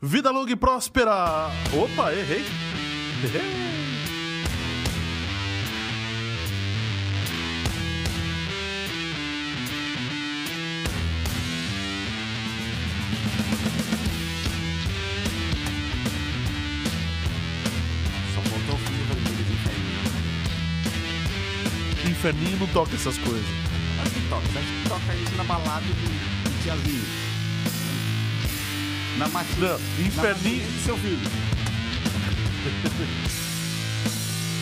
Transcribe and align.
Vida 0.00 0.30
longa 0.30 0.52
e 0.52 0.56
próspera. 0.56 1.48
Opa, 1.72 2.12
errei. 2.12 2.44
Errei. 3.24 3.83
Inferninho 22.24 22.56
não 22.58 22.66
toca 22.68 22.94
essas 22.94 23.18
coisas. 23.18 23.44
Acho 24.00 24.10
que 24.12 24.20
toca. 24.30 24.46
Acho 24.46 24.66
que 24.66 24.88
toca 24.88 25.14
isso 25.14 25.36
na 25.36 25.44
balada 25.44 25.84
de, 25.84 25.92
de 25.92 26.62
tiazinho. 26.62 27.04
Na 29.18 29.28
matinha. 29.28 29.68
Não, 29.68 29.78
Na 29.78 30.06
inferninho. 30.06 30.66
de 30.66 30.78
seu 30.84 30.96
filho. 30.96 31.20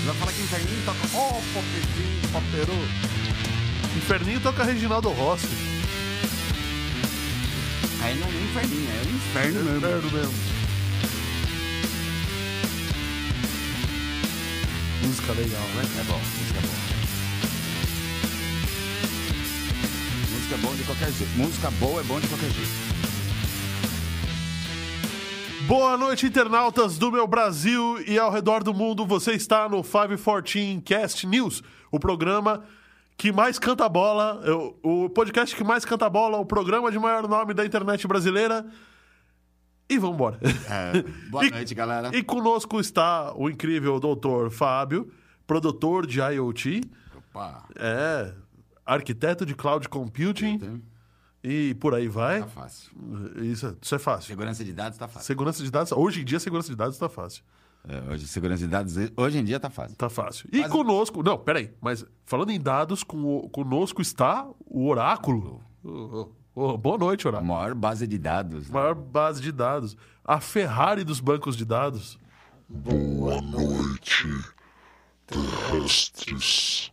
Vai 0.07 0.15
falar 0.17 0.33
que 0.33 0.43
inferninho 0.43 0.83
toca. 0.85 0.99
Ó, 1.15 1.29
oh, 1.29 1.41
popetinho, 1.55 2.21
poperô. 2.33 2.75
Inferninho 3.97 4.41
toca 4.41 4.65
Reginaldo 4.65 5.11
Rossi. 5.11 5.47
Aí 8.03 8.19
não 8.19 8.27
é 8.27 8.31
inferninho, 8.31 8.91
é 8.91 9.07
um 9.07 9.15
inferno 9.15 9.63
mesmo. 9.63 9.77
Inferno 9.79 10.11
mesmo. 10.11 10.35
Música 15.05 15.33
legal, 15.35 15.63
né? 15.77 15.85
É 16.01 16.03
bom, 16.03 16.19
música 16.19 16.61
boa. 16.61 16.92
Música 20.53 20.67
boa 20.67 20.77
de 20.77 20.85
qualquer 20.85 21.13
jeito. 21.13 21.33
Música 21.39 21.71
boa 21.73 22.01
é 22.01 22.05
bom 22.05 22.21
de 22.21 22.29
qualquer 22.29 22.51
jeito. 22.51 22.71
Boa 25.67 25.97
noite, 25.97 26.27
internautas 26.27 26.99
do 26.99 27.11
meu 27.11 27.27
Brasil 27.27 28.03
e 28.07 28.19
ao 28.19 28.31
redor 28.31 28.63
do 28.63 28.75
mundo. 28.75 29.07
Você 29.07 29.33
está 29.33 29.67
no 29.67 29.83
514 29.83 30.83
Cast 30.85 31.27
News, 31.27 31.63
o 31.91 31.99
programa 31.99 32.65
que 33.17 33.33
mais 33.33 33.59
canta 33.59 33.89
bola, 33.89 34.43
o 34.83 35.05
o 35.07 35.09
podcast 35.11 35.57
que 35.57 35.65
mais 35.65 35.87
canta 35.87 36.11
bola, 36.11 36.37
o 36.37 36.45
programa 36.45 36.91
de 36.93 36.99
maior 36.99 37.27
nome 37.27 37.55
da 37.55 37.65
internet 37.65 38.07
brasileira. 38.07 38.67
E 39.89 39.97
vamos 39.99 40.17
embora. 40.17 40.39
É, 40.69 41.03
boa 41.31 41.47
E- 41.49 41.51
noite, 41.51 41.75
galera. 41.75 42.15
E 42.15 42.23
conosco 42.23 42.79
está 42.79 43.33
o 43.35 43.49
incrível 43.49 43.99
doutor 43.99 44.51
Fábio, 44.51 45.11
produtor 45.47 46.07
de 46.07 46.21
IoT, 46.21 46.83
Opa, 47.17 47.65
é, 47.77 48.35
arquiteto 48.85 49.45
de 49.47 49.55
cloud 49.55 49.89
computing 49.89 50.83
e 51.43 51.75
por 51.75 51.95
aí 51.95 52.09
vai. 52.09 52.41
tá 52.41 52.47
fácil. 52.49 52.91
Isso, 53.43 53.77
isso 53.81 53.95
é 53.95 53.99
fácil. 53.99 54.29
Segurança 54.29 54.65
de 54.65 54.73
dados 54.73 54.99
tá 54.99 55.09
fácil. 55.09 55.27
Segurança 55.27 55.63
de 55.63 55.71
dados, 55.71 55.93
hoje 55.93 56.21
em 56.21 56.25
dia, 56.25 56.39
segurança 56.41 56.69
de 56.69 56.77
dados 56.77 56.95
está 56.97 57.09
fácil. 57.09 57.43
É, 57.89 58.13
hoje, 58.13 58.29
segurança 58.29 58.63
de 58.63 58.69
dados, 58.69 58.95
hoje 59.17 59.39
em 59.39 59.45
dia 59.45 59.59
tá 59.59 59.69
fácil. 59.69 59.97
Tá 59.97 60.09
fácil. 60.09 60.49
E 60.53 60.61
Mas- 60.61 60.71
conosco. 60.71 61.21
Não, 61.21 61.37
peraí. 61.37 61.73
Mas 61.81 62.05
falando 62.25 62.51
em 62.51 62.61
dados, 62.61 63.03
com 63.03 63.39
o- 63.39 63.49
conosco 63.51 64.01
está 64.01 64.49
o 64.67 64.87
Oráculo. 64.87 65.61
Ô, 65.83 65.89
ô, 66.55 66.69
ô, 66.75 66.79
boa 66.79 66.97
noite, 66.97 67.27
A 67.27 67.31
Oráculo. 67.31 67.53
maior 67.53 67.75
base 67.75 68.07
de 68.07 68.19
dados. 68.19 68.69
né? 68.69 68.75
Maior 68.75 68.95
base 68.95 69.43
de 69.43 69.51
dados. 69.51 69.97
A 70.25 70.39
Ferrari 70.41 71.03
dos 71.03 71.19
bancos 71.19 71.57
de 71.57 71.65
dados. 71.65 72.21
Boa 72.69 73.41
noite, 73.43 74.29
terrestres. 75.27 76.92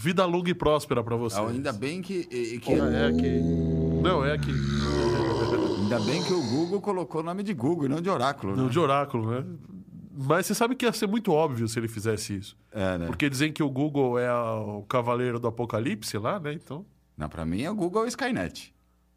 Vida 0.00 0.24
longa 0.24 0.48
e 0.50 0.54
próspera 0.54 1.02
pra 1.02 1.16
você. 1.16 1.36
Ah, 1.38 1.48
Ainda 1.48 1.72
bem 1.72 2.00
que, 2.00 2.24
que- 2.24 2.72
É 2.72 3.06
aqui. 3.06 3.40
Não, 4.02 4.24
é 4.24 4.32
aqui. 4.32 4.52
ainda 5.82 5.98
bem 6.00 6.22
que 6.22 6.32
o 6.32 6.40
Google 6.40 6.80
colocou 6.80 7.20
o 7.20 7.24
nome 7.24 7.42
de 7.42 7.52
Google 7.52 7.86
e 7.86 7.88
não 7.88 8.00
de 8.00 8.08
Oráculo. 8.08 8.54
Não, 8.56 8.64
Né? 8.66 8.70
de 8.70 8.78
Oráculo, 8.78 9.30
né? 9.30 9.44
Mas 10.20 10.46
você 10.46 10.54
sabe 10.54 10.74
que 10.76 10.84
ia 10.84 10.92
ser 10.92 11.06
muito 11.08 11.32
óbvio 11.32 11.66
se 11.68 11.78
ele 11.78 11.88
fizesse 11.88 12.36
isso. 12.36 12.56
É, 12.72 12.96
né? 12.98 13.06
Porque 13.06 13.28
dizem 13.28 13.52
que 13.52 13.62
o 13.62 13.68
Google 13.70 14.18
é 14.18 14.28
a- 14.28 14.54
o 14.54 14.82
cavaleiro 14.84 15.38
do 15.40 15.48
apocalipse 15.48 16.16
lá, 16.18 16.38
né? 16.38 16.52
Então, 16.52 16.84
Não, 17.16 17.28
pra 17.28 17.44
mim 17.44 17.62
é 17.62 17.70
o 17.70 17.74
Google 17.74 18.04
e 18.04 18.08
Skynet. 18.08 18.72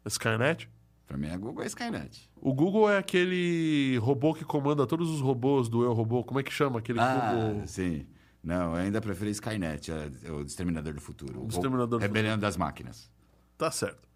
Skynet. 0.06 0.68
Pra 1.06 1.16
mim 1.16 1.28
é 1.28 1.36
Google 1.36 1.62
e 1.62 1.66
Skynet. 1.68 2.28
O 2.40 2.52
Google 2.52 2.90
é 2.90 2.98
aquele 2.98 3.98
robô 3.98 4.34
que 4.34 4.44
comanda 4.44 4.84
todos 4.86 5.08
os 5.10 5.20
robôs 5.20 5.68
do 5.68 5.84
Eu 5.84 5.92
Robô. 5.92 6.24
Como 6.24 6.40
é 6.40 6.42
que 6.42 6.52
chama 6.52 6.80
aquele 6.80 6.98
Ah, 6.98 7.32
Google? 7.34 7.62
sim. 7.66 8.04
Não, 8.42 8.72
eu 8.72 8.74
ainda 8.74 9.00
preferi 9.00 9.30
Skynet, 9.30 9.90
o 10.28 10.40
Exterminador 10.40 10.92
do 10.94 11.00
Futuro. 11.00 11.44
O 11.44 11.48
Exterminador 11.48 11.86
do 11.86 11.98
Rebelião 11.98 12.36
das 12.36 12.56
Máquinas. 12.56 13.08
Tá 13.56 13.70
certo. 13.70 14.08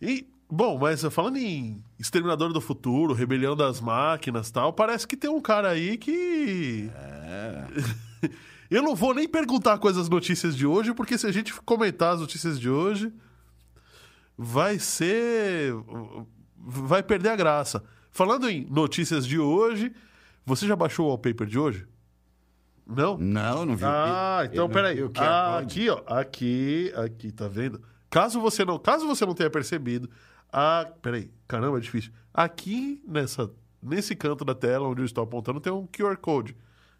E, 0.00 0.26
bom, 0.50 0.78
mas 0.78 1.02
falando 1.10 1.36
em 1.36 1.84
Exterminador 1.98 2.52
do 2.52 2.60
Futuro, 2.60 3.12
Rebelião 3.12 3.54
das 3.54 3.80
Máquinas 3.80 4.50
tal, 4.50 4.72
parece 4.72 5.06
que 5.06 5.16
tem 5.16 5.28
um 5.28 5.40
cara 5.40 5.70
aí 5.70 5.98
que. 5.98 6.90
É. 6.94 7.66
Eu 8.70 8.82
não 8.82 8.94
vou 8.94 9.14
nem 9.14 9.28
perguntar 9.28 9.78
quais 9.78 9.98
as 9.98 10.08
notícias 10.08 10.56
de 10.56 10.66
hoje, 10.66 10.94
porque 10.94 11.18
se 11.18 11.26
a 11.26 11.32
gente 11.32 11.52
comentar 11.62 12.14
as 12.14 12.20
notícias 12.20 12.58
de 12.58 12.70
hoje, 12.70 13.12
vai 14.36 14.78
ser. 14.78 15.74
Vai 16.56 17.02
perder 17.02 17.28
a 17.28 17.36
graça. 17.36 17.84
Falando 18.10 18.48
em 18.48 18.64
notícias 18.70 19.26
de 19.26 19.38
hoje, 19.38 19.92
você 20.46 20.66
já 20.66 20.74
baixou 20.74 21.06
o 21.06 21.08
wallpaper 21.10 21.46
de 21.46 21.58
hoje? 21.58 21.86
Não? 22.86 23.16
Não, 23.16 23.64
não 23.66 23.76
vi. 23.76 23.84
Ah, 23.84 24.40
Eu 24.42 24.46
então 24.52 24.68
não 24.68 24.74
peraí. 24.74 24.96
vi 24.96 25.02
o 25.04 25.10
QR 25.10 25.22
Ah, 25.24 25.58
aqui, 25.58 25.88
ó. 25.88 26.02
Aqui, 26.06 26.92
aqui, 26.96 27.32
tá 27.32 27.48
vendo? 27.48 27.80
Caso 28.10 28.40
você 28.40 28.64
não, 28.64 28.78
caso 28.78 29.06
você 29.06 29.24
não 29.26 29.34
tenha 29.34 29.50
percebido, 29.50 30.08
ah, 30.52 30.86
peraí, 31.02 31.30
caramba, 31.48 31.78
é 31.78 31.80
difícil. 31.80 32.12
Aqui 32.32 33.02
nessa, 33.08 33.50
nesse 33.82 34.14
canto 34.14 34.44
da 34.44 34.54
tela 34.54 34.86
onde 34.88 35.00
eu 35.00 35.04
estou 35.06 35.24
apontando 35.24 35.60
tem 35.60 35.72
um 35.72 35.86
QR 35.86 36.16
Code 36.18 36.56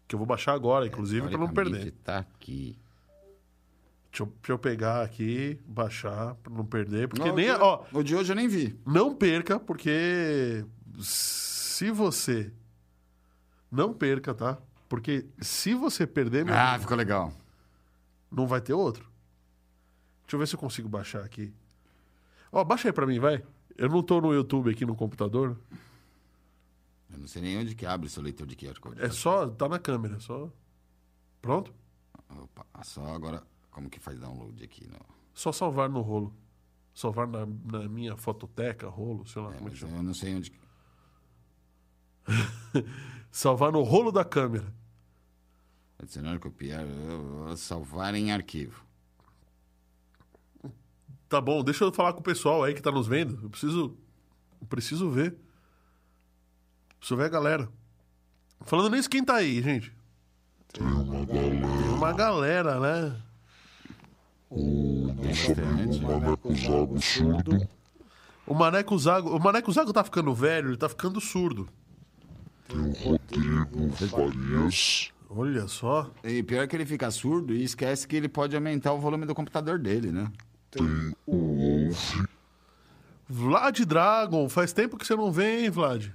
que 0.07 0.13
eu 0.15 0.19
vou 0.19 0.25
baixar 0.27 0.53
agora, 0.53 0.85
inclusive, 0.85 1.27
para 1.29 1.37
não 1.37 1.47
perder. 1.47 1.91
Tá 2.03 2.17
aqui. 2.19 2.77
Deixa 4.11 4.23
eu, 4.23 4.27
deixa 4.27 4.51
eu 4.53 4.59
pegar 4.59 5.01
aqui, 5.03 5.59
baixar 5.65 6.35
para 6.35 6.53
não 6.53 6.65
perder, 6.65 7.07
porque 7.07 7.27
Não, 7.27 7.35
nem, 7.35 7.51
o, 7.51 7.55
de, 7.55 7.61
ó, 7.61 7.83
o 7.93 8.03
de 8.03 8.15
hoje 8.15 8.31
eu 8.31 8.35
nem 8.35 8.47
vi. 8.47 8.79
não 8.85 9.13
perca, 9.15 9.59
porque 9.59 10.63
se 10.99 11.91
você 11.91 12.51
não 13.71 13.93
perca, 13.93 14.33
tá? 14.33 14.57
Porque 14.87 15.25
se 15.41 15.73
você 15.73 16.05
perder, 16.05 16.45
meu 16.45 16.53
Ah, 16.55 16.77
ficou 16.79 16.95
legal. 16.95 17.33
Não 18.31 18.45
vai 18.47 18.61
ter 18.61 18.73
outro? 18.73 19.03
Deixa 20.23 20.35
eu 20.35 20.39
ver 20.39 20.47
se 20.47 20.55
eu 20.55 20.59
consigo 20.59 20.87
baixar 20.89 21.23
aqui. 21.23 21.53
Ó, 22.51 22.63
baixa 22.63 22.87
aí 22.89 22.93
pra 22.93 23.05
mim, 23.05 23.19
vai. 23.19 23.43
Eu 23.77 23.89
não 23.89 24.01
tô 24.01 24.21
no 24.21 24.33
YouTube 24.33 24.69
aqui 24.71 24.85
no 24.85 24.95
computador. 24.95 25.57
Eu 27.11 27.19
não 27.19 27.27
sei 27.27 27.41
nem 27.41 27.57
onde 27.57 27.75
que 27.75 27.85
abre 27.85 28.09
seu 28.09 28.21
leitor 28.23 28.45
de 28.47 28.55
QR 28.55 28.79
Code. 28.79 29.01
É 29.01 29.09
só. 29.09 29.47
Tá 29.49 29.67
na 29.69 29.79
câmera, 29.79 30.19
só. 30.19 30.49
Pronto? 31.41 31.73
Opa, 32.29 32.65
só 32.83 33.05
agora. 33.13 33.43
Como 33.71 33.89
que 33.89 33.99
faz 33.99 34.19
download 34.19 34.63
aqui? 34.63 34.87
No... 34.87 34.99
Só 35.33 35.51
salvar 35.51 35.89
no 35.89 36.01
rolo. 36.01 36.33
Salvar 36.93 37.27
na, 37.27 37.45
na 37.45 37.87
minha 37.89 38.15
fototeca, 38.15 38.87
rolo, 38.87 39.25
sei 39.27 39.41
lá 39.41 39.49
É, 39.53 39.57
como 39.57 39.67
é 39.67 39.71
que 39.71 39.81
mas 39.81 39.89
chama. 39.89 39.97
eu 39.97 40.03
não 40.03 40.13
sei 40.13 40.35
onde. 40.35 40.51
Salvar 43.35 43.69
no 43.69 43.81
rolo 43.81 44.13
da 44.13 44.23
câmera. 44.23 44.73
Adicionar, 45.99 46.39
copiar, 46.39 46.85
eu 46.85 47.21
vou 47.21 47.57
salvar 47.57 48.15
em 48.15 48.31
arquivo. 48.31 48.81
Tá 51.27 51.41
bom, 51.41 51.61
deixa 51.61 51.83
eu 51.83 51.91
falar 51.91 52.13
com 52.13 52.21
o 52.21 52.23
pessoal 52.23 52.63
aí 52.63 52.73
que 52.73 52.81
tá 52.81 52.93
nos 52.93 53.07
vendo. 53.07 53.37
Eu 53.43 53.49
preciso. 53.49 53.97
Eu 54.61 54.67
preciso 54.67 55.09
ver. 55.09 55.35
Preciso 56.97 57.17
ver 57.17 57.25
a 57.25 57.29
galera. 57.29 57.69
Falando 58.61 58.95
nisso, 58.95 59.09
quem 59.09 59.21
tá 59.21 59.35
aí, 59.35 59.61
gente? 59.61 59.91
Tem 60.71 60.87
uma 60.87 61.25
galera, 61.25 61.67
Tem 61.67 61.89
uma 61.89 62.13
galera, 62.13 62.79
né? 62.79 63.21
o 64.49 65.13
nosso 65.13 65.51
amigo 65.51 66.07
Maneco 66.07 66.55
Zago 66.55 67.01
surdo. 67.01 67.69
O 68.47 68.53
Maneco 68.53 68.97
Zago. 68.97 69.35
O 69.35 69.39
Maneco 69.41 69.73
Zago 69.73 69.91
tá 69.91 70.05
ficando 70.05 70.33
velho, 70.33 70.69
ele 70.69 70.77
tá 70.77 70.87
ficando 70.87 71.19
surdo. 71.19 71.67
Tem 72.67 72.79
o 72.79 72.91
Rodrigo 72.91 73.91
Farias. 74.09 75.11
Olha 75.29 75.67
só. 75.67 76.11
E 76.23 76.41
pior 76.43 76.67
que 76.67 76.75
ele 76.75 76.85
fica 76.85 77.09
surdo 77.11 77.53
e 77.53 77.63
esquece 77.63 78.07
que 78.07 78.15
ele 78.15 78.29
pode 78.29 78.55
aumentar 78.55 78.93
o 78.93 78.99
volume 78.99 79.25
do 79.25 79.35
computador 79.35 79.77
dele, 79.79 80.11
né? 80.11 80.31
Tem 80.71 81.13
o 81.25 81.85
Wolf. 81.87 82.15
Vlad 83.27 83.79
Dragon, 83.85 84.47
faz 84.49 84.71
tempo 84.71 84.97
que 84.97 85.05
você 85.05 85.15
não 85.15 85.31
vem, 85.31 85.69
Vlad. 85.69 86.07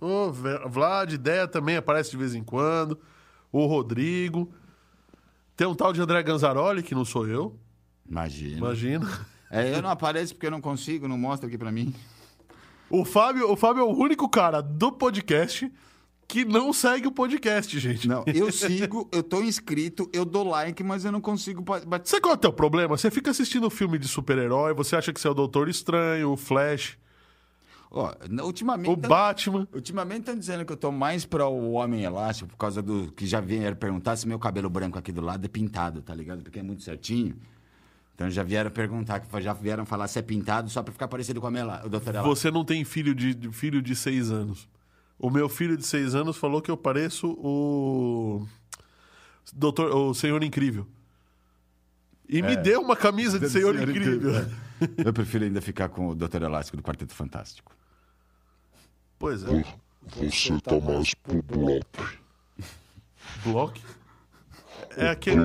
Ô, 0.00 0.30
Ve- 0.30 0.60
Vlad, 0.68 1.12
ideia 1.12 1.46
também 1.48 1.76
aparece 1.76 2.10
de 2.10 2.16
vez 2.16 2.34
em 2.34 2.42
quando. 2.44 2.98
O 3.52 3.66
Rodrigo. 3.66 4.52
Tem 5.56 5.66
um 5.66 5.74
tal 5.74 5.92
de 5.92 6.00
André 6.00 6.22
Ganzaroli, 6.22 6.82
que 6.82 6.94
não 6.94 7.04
sou 7.04 7.26
eu, 7.26 7.58
Imagina. 8.08 8.56
imagina. 8.56 9.26
É, 9.50 9.74
eu 9.76 9.82
não 9.82 9.90
apareço 9.90 10.32
porque 10.34 10.46
eu 10.46 10.50
não 10.50 10.60
consigo, 10.60 11.06
não 11.08 11.18
mostra 11.18 11.48
aqui 11.48 11.58
pra 11.58 11.72
mim. 11.72 11.92
O 12.88 13.04
Fábio, 13.04 13.50
o 13.50 13.56
Fábio 13.56 13.80
é 13.80 13.84
o 13.84 13.88
único 13.96 14.28
cara 14.28 14.60
do 14.62 14.90
podcast 14.92 15.70
que 16.30 16.44
não 16.44 16.72
segue 16.72 17.06
o 17.08 17.12
podcast, 17.12 17.78
gente. 17.78 18.06
Não, 18.08 18.24
eu 18.26 18.50
sigo, 18.52 19.08
eu 19.12 19.22
tô 19.22 19.42
inscrito, 19.42 20.08
eu 20.12 20.24
dou 20.24 20.48
like, 20.48 20.82
mas 20.82 21.04
eu 21.04 21.12
não 21.12 21.20
consigo 21.20 21.60
ba- 21.62 21.80
bater. 21.80 22.08
Sabe 22.08 22.22
qual 22.22 22.32
é 22.32 22.36
o 22.36 22.40
teu 22.40 22.52
problema? 22.52 22.96
Você 22.96 23.10
fica 23.10 23.30
assistindo 23.30 23.68
filme 23.70 23.98
de 23.98 24.06
super-herói, 24.08 24.72
você 24.74 24.96
acha 24.96 25.12
que 25.12 25.20
você 25.20 25.26
é 25.28 25.30
o 25.30 25.34
Doutor 25.34 25.68
Estranho, 25.68 26.30
o 26.30 26.36
Flash, 26.36 26.96
Ó, 27.90 28.12
ultimamente. 28.44 28.88
o 28.90 28.96
Batman. 28.96 29.66
Ultimamente 29.74 30.20
estão 30.20 30.36
dizendo 30.38 30.64
que 30.64 30.72
eu 30.72 30.76
tô 30.76 30.92
mais 30.92 31.24
para 31.24 31.46
o 31.48 31.72
Homem 31.72 32.04
Elástico 32.04 32.48
por 32.50 32.56
causa 32.56 32.80
do 32.80 33.10
que 33.12 33.26
já 33.26 33.40
vieram 33.40 33.76
perguntar 33.76 34.14
se 34.16 34.28
meu 34.28 34.38
cabelo 34.38 34.70
branco 34.70 34.98
aqui 34.98 35.10
do 35.10 35.20
lado 35.20 35.44
é 35.44 35.48
pintado, 35.48 36.00
tá 36.00 36.14
ligado? 36.14 36.42
Porque 36.42 36.60
é 36.60 36.62
muito 36.62 36.82
certinho. 36.84 37.34
Então 38.14 38.30
já 38.30 38.42
vieram 38.44 38.70
perguntar, 38.70 39.20
já 39.40 39.52
vieram 39.52 39.84
falar 39.84 40.06
se 40.06 40.18
é 40.18 40.22
pintado 40.22 40.68
só 40.70 40.82
para 40.82 40.92
ficar 40.92 41.08
parecido 41.08 41.40
com 41.40 41.46
a 41.46 41.50
Mela, 41.50 41.82
o 41.84 41.88
Dr. 41.88 42.10
Elástico. 42.10 42.28
Você 42.36 42.50
não 42.50 42.64
tem 42.64 42.84
filho 42.84 43.14
de- 43.14 43.50
filho 43.50 43.82
de 43.82 43.96
seis 43.96 44.30
anos. 44.30 44.68
O 45.20 45.28
meu 45.28 45.50
filho 45.50 45.76
de 45.76 45.86
seis 45.86 46.14
anos 46.14 46.38
falou 46.38 46.62
que 46.62 46.70
eu 46.70 46.78
pareço 46.78 47.32
o. 47.32 48.46
Doutor, 49.52 49.94
o 49.94 50.14
Senhor 50.14 50.42
Incrível. 50.42 50.86
E 52.26 52.40
me 52.40 52.56
deu 52.56 52.80
uma 52.80 52.96
camisa 52.96 53.38
de 53.38 53.50
Senhor, 53.50 53.74
Incrível. 53.76 54.32
Eu 54.96 55.12
prefiro 55.12 55.44
ainda 55.44 55.60
ficar 55.60 55.90
com 55.90 56.08
o 56.08 56.14
Dr. 56.14 56.42
Elástico 56.42 56.78
do 56.78 56.82
Quarteto 56.82 57.12
Fantástico. 57.12 57.76
Pois 59.18 59.44
é. 59.44 59.64
Você 60.16 60.58
tá 60.60 60.80
mais 60.80 61.12
pro 61.12 61.42
bloco. 61.42 62.18
Block? 63.44 63.82
É 64.96 65.10
aquele 65.10 65.44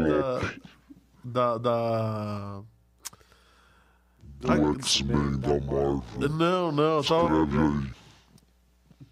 da. 1.23 1.57
Da. 1.57 1.57
da... 1.57 2.61
Do 4.39 4.79
X-Men 4.79 5.37
da 5.39 5.59
Marvel. 5.59 6.29
Não, 6.29 6.71
não. 6.71 7.03
Tava... 7.03 7.43
Escreve 7.43 7.57
aí. 7.57 8.04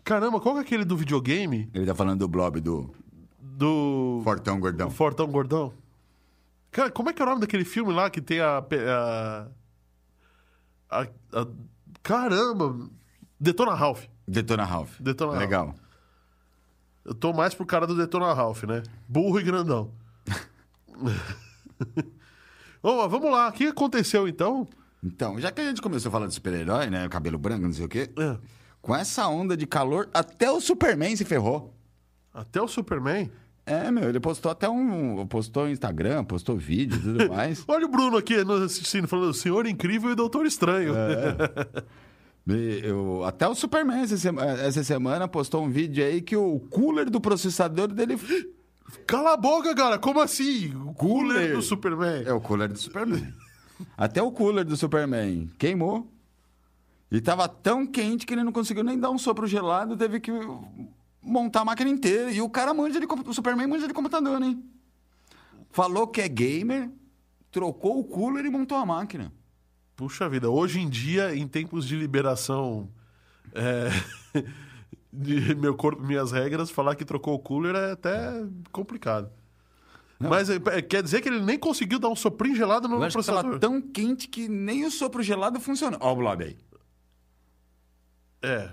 Caramba, 0.04 0.40
qual 0.40 0.56
que 0.56 0.60
é 0.60 0.64
aquele 0.64 0.86
do 0.86 0.98
videogame? 0.98 1.70
Ele 1.74 1.86
tá 1.86 1.96
falando 1.96 2.20
do 2.20 2.28
blob 2.28 2.60
do 2.60 2.94
Do. 3.40 4.22
Fortão 4.24 4.60
Gordão. 4.60 4.90
Fortão 4.90 5.28
Gordão. 5.28 5.74
Cara, 6.72 6.90
como 6.92 7.10
é 7.10 7.14
que 7.14 7.22
é 7.22 7.26
o 7.26 7.28
nome 7.30 7.42
daquele 7.42 7.64
filme 7.66 7.94
lá 7.94 8.10
que 8.10 8.20
tem 8.22 8.40
a. 8.40 8.58
a, 8.60 9.48
a- 10.90 11.08
a- 11.42 11.48
caramba! 12.02 12.90
Detona 13.40 13.74
Ralph. 13.74 14.06
Detona 14.28 14.64
Ralph. 14.66 15.00
Detona 15.00 15.32
Ralph. 15.32 15.42
Legal. 15.44 15.76
Eu 17.06 17.14
tô 17.14 17.32
mais 17.34 17.54
pro 17.54 17.66
cara 17.66 17.86
do 17.86 17.96
Detona 17.96 18.34
Ralph, 18.34 18.64
né? 18.64 18.82
Burro 19.08 19.40
e 19.40 19.44
grandão. 19.44 19.92
Lá, 22.84 23.08
vamos 23.08 23.32
lá. 23.32 23.48
O 23.48 23.52
que 23.52 23.68
aconteceu 23.68 24.28
então? 24.28 24.68
Então, 25.04 25.40
já 25.40 25.52
que 25.52 25.62
a 25.62 25.66
gente 25.66 25.82
começou 25.82 26.12
falando 26.12 26.30
de 26.30 26.36
super-herói, 26.36 26.90
né? 26.90 27.08
Cabelo 27.10 27.38
branco, 27.38 27.64
não 27.66 27.74
sei 27.74 27.86
o 27.86 27.90
quê. 27.90 28.10
É, 28.18 28.38
Com 28.83 28.94
essa 28.95 29.27
onda 29.30 29.56
de 29.57 29.65
calor, 29.65 30.09
até 30.13 30.51
o 30.51 30.59
Superman 30.62 31.15
se 31.15 31.24
ferrou. 31.25 31.74
até 32.33 32.62
o 32.62 32.68
Superman. 32.68 33.31
É, 33.65 33.89
meu, 33.89 34.09
ele 34.09 34.19
postou 34.19 34.51
até 34.51 34.68
um. 34.69 35.25
Postou 35.25 35.63
no 35.63 35.71
Instagram, 35.71 36.25
postou 36.25 36.57
vídeo 36.57 36.97
e 36.97 37.01
tudo 37.01 37.30
mais. 37.33 37.63
Olha 37.65 37.85
o 37.85 37.89
Bruno 37.89 38.18
aqui 38.18 38.44
no 38.44 38.56
assistindo, 38.56 39.07
falando 39.07 39.33
Senhor 39.33 39.65
Incrível 39.65 40.12
e 40.12 40.15
Doutor 40.15 40.45
Estranho. 40.45 40.94
E 42.45 42.81
eu- 42.83 43.24
até 43.24 43.47
o 43.47 43.56
Superman 43.56 44.01
essa 44.03 44.83
semana 44.83 45.30
postou 45.30 45.63
um 45.63 45.69
vídeo 45.69 46.03
aí 46.03 46.21
que 46.21 46.35
o 46.35 46.59
cooler 46.69 47.09
do 47.09 47.21
processador 47.21 47.88
dele. 47.88 48.18
Cala 49.07 49.31
a 49.31 49.38
boca, 49.38 49.74
cara. 49.74 49.97
Como 49.97 50.19
assim? 50.19 50.75
O 50.75 50.94
cooler 50.94 51.35
Cooler. 51.38 51.56
do 51.56 51.62
Superman. 51.62 52.24
É 52.25 52.33
o 52.33 52.41
cooler 52.41 52.68
do 52.68 52.77
Superman. 52.77 53.33
Até 53.97 54.21
o 54.21 54.30
cooler 54.30 54.65
do 54.65 54.75
Superman 54.75 55.50
queimou. 55.57 56.12
E 57.13 57.21
tava 57.21 57.48
tão 57.48 57.86
quente 57.86 58.25
que 58.25 58.33
ele 58.33 58.44
não 58.44 58.51
conseguiu 58.51 58.83
nem 58.83 58.98
dar 58.98 59.12
um 59.12 59.19
sopro 59.19 59.45
gelado, 59.45 59.95
teve 59.95 60.19
que 60.19 60.31
montar 61.21 61.62
a 61.62 61.65
máquina 61.65 61.88
inteira. 61.88 62.31
E 62.31 62.42
o 62.42 62.50
cara 62.50 62.74
manja 62.74 63.00
de 63.00 63.06
o 63.06 63.31
Superman 63.31 63.68
manja 63.68 63.88
de 63.88 63.94
computador, 63.94 64.42
hein? 64.42 64.63
Falou 65.69 66.07
que 66.07 66.19
é 66.19 66.27
gamer, 66.27 66.89
trocou 67.51 68.00
o 68.00 68.04
cooler 68.04 68.44
e 68.44 68.50
montou 68.50 68.75
a 68.80 68.83
máquina. 68.83 69.31
Puxa 69.95 70.27
vida, 70.27 70.50
hoje 70.50 70.80
em 70.80 70.89
dia, 70.89 71.36
em 71.36 71.48
tempos 71.48 71.88
de 71.88 71.95
liberação 71.95 72.89
é, 73.54 73.89
de 75.13 75.54
meu 75.54 75.75
corpo, 75.75 76.01
minhas 76.01 76.31
regras, 76.31 76.71
falar 76.71 76.95
que 76.95 77.06
trocou 77.06 77.36
o 77.36 77.39
cooler 77.39 77.75
é 77.75 77.92
até 77.92 78.44
complicado. 78.71 79.30
Mas 80.19 80.50
é, 80.50 80.56
é, 80.56 80.81
quer 80.81 81.04
dizer 81.04 81.21
que 81.21 81.30
ele 81.30 81.42
nem 81.42 81.59
conseguiu 81.59 82.00
dar 82.00 82.07
um 82.07 82.16
soprinho 82.16 82.56
gelado 82.56 82.88
no 82.88 82.95
Eu 82.95 83.04
acho 83.04 83.16
que 83.19 83.24
tava 83.24 83.44
processador. 83.44 83.59
tão 83.59 83.80
quente 83.80 84.27
que 84.27 84.48
nem 84.48 84.83
o 84.83 84.89
sopro 84.89 85.21
gelado 85.21 85.59
funcionou. 85.59 86.00
Ó 86.01 86.12
o 86.12 86.16
blob 86.16 86.44
aí. 86.44 86.57
É. 88.44 88.69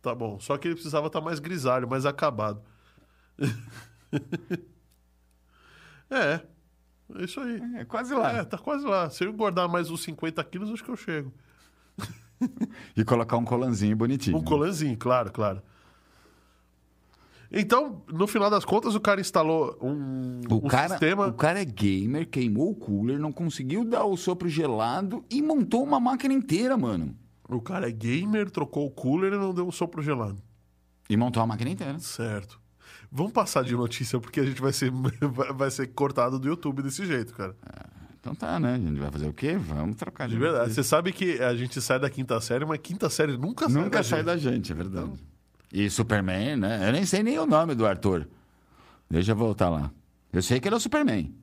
Tá 0.00 0.14
bom. 0.14 0.40
Só 0.40 0.56
que 0.56 0.66
ele 0.66 0.74
precisava 0.74 1.06
estar 1.06 1.20
mais 1.20 1.38
grisalho, 1.38 1.88
mais 1.88 2.06
acabado. 2.06 2.62
é. 6.10 6.40
É 7.14 7.24
isso 7.24 7.40
aí. 7.40 7.60
É 7.76 7.84
quase 7.84 8.14
lá. 8.14 8.32
É, 8.32 8.44
tá 8.44 8.56
quase 8.58 8.84
lá. 8.86 9.10
Se 9.10 9.24
eu 9.24 9.30
engordar 9.30 9.68
mais 9.68 9.90
uns 9.90 10.02
50 10.02 10.42
quilos, 10.44 10.70
acho 10.70 10.82
que 10.82 10.90
eu 10.90 10.96
chego. 10.96 11.32
E 12.96 13.04
colocar 13.04 13.36
um 13.36 13.44
colanzinho 13.44 13.94
bonitinho. 13.94 14.36
Um 14.36 14.42
colanzinho, 14.42 14.96
claro, 14.98 15.30
claro. 15.30 15.62
Então, 17.52 18.02
no 18.12 18.26
final 18.26 18.50
das 18.50 18.64
contas, 18.64 18.96
o 18.96 19.00
cara 19.00 19.20
instalou 19.20 19.78
um, 19.80 20.40
O 20.50 20.56
um 20.56 20.60
cara, 20.62 20.88
sistema. 20.88 21.28
o 21.28 21.34
cara 21.34 21.62
é 21.62 21.64
gamer, 21.64 22.28
queimou 22.28 22.70
o 22.70 22.74
cooler, 22.74 23.16
não 23.20 23.30
conseguiu 23.30 23.84
dar 23.84 24.06
o 24.06 24.16
sopro 24.16 24.48
gelado 24.48 25.24
e 25.30 25.40
montou 25.40 25.84
uma 25.84 26.00
máquina 26.00 26.34
inteira, 26.34 26.76
mano. 26.76 27.16
O 27.56 27.60
cara 27.60 27.88
é 27.88 27.92
gamer, 27.92 28.50
trocou 28.50 28.86
o 28.86 28.90
cooler 28.90 29.32
e 29.32 29.36
não 29.36 29.52
deu 29.54 29.66
um 29.66 29.72
sopro 29.72 30.02
gelado. 30.02 30.42
E 31.08 31.16
montou 31.16 31.42
a 31.42 31.46
máquina 31.46 31.70
inteira. 31.70 31.98
Certo. 31.98 32.60
Vamos 33.10 33.32
passar 33.32 33.62
de 33.64 33.74
notícia, 33.74 34.18
porque 34.18 34.40
a 34.40 34.44
gente 34.44 34.60
vai 34.60 34.72
ser, 34.72 34.90
vai- 35.56 35.70
ser 35.70 35.86
cortado 35.88 36.38
do 36.38 36.48
YouTube 36.48 36.82
desse 36.82 37.04
jeito, 37.06 37.34
cara. 37.34 37.54
Então 38.18 38.34
tá, 38.34 38.58
né? 38.60 38.74
A 38.74 38.78
gente 38.78 38.98
vai 39.00 39.10
fazer 39.10 39.28
o 39.28 39.32
quê? 39.32 39.56
Vamos 39.56 39.96
trocar 39.96 40.28
De 40.28 40.36
verdade. 40.38 40.72
Você 40.72 40.82
sabe 40.84 41.12
que 41.12 41.40
a 41.42 41.54
gente 41.56 41.80
sai 41.80 41.98
da 41.98 42.08
quinta 42.08 42.40
série, 42.40 42.64
mas 42.64 42.78
quinta 42.80 43.10
série 43.10 43.36
nunca 43.36 43.68
sai 43.68 43.82
Nunca 43.82 43.98
da 43.98 44.02
sai 44.04 44.18
gente. 44.20 44.26
da 44.26 44.36
gente, 44.36 44.72
é 44.72 44.74
verdade. 44.74 45.12
E 45.72 45.90
Superman, 45.90 46.56
né? 46.56 46.88
Eu 46.88 46.92
nem 46.92 47.04
sei 47.04 47.22
nem 47.22 47.38
o 47.38 47.46
nome 47.46 47.74
do 47.74 47.84
Arthur. 47.86 48.28
Deixa 49.10 49.32
eu 49.32 49.36
voltar 49.36 49.68
lá. 49.68 49.90
Eu 50.32 50.40
sei 50.40 50.60
que 50.60 50.68
ele 50.68 50.74
é 50.74 50.78
o 50.78 50.80
Superman. 50.80 51.34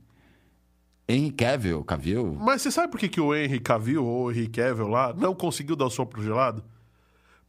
Henry 1.09 1.31
Cavill, 1.31 1.83
Cavill. 1.83 2.35
Mas 2.35 2.61
você 2.61 2.69
sabe 2.69 2.91
por 2.91 2.99
que, 2.99 3.09
que 3.09 3.19
o 3.19 3.35
Henry 3.35 3.59
Cavill 3.59 4.05
ou 4.05 4.25
o 4.25 4.31
Henry 4.31 4.47
Cavill 4.47 4.87
lá 4.87 5.11
não 5.11 5.33
conseguiu 5.33 5.75
dar 5.75 5.85
o 5.85 5.89
sopro 5.89 6.21
gelado? 6.21 6.63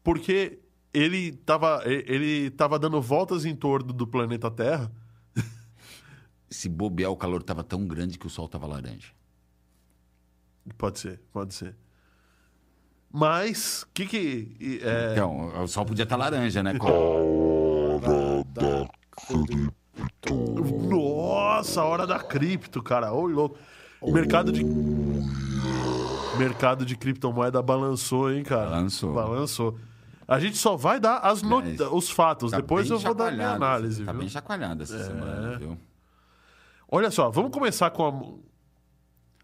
Porque 0.03 0.59
ele 0.95 1.33
tava, 1.33 1.83
ele 1.85 2.51
tava 2.51 2.79
dando 2.79 3.01
voltas 3.03 3.45
em 3.45 3.55
torno 3.55 3.93
do 3.93 4.07
planeta 4.07 4.51
Terra. 4.51 4.91
Se 6.49 6.71
bobear, 6.71 7.11
o 7.11 7.17
calor 7.17 7.43
tava 7.43 7.63
tão 7.63 7.87
grande 7.87 8.19
que 8.19 8.27
o 8.27 8.31
sol 8.31 8.49
tava 8.49 8.67
laranja. 8.67 9.13
Pode 10.79 10.99
ser, 10.99 11.21
pode 11.31 11.53
ser. 11.53 11.77
Mas, 13.13 13.83
o 13.83 13.89
que 13.93 14.07
que... 14.07 14.81
é, 14.83 15.13
Então, 15.13 15.63
o 15.63 15.67
sol 15.67 15.85
podia 15.85 16.05
estar 16.05 16.17
laranja, 16.17 16.63
né? 16.63 16.73
Da 18.55 18.89
cripto. 20.21 20.35
Nossa, 20.89 21.83
hora 21.85 22.07
da 22.07 22.19
cripto, 22.19 22.83
cara. 22.83 23.13
Ô, 23.13 23.27
louco. 23.27 23.59
Mercado 24.03 24.51
de... 24.53 24.65
Mercado 26.39 26.87
de 26.87 26.97
criptomoeda 26.97 27.61
balançou, 27.61 28.33
hein, 28.33 28.43
cara? 28.43 28.71
Balançou. 28.71 29.13
Balançou. 29.13 29.79
A 30.27 30.39
gente 30.39 30.57
só 30.57 30.77
vai 30.77 30.99
dar 31.01 31.19
as 31.19 31.43
not... 31.43 31.67
Mas 31.69 31.81
os 31.93 32.11
fatos. 32.11 32.51
Tá 32.53 32.59
Depois 32.59 32.89
eu 32.89 32.99
vou 32.99 33.15
dar 33.15 33.33
minha 33.33 33.51
análise, 33.51 34.05
Tá 34.05 34.13
viu? 34.13 34.21
bem 34.21 34.29
chacoalhada 34.29 34.85
essa 34.85 35.05
semana, 35.05 35.59
viu? 35.59 35.77
Olha 36.89 37.11
só, 37.11 37.31
vamos 37.31 37.51
começar 37.53 37.91
com 37.91 38.41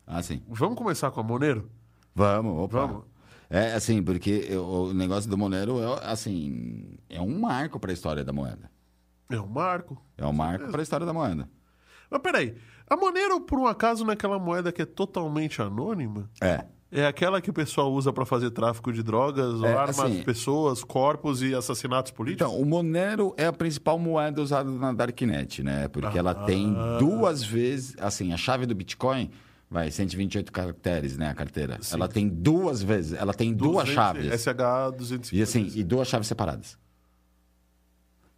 a... 0.06 0.16
Ah, 0.16 0.22
sim. 0.22 0.40
Vamos 0.48 0.76
começar 0.78 1.10
com 1.10 1.20
a 1.20 1.22
Monero? 1.22 1.68
Vamos, 2.14 2.56
opa. 2.64 2.86
Vamos. 2.86 3.04
É, 3.50 3.72
assim, 3.74 4.02
porque 4.02 4.46
eu- 4.48 4.64
o 4.64 4.94
negócio 4.94 5.28
do 5.28 5.36
Monero 5.36 5.80
é, 5.80 6.06
assim, 6.10 6.96
é 7.10 7.20
um 7.20 7.38
marco 7.40 7.78
para 7.78 7.90
a 7.90 7.94
história 7.94 8.24
da 8.24 8.32
moeda. 8.32 8.70
É 9.30 9.40
um 9.40 9.46
marco. 9.46 10.00
É 10.16 10.24
um 10.26 10.32
marco 10.32 10.70
para 10.70 10.80
a 10.80 10.82
história 10.82 11.04
da 11.06 11.12
moeda. 11.12 11.48
Mas 12.10 12.20
peraí, 12.22 12.54
a 12.88 12.96
Monero, 12.96 13.40
por 13.40 13.58
um 13.58 13.66
acaso, 13.66 14.04
não 14.04 14.10
é 14.10 14.14
aquela 14.14 14.38
moeda 14.38 14.70
que 14.70 14.82
é 14.82 14.86
totalmente 14.86 15.60
anônima? 15.60 16.30
É. 16.40 16.64
É 16.92 17.04
aquela 17.04 17.40
que 17.40 17.50
o 17.50 17.52
pessoal 17.52 17.92
usa 17.92 18.12
para 18.12 18.24
fazer 18.24 18.50
tráfico 18.52 18.92
de 18.92 19.02
drogas, 19.02 19.60
É, 19.64 19.74
armas, 19.74 19.98
assim- 19.98 20.22
pessoas, 20.22 20.84
corpos 20.84 21.42
e 21.42 21.52
assassinatos 21.52 22.12
políticos? 22.12 22.46
Então, 22.52 22.62
o 22.62 22.64
Monero 22.64 23.34
é 23.36 23.44
a 23.46 23.52
principal 23.52 23.98
moeda 23.98 24.40
usada 24.40 24.70
na 24.70 24.92
Darknet, 24.92 25.64
né? 25.64 25.88
Porque 25.88 26.16
ela 26.16 26.32
tem 26.32 26.74
Ah. 26.78 26.98
duas 27.00 27.42
vezes, 27.42 27.96
assim, 27.98 28.32
a 28.32 28.36
chave 28.36 28.66
do 28.66 28.74
Bitcoin 28.74 29.32
vai 29.68 29.90
128 29.90 30.52
caracteres, 30.52 31.16
né, 31.18 31.28
a 31.28 31.34
carteira. 31.34 31.80
Ela 31.92 32.06
tem 32.06 32.28
duas 32.28 32.80
vezes, 32.84 33.14
ela 33.18 33.34
tem 33.34 33.52
duas 33.52 33.88
200 33.88 33.92
chaves. 33.92 34.26
SH 34.32 34.90
250. 34.92 35.34
E 35.36 35.42
assim, 35.42 35.72
e 35.74 35.82
duas 35.82 36.06
chaves 36.06 36.28
separadas. 36.28 36.78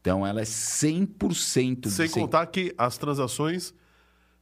Então 0.01 0.27
ela 0.27 0.41
é 0.41 0.45
100% 0.45 1.81
de 1.81 1.91
Sem 1.91 2.09
contar 2.09 2.47
que 2.47 2.75
as 2.79 2.97
transações 2.97 3.75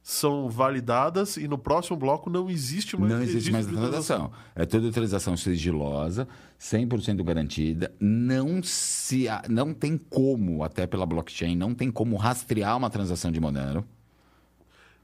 são 0.01 0.49
validadas 0.49 1.35
e 1.35 1.49
no 1.49 1.57
próximo 1.57 1.97
bloco 1.97 2.29
não 2.29 2.49
existe 2.49 2.95
mais 2.95 3.11
Não 3.11 3.21
existe 3.21 3.51
mais 3.51 3.65
transação. 3.65 4.31
É 4.55 4.65
toda 4.65 4.89
transação 4.89 5.35
sigilosa, 5.35 6.25
100% 6.57 7.21
garantida. 7.23 7.93
Não, 7.99 8.63
se, 8.63 9.25
não 9.49 9.73
tem 9.73 9.97
como, 9.97 10.63
até 10.63 10.87
pela 10.87 11.05
blockchain, 11.05 11.57
não 11.57 11.75
tem 11.75 11.91
como 11.91 12.15
rastrear 12.15 12.77
uma 12.77 12.89
transação 12.89 13.31
de 13.33 13.41
Monero. 13.41 13.83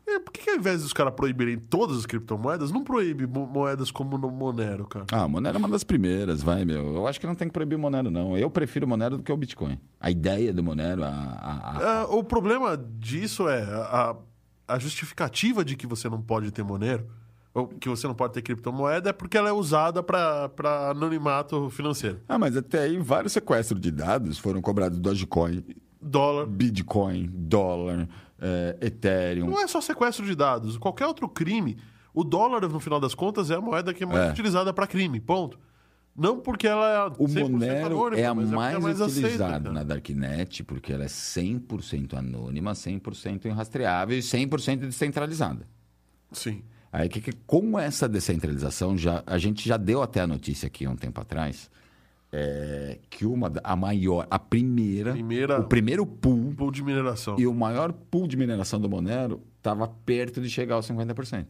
É, 0.06 0.20
por 0.20 0.32
que, 0.34 0.42
que 0.42 0.50
ao 0.50 0.58
invés 0.58 0.82
dos 0.84 0.92
caras 0.92 1.14
proibirem 1.16 1.58
todas 1.58 1.98
as 1.98 2.06
criptomoedas, 2.06 2.72
não 2.72 2.84
proíbe 2.84 3.26
mo- 3.26 3.48
moedas 3.48 3.90
como 3.90 4.18
no 4.18 4.30
Monero, 4.30 4.86
cara? 4.86 5.06
Ah, 5.12 5.28
Monero 5.28 5.56
é 5.56 5.60
uma 5.60 5.70
das 5.70 5.84
primeiras, 5.84 6.44
vai, 6.44 6.66
meu. 6.66 6.96
Eu 6.96 7.08
acho 7.08 7.20
que 7.20 7.26
não 7.26 7.36
tem 7.36 7.48
que 7.48 7.54
proibir 7.54 7.78
Monero, 7.78 8.12
não. 8.12 8.38
Eu 8.38 8.50
prefiro 8.50 8.86
Monero 8.88 9.18
do 9.18 9.24
que 9.24 9.32
o 9.32 9.38
Bitcoin. 9.38 9.80
A 10.00 10.12
ideia 10.12 10.54
do 10.54 10.62
Monero, 10.62 11.04
a... 11.04 11.08
a- 11.08 11.78
a- 11.78 11.84
É, 11.84 12.04
o 12.14 12.24
problema 12.24 12.78
disso 13.00 13.48
é 13.48 13.62
a, 13.64 14.16
a 14.68 14.78
justificativa 14.80 15.64
de 15.64 15.76
que 15.78 15.88
você 15.88 16.10
não 16.10 16.22
pode 16.22 16.52
ter 16.52 16.64
Monero, 16.64 17.06
ou 17.54 17.68
que 17.68 17.88
você 17.88 18.06
não 18.08 18.16
pode 18.16 18.34
ter 18.34 18.42
criptomoeda, 18.42 19.12
é 19.12 19.14
porque 19.14 19.38
ela 19.38 19.48
é 19.50 19.54
usada 19.54 20.04
para 20.04 20.50
anonimato 20.90 21.70
financeiro. 21.70 22.20
Ah, 22.28 22.38
mas 22.38 22.58
até 22.58 22.80
aí 22.80 22.98
vários 22.98 23.32
sequestros 23.34 23.80
de 23.80 23.92
dados 23.92 24.38
foram 24.38 24.62
cobrados 24.62 25.00
Dogecoin, 25.00 25.64
Dólar. 26.02 26.46
Bitcoin, 26.48 27.30
dólar, 27.32 28.10
eh, 28.44 28.78
Ethereum. 28.88 29.48
Não 29.50 29.60
é 29.60 29.68
só 29.68 29.80
sequestro 29.82 30.26
de 30.26 30.36
dados. 30.36 30.78
Qualquer 30.78 31.06
outro 31.08 31.28
crime, 31.30 31.78
o 32.14 32.24
dólar, 32.24 32.68
no 32.68 32.80
final 32.80 33.00
das 33.00 33.16
contas, 33.16 33.50
é 33.50 33.56
a 33.56 33.62
moeda 33.62 33.94
que 33.94 34.04
é 34.04 34.06
mais 34.06 34.28
É. 34.28 34.32
utilizada 34.32 34.74
para 34.74 34.86
crime. 34.86 35.20
Ponto. 35.20 35.58
Não 36.16 36.40
porque 36.40 36.68
ela 36.68 36.88
é 36.88 37.06
O 37.18 37.26
100% 37.28 37.50
Monero 37.50 37.86
anônima, 37.88 38.20
é 38.20 38.26
a 38.26 38.36
mais, 38.36 38.50
porque 38.78 38.92
aceita, 38.92 39.06
utilizada 39.06 39.52
cara. 39.62 39.72
na 39.72 39.84
Darknet 39.84 40.64
porque 40.64 40.94
ela 40.94 41.04
é 41.06 41.08
100% 41.08 42.14
anônima, 42.16 42.74
100% 42.74 43.46
irrastreável 43.46 44.16
e 44.16 44.22
100% 44.22 44.78
descentralizada. 44.82 45.66
Sim. 46.32 46.62
Aí 46.92 47.10
que, 47.10 47.20
que 47.20 47.32
com 47.48 47.80
essa 47.80 48.08
descentralização, 48.08 48.96
já, 48.96 49.24
a 49.26 49.40
gente 49.40 49.68
já 49.68 49.76
deu 49.78 50.04
até 50.04 50.22
a 50.22 50.28
notícia 50.28 50.68
aqui 50.68 50.86
há 50.86 50.90
um 50.92 50.96
tempo 50.96 51.20
atrás, 51.20 51.72
é, 52.32 52.93
que 53.24 53.28
uma, 53.28 53.50
a 53.64 53.76
maior, 53.76 54.28
a 54.30 54.38
primeira, 54.38 55.14
Primeira- 55.14 55.60
o 55.62 55.64
primeiro 55.64 56.06
pool 56.06 56.54
Pool 56.56 56.72
de 56.72 56.84
mineração. 56.84 57.40
e 57.40 57.48
o 57.48 57.54
maior 57.54 57.94
pool 57.94 58.28
de 58.28 58.36
mineração 58.36 58.80
do 58.82 58.90
Monero 58.90 59.42
estava 59.58 59.88
perto 59.88 60.42
de 60.42 60.50
chegar 60.50 60.76
aos 60.76 60.86
50%. 60.90 61.48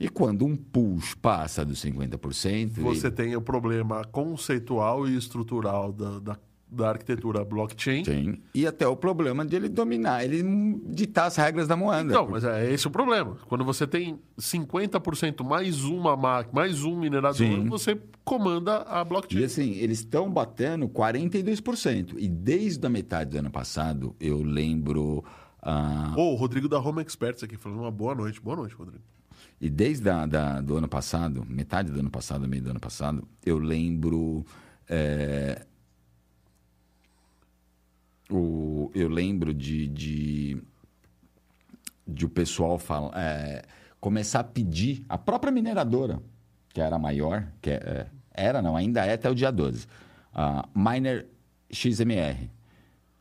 E 0.00 0.08
quando 0.08 0.44
um 0.46 0.56
pool 0.56 0.98
passa 1.20 1.64
dos 1.64 1.82
50%, 1.84 2.80
Você 2.80 3.06
ele 3.06 3.14
tem 3.16 3.36
o 3.36 3.40
problema 3.42 4.02
conceitual 4.04 5.06
e 5.06 5.14
estrutural 5.16 5.92
da, 5.92 6.18
da, 6.20 6.38
da 6.76 6.90
arquitetura 6.90 7.44
blockchain. 7.44 8.02
tem, 8.02 8.42
e 8.54 8.66
até 8.66 8.86
o 8.86 8.94
problema 8.96 9.44
de 9.44 9.56
ele 9.56 9.68
dominar, 9.68 10.24
ele 10.24 10.42
ditar 10.86 11.26
as 11.26 11.36
regras 11.36 11.66
da 11.66 11.76
moeda. 11.76 12.10
Então, 12.10 12.28
mas 12.30 12.44
é 12.44 12.72
esse 12.72 12.86
o 12.86 12.90
problema. 12.90 13.36
Quando 13.48 13.64
você 13.64 13.86
tem 13.86 14.18
50% 14.38 15.44
mais 15.44 15.82
uma 15.84 16.16
máquina, 16.16 16.52
mais 16.54 16.84
um 16.84 16.98
minerador, 16.98 17.34
Sim. 17.36 17.68
você 17.68 17.98
comanda 18.24 18.78
a 18.82 19.02
blockchain. 19.04 19.40
E 19.40 19.44
assim, 19.44 19.72
eles 19.72 20.00
estão 20.00 20.30
batendo 20.30 20.88
42%. 20.88 22.14
E 22.18 22.28
desde 22.28 22.86
a 22.86 22.90
metade 22.90 23.30
do 23.30 23.38
ano 23.38 23.50
passado, 23.50 24.14
eu 24.20 24.42
lembro. 24.42 25.24
ah, 25.62 26.12
Ô, 26.16 26.32
o 26.32 26.34
Rodrigo 26.34 26.68
da 26.68 26.78
Home 26.78 27.02
Experts 27.02 27.42
aqui 27.42 27.56
falando 27.56 27.80
uma 27.80 27.90
boa 27.90 28.14
noite. 28.14 28.40
Boa 28.40 28.56
noite, 28.56 28.74
Rodrigo. 28.74 29.02
e 29.60 29.70
desde 29.70 30.08
a, 30.08 30.26
da, 30.26 30.60
do 30.60 30.76
ano 30.76 30.88
passado, 30.88 31.44
metade 31.48 31.90
do 31.90 32.00
ano 32.00 32.10
passado, 32.10 32.46
meio 32.48 32.62
do 32.62 32.70
ano 32.70 32.80
passado, 32.80 33.26
eu 33.44 33.58
lembro. 33.58 34.44
é, 34.88 35.64
o, 38.30 38.90
eu 38.94 39.08
lembro 39.08 39.54
de, 39.54 39.86
de, 39.88 40.62
de 42.06 42.24
o 42.24 42.28
pessoal 42.28 42.78
fala, 42.78 43.12
é, 43.14 43.62
começar 44.00 44.40
a 44.40 44.44
pedir, 44.44 45.04
a 45.08 45.16
própria 45.18 45.52
mineradora, 45.52 46.20
que 46.72 46.80
era 46.80 46.98
maior, 46.98 47.46
que 47.60 47.70
é- 47.70 47.74
é, 47.74 48.06
era, 48.32 48.60
não, 48.60 48.76
ainda 48.76 49.04
é 49.04 49.14
até 49.14 49.30
o 49.30 49.34
dia 49.34 49.50
12, 49.50 49.86
a 50.34 50.68
Miner 50.74 51.26
XMR. 51.70 52.50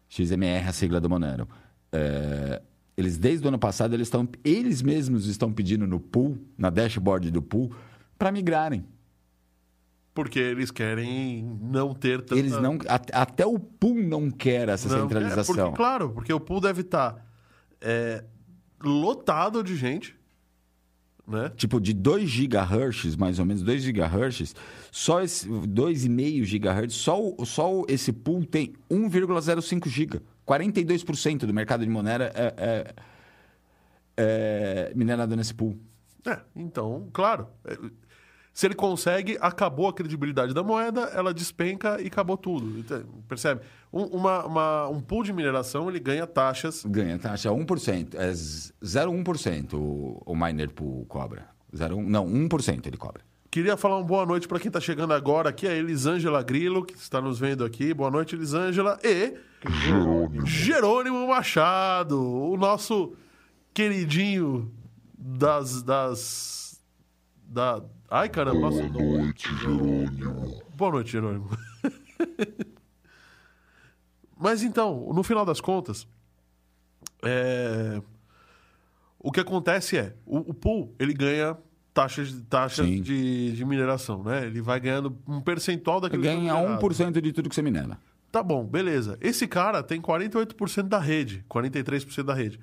XMR 0.10 0.68
a 0.68 0.72
sigla 0.72 1.00
do 1.00 1.10
Monero. 1.10 1.48
É, 1.92 2.62
eles, 2.98 3.18
desde 3.18 3.46
o 3.46 3.50
ano 3.50 3.60
passado, 3.60 3.94
eles, 3.94 4.08
estão, 4.08 4.28
eles 4.44 4.82
mesmos 4.82 5.28
estão 5.28 5.52
pedindo 5.52 5.86
no 5.88 6.00
pool, 6.00 6.38
na 6.58 6.70
dashboard 6.70 7.32
do 7.32 7.42
pool, 7.42 7.74
para 8.18 8.32
migrarem. 8.32 8.86
Porque 10.16 10.40
eles 10.40 10.72
querem 10.72 11.44
não 11.62 11.94
ter 11.94 12.22
tanta... 12.22 12.40
Eles 12.40 12.54
não, 12.54 12.80
at- 12.88 13.12
até 13.14 13.46
o 13.46 13.60
pool 13.60 13.96
não 14.02 14.32
quer 14.32 14.70
essa 14.70 14.88
Não, 14.90 15.04
centralização. 15.04 15.54
É 15.56 15.62
porque, 15.64 15.76
claro, 15.76 16.10
porque 16.12 16.32
o 16.34 16.40
pool 16.40 16.62
deve 16.62 16.82
estar 16.82 17.24
é, 17.82 18.24
lotado 18.82 19.62
de 19.62 19.76
gente, 19.76 20.16
né? 21.28 21.52
Tipo, 21.58 21.82
de 21.82 21.92
2 21.94 22.24
GHz, 22.34 23.18
mais 23.18 23.40
ou 23.40 23.46
menos 23.46 23.62
2 23.62 23.84
GHz, 23.86 24.56
só 24.90 25.22
esse 25.22 25.50
2,5 25.50 26.46
GHz, 26.46 26.94
só, 26.94 27.20
só 27.44 27.84
esse 27.90 28.14
pool 28.14 28.46
tem 28.46 28.74
1,05 28.90 29.88
GB. 29.90 30.22
42% 30.48 31.40
do 31.46 31.54
mercado 31.54 31.84
de 31.84 31.90
Monero 31.90 32.24
é, 32.24 32.32
é- 32.58 32.96
é 34.16 34.94
minerado 34.96 35.36
nesse 35.36 35.54
pool. 35.54 35.78
É, 36.26 36.40
então, 36.56 37.10
claro. 37.12 37.48
Se 38.56 38.66
ele 38.66 38.74
consegue, 38.74 39.38
acabou 39.42 39.90
a 39.90 39.94
credibilidade 39.94 40.54
da 40.54 40.64
moeda, 40.64 41.02
ela 41.14 41.34
despenca 41.34 42.02
e 42.02 42.08
acabou 42.08 42.38
tudo. 42.38 42.86
Percebe? 43.28 43.60
Um, 43.92 44.04
uma- 44.06 44.46
uma- 44.46 44.88
um 44.88 45.02
pool 45.02 45.24
de 45.26 45.34
mineração, 45.34 45.90
ele 45.90 46.00
ganha 46.00 46.26
taxas. 46.26 46.86
Ganha 46.88 47.20
taxa 47.20 47.52
1%, 47.52 48.16
é 48.16 48.32
z- 48.34 48.72
0,1% 48.82 49.74
o, 49.74 50.22
o 50.26 50.34
miner 50.34 50.72
pool 50.72 51.06
cobra. 51.08 51.50
0,1, 51.76 52.08
não, 52.08 52.26
1% 52.26 52.88
ele 52.88 52.96
cobra. 52.96 53.22
Queria 53.52 53.76
falar 53.76 53.98
uma 53.98 54.06
boa 54.06 54.26
noite 54.26 54.48
para 54.48 54.58
quem 54.58 54.70
está 54.70 54.80
chegando 54.80 55.14
agora 55.14 55.50
aqui, 55.50 55.68
a 55.68 55.74
Elisângela 55.76 56.42
Grillo, 56.42 56.86
que 56.86 56.94
está 56.94 57.20
nos 57.20 57.38
vendo 57.38 57.66
aqui. 57.66 57.94
Boa 57.94 58.10
noite, 58.10 58.36
Elisângela. 58.36 58.98
E 59.04 59.34
Jerônimo. 59.84 60.46
Jerônimo 60.46 61.28
Machado, 61.28 62.22
o 62.22 62.56
nosso 62.56 63.14
queridinho 63.74 64.72
das. 65.18 65.82
das 65.84 66.82
da... 67.48 67.84
Ai, 68.10 68.30
caramba. 68.30 68.70
Boa 68.70 68.84
nossa- 68.84 68.90
noite, 68.90 69.56
Jerônimo. 69.58 70.64
Boa 70.76 70.92
noite, 70.92 71.12
Jerônimo. 71.12 71.50
Mas 74.38 74.64
então, 74.64 75.12
no 75.14 75.24
final 75.24 75.46
das 75.46 75.62
contas, 75.62 76.08
é, 77.24 78.02
o 79.20 79.32
que 79.32 79.40
acontece 79.40 79.98
é, 79.98 80.14
o, 80.26 80.38
o 80.52 80.54
pool, 80.54 80.94
ele 81.00 81.14
ganha 81.14 81.58
taxas, 81.94 82.34
taxas 82.50 82.86
Sim. 82.86 83.02
de, 83.02 83.54
de 83.54 83.66
mineração, 83.66 84.22
né? 84.24 84.46
Ele 84.46 84.62
vai 84.62 84.80
ganhando 84.80 85.18
um 85.28 85.40
percentual 85.40 86.02
daquele 86.02 86.22
que 86.22 86.28
Ganha 86.28 86.52
foi 86.54 86.62
minerado. 86.62 86.88
1% 86.88 87.22
de 87.22 87.32
tudo 87.32 87.50
que 87.50 87.56
você 87.56 87.62
minera. 87.62 87.98
Tá 88.32 88.44
bom, 88.44 88.66
beleza. 88.66 89.18
Esse 89.22 89.48
cara 89.48 89.82
tem 89.82 90.02
48% 90.02 90.84
da 90.90 91.00
rede, 91.00 91.46
43% 91.50 92.24
da 92.24 92.34
rede. 92.34 92.60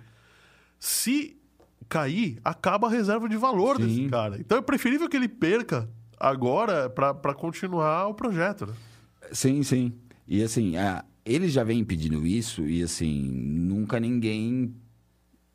Se 0.78 1.40
cair, 1.88 2.38
acaba 2.44 2.86
a 2.86 2.90
reserva 2.90 3.28
de 3.28 3.36
valor 3.36 3.76
Sim. 3.76 3.86
desse 3.86 4.08
cara. 4.08 4.36
Então 4.38 4.58
é 4.58 4.62
preferível 4.62 5.08
que 5.08 5.16
ele 5.16 5.28
perca 5.28 5.88
agora 6.18 6.88
para 6.90 7.34
continuar 7.34 8.06
o 8.08 8.14
projeto, 8.14 8.66
né? 8.66 8.74
Sim, 9.32 9.62
sim. 9.62 9.92
E 10.26 10.42
assim, 10.42 10.76
a- 10.76 11.04
eles 11.24 11.52
já 11.52 11.62
vêm 11.64 11.84
pedindo 11.84 12.26
isso 12.26 12.62
e 12.66 12.82
assim, 12.82 13.22
nunca 13.22 13.98
ninguém 14.00 14.74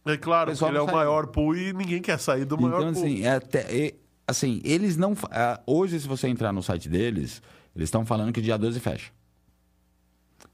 É 0.06 0.16
claro, 0.18 0.52
ele 0.52 0.78
é 0.78 0.82
o 0.82 0.92
maior 0.92 1.28
pool 1.28 1.56
e 1.56 1.74
ninguém 1.74 2.02
quer 2.02 2.18
sair 2.20 2.46
do 2.46 2.58
maior 2.58 2.80
Então, 2.82 2.94
pool. 2.94 3.04
assim, 3.04 3.24
é 3.24 3.32
até, 3.36 3.60
é- 3.88 3.94
assim, 4.26 4.62
eles 4.64 4.96
não. 4.98 5.14
ah, 5.32 5.60
Hoje, 5.68 6.00
se 6.00 6.08
você 6.08 6.28
entrar 6.30 6.52
no 6.54 6.64
site 6.64 6.88
deles, 6.88 7.42
eles 7.76 7.88
estão 7.88 8.06
falando 8.06 8.32
que 8.32 8.42
dia 8.42 8.58
12 8.58 8.80
fecha. 8.80 9.12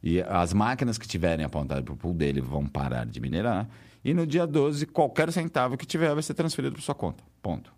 E 0.01 0.21
as 0.21 0.53
máquinas 0.53 0.97
que 0.97 1.07
tiverem 1.07 1.45
apontado 1.45 1.83
para 1.83 1.93
o 1.93 1.97
pool 1.97 2.13
dele 2.13 2.41
vão 2.41 2.65
parar 2.65 3.05
de 3.05 3.19
minerar. 3.21 3.69
E 4.03 4.13
no 4.13 4.27
dia 4.27 4.45
12, 4.45 4.85
qualquer 4.87 5.31
centavo 5.31 5.77
que 5.77 5.85
tiver 5.85 6.13
vai 6.13 6.21
ser 6.23 6.33
transferido 6.33 6.73
para 6.73 6.81
sua 6.81 6.95
conta. 6.95 7.23
Ponto. 7.41 7.71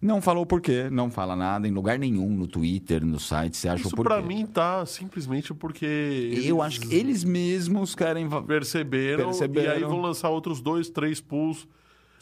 Não 0.00 0.22
falou 0.22 0.46
por 0.46 0.62
quê, 0.62 0.88
não 0.90 1.10
fala 1.10 1.36
nada 1.36 1.68
em 1.68 1.70
lugar 1.70 1.98
nenhum, 1.98 2.30
no 2.30 2.46
Twitter, 2.46 3.04
no 3.04 3.20
site, 3.20 3.54
você 3.58 3.68
acha 3.68 3.84
o 3.84 3.86
Isso 3.88 3.94
porquê. 3.96 4.08
pra 4.14 4.22
mim 4.22 4.46
tá 4.46 4.86
simplesmente 4.86 5.52
porque 5.52 6.40
Eu 6.42 6.62
acho 6.62 6.80
que 6.80 6.94
eles 6.94 7.22
mesmos 7.22 7.94
querem. 7.94 8.26
perceberam, 8.46 9.26
Perceberam. 9.26 9.72
e 9.74 9.76
aí 9.76 9.84
vão 9.84 10.00
lançar 10.00 10.30
outros 10.30 10.62
dois, 10.62 10.88
três 10.88 11.20
pools 11.20 11.68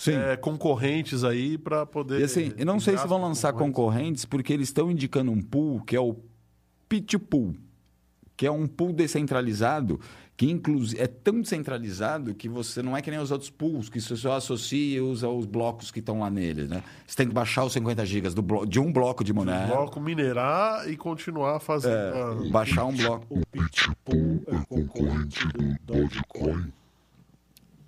é, 0.09 0.37
concorrentes 0.37 1.23
aí 1.23 1.57
pra 1.57 1.87
poder... 1.87 2.21
E 2.21 2.25
assim, 2.25 2.52
eu 2.57 2.66
não 2.66 2.80
sei 2.80 2.99
se 2.99 3.07
vão 3.07 3.23
lançar 3.23 3.52
concorrentes. 3.52 4.25
porque 4.25 4.52
eles 4.52 4.68
estão 4.68 4.90
indicando 4.90 5.30
um 5.30 5.40
pool 5.40 5.80
que 5.83 5.95
é 5.95 6.00
o 6.00 6.16
Pit 6.88 7.16
Pool, 7.16 7.54
que 8.37 8.45
é 8.45 8.50
um 8.50 8.66
pool 8.66 8.92
descentralizado 8.92 10.00
que 10.38 10.49
inclusive 10.49 11.02
é 11.02 11.09
tão 11.09 11.40
descentralizado 11.40 12.33
que 12.33 12.49
você 12.49 12.80
não 12.80 12.97
é 12.97 13.02
que 13.02 13.11
nem 13.11 13.18
os 13.18 13.33
outros 13.33 13.50
pools 13.50 13.88
que 13.90 14.00
você 14.00 14.14
só 14.16 14.35
associa 14.37 14.99
e 14.99 15.00
usa 15.00 15.28
os 15.28 15.45
blocos 15.45 15.90
que 15.90 15.99
estão 15.99 16.21
lá 16.21 16.30
neles, 16.30 16.68
né? 16.68 16.80
Você 17.04 17.16
tem 17.16 17.26
que 17.26 17.35
baixar 17.35 17.64
os 17.64 17.73
50 17.73 18.07
gigas 18.07 18.35
do 18.35 18.40
blo- 18.40 18.64
de 18.64 18.78
um 18.78 18.92
bloco 18.92 19.25
de 19.25 19.33
Monero, 19.33 19.66
Bloco 19.66 20.00
minerar 20.00 20.88
e 20.88 20.97
continuar 20.97 21.59
fazendo... 21.59 21.92
a- 22.14 22.47
É, 22.47 22.50
baixar 22.50 22.85
um 22.85 22.95
bloco. 22.97 23.26
O 23.28 23.42
Pitbull 23.50 24.45
é 24.47 24.64
concorrente 24.68 25.45
do 25.49 25.76
Dogecoin. 25.85 26.73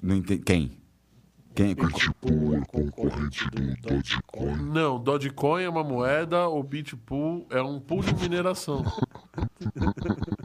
Não 0.02 0.16
ente- 0.16 0.38
Quem? 0.38 0.72
Quem? 1.54 1.74
Bitpool 1.74 2.56
é 2.56 2.60
concorrente 2.64 3.48
do 3.50 3.76
Dogecoin. 3.76 4.56
Não, 4.72 4.98
Dogecoin 4.98 5.62
é 5.62 5.68
uma 5.68 5.84
moeda, 5.84 6.48
o 6.48 6.60
Bitpool 6.64 7.46
é 7.48 7.62
um 7.62 7.78
pool 7.78 8.02
de 8.02 8.12
mineração. 8.14 8.82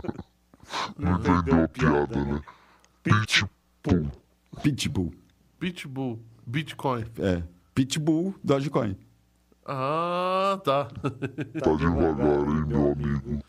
Entendeu 1.00 1.64
a 1.64 1.68
piada, 1.68 2.26
né? 2.26 2.42
Bitpool. 3.04 4.12
Pitbull. 4.64 5.14
Pitbull, 5.60 6.20
Bitcoin. 6.46 7.06
É. 7.20 7.44
Pitbull, 7.74 8.36
Dogecoin. 8.44 8.98
Ah, 9.66 10.60
tá. 10.64 10.86
Tá 10.86 11.74
devagar, 11.76 12.48
hein, 12.48 12.66
meu 12.68 12.92
amigo? 12.92 13.40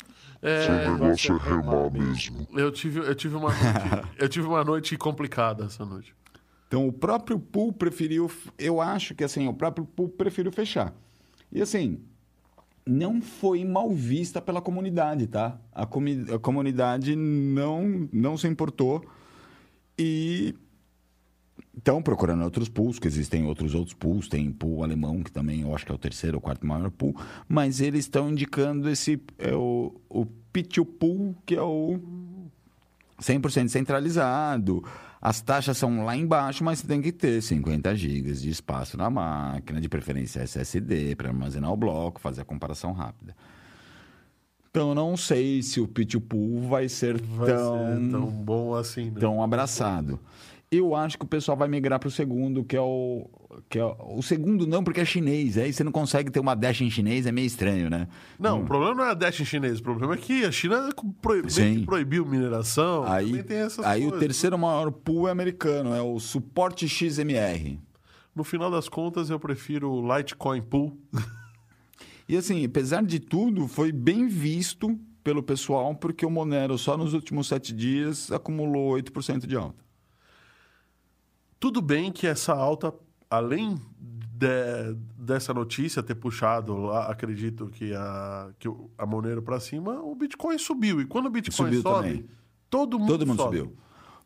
Seu 0.41 0.51
É, 0.51 0.91
negócio 0.91 1.37
é 1.37 1.39
remar 1.39 1.91
mesmo. 1.91 2.47
eu 2.53 2.71
tive, 2.71 3.01
eu 3.01 3.15
tive 3.15 3.37
uma 3.37 3.49
noite, 3.51 4.09
eu 4.19 4.29
tive 4.29 4.47
uma 4.47 4.65
noite 4.65 4.97
complicada 4.97 5.65
essa 5.65 5.85
noite. 5.85 6.15
Então, 6.69 6.87
o 6.89 6.93
próprio 6.93 7.39
pool 7.39 7.73
preferiu. 7.73 8.31
Eu 8.59 8.81
acho 8.81 9.15
que 9.15 9.23
assim, 9.25 9.47
o 9.47 9.55
próprio 9.55 9.85
pool 9.87 10.09
preferiu 10.09 10.51
fechar. 10.53 10.93
E 11.53 11.63
assim, 11.63 12.01
não 12.87 13.21
foi 13.21 13.65
mal 13.65 13.91
vista 13.91 14.41
pela 14.41 14.61
comunidade, 14.63 15.27
tá? 15.27 15.59
A, 15.73 15.85
comi- 15.85 16.27
a 16.33 16.39
comunidade 16.39 17.17
não, 17.17 18.09
não 18.13 18.37
se 18.37 18.47
importou. 18.47 19.05
E 19.99 20.55
estão 21.77 22.01
procurando 22.03 22.45
outros 22.45 22.69
pools, 22.69 22.99
que 22.99 23.09
existem 23.09 23.45
outros 23.47 23.75
outros 23.75 23.95
pools, 23.95 24.29
tem 24.29 24.51
pool 24.53 24.85
alemão, 24.85 25.23
que 25.23 25.33
também 25.33 25.63
eu 25.63 25.75
acho 25.75 25.85
que 25.85 25.93
é 25.93 25.95
o 25.95 25.99
terceiro 25.99 26.37
ou 26.37 26.41
quarto 26.41 26.67
maior 26.67 26.91
pool, 26.91 27.15
mas 27.49 27.81
eles 27.81 28.01
estão 28.05 28.31
indicando 28.31 28.89
esse 28.89 29.21
é 29.39 29.55
o, 29.55 29.93
o 30.09 30.27
Pichu 30.53 30.85
Pool, 30.85 31.35
que 31.45 31.55
é 31.55 31.63
o 31.63 31.99
100% 33.21 33.69
centralizado. 33.69 34.85
As 35.21 35.41
taxas 35.41 35.77
são 35.79 36.05
lá 36.05 36.17
embaixo, 36.17 36.63
mas 36.63 36.79
você 36.81 36.87
tem 36.87 37.01
que 37.01 37.11
ter 37.11 37.43
50 37.43 37.95
GB 37.95 38.33
de 38.33 38.51
espaço 38.51 38.97
na 38.97 39.09
máquina, 39.09 39.81
de 39.81 39.89
preferência 39.89 40.41
SSD, 40.43 41.15
para 41.17 41.29
armazenar 41.29 41.73
o 41.73 41.77
bloco, 41.77 42.21
fazer 42.21 42.43
a 42.43 42.45
comparação 42.45 42.93
rápida. 42.93 43.35
Então, 44.71 44.91
eu 44.91 44.95
não 44.95 45.17
sei 45.17 45.63
se 45.63 45.81
o 45.81 45.89
Pichu 45.89 46.21
Pool 46.21 46.69
vai 46.69 46.87
ser 46.87 47.19
Vai 47.21 47.51
tão 47.51 47.79
ser 47.79 48.11
tão 48.11 48.27
bom 48.27 48.75
assim, 48.75 49.07
né? 49.07 49.19
tão 49.19 49.43
abraçado. 49.43 50.21
Eu 50.71 50.95
acho 50.95 51.17
que 51.17 51.25
o 51.25 51.29
pessoal 51.29 51.57
vai 51.57 51.67
migrar 51.67 51.99
para 51.99 52.09
o 52.09 52.11
segundo, 52.11 52.63
que 52.63 52.77
é 52.77 52.81
o. 52.81 53.27
Que 53.69 53.79
é 53.79 53.85
o, 53.85 54.23
segundo 54.23 54.67
não, 54.67 54.83
porque 54.85 55.01
é 55.01 55.05
chinês. 55.05 55.57
Aí 55.59 55.73
você 55.73 55.83
não 55.85 55.93
consegue 55.93 56.31
ter 56.31 56.41
uma 56.41 56.55
dash 56.55 56.81
em 56.83 56.91
chinês, 56.91 57.27
é 57.27 57.33
meio 57.33 57.47
estranho, 57.47 57.89
né? 57.91 58.09
Não, 58.39 58.63
o 58.63 58.65
problema 58.65 58.95
não 58.95 59.05
é 59.05 59.11
a 59.11 59.15
Dash 59.15 59.41
em 59.41 59.45
chinês, 59.45 59.81
o 59.81 59.83
problema 59.83 60.15
é 60.15 60.17
que 60.17 60.45
a 60.45 60.53
China 60.53 60.89
pro- 61.23 61.33
meio 61.35 61.51
Sim. 61.51 61.81
que 61.81 61.87
proibiu 61.87 62.25
mineração. 62.27 63.05
Aí, 63.05 63.27
também 63.29 63.43
tem 63.45 63.57
essas 63.59 63.85
aí 63.85 64.01
o 64.05 64.11
coisas. 64.11 64.21
terceiro 64.21 64.59
maior 64.59 64.91
pool 64.91 65.29
é 65.29 65.31
americano, 65.31 65.95
é 65.95 66.03
o 66.03 66.19
suporte 66.19 66.89
XMR. 66.89 67.79
No 68.35 68.45
final 68.45 68.71
das 68.71 68.89
contas, 68.89 69.31
eu 69.31 69.41
prefiro 69.41 69.91
o 69.91 70.17
Litecoin 70.17 70.61
Pool. 70.63 70.99
E 72.29 72.37
assim, 72.37 72.65
apesar 72.65 73.03
de 73.05 73.19
tudo, 73.21 73.67
foi 73.69 73.91
bem 73.93 74.27
visto 74.29 74.99
pelo 75.25 75.43
pessoal, 75.43 75.95
porque 75.95 76.27
o 76.27 76.31
Monero 76.31 76.77
só 76.77 76.97
nos 76.97 77.15
últimos 77.15 77.47
sete 77.49 77.73
dias 77.73 78.31
acumulou 78.31 78.93
8% 78.97 79.47
de 79.47 79.57
alta. 79.57 79.85
Tudo 81.59 81.81
bem 81.81 82.13
que 82.13 82.27
essa 82.27 82.53
alta, 82.53 82.93
além 83.31 83.77
de- 84.39 84.95
dessa 85.19 85.53
notícia 85.55 86.03
ter 86.03 86.15
puxado 86.15 86.77
lá, 86.77 87.07
acredito 87.11 87.69
que 87.69 87.93
a, 87.95 88.51
que 88.59 88.69
a 88.99 89.07
Monero 89.07 89.43
para 89.43 89.59
cima, 89.61 90.01
o 90.03 90.15
Bitcoin 90.15 90.59
subiu. 90.59 91.01
E 91.01 91.07
quando 91.07 91.27
o 91.27 91.31
Bitcoin 91.31 91.67
Subiu 91.67 91.83
sobe, 91.83 92.09
também. 92.09 92.25
todo 92.69 92.99
mundo, 92.99 93.09
Todo 93.09 93.27
mundo 93.27 93.43
sobe. 93.43 93.59
subiu. 93.59 93.77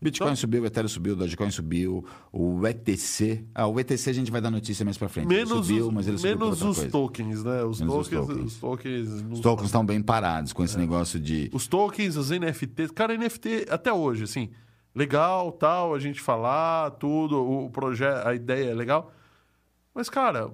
Bitcoin 0.02 0.28
Então- 0.28 0.36
subiu, 0.36 0.62
o 0.62 0.66
Ethereum 0.66 0.88
subiu, 0.88 1.12
o 1.12 1.16
Dogecoin 1.16 1.50
subiu, 1.50 2.02
o 2.32 2.66
ETC... 2.66 3.44
Ah, 3.54 3.66
o 3.66 3.78
ETC 3.78 4.08
a 4.08 4.12
gente 4.14 4.30
vai 4.30 4.40
dar 4.40 4.50
notícia 4.50 4.82
mais 4.82 4.96
pra 4.96 5.10
frente. 5.10 5.26
Ele 5.26 5.44
Menos, 5.44 5.66
subiu, 5.66 5.88
os, 5.88 5.92
mas 5.92 6.08
ele 6.08 6.16
subiu 6.16 6.38
menos 6.38 6.62
os 6.62 6.76
coisa. 6.78 6.90
tokens, 6.90 7.44
né? 7.44 7.62
Os 7.64 7.80
Menos 7.80 7.94
os 7.96 8.08
tokens, 8.08 8.26
tokens. 8.26 8.46
os 8.54 8.58
tokens, 8.60 9.08
Os 9.10 9.20
tokens 9.20 9.42
sobem. 9.42 9.64
estão 9.66 9.84
bem 9.84 10.00
parados 10.02 10.54
com 10.54 10.64
esse 10.64 10.78
negócio 10.78 11.20
de... 11.20 11.50
Os 11.52 11.66
tokens, 11.68 12.16
os 12.16 12.30
NFTs. 12.30 12.90
Cara, 12.92 13.14
NFT 13.14 13.66
até 13.68 13.92
hoje, 13.92 14.24
assim, 14.24 14.48
legal, 14.94 15.52
tal, 15.52 15.94
a 15.94 15.98
gente 15.98 16.20
falar, 16.20 16.90
tudo, 16.92 17.36
o 17.42 17.70
projeto, 17.70 18.26
a 18.26 18.34
ideia 18.34 18.70
é 18.70 18.74
legal. 18.74 19.12
Mas, 19.94 20.08
cara, 20.08 20.50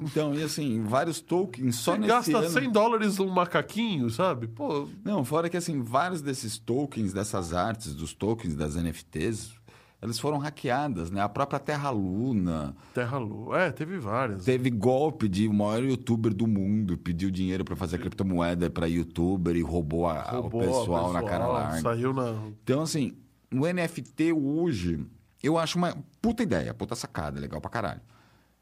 Então, 0.00 0.34
e 0.34 0.42
assim, 0.42 0.82
vários 0.82 1.20
tokens 1.20 1.76
só 1.76 1.96
nesse 1.96 2.08
gasta 2.32 2.38
ano... 2.38 2.48
100 2.50 2.70
dólares 2.70 3.18
num 3.18 3.28
macaquinho, 3.30 4.10
sabe? 4.10 4.46
Pô, 4.46 4.88
Não, 5.04 5.24
fora 5.24 5.48
que 5.48 5.56
assim, 5.56 5.82
vários 5.82 6.20
desses 6.22 6.58
tokens, 6.58 7.12
dessas 7.12 7.52
artes, 7.54 7.94
dos 7.94 8.12
tokens 8.14 8.54
das 8.54 8.76
NFTs, 8.76 9.56
elas 10.00 10.18
foram 10.20 10.38
hackeadas, 10.38 11.10
né? 11.10 11.20
A 11.20 11.28
própria 11.28 11.58
Terra 11.58 11.90
Luna 11.90 12.76
Terra 12.94 13.18
Lua. 13.18 13.58
É, 13.58 13.72
teve 13.72 13.98
várias. 13.98 14.44
teve 14.44 14.70
golpe 14.70 15.28
de 15.28 15.48
o 15.48 15.52
maior 15.52 15.82
youtuber 15.82 16.32
do 16.32 16.46
mundo, 16.46 16.96
pediu 16.96 17.30
dinheiro 17.32 17.64
para 17.64 17.74
fazer 17.74 17.98
criptomoeda 17.98 18.70
para 18.70 18.86
youtuber 18.86 19.56
e 19.56 19.62
roubou, 19.62 20.06
a- 20.06 20.22
Roubou 20.22 20.60
o 20.62 20.64
pessoal, 20.64 21.12
na 21.12 21.20
cara 21.22 21.38
pessoal, 21.46 21.52
larga. 21.52 21.80
Saiu 21.80 22.12
na. 22.12 22.32
Então, 22.62 22.82
assim, 22.82 23.16
o 23.52 23.66
NFT 23.66 24.32
hoje, 24.32 25.00
eu 25.42 25.56
acho 25.58 25.78
uma 25.78 25.96
puta 26.20 26.42
ideia, 26.42 26.74
puta 26.74 26.94
sacada, 26.94 27.40
legal 27.40 27.60
pra 27.60 27.70
caralho. 27.70 28.00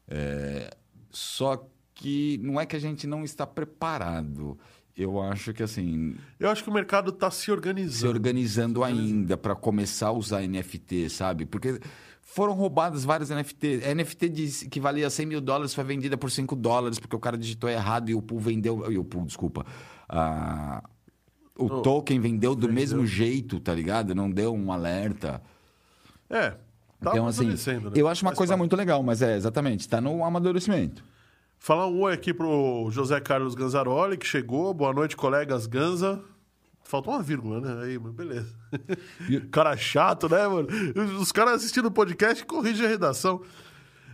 É, 0.07 0.69
só 1.09 1.67
que 1.93 2.39
não 2.43 2.59
é 2.59 2.65
que 2.65 2.75
a 2.75 2.79
gente 2.79 3.07
não 3.07 3.23
está 3.23 3.45
preparado. 3.47 4.57
Eu 4.95 5.21
acho 5.21 5.53
que, 5.53 5.61
assim, 5.61 6.15
Eu 6.39 6.49
acho 6.49 6.63
que 6.63 6.69
o 6.69 6.73
mercado 6.73 7.11
tá 7.11 7.29
se 7.29 7.41
se 7.45 7.51
organizando. 7.51 8.13
organizando 8.13 8.83
ainda 8.83 9.37
para 9.37 9.55
começar 9.55 10.07
a 10.07 10.11
usar 10.11 10.41
NFT, 10.41 11.07
sabe? 11.09 11.45
Porque 11.45 11.79
foram 12.21 12.53
roubadas 12.53 13.03
várias 13.03 13.29
NFT. 13.29 13.81
A 13.85 13.93
NFT 13.93 14.29
de- 14.29 14.67
que 14.69 14.79
valia 14.79 15.07
100 15.09 15.25
mil 15.27 15.39
dólares 15.41 15.73
foi 15.75 15.83
vendida 15.83 16.17
por 16.17 16.31
5 16.31 16.55
dólares 16.55 16.97
porque 16.97 17.15
o 17.15 17.19
cara 17.19 17.37
digitou 17.37 17.69
errado 17.69 18.09
e 18.09 18.15
o 18.15 18.21
pool 18.23 18.39
vendeu. 18.39 18.91
E 18.91 18.97
o 18.97 19.03
pool, 19.03 19.25
desculpa. 19.25 19.65
Ah, 20.09 20.83
o 21.57 21.65
Oh, 21.65 21.81
token 21.81 22.19
vendeu 22.19 22.53
do 22.55 22.61
vendeu. 22.67 22.73
mesmo 22.73 23.05
jeito, 23.05 23.59
tá 23.59 23.73
ligado? 23.73 24.13
Não 24.15 24.29
deu 24.29 24.53
um 24.53 24.71
alerta. 24.71 25.41
É. 26.29 26.51
Tá 26.99 27.11
então, 27.11 27.27
assim, 27.27 27.47
né? 27.49 27.91
eu 27.95 28.07
acho 28.07 28.23
uma 28.25 28.31
Faz 28.31 28.37
coisa 28.37 28.53
parte. 28.53 28.59
muito 28.59 28.75
legal, 28.75 29.03
mas 29.03 29.21
é 29.21 29.35
exatamente, 29.37 29.81
está 29.81 30.01
no 30.01 30.23
amadurecimento. 30.23 31.03
Falar 31.59 31.87
um 31.87 32.01
oi 32.01 32.13
aqui 32.13 32.33
pro 32.33 32.87
José 32.91 33.19
Carlos 33.19 33.53
Ganzaroli, 33.55 34.17
que 34.17 34.25
chegou. 34.25 34.73
Boa 34.73 34.93
noite, 34.93 35.15
colegas 35.15 35.65
Ganza. 35.67 36.19
Faltou 36.83 37.13
uma 37.13 37.21
vírgula, 37.21 37.59
né? 37.59 37.83
Aí, 37.83 37.99
mas 37.99 38.13
beleza. 38.13 38.55
cara 39.51 39.75
chato, 39.75 40.29
né, 40.29 40.47
mano? 40.47 40.67
Os 41.19 41.31
caras 41.31 41.55
assistindo 41.55 41.87
o 41.87 41.91
podcast 41.91 42.45
corrigem 42.45 42.85
a 42.85 42.89
redação. 42.89 43.41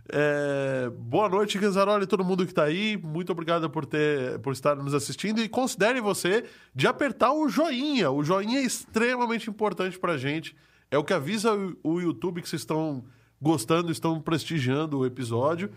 É, 0.10 0.92
Boa 0.98 1.30
noite, 1.30 1.58
Ganzaroli, 1.58 2.06
todo 2.06 2.24
mundo 2.24 2.46
que 2.46 2.54
tá 2.54 2.64
aí. 2.64 2.98
Muito 2.98 3.32
obrigado 3.32 3.70
por, 3.70 3.86
ter, 3.86 4.40
por 4.40 4.54
estar 4.54 4.76
nos 4.76 4.94
assistindo. 4.94 5.42
E 5.42 5.48
considere 5.48 6.02
você 6.02 6.46
de 6.76 6.88
apertar 6.88 7.32
o 7.34 7.48
joinha. 7.48 8.12
O 8.12 8.24
joinha 8.24 8.60
é 8.60 8.64
extremamente 8.64 9.50
importante 9.50 9.98
pra 9.98 10.18
gente. 10.18 10.56
É 10.92 10.98
o 10.98 11.04
que 11.04 11.14
avisa 11.14 11.52
o, 11.84 12.00
YouTube 12.02 12.42
que 12.42 12.50
vocês 12.50 12.62
estão 12.62 13.04
gostando, 13.42 13.92
estão 13.92 14.20
prestigiando 14.22 15.00
o 15.00 15.06
episódio. 15.06 15.72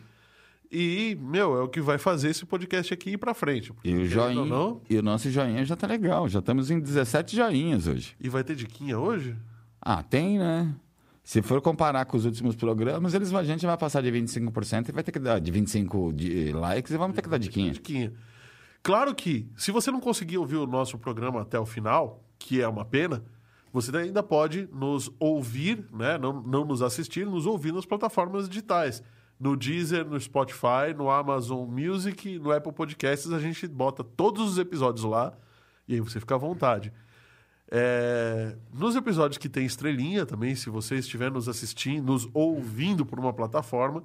E, 0.70 1.16
meu, 1.20 1.56
é 1.56 1.62
o 1.62 1.68
que 1.68 1.80
vai 1.80 1.96
fazer 1.96 2.30
esse 2.30 2.44
podcast 2.44 2.92
aqui 2.92 3.10
ir 3.10 3.18
pra 3.18 3.32
frente. 3.32 3.72
E 3.84 3.94
o 3.94 4.04
joinha, 4.06 4.44
Não, 4.44 4.82
e 4.90 4.98
o 4.98 5.02
nosso 5.02 5.30
joinha 5.30 5.64
já 5.64 5.76
tá 5.76 5.86
legal, 5.86 6.28
já 6.28 6.40
estamos 6.40 6.70
em 6.70 6.80
17 6.80 7.36
joinhas 7.36 7.86
hoje. 7.86 8.16
e 8.20 8.28
vai 8.28 8.42
ter 8.42 8.56
diquinha 8.56 8.98
hoje? 8.98 9.36
Ah, 9.80 10.02
tem, 10.02 10.38
né? 10.38 10.74
Se 11.26 11.42
for 11.42 11.60
comparar 11.60 12.04
com 12.04 12.16
os 12.16 12.24
últimos 12.24 12.54
programas, 12.54 13.12
eles, 13.12 13.34
a 13.34 13.42
gente 13.42 13.66
vai 13.66 13.76
passar 13.76 14.00
de 14.00 14.12
25% 14.12 14.90
e 14.90 14.92
vai 14.92 15.02
ter 15.02 15.10
que 15.10 15.18
dar 15.18 15.40
de 15.40 15.50
25 15.50 16.12
de 16.12 16.52
likes 16.52 16.92
e 16.92 16.96
vamos 16.96 17.16
ter 17.16 17.22
que 17.22 17.28
dar 17.28 17.36
diquinha. 17.36 17.72
Diquinha. 17.72 18.12
Claro 18.80 19.12
que, 19.12 19.50
se 19.56 19.72
você 19.72 19.90
não 19.90 19.98
conseguir 19.98 20.38
ouvir 20.38 20.54
o 20.54 20.68
nosso 20.68 20.96
programa 20.96 21.42
até 21.42 21.58
o 21.58 21.66
final, 21.66 22.24
que 22.38 22.62
é 22.62 22.68
uma 22.68 22.84
pena, 22.84 23.24
você 23.72 23.94
ainda 23.96 24.22
pode 24.22 24.68
nos 24.72 25.10
ouvir, 25.18 25.84
né? 25.92 26.16
não, 26.16 26.40
não 26.42 26.64
nos 26.64 26.80
assistir, 26.80 27.26
nos 27.26 27.44
ouvir 27.44 27.72
nas 27.72 27.84
plataformas 27.84 28.48
digitais. 28.48 29.02
No 29.38 29.56
Deezer, 29.56 30.06
no 30.06 30.20
Spotify, 30.20 30.94
no 30.96 31.10
Amazon 31.10 31.68
Music, 31.68 32.38
no 32.38 32.52
Apple 32.52 32.72
Podcasts, 32.72 33.32
a 33.32 33.40
gente 33.40 33.66
bota 33.66 34.04
todos 34.04 34.48
os 34.48 34.58
episódios 34.58 35.04
lá 35.04 35.36
e 35.88 35.94
aí 35.94 36.00
você 36.00 36.20
fica 36.20 36.36
à 36.36 36.38
vontade. 36.38 36.92
É, 37.70 38.54
nos 38.72 38.94
episódios 38.94 39.38
que 39.38 39.48
tem 39.48 39.66
estrelinha 39.66 40.24
também, 40.24 40.54
se 40.54 40.70
você 40.70 40.96
estiver 40.96 41.30
nos 41.30 41.48
assistindo, 41.48 42.12
nos 42.12 42.28
ouvindo 42.32 43.04
por 43.04 43.18
uma 43.18 43.32
plataforma, 43.32 44.04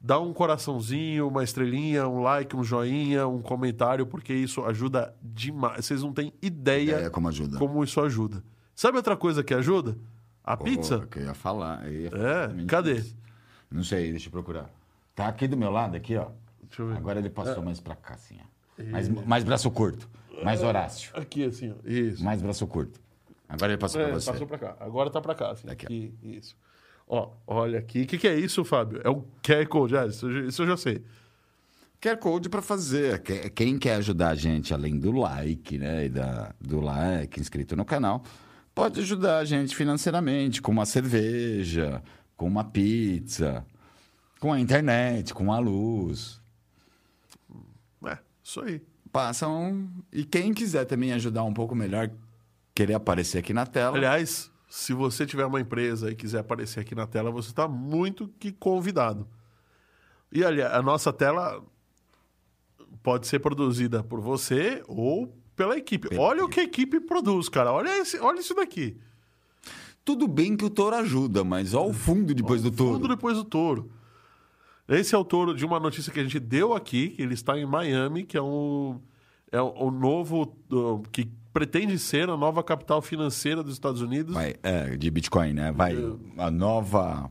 dá 0.00 0.18
um 0.18 0.32
coraçãozinho, 0.32 1.28
uma 1.28 1.44
estrelinha, 1.44 2.08
um 2.08 2.20
like, 2.20 2.54
um 2.56 2.64
joinha, 2.64 3.28
um 3.28 3.40
comentário, 3.40 4.06
porque 4.06 4.32
isso 4.32 4.64
ajuda 4.64 5.14
demais. 5.22 5.84
Vocês 5.86 6.02
não 6.02 6.12
têm 6.12 6.32
ideia 6.42 6.96
É 6.96 7.10
como 7.10 7.28
ajuda. 7.28 7.58
como 7.58 7.82
isso 7.84 8.00
ajuda. 8.00 8.42
Sabe 8.74 8.96
outra 8.96 9.16
coisa 9.16 9.44
que 9.44 9.54
ajuda? 9.54 9.96
A 10.42 10.56
pizza. 10.56 10.98
Pô, 11.00 11.06
que 11.06 11.18
eu 11.18 11.24
ia 11.24 11.34
falar. 11.34 11.86
eu 11.86 11.92
ia 12.00 12.06
É, 12.08 12.10
falar 12.10 12.34
exatamente 12.38 12.66
cadê? 12.66 12.94
isso. 12.94 13.16
Não 13.70 13.84
sei, 13.84 14.10
deixa 14.10 14.26
eu 14.28 14.32
procurar. 14.32 14.68
Tá 15.14 15.28
aqui 15.28 15.46
do 15.46 15.56
meu 15.56 15.70
lado, 15.70 15.96
aqui, 15.96 16.16
ó. 16.16 16.26
Deixa 16.62 16.82
eu 16.82 16.88
ver. 16.88 16.96
Agora 16.96 17.18
ele 17.20 17.30
passou 17.30 17.62
mais 17.62 17.78
pra 17.78 17.94
cá, 17.94 18.14
assim, 18.14 18.36
ó. 18.40 18.82
Mais, 18.90 19.08
mais 19.08 19.44
braço 19.44 19.70
curto. 19.70 20.08
Mais 20.44 20.62
Horácio. 20.62 21.10
Aqui, 21.14 21.44
assim, 21.44 21.72
ó. 21.72 21.88
Isso. 21.88 22.22
Mais 22.24 22.40
braço 22.42 22.66
curto. 22.66 23.00
Agora 23.48 23.72
ele 23.72 23.78
passou 23.80 24.00
É, 24.00 24.04
pra 24.04 24.14
você. 24.14 24.30
passou 24.30 24.46
pra 24.46 24.58
cá. 24.58 24.76
Agora 24.80 25.10
tá 25.10 25.20
pra 25.20 25.34
cá, 25.34 25.50
assim. 25.52 25.68
Aqui, 25.68 25.86
ó. 25.86 25.88
Aqui, 25.88 26.14
isso. 26.22 26.56
Ó, 27.08 27.30
olha 27.46 27.78
aqui. 27.80 28.02
O 28.02 28.06
que, 28.06 28.18
que 28.18 28.28
é 28.28 28.38
isso, 28.38 28.64
Fábio? 28.64 29.00
É 29.04 29.10
um 29.10 29.24
QR 29.42 29.66
Code. 29.66 29.96
Ah, 29.96 30.06
isso, 30.06 30.26
eu 30.28 30.32
já- 30.42 30.48
isso 30.48 30.62
eu 30.62 30.66
já 30.68 30.76
sei. 30.76 31.02
QR 32.00 32.16
Code 32.16 32.48
para 32.48 32.62
fazer. 32.62 33.20
Que- 33.22 33.50
Quem 33.50 33.78
quer 33.78 33.96
ajudar 33.96 34.28
a 34.30 34.34
gente, 34.34 34.72
além 34.72 34.98
do 34.98 35.10
like, 35.12 35.76
né? 35.76 36.06
E 36.06 36.08
da, 36.08 36.54
do 36.60 36.80
like 36.80 37.40
inscrito 37.40 37.74
no 37.76 37.84
canal, 37.84 38.22
pode 38.74 39.00
ajudar 39.00 39.38
a 39.38 39.44
gente 39.44 39.74
financeiramente, 39.74 40.62
com 40.62 40.70
uma 40.70 40.86
cerveja, 40.86 42.00
com 42.36 42.46
uma 42.46 42.62
pizza, 42.64 43.66
com 44.38 44.52
a 44.52 44.60
internet, 44.60 45.34
com 45.34 45.52
a 45.52 45.58
luz. 45.58 46.40
É, 48.06 48.18
isso 48.42 48.60
aí. 48.60 48.80
Passam. 49.12 49.88
E 50.12 50.24
quem 50.24 50.52
quiser 50.52 50.84
também 50.84 51.12
ajudar 51.12 51.44
um 51.44 51.52
pouco 51.52 51.74
melhor, 51.74 52.10
querer 52.74 52.94
aparecer 52.94 53.38
aqui 53.38 53.52
na 53.52 53.66
tela. 53.66 53.96
Aliás, 53.96 54.50
se 54.68 54.92
você 54.92 55.26
tiver 55.26 55.44
uma 55.44 55.60
empresa 55.60 56.10
e 56.10 56.14
quiser 56.14 56.38
aparecer 56.38 56.80
aqui 56.80 56.94
na 56.94 57.06
tela, 57.06 57.30
você 57.30 57.50
está 57.50 57.66
muito 57.66 58.28
que 58.38 58.52
convidado. 58.52 59.26
E 60.32 60.44
aliás, 60.44 60.72
a 60.72 60.80
nossa 60.80 61.12
tela 61.12 61.62
pode 63.02 63.26
ser 63.26 63.40
produzida 63.40 64.02
por 64.02 64.20
você 64.20 64.82
ou 64.86 65.34
pela 65.56 65.76
equipe. 65.76 66.08
Pela 66.08 66.22
olha 66.22 66.44
o 66.44 66.48
que 66.48 66.60
a 66.60 66.62
equipe 66.62 67.00
produz, 67.00 67.48
cara. 67.48 67.72
Olha, 67.72 67.98
esse, 67.98 68.18
olha 68.18 68.40
isso 68.40 68.54
daqui. 68.54 68.96
Tudo 70.04 70.26
bem 70.26 70.56
que 70.56 70.64
o 70.64 70.70
touro 70.70 70.96
ajuda, 70.96 71.44
mas 71.44 71.74
olha 71.74 71.90
o 71.90 71.92
fundo 71.92 72.32
depois 72.32 72.62
do 72.62 72.70
touro. 72.70 72.94
Fundo 72.94 73.08
depois 73.08 73.36
do 73.36 73.44
touro. 73.44 73.90
Esse 74.90 75.14
é 75.14 75.18
o 75.18 75.24
touro 75.24 75.54
de 75.54 75.64
uma 75.64 75.78
notícia 75.78 76.12
que 76.12 76.18
a 76.18 76.22
gente 76.22 76.40
deu 76.40 76.74
aqui, 76.74 77.10
que 77.10 77.22
ele 77.22 77.34
está 77.34 77.56
em 77.56 77.64
Miami, 77.64 78.24
que 78.24 78.36
é 78.36 78.42
um 78.42 79.00
é 79.52 79.60
o, 79.60 79.86
o 79.86 79.90
novo 79.90 80.54
uh, 80.70 81.02
que 81.10 81.30
pretende 81.52 81.98
ser 81.98 82.28
a 82.28 82.36
nova 82.36 82.62
capital 82.62 83.02
financeira 83.02 83.62
dos 83.62 83.72
Estados 83.72 84.00
Unidos. 84.00 84.34
Vai, 84.34 84.54
é, 84.62 84.96
de 84.96 85.10
Bitcoin, 85.10 85.52
né? 85.52 85.72
Vai 85.72 85.96
a 86.38 86.50
nova, 86.50 87.30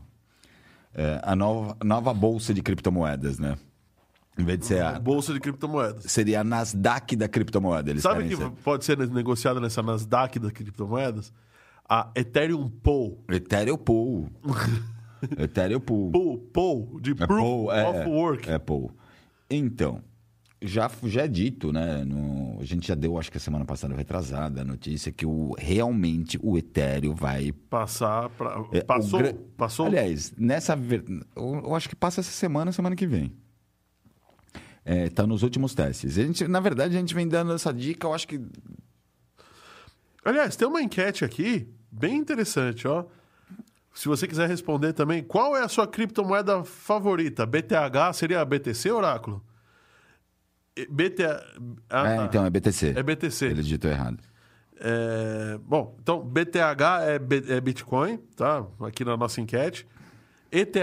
é, 0.94 1.20
a 1.22 1.34
nova, 1.34 1.76
nova 1.82 2.12
bolsa 2.12 2.52
de 2.52 2.62
criptomoedas, 2.62 3.38
né? 3.38 3.56
Em 4.38 4.44
vez 4.44 4.58
de 4.58 4.66
ser 4.66 4.82
a, 4.82 4.98
Bolsa 4.98 5.34
de 5.34 5.40
criptomoedas. 5.40 6.10
seria 6.10 6.40
a 6.40 6.44
Nasdaq 6.44 7.14
da 7.14 7.28
criptomoeda. 7.28 7.90
Eles 7.90 8.02
Sabe 8.02 8.26
que 8.26 8.36
ser. 8.36 8.50
pode 8.64 8.84
ser 8.84 8.96
negociada 8.96 9.60
nessa 9.60 9.82
Nasdaq 9.82 10.38
das 10.38 10.52
criptomoedas? 10.52 11.32
A 11.86 12.10
Ethereum 12.14 12.70
Pool. 12.70 13.22
Ethereum 13.28 13.76
Pool. 13.76 14.30
Ethereum 15.38 15.80
Pool. 15.80 16.10
Pool, 16.10 16.38
Pool 16.38 17.00
de 17.00 17.12
É 17.12 17.26
Proof 17.26 17.70
é, 17.72 17.88
of 17.88 18.08
Work. 18.08 18.50
É 18.50 18.58
Pool. 18.58 18.90
Então, 19.48 20.02
já, 20.62 20.90
já 21.04 21.22
é 21.22 21.28
dito, 21.28 21.72
né? 21.72 22.04
no- 22.04 22.58
a 22.60 22.64
gente 22.64 22.86
já 22.86 22.94
deu, 22.94 23.18
acho 23.18 23.30
que 23.30 23.38
a 23.38 23.40
semana 23.40 23.64
passada 23.64 23.94
retrasada, 23.94 24.60
a 24.60 24.64
notícia 24.64 25.10
que 25.10 25.24
o, 25.24 25.54
realmente 25.58 26.38
o 26.42 26.58
Ethereum 26.58 27.14
vai 27.14 27.52
Passar 27.52 28.28
para. 28.30 28.62
É, 28.72 28.82
passou? 28.82 29.20
Passou? 29.56 29.86
Aliás, 29.86 30.32
nessa. 30.36 30.78
Eu, 31.34 31.54
eu 31.64 31.74
acho 31.74 31.88
que 31.88 31.96
passa 31.96 32.20
essa 32.20 32.30
semana, 32.30 32.72
semana 32.72 32.94
que 32.94 33.06
vem. 33.06 33.32
É, 34.84 35.08
tá 35.08 35.26
nos 35.26 35.42
últimos 35.42 35.74
testes. 35.74 36.18
A 36.18 36.22
gente, 36.22 36.46
na 36.48 36.60
verdade, 36.60 36.96
a 36.96 37.00
gente 37.00 37.14
vem 37.14 37.26
dando 37.28 37.52
essa 37.52 37.72
dica, 37.72 38.06
eu 38.06 38.14
acho 38.14 38.28
que. 38.28 38.40
Aliás, 40.24 40.56
tem 40.56 40.68
uma 40.68 40.82
enquete 40.82 41.24
aqui, 41.24 41.68
bem 41.90 42.16
interessante, 42.16 42.86
ó. 42.86 43.04
Se 43.92 44.08
você 44.08 44.26
quiser 44.26 44.48
responder 44.48 44.92
também, 44.92 45.22
qual 45.22 45.56
é 45.56 45.62
a 45.64 45.68
sua 45.68 45.86
criptomoeda 45.86 46.62
favorita? 46.64 47.44
BTH 47.44 48.12
seria 48.14 48.40
a 48.40 48.44
BTC, 48.44 48.90
Oráculo? 48.90 49.42
BTA... 50.88 51.44
Ah, 51.90 52.08
é, 52.08 52.16
tá. 52.16 52.24
então, 52.24 52.44
é 52.46 52.50
BTC. 52.50 52.94
É 52.96 53.02
BTC. 53.02 53.46
Ele 53.46 53.62
digitou 53.62 53.90
errado. 53.90 54.18
É, 54.82 55.58
Bom, 55.62 55.96
então 56.00 56.20
BTH 56.24 57.02
é, 57.02 57.18
B- 57.18 57.44
é 57.48 57.60
Bitcoin, 57.60 58.16
tá? 58.34 58.64
Aqui 58.80 59.04
na 59.04 59.16
nossa 59.16 59.40
enquete. 59.40 59.86
ETH 60.50 60.76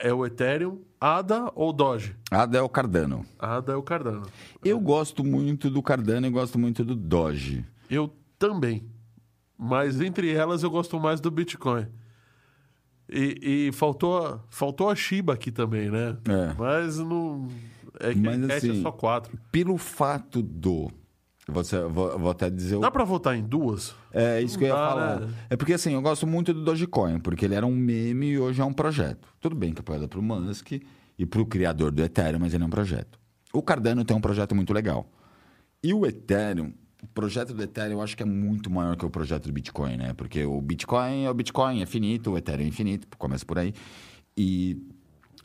é 0.00 0.12
o 0.12 0.24
Ethereum. 0.24 0.80
ADA 1.00 1.50
ou 1.56 1.72
Doge? 1.72 2.16
ADA 2.30 2.58
é 2.58 2.62
o 2.62 2.68
Cardano. 2.68 3.26
ADA 3.38 3.72
é 3.72 3.76
o 3.76 3.82
Cardano. 3.82 4.22
Eu 4.64 4.78
gosto 4.78 5.24
muito 5.24 5.68
do 5.68 5.82
Cardano 5.82 6.26
e 6.28 6.30
gosto 6.30 6.58
muito 6.60 6.84
do 6.84 6.94
Doge. 6.94 7.64
Eu 7.90 8.14
também. 8.38 8.86
Mas 9.58 10.00
entre 10.00 10.32
elas 10.32 10.62
eu 10.62 10.70
gosto 10.70 10.98
mais 11.00 11.20
do 11.20 11.30
Bitcoin. 11.30 11.88
E, 13.12 13.66
e 13.68 13.72
faltou, 13.72 14.40
faltou 14.48 14.88
a 14.88 14.96
Shiba 14.96 15.34
aqui 15.34 15.52
também, 15.52 15.90
né? 15.90 16.16
É. 16.26 16.54
Mas 16.58 16.98
não. 16.98 17.46
É 18.00 18.14
que 18.14 18.20
Mas, 18.20 18.34
a 18.34 18.36
enquete 18.38 18.52
é 18.52 18.70
assim, 18.70 18.82
só 18.82 18.90
quatro. 18.90 19.38
Pelo 19.50 19.76
fato 19.76 20.40
do. 20.42 20.90
Você, 21.46 21.78
vou, 21.82 22.18
vou 22.18 22.30
até 22.30 22.48
dizer 22.48 22.76
o 22.76 22.80
Dá 22.80 22.90
pra 22.90 23.04
votar 23.04 23.36
em 23.36 23.42
duas? 23.42 23.94
É 24.12 24.40
isso 24.40 24.56
que 24.56 24.64
eu 24.64 24.68
ia 24.68 24.74
dá, 24.74 24.88
falar. 24.88 25.20
né? 25.20 25.34
É 25.50 25.56
porque 25.56 25.74
assim, 25.74 25.92
eu 25.92 26.00
gosto 26.00 26.26
muito 26.26 26.54
do 26.54 26.64
Dogecoin, 26.64 27.18
porque 27.18 27.44
ele 27.44 27.54
era 27.54 27.66
um 27.66 27.74
meme 27.74 28.28
e 28.28 28.38
hoje 28.38 28.60
é 28.62 28.64
um 28.64 28.72
projeto. 28.72 29.28
Tudo 29.40 29.56
bem 29.56 29.74
que 29.74 29.80
apoiado 29.80 30.08
pro 30.08 30.22
Musk 30.22 30.72
e 31.18 31.26
pro 31.26 31.44
criador 31.44 31.90
do 31.90 32.02
Ethereum, 32.02 32.38
mas 32.38 32.54
ele 32.54 32.62
é 32.62 32.66
um 32.66 32.70
projeto. 32.70 33.18
O 33.52 33.60
Cardano 33.60 34.04
tem 34.04 34.16
um 34.16 34.20
projeto 34.20 34.54
muito 34.54 34.72
legal. 34.72 35.10
E 35.82 35.92
o 35.92 36.06
Ethereum, 36.06 36.72
o 37.02 37.06
projeto 37.08 37.52
do 37.52 37.62
Ethereum 37.62 37.98
eu 37.98 38.02
acho 38.02 38.16
que 38.16 38.22
é 38.22 38.26
muito 38.26 38.70
maior 38.70 38.96
que 38.96 39.04
o 39.04 39.10
projeto 39.10 39.46
do 39.46 39.52
Bitcoin, 39.52 39.96
né? 39.96 40.14
Porque 40.14 40.44
o 40.44 40.60
Bitcoin 40.60 41.24
é 41.24 41.30
o 41.30 41.34
Bitcoin, 41.34 41.82
é 41.82 41.86
finito, 41.86 42.30
o 42.30 42.38
Ethereum 42.38 42.64
é 42.64 42.68
infinito, 42.68 43.08
começa 43.18 43.44
por 43.44 43.58
aí. 43.58 43.74
E 44.36 44.80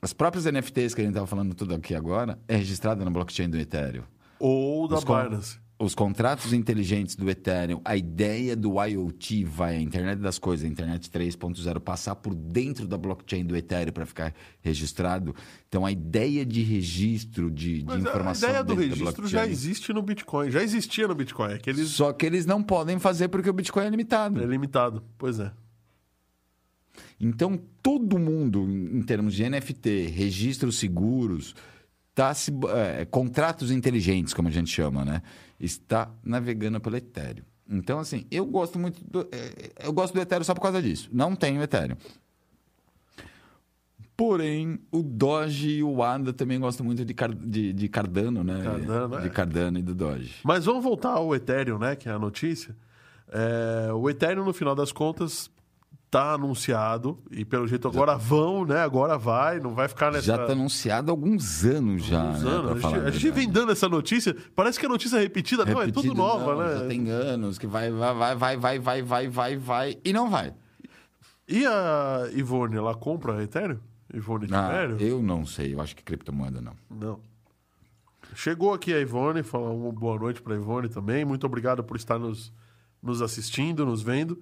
as 0.02 0.14
próprias 0.14 0.46
NFTs 0.46 0.94
que 0.94 1.02
a 1.02 1.04
gente 1.04 1.14
estava 1.14 1.28
falando 1.28 1.54
tudo 1.56 1.74
aqui 1.74 1.96
agora 1.96 2.38
é 2.48 2.56
registrada 2.56 3.04
na 3.04 3.10
blockchain 3.10 3.50
do 3.50 3.58
Ethereum. 3.58 4.04
Ou 4.40 4.88
da 4.88 4.98
Os 4.98 5.04
Binance? 5.04 5.60
Os 5.80 5.94
contratos 5.94 6.54
inteligentes 6.54 7.16
do 7.16 7.30
Ethereum, 7.30 7.80
a 7.86 7.96
ideia 7.96 8.56
do 8.56 8.84
IoT 8.84 9.44
vai, 9.44 9.76
a 9.76 9.80
internet 9.80 10.20
das 10.20 10.40
coisas, 10.40 10.66
a 10.66 10.68
internet 10.68 11.08
3.0, 11.08 11.80
passar 11.80 12.16
por 12.16 12.34
dentro 12.34 12.88
da 12.88 12.98
blockchain 12.98 13.46
do 13.46 13.56
Ethereum 13.56 13.92
para 13.92 14.08
ficar 14.08 14.34
registrado. 14.60 15.36
Então, 15.68 15.86
a 15.86 15.92
ideia 15.92 16.44
de 16.44 16.64
registro 16.64 17.52
de, 17.52 17.80
de 17.80 17.86
Mas 17.86 17.96
a 17.98 18.10
informação 18.10 18.50
ideia 18.50 18.64
do 18.64 18.74
registro 18.74 19.28
já 19.28 19.46
existe 19.46 19.94
no 19.94 20.02
Bitcoin. 20.02 20.50
Já 20.50 20.64
existia 20.64 21.08
no 21.08 21.14
Bitcoin. 21.14 21.54
É 21.54 21.58
que 21.60 21.70
eles... 21.70 21.90
Só 21.90 22.12
que 22.12 22.26
eles 22.26 22.48
não 22.48 22.64
podem 22.64 22.98
fazer 22.98 23.28
porque 23.28 23.50
o 23.50 23.54
Bitcoin 23.54 23.86
é 23.86 23.90
limitado. 23.90 24.42
É 24.42 24.46
limitado. 24.48 25.04
Pois 25.16 25.40
é. 25.40 25.52
Então, 27.20 27.60
todo 27.82 28.18
mundo, 28.18 28.68
em 28.68 29.02
termos 29.02 29.36
de 29.36 29.48
NFT, 29.48 30.08
registros 30.08 30.78
seguros, 30.78 31.56
tá 32.18 32.34
se, 32.34 32.52
é, 32.70 33.06
contratos 33.06 33.70
inteligentes, 33.70 34.34
como 34.34 34.48
a 34.48 34.52
gente 34.52 34.72
chama, 34.72 35.06
né? 35.06 35.22
Está 35.60 36.10
navegando 36.24 36.82
pelo 36.82 36.98
Ethereum. 36.98 37.46
Então, 37.70 38.00
assim, 38.00 38.26
eu 38.32 38.44
gosto 38.44 38.80
muito 38.80 39.00
do, 39.08 39.28
é, 39.32 39.86
eu 39.86 39.94
gosto 39.94 40.16
do 40.16 40.20
Ethereum 40.20 40.44
só 40.44 40.56
por 40.56 40.62
causa 40.62 40.82
disso. 40.82 41.10
Não 41.14 41.36
tenho 41.36 41.62
Ethereum. 41.62 41.96
Porém, 44.16 44.80
o 44.92 45.04
Doge 45.04 45.70
e 45.78 45.84
o 45.84 46.02
ADA 46.02 46.34
também 46.34 46.60
gostam 46.60 46.84
muito 46.84 47.06
de, 47.06 47.14
Car- 47.14 47.36
de, 47.36 47.72
de 47.72 47.88
Cardano, 47.88 48.44
né? 48.44 48.64
Cardano, 48.64 49.22
de 49.22 49.28
é. 49.28 49.30
Cardano 49.30 49.78
e 49.78 49.84
do 49.84 49.94
Doge. 49.94 50.34
Mas 50.44 50.66
vamos 50.66 50.84
voltar 50.84 51.12
ao 51.12 51.36
Ethereum, 51.36 51.78
né? 51.78 51.96
Que 51.96 52.10
é 52.10 52.14
a 52.14 52.18
notícia. 52.18 52.76
É, 53.32 53.94
o 53.94 54.10
Ethereum, 54.10 54.44
no 54.44 54.54
final 54.54 54.74
das 54.74 54.92
contas, 54.92 55.52
tá 56.10 56.34
anunciado 56.34 57.20
e 57.30 57.44
pelo 57.44 57.68
jeito 57.68 57.88
agora 57.88 58.14
tá. 58.14 58.18
vão, 58.18 58.66
né? 58.66 58.80
Agora 58.82 59.18
vai, 59.18 59.60
não 59.60 59.74
vai 59.74 59.88
ficar 59.88 60.12
nessa. 60.12 60.26
Já 60.26 60.38
tá 60.38 60.54
anunciado 60.54 61.12
há 61.12 61.14
alguns 61.14 61.66
anos 61.66 62.06
já. 62.06 62.22
Alguns 62.22 62.44
né? 62.44 62.52
anos. 62.52 62.72
A 62.72 62.74
gente, 62.76 63.00
a, 63.00 63.04
a 63.04 63.12
gente, 63.12 63.32
vem 63.32 63.50
dando 63.50 63.72
essa 63.72 63.90
notícia, 63.90 64.36
parece 64.56 64.80
que 64.80 64.86
é 64.86 64.90
notícia 64.90 65.20
repetida, 65.20 65.66
não, 65.66 65.82
é 65.82 65.92
tudo 65.92 66.14
nova, 66.14 66.56
não, 66.56 66.64
né? 66.64 66.80
Já 66.80 66.88
tem 66.88 67.10
anos 67.10 67.58
que 67.58 67.68
vai, 67.68 67.92
vai, 67.92 68.36
vai, 68.36 68.58
vai, 68.58 68.80
vai, 68.80 69.02
vai, 69.02 69.28
vai, 69.28 69.58
vai 69.58 69.98
e 70.04 70.14
não 70.14 70.30
vai. 70.30 70.54
E 71.48 71.66
a 71.66 72.30
Ivone, 72.34 72.76
ela 72.76 72.96
compra 72.96 73.42
Ethereum? 73.44 73.80
Ivone 74.14 74.48
ah, 74.52 74.84
Ethereum? 74.84 74.98
Eu 75.00 75.22
não 75.22 75.46
sei, 75.46 75.74
eu 75.74 75.82
acho 75.82 75.96
que 75.96 76.04
criptomoeda 76.04 76.62
não. 76.62 76.74
Não. 76.90 77.20
Chegou 78.34 78.74
aqui 78.74 78.94
a 78.94 79.00
Ivone, 79.00 79.44
falar 79.44 79.72
uma 79.72 79.92
boa 79.92 80.20
noite 80.20 80.42
para 80.42 80.56
Ivone 80.56 80.90
também. 80.90 81.26
Muito 81.26 81.46
obrigado 81.46 81.84
por 81.84 81.98
estar 81.98 82.20
nos, 82.20 82.54
nos 83.02 83.22
assistindo, 83.22 83.86
nos 83.86 84.02
vendo. 84.02 84.42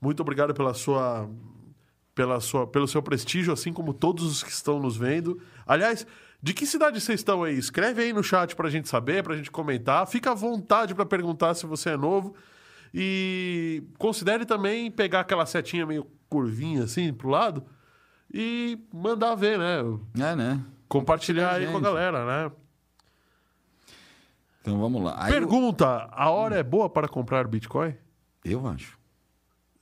Muito 0.00 0.20
obrigado 0.20 0.54
pela 0.54 0.74
sua, 0.74 1.28
pela 2.14 2.40
sua, 2.40 2.66
pelo 2.66 2.86
seu 2.86 3.02
prestígio, 3.02 3.52
assim 3.52 3.72
como 3.72 3.92
todos 3.92 4.24
os 4.24 4.42
que 4.42 4.50
estão 4.50 4.78
nos 4.80 4.96
vendo. 4.96 5.40
Aliás, 5.66 6.06
de 6.42 6.54
que 6.54 6.64
cidade 6.66 7.00
vocês 7.00 7.20
estão 7.20 7.42
aí? 7.42 7.58
Escreve 7.58 8.02
aí 8.02 8.12
no 8.12 8.22
chat 8.22 8.54
para 8.54 8.68
a 8.68 8.70
gente 8.70 8.88
saber, 8.88 9.22
para 9.24 9.34
a 9.34 9.36
gente 9.36 9.50
comentar. 9.50 10.06
Fica 10.06 10.30
à 10.30 10.34
vontade 10.34 10.94
para 10.94 11.04
perguntar 11.04 11.54
se 11.54 11.66
você 11.66 11.90
é 11.90 11.96
novo. 11.96 12.34
E 12.94 13.82
considere 13.98 14.46
também 14.46 14.90
pegar 14.90 15.20
aquela 15.20 15.44
setinha 15.46 15.84
meio 15.84 16.06
curvinha 16.30 16.84
assim 16.84 17.12
pro 17.12 17.28
lado 17.28 17.64
e 18.32 18.78
mandar 18.92 19.34
ver, 19.34 19.58
né? 19.58 19.78
É, 20.18 20.36
né? 20.36 20.60
Compartilhar 20.88 21.52
aí 21.54 21.64
com 21.66 21.70
a 21.70 21.74
gente. 21.74 21.82
galera, 21.82 22.24
né? 22.24 22.52
Então 24.60 24.78
vamos 24.78 25.02
lá. 25.02 25.14
Aí 25.18 25.32
eu- 25.32 25.38
Pergunta: 25.38 26.08
a 26.12 26.30
hora 26.30 26.56
é 26.56 26.62
boa 26.62 26.88
para 26.88 27.08
comprar 27.08 27.46
Bitcoin? 27.46 27.94
eu, 28.44 28.66
acho. 28.66 28.97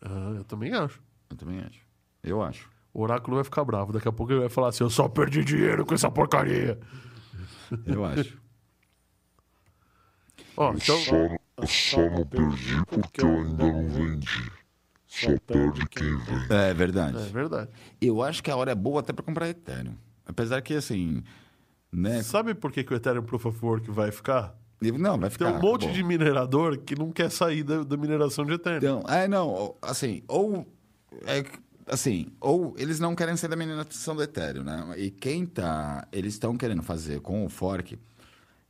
Ah, 0.09 0.35
eu 0.37 0.45
também 0.45 0.73
acho. 0.73 1.03
Eu 1.29 1.37
também 1.37 1.61
acho. 1.61 1.81
Eu 2.23 2.43
acho. 2.43 2.71
O 2.95 3.03
oráculo 3.03 3.37
vai 3.37 3.45
ficar 3.45 3.65
bravo. 3.65 3.93
Daqui 3.93 4.09
a 4.09 4.13
pouco 4.13 4.33
ele 4.33 4.41
vai 4.41 4.49
falar 4.49 4.69
assim: 4.69 4.85
eu 4.85 4.91
só 4.91 5.09
perdi 5.09 5.45
dinheiro 5.45 5.85
com 5.85 5.95
essa 5.95 6.11
porcaria. 6.11 6.79
Eu 7.85 8.05
acho. 8.05 8.39
Ó, 10.57 10.73
então. 10.73 10.99
Só, 11.01 11.67
só 11.67 12.11
não 12.11 12.25
perdi 12.25 12.85
porque 12.87 13.21
eu 13.21 13.29
ainda 13.29 13.73
não 13.73 13.89
vendi. 13.89 14.53
Só 15.07 15.29
perde 15.47 15.87
quem 15.89 16.17
vem. 16.19 16.47
É 16.51 16.73
verdade. 16.75 17.19
É 17.19 17.27
verdade. 17.31 17.71
Eu 18.01 18.23
acho 18.23 18.43
que 18.43 18.51
a 18.51 18.57
hora 18.57 18.71
é 18.73 18.75
boa 18.75 19.01
até 19.01 19.13
para 19.13 19.25
comprar 19.25 19.49
Ethereum. 19.49 19.97
Apesar 20.25 20.61
que, 20.61 20.75
assim, 20.75 21.23
né? 21.91 22.23
Sabe 22.23 22.55
por 22.55 22.71
que, 22.71 22.85
que 22.85 22.93
o 22.93 22.97
Ethereum 22.97 23.23
Proof 23.23 23.47
of 23.47 23.65
Work 23.65 23.91
vai 23.91 24.11
ficar? 24.13 24.55
Não, 24.81 25.19
vai 25.19 25.31
ficar. 25.31 25.47
Tem 25.47 25.55
um 25.55 25.63
monte 25.63 25.85
acabou. 25.85 25.95
de 25.95 26.03
minerador 26.03 26.79
que 26.79 26.95
não 26.95 27.11
quer 27.11 27.31
sair 27.31 27.63
da, 27.63 27.83
da 27.83 27.97
mineração 27.97 28.45
de 28.45 28.53
Ethereum. 28.53 28.99
Então, 29.01 29.15
é, 29.15 29.27
não, 29.27 29.75
assim, 29.81 30.23
ou. 30.29 30.67
É, 31.25 31.43
assim, 31.87 32.27
ou 32.41 32.75
eles 32.77 33.01
não 33.01 33.15
querem 33.15 33.37
ser 33.37 33.49
da 33.49 33.57
mineração 33.57 34.15
do 34.15 34.23
Ethereum, 34.23 34.63
né? 34.63 34.95
E 34.97 35.11
quem 35.11 35.47
tá. 35.47 36.07
Eles 36.13 36.35
estão 36.35 36.57
querendo 36.57 36.83
fazer 36.83 37.21
com 37.21 37.45
o 37.45 37.49
fork, 37.49 37.99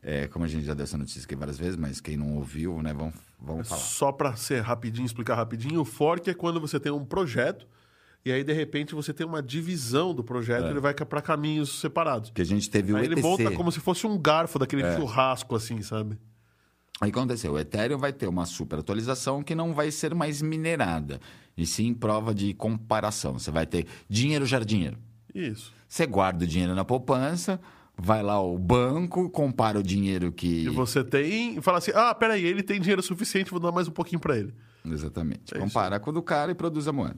é, 0.02 0.28
como 0.28 0.44
a 0.44 0.48
gente 0.48 0.64
já 0.64 0.74
deu 0.74 0.84
essa 0.84 0.96
notícia 0.96 1.24
aqui 1.24 1.34
várias 1.34 1.58
vezes, 1.58 1.76
mas 1.76 2.00
quem 2.00 2.16
não 2.16 2.36
ouviu, 2.36 2.80
né, 2.80 2.94
vamos, 2.94 3.14
vamos 3.40 3.68
falar. 3.68 3.80
Só 3.80 4.12
para 4.12 4.36
ser 4.36 4.60
rapidinho, 4.60 5.06
explicar 5.06 5.34
rapidinho, 5.34 5.80
o 5.80 5.84
fork 5.84 6.30
é 6.30 6.34
quando 6.34 6.60
você 6.60 6.78
tem 6.78 6.92
um 6.92 7.04
projeto 7.04 7.66
e 8.28 8.32
aí 8.32 8.42
de 8.44 8.52
repente 8.52 8.94
você 8.94 9.12
tem 9.14 9.26
uma 9.26 9.42
divisão 9.42 10.12
do 10.14 10.22
projeto, 10.24 10.66
É. 10.66 10.70
ele 10.70 10.80
vai 10.80 10.92
para 10.94 11.22
caminhos 11.22 11.80
separados. 11.80 12.30
Que 12.34 12.42
a 12.42 12.44
gente 12.44 12.68
teve 12.68 12.92
o 12.92 12.96
Aí 12.96 13.04
ETC. 13.04 13.12
ele 13.14 13.20
volta 13.22 13.50
como 13.52 13.70
se 13.72 13.80
fosse 13.80 14.06
um 14.06 14.18
garfo 14.18 14.58
daquele 14.58 14.82
É. 14.82 14.96
churrasco 14.96 15.54
assim, 15.54 15.80
sabe? 15.82 16.18
Aí 17.00 17.10
aconteceu? 17.10 17.52
O 17.52 17.58
Ethereum 17.58 17.98
vai 17.98 18.12
ter 18.12 18.26
uma 18.26 18.46
super 18.46 18.78
atualização 18.78 19.42
que 19.42 19.54
não 19.54 19.74
vai 19.74 19.90
ser 19.90 20.14
mais 20.14 20.40
minerada, 20.42 21.20
e 21.56 21.66
sim 21.66 21.92
prova 21.94 22.34
de 22.34 22.52
comparação. 22.54 23.38
Você 23.38 23.50
vai 23.50 23.66
ter 23.66 23.86
dinheiro 24.08 24.44
já 24.46 24.58
dinheiro. 24.60 24.96
Isso. 25.34 25.72
Você 25.86 26.06
guarda 26.06 26.44
o 26.44 26.46
dinheiro 26.48 26.74
na 26.74 26.84
poupança, 26.86 27.60
vai 27.96 28.22
lá 28.22 28.32
ao 28.34 28.58
banco, 28.58 29.28
compara 29.30 29.78
o 29.78 29.82
dinheiro 29.82 30.32
que. 30.32 30.64
E 30.64 30.68
você 30.70 31.04
tem 31.04 31.58
e 31.58 31.62
fala 31.62 31.78
assim: 31.78 31.92
"Ah, 31.94 32.14
peraí, 32.14 32.44
ele 32.44 32.62
tem 32.62 32.80
dinheiro 32.80 33.02
suficiente, 33.02 33.50
vou 33.50 33.60
dar 33.60 33.70
mais 33.72 33.86
um 33.88 33.92
pouquinho 33.92 34.18
para 34.18 34.36
ele". 34.38 34.54
Exatamente. 34.84 35.54
É 35.54 35.58
Compara 35.58 36.00
com 36.00 36.10
o 36.10 36.12
do 36.12 36.22
cara 36.22 36.50
e 36.52 36.54
produz 36.54 36.88
a 36.88 36.92
moeda. 36.92 37.16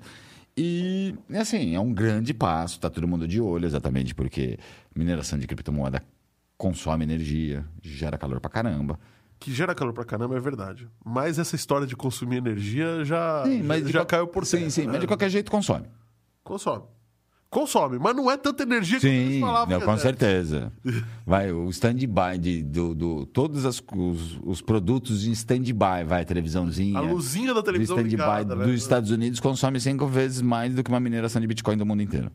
E, 0.61 1.15
assim, 1.39 1.75
é 1.77 1.81
um 1.81 1.93
grande 1.93 2.35
passo, 2.35 2.81
tá 2.81 2.91
todo 2.91 3.07
mundo 3.07 3.29
de 3.29 3.41
olho, 3.41 3.65
exatamente, 3.65 4.15
porque 4.15 4.59
mineração 4.95 5.39
de 5.39 5.47
criptomoeda 5.47 6.03
consome 6.57 7.05
energia, 7.05 7.65
gera 7.81 8.19
calor 8.19 8.41
pra 8.41 8.51
caramba. 8.51 8.99
Que 9.39 9.53
gera 9.55 9.73
calor 9.73 9.93
pra 9.93 10.05
caramba, 10.05 10.37
é 10.37 10.41
verdade. 10.41 10.89
Mas 11.05 11.39
essa 11.39 11.55
história 11.55 11.87
de 11.87 11.95
consumir 11.95 12.39
energia 12.39 13.05
já, 13.05 13.45
Sim, 13.45 13.63
de 13.63 13.93
já 13.93 14.01
qual- 14.01 14.07
caiu 14.07 14.27
por 14.27 14.45
Sim, 14.45 14.59
terra, 14.59 14.71
sim, 14.71 14.81
né? 14.87 14.93
mas 14.93 15.01
de 15.01 15.07
qualquer 15.07 15.31
jeito 15.31 15.49
consome. 15.51 15.87
Consome. 16.43 16.83
Consome, 17.51 17.99
mas 17.99 18.15
não 18.15 18.31
é 18.31 18.37
tanta 18.37 18.63
energia 18.63 19.01
que 19.01 19.07
eles 19.07 19.33
Sim, 19.37 19.41
falavam. 19.41 19.73
não, 19.73 19.81
que 19.81 19.87
com 19.87 19.97
certeza. 19.97 20.71
Vai, 21.27 21.51
o 21.51 21.71
stand-by 21.71 22.37
de, 22.39 22.63
do, 22.63 22.95
do- 22.95 23.27
todos 23.27 23.65
as- 23.65 23.83
os, 23.97 24.39
os 24.45 24.61
produtos 24.61 25.27
em 25.27 25.31
stand-by, 25.33 26.05
vai, 26.07 26.27
televisãozinha. 26.27 26.99
A 26.99 27.01
luzinha 27.01 27.49
da 27.55 27.61
do 27.61 27.63
televisão 27.63 27.97
stand-by 27.97 28.11
ligada, 28.17 28.55
né? 28.55 28.65
dos 28.67 28.75
Estados 28.75 29.11
Unidos 29.11 29.41
consome 29.41 29.81
cinco 29.81 30.07
vezes 30.07 30.43
mais 30.43 30.75
do 30.75 30.85
que 30.85 30.91
uma 30.91 31.01
mineração 31.01 31.41
de 31.41 31.47
Bitcoin 31.47 31.79
do 31.79 31.87
mundo 31.87 32.03
inteiro. 32.03 32.31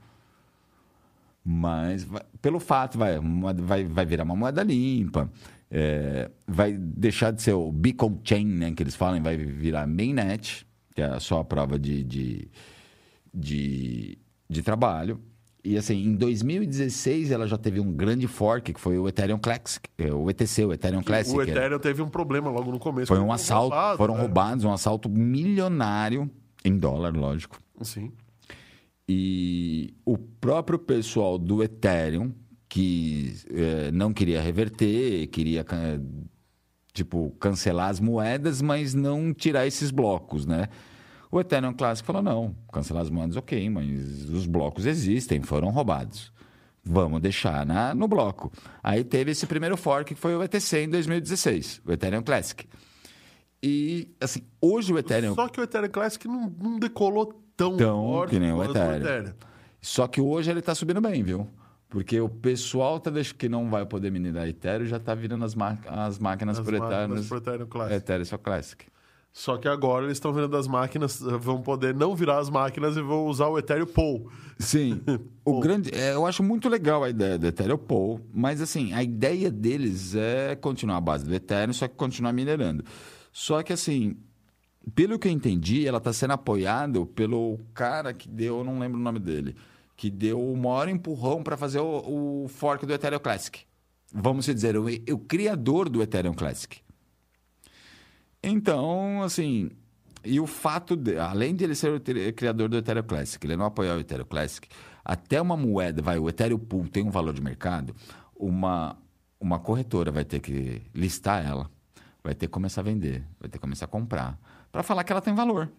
Mas, 1.45 2.03
vai- 2.03 2.23
pelo 2.41 2.59
fato, 2.59 2.97
vai, 2.97 3.19
vai, 3.59 3.83
vai 3.85 4.05
virar 4.05 4.23
uma 4.23 4.35
moeda 4.35 4.63
limpa, 4.63 5.29
é, 5.69 6.31
vai 6.47 6.73
deixar 6.73 7.31
de 7.31 7.41
ser 7.41 7.53
o 7.53 7.71
Beacon 7.71 8.19
Chain, 8.23 8.45
né, 8.45 8.71
que 8.71 8.81
eles 8.81 8.95
falam, 8.95 9.21
vai 9.21 9.35
virar 9.37 9.85
Mainnet, 9.85 10.65
que 10.95 11.01
é 11.01 11.19
só 11.19 11.39
a 11.41 11.45
prova 11.45 11.77
de, 11.77 12.03
de, 12.03 12.47
de, 13.33 14.17
de 14.49 14.61
trabalho. 14.61 15.19
E 15.63 15.77
assim, 15.77 15.95
em 15.95 16.15
2016 16.15 17.31
ela 17.31 17.47
já 17.47 17.57
teve 17.57 17.79
um 17.79 17.91
grande 17.93 18.27
fork, 18.27 18.73
que 18.73 18.79
foi 18.79 18.97
o 18.97 19.07
Ethereum 19.07 19.39
Classic, 19.39 19.87
é, 19.97 20.13
o 20.13 20.29
ETC, 20.29 20.65
o 20.65 20.73
Ethereum 20.73 21.01
Classic. 21.01 21.35
O 21.35 21.41
é. 21.41 21.49
Ethereum 21.49 21.79
teve 21.79 22.01
um 22.01 22.09
problema 22.09 22.49
logo 22.49 22.69
no 22.69 22.79
começo. 22.79 23.07
Foi 23.07 23.19
um 23.19 23.31
assalto, 23.31 23.73
roubado, 23.73 23.97
foram 23.97 24.15
né? 24.15 24.21
roubados, 24.21 24.65
um 24.65 24.73
assalto 24.73 25.09
milionário, 25.09 26.29
em 26.65 26.77
dólar, 26.77 27.15
lógico. 27.15 27.59
Sim. 27.81 28.11
E 29.07 29.93
o 30.05 30.17
próprio 30.17 30.77
pessoal 30.79 31.37
do 31.37 31.63
Ethereum, 31.63 32.33
que 32.67 33.35
eh, 33.49 33.91
não 33.91 34.13
queria 34.13 34.41
reverter, 34.41 35.27
queria 35.27 35.65
tipo 36.93 37.31
cancelar 37.39 37.89
as 37.89 37.99
moedas, 37.99 38.61
mas 38.61 38.93
não 38.93 39.33
tirar 39.33 39.65
esses 39.65 39.91
blocos, 39.91 40.45
né? 40.45 40.67
O 41.33 41.39
Ethereum 41.41 41.73
Classic 41.73 42.05
falou: 42.05 42.21
não, 42.21 42.55
cancelar 42.71 43.01
as 43.01 43.09
moedas, 43.09 43.35
ok, 43.35 43.67
mas 43.69 44.29
os 44.29 44.45
blocos 44.45 44.85
existem, 44.85 45.41
foram 45.41 45.69
roubados. 45.69 46.31
Vamos 46.85 47.19
deixar 47.21 47.65
na, 47.65 47.95
no 47.95 48.07
bloco. 48.07 48.51
Aí 48.83 49.03
teve 49.03 49.31
esse 49.31 49.47
primeiro 49.47 49.75
fork, 49.75 50.13
que 50.13 50.19
foi 50.19 50.35
o 50.35 50.43
ETC 50.43 50.83
em 50.83 50.89
2016, 50.89 51.81
o 51.87 51.91
Ethereum 51.91 52.21
Classic. 52.21 52.67
E, 53.63 54.09
assim, 54.21 54.41
hoje 54.61 54.93
o 54.93 54.97
Ethereum 54.99 55.33
Só 55.33 55.47
que 55.47 55.59
o 55.59 55.63
Ethereum 55.63 55.89
Classic 55.89 56.27
não, 56.27 56.53
não 56.61 56.77
decolou 56.77 57.33
tão, 57.57 57.77
Tão 57.77 58.03
forte 58.11 58.31
que 58.31 58.39
nem 58.39 58.51
o 58.51 58.57
quanto 58.57 58.77
Ethereum. 58.77 59.33
Só 59.81 60.07
que 60.07 60.21
hoje 60.21 60.51
ele 60.51 60.59
está 60.59 60.75
subindo 60.75 61.01
bem, 61.01 61.23
viu? 61.23 61.47
Porque 61.89 62.19
o 62.19 62.27
pessoal 62.29 62.99
tá 62.99 63.09
deix- 63.09 63.31
que 63.31 63.47
não 63.49 63.69
vai 63.71 63.85
poder 63.85 64.11
minerar 64.11 64.47
Ethereum 64.47 64.85
já 64.85 64.97
está 64.97 65.15
virando 65.15 65.45
as, 65.45 65.55
ma- 65.55 65.77
as 65.87 66.19
máquinas 66.19 66.59
As 66.59 66.65
por 66.65 66.73
máquinas 66.73 66.91
Ethereum. 67.25 67.27
pro 67.27 67.37
Ethereum 67.37 67.67
Classic. 67.67 67.95
Ethereum 67.95 68.25
só 68.25 68.37
Classic. 68.37 68.85
Só 69.33 69.57
que 69.57 69.67
agora 69.67 70.05
eles 70.05 70.17
estão 70.17 70.31
vendo 70.31 70.55
as 70.55 70.67
máquinas, 70.67 71.19
eh, 71.19 71.37
vão 71.39 71.59
poder 71.59 71.95
não 71.95 72.15
virar 72.15 72.37
as 72.37 72.51
máquinas 72.51 72.95
e 72.95 73.01
vão 73.01 73.25
usar 73.25 73.47
o 73.47 73.57
Ethereum 73.57 73.87
Pool. 73.87 74.29
Sim. 74.59 75.01
o 75.43 75.59
grande, 75.59 75.89
é, 75.91 76.13
eu 76.13 76.27
acho 76.27 76.43
muito 76.43 76.69
legal 76.69 77.03
a 77.03 77.09
ideia 77.09 77.39
do 77.39 77.47
Ethereum 77.47 77.79
Pool, 77.79 78.21
mas 78.31 78.61
assim, 78.61 78.93
a 78.93 79.01
ideia 79.01 79.49
deles 79.49 80.13
é 80.13 80.55
continuar 80.55 80.97
a 80.97 81.01
base 81.01 81.25
do 81.25 81.33
Ethereum, 81.33 81.73
só 81.73 81.87
que 81.87 81.95
continuar 81.95 82.31
minerando. 82.31 82.85
Só 83.31 83.63
que 83.63 83.73
assim, 83.73 84.15
pelo 84.93 85.17
que 85.17 85.27
eu 85.27 85.31
entendi, 85.31 85.87
ela 85.87 85.97
está 85.97 86.13
sendo 86.13 86.33
apoiada 86.33 87.03
pelo 87.03 87.59
cara 87.73 88.13
que 88.13 88.29
deu, 88.29 88.59
eu 88.59 88.63
não 88.63 88.77
lembro 88.77 88.99
o 88.99 89.03
nome 89.03 89.17
dele, 89.17 89.55
que 89.97 90.11
deu 90.11 90.39
o 90.39 90.55
maior 90.55 90.87
empurrão 90.87 91.41
para 91.41 91.57
fazer 91.57 91.79
o, 91.79 92.43
o 92.43 92.47
fork 92.49 92.85
do 92.85 92.93
Ethereum 92.93 93.19
Classic. 93.19 93.61
Vamos 94.13 94.45
dizer, 94.45 94.77
o, 94.77 94.85
o 94.85 95.17
criador 95.17 95.89
do 95.89 96.03
Ethereum 96.03 96.35
Classic. 96.35 96.82
Então, 98.43 99.23
assim, 99.23 99.71
e 100.25 100.39
o 100.39 100.45
fato 100.45 100.95
de, 100.95 101.17
além 101.17 101.55
de 101.55 101.63
ele 101.63 101.75
ser 101.75 101.93
o 101.93 102.33
criador 102.33 102.67
do 102.67 102.77
Ethereum 102.77 103.03
Classic, 103.03 103.45
ele 103.45 103.55
não 103.55 103.65
apoiar 103.65 103.95
o 103.95 103.99
Ethereum 103.99 104.25
Classic, 104.25 104.67
até 105.03 105.41
uma 105.41 105.55
moeda, 105.55 106.01
vai, 106.01 106.19
o 106.19 106.27
Ethereum 106.27 106.59
Pool 106.59 106.87
tem 106.87 107.03
um 107.03 107.09
valor 107.09 107.33
de 107.33 107.41
mercado, 107.41 107.95
uma, 108.35 108.97
uma 109.39 109.59
corretora 109.59 110.11
vai 110.11 110.25
ter 110.25 110.41
que 110.41 110.81
listar 110.93 111.45
ela, 111.45 111.71
vai 112.21 112.35
ter 112.35 112.47
que 112.47 112.51
começar 112.51 112.81
a 112.81 112.83
vender, 112.83 113.23
vai 113.39 113.49
ter 113.49 113.57
que 113.57 113.61
começar 113.61 113.85
a 113.85 113.87
comprar, 113.87 114.37
para 114.71 114.83
falar 114.83 115.05
que 115.05 115.11
ela 115.13 115.21
tem 115.21 115.33
valor. 115.33 115.69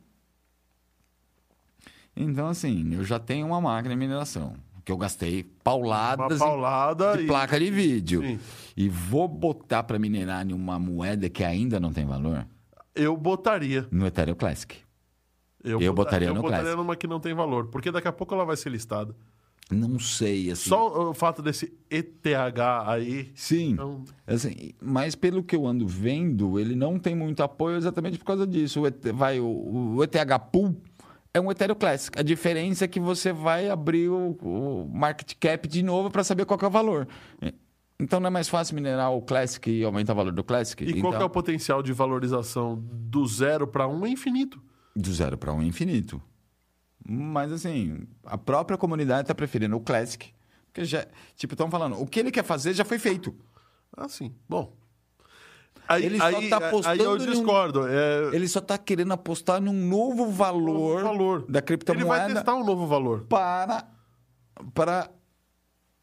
Então, 2.16 2.48
assim, 2.48 2.94
eu 2.94 3.04
já 3.04 3.18
tenho 3.18 3.46
uma 3.46 3.60
máquina 3.60 3.94
de 3.94 3.98
mineração, 3.98 4.54
que 4.84 4.92
eu 4.92 4.96
gastei 4.96 5.42
pauladas 5.42 6.38
paulada 6.38 7.16
de 7.16 7.24
e... 7.24 7.26
placa 7.26 7.58
de 7.58 7.70
vídeo. 7.70 8.22
Sim. 8.22 8.38
E 8.76 8.88
vou 8.88 9.26
botar 9.26 9.82
para 9.82 9.98
minerar 9.98 10.46
em 10.46 10.52
uma 10.52 10.78
moeda 10.78 11.28
que 11.28 11.42
ainda 11.42 11.80
não 11.80 11.92
tem 11.92 12.04
valor 12.04 12.46
Eu 12.94 13.16
botaria. 13.16 13.86
no 13.90 14.06
Ethereum 14.06 14.34
Classic. 14.36 14.76
Eu, 15.62 15.80
Eu 15.80 15.92
bota- 15.92 16.10
botaria 16.10 16.28
eu 16.28 16.34
no 16.34 16.42
botaria 16.42 16.62
Classic. 16.62 16.76
numa 16.80 16.94
que 16.96 17.06
não 17.06 17.18
tem 17.18 17.34
valor, 17.34 17.68
porque 17.68 17.90
daqui 17.90 18.06
a 18.06 18.12
pouco 18.12 18.34
ela 18.34 18.44
vai 18.44 18.56
ser 18.56 18.68
listada. 18.70 19.14
Não 19.70 19.98
sei, 19.98 20.50
assim. 20.50 20.68
Só 20.68 21.08
o 21.10 21.14
fato 21.14 21.40
desse 21.40 21.72
ETH 21.90 22.26
aí. 22.86 23.32
Sim. 23.34 23.70
Então, 23.72 24.04
Assim, 24.26 24.72
mas 24.78 25.14
pelo 25.14 25.42
que 25.42 25.56
eu 25.56 25.66
ando 25.66 25.86
vendo, 25.88 26.60
ele 26.60 26.76
não 26.76 26.98
tem 26.98 27.14
muito 27.14 27.42
apoio 27.42 27.78
exatamente 27.78 28.18
por 28.18 28.26
causa 28.26 28.46
disso. 28.46 28.82
O, 28.82 28.86
ET 28.86 29.02
vai, 29.14 29.40
o, 29.40 29.94
o 29.96 30.04
ETH 30.04 30.14
Pool 30.52 30.76
é 31.32 31.40
um 31.40 31.50
Ethereum 31.50 31.76
Classic. 31.76 32.18
A 32.18 32.22
diferença 32.22 32.84
é 32.84 32.88
que 32.88 33.00
você 33.00 33.32
vai 33.32 33.70
abrir 33.70 34.10
o, 34.10 34.32
o 34.42 34.86
market 34.92 35.32
cap 35.40 35.66
de 35.66 35.82
novo 35.82 36.10
para 36.10 36.22
saber 36.22 36.44
qual 36.44 36.60
é 36.62 36.66
o 36.66 36.70
valor. 36.70 37.08
Então 37.98 38.18
não 38.18 38.26
é 38.26 38.30
mais 38.30 38.48
fácil 38.48 38.74
minerar 38.74 39.12
o 39.12 39.22
Classic 39.22 39.70
e 39.70 39.84
aumentar 39.84 40.12
o 40.12 40.16
valor 40.16 40.32
do 40.32 40.42
Classic? 40.42 40.82
e 40.84 40.90
então, 40.90 41.00
qual 41.02 41.12
que 41.12 41.22
é 41.22 41.24
o 41.24 41.30
potencial 41.30 41.82
de 41.82 41.92
valorização 41.92 42.76
do 42.82 43.24
zero 43.26 43.66
para 43.66 43.86
um 43.86 44.04
é 44.04 44.08
infinito. 44.10 44.60
Do 44.96 45.12
zero 45.12 45.38
para 45.38 45.52
um 45.52 45.62
infinito. 45.62 46.20
Mas 47.06 47.52
assim, 47.52 48.06
a 48.24 48.36
própria 48.38 48.76
comunidade 48.76 49.22
está 49.22 49.34
preferindo 49.34 49.76
o 49.76 49.80
Classic. 49.80 50.32
Porque 50.66 50.84
já, 50.84 51.06
tipo, 51.36 51.54
estão 51.54 51.70
falando, 51.70 52.00
o 52.00 52.06
que 52.06 52.18
ele 52.18 52.32
quer 52.32 52.42
fazer 52.42 52.72
já 52.74 52.84
foi 52.84 52.98
feito. 52.98 53.34
Ah, 53.96 54.08
sim. 54.08 54.34
Bom. 54.48 54.76
Aí, 55.86 56.04
Ele 56.06 56.18
só 56.18 56.24
aí, 56.24 56.48
tá 56.48 56.58
aí 56.58 56.64
apostando 56.64 57.02
eu 57.02 57.16
em 57.16 57.22
um- 57.22 57.26
discordo. 57.26 57.86
É, 57.86 58.34
Ele 58.34 58.48
só 58.48 58.58
está 58.58 58.78
querendo 58.78 59.12
apostar 59.12 59.60
num 59.60 59.72
novo 59.72 60.30
valor, 60.30 61.02
novo 61.02 61.04
valor. 61.04 61.38
da 61.40 61.44
Ele 61.44 61.52
vai 61.52 61.62
criptomoeda 61.62 62.34
testar 62.34 62.54
um 62.54 62.64
novo 62.64 62.86
valor. 62.86 63.26
para. 63.28 63.86
para... 64.72 65.10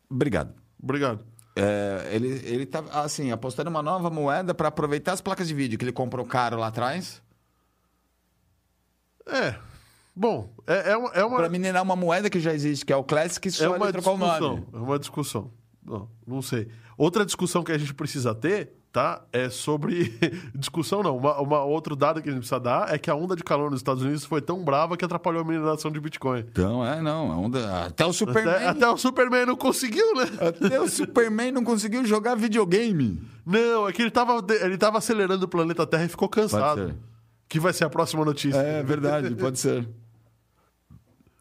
Obrigado. 0.10 0.54
Obrigado. 0.82 1.26
É, 1.56 2.10
ele, 2.12 2.28
ele 2.46 2.66
tá 2.66 2.84
assim, 2.92 3.32
apostando 3.32 3.70
em 3.70 3.74
uma 3.74 3.84
nova 3.84 4.10
moeda 4.10 4.54
para 4.54 4.70
aproveitar 4.70 5.12
as 5.12 5.22
placas 5.22 5.48
de 5.48 5.54
vídeo 5.54 5.78
que 5.78 5.84
ele 5.84 5.92
comprou 5.92 6.26
caro 6.26 6.58
lá 6.58 6.68
atrás, 6.68 7.22
É. 9.28 9.56
Bom, 10.16 10.54
é, 10.68 10.92
é 10.92 10.98
uma, 10.98 11.10
é 11.10 11.24
uma, 11.24 11.38
para 11.38 11.50
minerar 11.50 11.82
uma 11.84 11.96
moeda 11.96 12.30
que 12.30 12.40
já 12.40 12.54
existe, 12.54 12.86
que 12.86 12.92
é 12.92 12.96
o 12.96 13.04
Classic, 13.04 13.48
é 13.48 13.52
só 13.52 13.76
uma 13.76 13.86
ele 13.86 13.94
trocou 13.94 14.16
o 14.16 14.18
discussão. 14.18 14.50
nome. 14.50 14.68
É 14.74 14.78
uma 14.78 15.00
discussão. 15.00 15.52
Não, 15.84 16.10
não 16.28 16.42
sei. 16.42 16.68
Outra 16.98 17.26
discussão 17.26 17.64
que 17.64 17.72
a 17.72 17.78
gente 17.78 17.94
precisa 17.94 18.36
ter 18.36 18.74
tá? 18.92 19.22
É 19.32 19.50
sobre. 19.50 20.14
Discussão 20.56 21.02
não. 21.04 21.18
Uma, 21.18 21.40
uma 21.40 21.64
outro 21.64 21.96
dado 21.96 22.22
que 22.22 22.28
a 22.30 22.32
gente 22.32 22.42
precisa 22.42 22.60
dar 22.60 22.94
é 22.94 22.98
que 22.98 23.10
a 23.10 23.16
onda 23.16 23.36
de 23.36 23.44
calor 23.44 23.72
nos 23.72 23.80
Estados 23.80 24.04
Unidos 24.04 24.26
foi 24.26 24.42
tão 24.42 24.64
brava 24.64 24.98
que 24.98 25.06
atrapalhou 25.06 25.42
a 25.42 25.46
mineração 25.46 25.90
de 25.92 26.00
Bitcoin. 26.00 26.40
Então, 26.52 26.86
é, 26.86 27.02
não. 27.02 27.32
a 27.32 27.38
onda- 27.38 27.86
Até 27.86 28.06
o 28.06 28.12
Superman. 28.14 28.54
Até, 28.54 28.68
até 28.68 28.90
o 28.90 28.98
Superman 28.98 29.46
não 29.46 29.56
conseguiu, 29.56 30.14
né? 30.16 30.26
até 30.48 30.80
o 30.82 30.88
Superman 30.90 31.52
não 31.52 31.64
conseguiu 31.64 32.06
jogar 32.06 32.36
videogame. 32.36 33.22
Não, 33.46 33.88
é 33.88 33.94
que 33.94 34.02
ele 34.02 34.12
tava, 34.12 34.44
ele 34.62 34.78
tava 34.78 34.98
acelerando 34.98 35.46
o 35.46 35.48
planeta 35.48 35.86
Terra 35.88 36.06
e 36.06 36.10
ficou 36.10 36.28
cansado. 36.30 36.96
Que 37.50 37.60
vai 37.60 37.74
ser 37.74 37.86
a 37.86 37.90
próxima 37.90 38.24
notícia. 38.24 38.58
É 38.60 38.82
verdade, 38.84 39.34
pode 39.36 39.60
ser. 39.60 39.88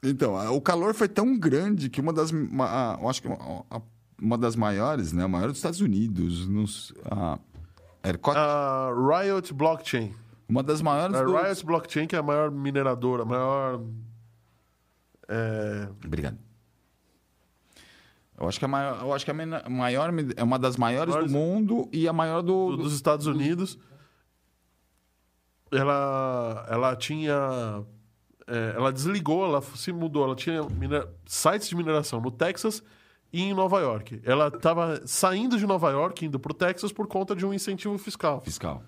Então, 0.02 0.34
o 0.56 0.60
calor 0.60 0.94
foi 0.94 1.08
tão 1.08 1.38
grande 1.38 1.90
que 1.90 2.00
uma 2.00 2.12
das, 2.12 2.32
ma- 2.32 2.94
a- 2.94 2.98
eu 3.00 3.08
acho 3.08 3.20
que 3.20 3.28
uma, 3.28 3.36
a- 3.70 3.82
uma 4.20 4.36
das 4.38 4.54
maiores, 4.56 5.12
né, 5.12 5.24
a 5.24 5.28
maior 5.28 5.48
dos 5.48 5.56
Estados 5.58 5.80
Unidos, 5.80 6.46
nos, 6.46 6.92
a 7.10 7.38
ERCOT, 8.04 8.36
A 8.36 8.90
Riot 8.94 9.52
Blockchain. 9.54 10.14
uma 10.48 10.62
das 10.62 10.82
maiores 10.82 11.16
A 11.16 11.22
do... 11.24 11.36
Riot 11.36 11.64
Blockchain, 11.64 12.06
que 12.06 12.14
é 12.16 12.18
a 12.18 12.22
maior 12.22 12.50
mineradora, 12.50 13.22
a 13.22 13.26
maior. 13.26 13.80
É, 15.28 15.88
Obrigado. 16.04 16.38
Eu 18.38 18.48
acho 18.48 18.58
que 18.58 18.64
a 18.64 18.68
maior, 18.68 19.00
eu 19.02 19.12
acho 19.12 19.24
que 19.24 19.32
mena- 19.34 19.62
maior 19.68 20.10
é 20.36 20.42
uma 20.42 20.58
das 20.58 20.76
maiores 20.78 21.12
Maiores- 21.14 21.30
do 21.32 21.38
mundo 21.38 21.88
e 21.92 22.08
a 22.08 22.12
maior 22.12 22.40
do, 22.40 22.70
do- 22.70 22.76
do- 22.78 22.82
dos 22.84 22.94
Estados 22.94 23.26
Unidos. 23.26 23.78
Ela, 25.70 26.66
ela 26.68 26.96
tinha. 26.96 27.84
é, 28.46 28.72
ela 28.74 28.90
desligou, 28.92 29.44
ela 29.44 29.60
se 29.62 29.92
mudou. 29.92 30.24
Ela 30.24 30.34
tinha 30.34 30.62
mine- 30.64 31.06
sites 31.26 31.68
de 31.68 31.76
mineração 31.76 32.20
no 32.20 32.30
Texas 32.30 32.82
e 33.32 33.42
em 33.42 33.54
Nova 33.54 33.78
York. 33.80 34.20
Ela 34.24 34.48
estava 34.48 35.00
saindo 35.06 35.58
de 35.58 35.66
Nova 35.66 35.90
York, 35.90 36.24
indo 36.26 36.38
para 36.38 36.50
o 36.52 36.54
Texas 36.54 36.92
por 36.92 37.06
conta 37.06 37.34
de 37.36 37.44
um 37.46 37.52
incentivo 37.54 37.96
fiscal. 37.98 38.40
fiscal. 38.40 38.82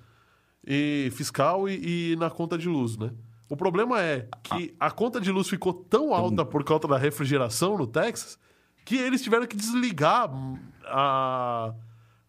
e 0.66 1.10
fiscal 1.14 1.68
e, 1.68 2.12
e 2.12 2.16
na 2.16 2.30
conta 2.30 2.56
de 2.58 2.68
luz, 2.68 2.96
né? 2.96 3.10
O 3.48 3.56
problema 3.56 4.00
é 4.00 4.28
que 4.42 4.74
a 4.80 4.90
conta 4.90 5.20
de 5.20 5.30
luz 5.30 5.48
ficou 5.48 5.72
tão 5.74 6.14
alta 6.14 6.44
por 6.44 6.64
conta 6.64 6.88
da 6.88 6.96
refrigeração 6.96 7.76
no 7.76 7.86
Texas 7.86 8.38
que 8.84 8.96
eles 8.96 9.22
tiveram 9.22 9.46
que 9.46 9.56
desligar 9.56 10.32
hum, 10.34 10.58
a- 10.86 11.74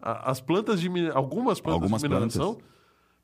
a- 0.00 0.30
as 0.30 0.40
plantas 0.40 0.80
de 0.80 0.88
algumas 1.14 1.60
plantas 1.60 1.82
Algumas 1.82 2.02
de 2.02 2.08
mineração 2.08 2.58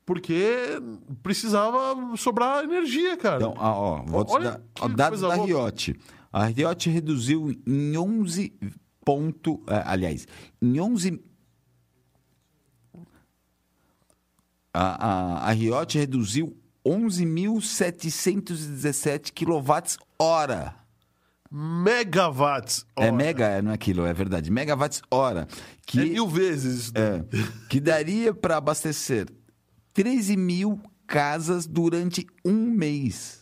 porque 0.05 0.81
precisava 1.21 1.95
sobrar 2.17 2.63
energia, 2.63 3.15
cara. 3.17 3.37
Então, 3.37 3.53
ah, 3.57 3.75
ó, 3.75 4.01
vou 4.03 4.25
te 4.25 4.33
Olha 4.33 4.51
dar 4.51 4.61
ó, 4.81 4.87
dados 4.87 5.21
da. 5.21 5.35
Riot. 5.35 5.95
A 6.33 6.45
Riot 6.45 6.89
reduziu 6.89 7.51
em 7.67 7.95
11 7.97 8.53
ponto, 9.03 9.61
é, 9.67 9.81
aliás, 9.85 10.25
em 10.61 10.79
11 10.79 11.19
a, 14.73 15.07
a, 15.07 15.49
a 15.49 15.51
Riot 15.51 15.97
reduziu 15.97 16.55
11.717 16.85 19.31
quilowatts-hora. 19.33 20.75
Megawatts. 21.51 22.85
É 22.95 23.01
hora. 23.03 23.11
mega, 23.11 23.45
é, 23.45 23.61
não 23.61 23.73
é 23.73 23.77
quilo, 23.77 24.05
é 24.05 24.13
verdade. 24.13 24.49
Megawatts-hora. 24.49 25.45
Que, 25.85 25.99
É 25.99 26.05
mil 26.05 26.25
vezes. 26.27 26.85
isso 26.85 26.93
é, 26.95 27.23
que 27.69 27.79
daria 27.81 28.33
para 28.33 28.55
abastecer 28.57 29.27
13 29.93 30.37
mil 30.37 30.79
casas 31.05 31.67
durante 31.67 32.25
um 32.45 32.71
mês. 32.71 33.40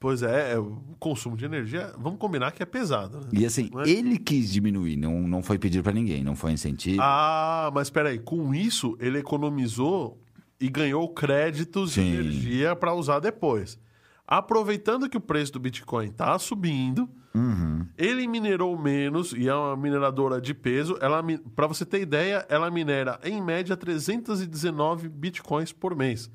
Pois 0.00 0.22
é, 0.22 0.54
é, 0.54 0.58
o 0.58 0.80
consumo 0.98 1.36
de 1.36 1.44
energia, 1.44 1.92
vamos 1.98 2.18
combinar 2.18 2.52
que 2.52 2.62
é 2.62 2.66
pesado. 2.66 3.18
Né? 3.20 3.26
E 3.34 3.44
assim, 3.44 3.68
é? 3.84 3.90
ele 3.90 4.16
quis 4.16 4.50
diminuir, 4.50 4.96
não, 4.96 5.20
não 5.28 5.42
foi 5.42 5.58
pedir 5.58 5.82
para 5.82 5.92
ninguém, 5.92 6.24
não 6.24 6.34
foi 6.34 6.52
incentivo. 6.52 7.02
Ah, 7.02 7.70
mas 7.74 7.90
peraí, 7.90 8.18
com 8.18 8.54
isso 8.54 8.96
ele 8.98 9.18
economizou 9.18 10.18
e 10.58 10.70
ganhou 10.70 11.06
créditos 11.10 11.90
de 11.92 12.00
Sim. 12.00 12.14
energia 12.14 12.74
para 12.74 12.94
usar 12.94 13.20
depois. 13.20 13.78
Aproveitando 14.26 15.06
que 15.06 15.18
o 15.18 15.20
preço 15.20 15.52
do 15.52 15.60
Bitcoin 15.60 16.06
está 16.06 16.38
subindo, 16.38 17.06
Uhum. 17.34 17.86
ele 17.96 18.26
minerou 18.26 18.76
menos 18.78 19.32
e 19.32 19.48
é 19.48 19.54
uma 19.54 19.76
mineradora 19.76 20.40
de 20.40 20.54
peso. 20.54 20.96
Ela, 21.00 21.22
para 21.54 21.66
você 21.66 21.84
ter 21.84 22.00
ideia, 22.00 22.46
ela 22.48 22.70
minera 22.70 23.20
em 23.22 23.40
média 23.42 23.76
319 23.76 25.08
bitcoins 25.10 25.72
por 25.72 25.94
mês. 25.94 26.30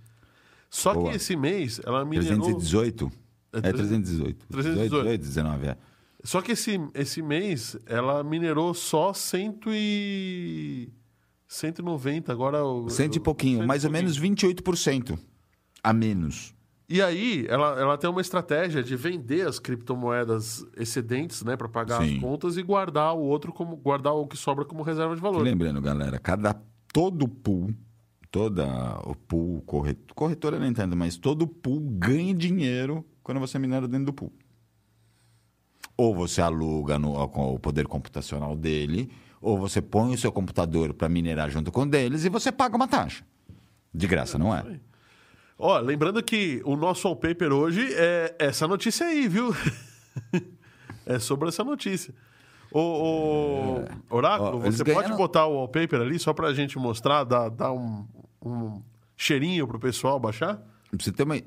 Só 0.70 0.94
Boa. 0.94 1.10
que 1.10 1.16
esse 1.16 1.36
mês 1.36 1.82
ela 1.84 2.06
minerou. 2.06 2.44
318? 2.44 3.25
É 3.64 3.70
É 3.70 3.74
318. 3.74 4.48
318. 4.48 5.04
18, 5.04 5.22
19, 5.22 5.68
é. 5.68 5.78
Só 6.24 6.42
que 6.42 6.54
esse, 6.54 6.80
esse 6.94 7.22
mês 7.22 7.78
ela 7.86 8.24
minerou 8.24 8.74
só 8.74 9.14
100 9.14 9.60
e... 9.68 10.90
190. 11.48 12.32
Agora. 12.32 12.60
Cento 12.90 13.16
e 13.16 13.20
pouquinho, 13.20 13.58
cento 13.58 13.64
e 13.64 13.68
mais 13.68 13.86
ou 13.86 13.92
pouquinho. 13.92 14.10
menos 14.10 14.20
28% 14.20 15.20
a 15.84 15.94
menos. 15.94 16.56
E 16.88 17.02
aí, 17.02 17.46
ela, 17.50 17.80
ela 17.80 17.98
tem 17.98 18.10
uma 18.10 18.22
estratégia 18.22 18.84
de 18.84 18.96
vender 18.96 19.48
as 19.48 19.58
criptomoedas 19.58 20.64
excedentes, 20.78 21.44
né, 21.44 21.56
para 21.58 21.68
pagar 21.68 22.02
Sim. 22.04 22.16
as 22.16 22.22
contas 22.22 22.58
e 22.58 22.64
guardar 22.64 23.16
o 23.16 23.22
outro 23.22 23.52
como 23.52 23.76
guardar 23.76 24.14
o 24.14 24.28
que 24.28 24.38
sobra 24.38 24.64
como 24.66 24.84
reserva 24.84 25.16
de 25.16 25.22
valor. 25.22 25.42
Lembrando, 25.42 25.82
galera, 25.82 26.20
cada 26.20 26.56
todo 26.94 27.28
pool, 27.28 27.74
toda 28.30 28.66
o 29.04 29.16
pool, 29.16 29.62
corretor, 29.64 30.14
corretora 30.14 30.60
nem 30.60 30.74
tanto, 30.74 30.96
mas 30.96 31.18
todo 31.18 31.48
pool 31.48 31.80
ganha 31.80 32.34
dinheiro 32.36 33.04
quando 33.26 33.40
você 33.40 33.58
minera 33.58 33.88
dentro 33.88 34.06
do 34.06 34.14
pool. 34.14 34.32
Ou 35.98 36.14
você 36.14 36.42
aluga 36.42 37.00
no, 37.00 37.28
com 37.30 37.56
o 37.56 37.60
poder 37.60 37.88
computacional 37.88 38.56
dele, 38.56 39.12
ou 39.42 39.58
você 39.58 39.82
põe 39.82 40.14
o 40.14 40.18
seu 40.18 40.32
computador 40.32 40.94
para 40.94 41.10
minerar 41.10 41.50
junto 41.50 41.72
com 41.72 41.82
o 41.82 41.86
deles 41.88 42.24
e 42.24 42.30
você 42.30 42.52
paga 42.52 42.76
uma 42.76 42.88
taxa. 42.88 43.26
De 43.92 44.06
graça, 44.06 44.38
não 44.38 44.56
é? 44.56 44.80
Ó, 45.58 45.80
lembrando 45.80 46.22
que 46.22 46.62
o 46.66 46.76
nosso 46.76 47.08
wallpaper 47.08 47.52
hoje 47.52 47.88
é 47.96 48.36
essa 48.38 48.68
notícia 48.68 49.08
aí, 49.08 49.28
viu? 49.28 49.56
é 51.08 51.18
sobre 51.18 51.48
essa 51.48 51.64
notícia. 51.64 52.14
Ô, 52.72 52.80
ô, 52.80 54.16
Oráculo, 54.16 54.60
Ó, 54.60 54.66
eles 54.66 54.76
você 54.76 54.84
pode 54.84 54.98
ganharam- 54.98 55.18
botar 55.18 55.48
o 55.48 55.56
wallpaper 55.56 56.00
ali 56.02 56.20
só 56.20 56.32
pra 56.32 56.54
gente 56.54 56.78
mostrar, 56.78 57.24
dar, 57.24 57.50
dar 57.50 57.72
um, 57.72 58.06
um 58.40 58.84
cheirinho 59.18 59.68
pro 59.68 59.80
pessoal 59.80 60.20
baixar? 60.20 60.58
Pra 60.92 61.00
você 61.00 61.12
ter 61.12 61.24
uma, 61.24 61.42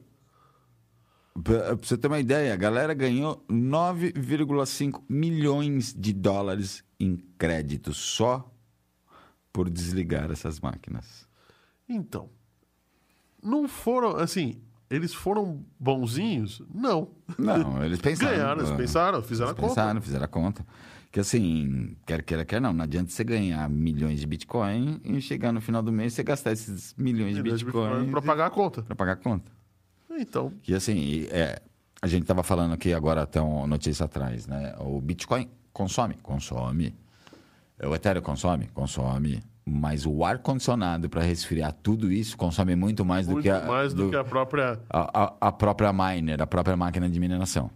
pra 1.43 1.75
você 1.75 1.97
ter 1.97 2.07
uma 2.09 2.19
ideia, 2.19 2.53
a 2.53 2.57
galera 2.57 2.95
ganhou 2.95 3.45
9,5 3.51 5.03
milhões 5.09 5.95
de 5.95 6.13
dólares 6.13 6.85
em 6.99 7.17
crédito 7.39 7.93
só 7.93 8.51
por 9.53 9.69
desligar 9.71 10.31
essas 10.31 10.61
máquinas. 10.61 11.27
Então, 11.89 12.29
não 13.43 13.67
foram, 13.69 14.17
assim, 14.17 14.61
eles 14.91 15.13
foram 15.15 15.65
bonzinhos? 15.79 16.63
Não. 16.73 17.11
Não, 17.39 17.85
eles 17.85 18.01
pensaram. 18.01 18.37
Ganharam, 18.37 18.61
eles 18.61 18.71
ah, 18.71 18.77
pensaram, 18.77 19.23
fizeram 19.23 19.51
eles 19.51 19.59
a 19.59 19.61
conta. 19.63 19.75
pensaram, 19.75 20.01
fizeram 20.01 20.25
a 20.25 20.29
conta. 20.29 20.67
Que 21.11 21.21
assim, 21.21 21.97
quer 22.07 22.23
queira, 22.23 22.45
quer 22.45 22.61
não, 22.61 22.73
não 22.73 22.85
adianta 22.85 23.11
você 23.11 23.25
ganhar 23.25 23.69
milhões 23.71 24.21
de 24.21 24.27
Bitcoin 24.27 25.01
e 25.03 25.21
chegar 25.23 25.53
no 25.53 25.61
final 25.61 25.83
do 25.83 25.91
mês 25.91 26.13
e 26.13 26.17
você 26.17 26.23
gastar 26.23 26.53
esses 26.53 26.95
milhões 26.99 27.35
de 27.35 27.43
Milhões 27.43 27.61
de 27.61 27.65
Bitcoin 27.65 28.11
Pra 28.11 28.21
pagar 28.21 28.47
a 28.47 28.51
conta. 28.51 28.83
para 28.83 28.95
pagar 28.95 29.13
a 29.13 29.17
conta. 29.17 29.51
Então, 30.19 30.53
E 30.67 30.75
assim, 30.75 31.27
é, 31.31 31.61
a 32.03 32.07
gente 32.07 32.23
estava 32.23 32.43
falando 32.43 32.75
aqui 32.75 32.93
agora 32.93 33.23
até 33.23 33.41
uma 33.41 33.67
notícia 33.67 34.05
atrás, 34.07 34.47
né? 34.47 34.75
O 34.81 35.01
Bitcoin 35.01 35.49
consome, 35.73 36.15
consome. 36.23 36.95
O 37.83 37.95
Ethereum 37.95 38.23
consome, 38.23 38.67
consome. 38.75 39.43
Mas 39.71 40.07
o 40.07 40.25
ar 40.25 40.39
condicionado 40.39 41.09
para 41.11 41.23
resfriar 41.23 41.73
tudo 41.83 42.11
isso 42.11 42.37
consome 42.39 42.75
muito 42.75 43.05
mais 43.05 43.27
do 43.27 43.33
muito 43.35 43.43
que 43.45 43.51
a, 43.51 43.61
mais 43.67 43.93
do, 43.93 44.05
do- 44.05 44.11
que 44.11 44.17
a 44.17 44.25
própria. 44.25 44.81
a, 44.89 45.25
a- 45.25 45.35
a 45.49 45.53
própria 45.53 45.93
miner, 45.93 46.41
a 46.41 46.47
própria 46.47 46.75
máquina 46.77 47.09
de 47.09 47.21
mineração. 47.21 47.71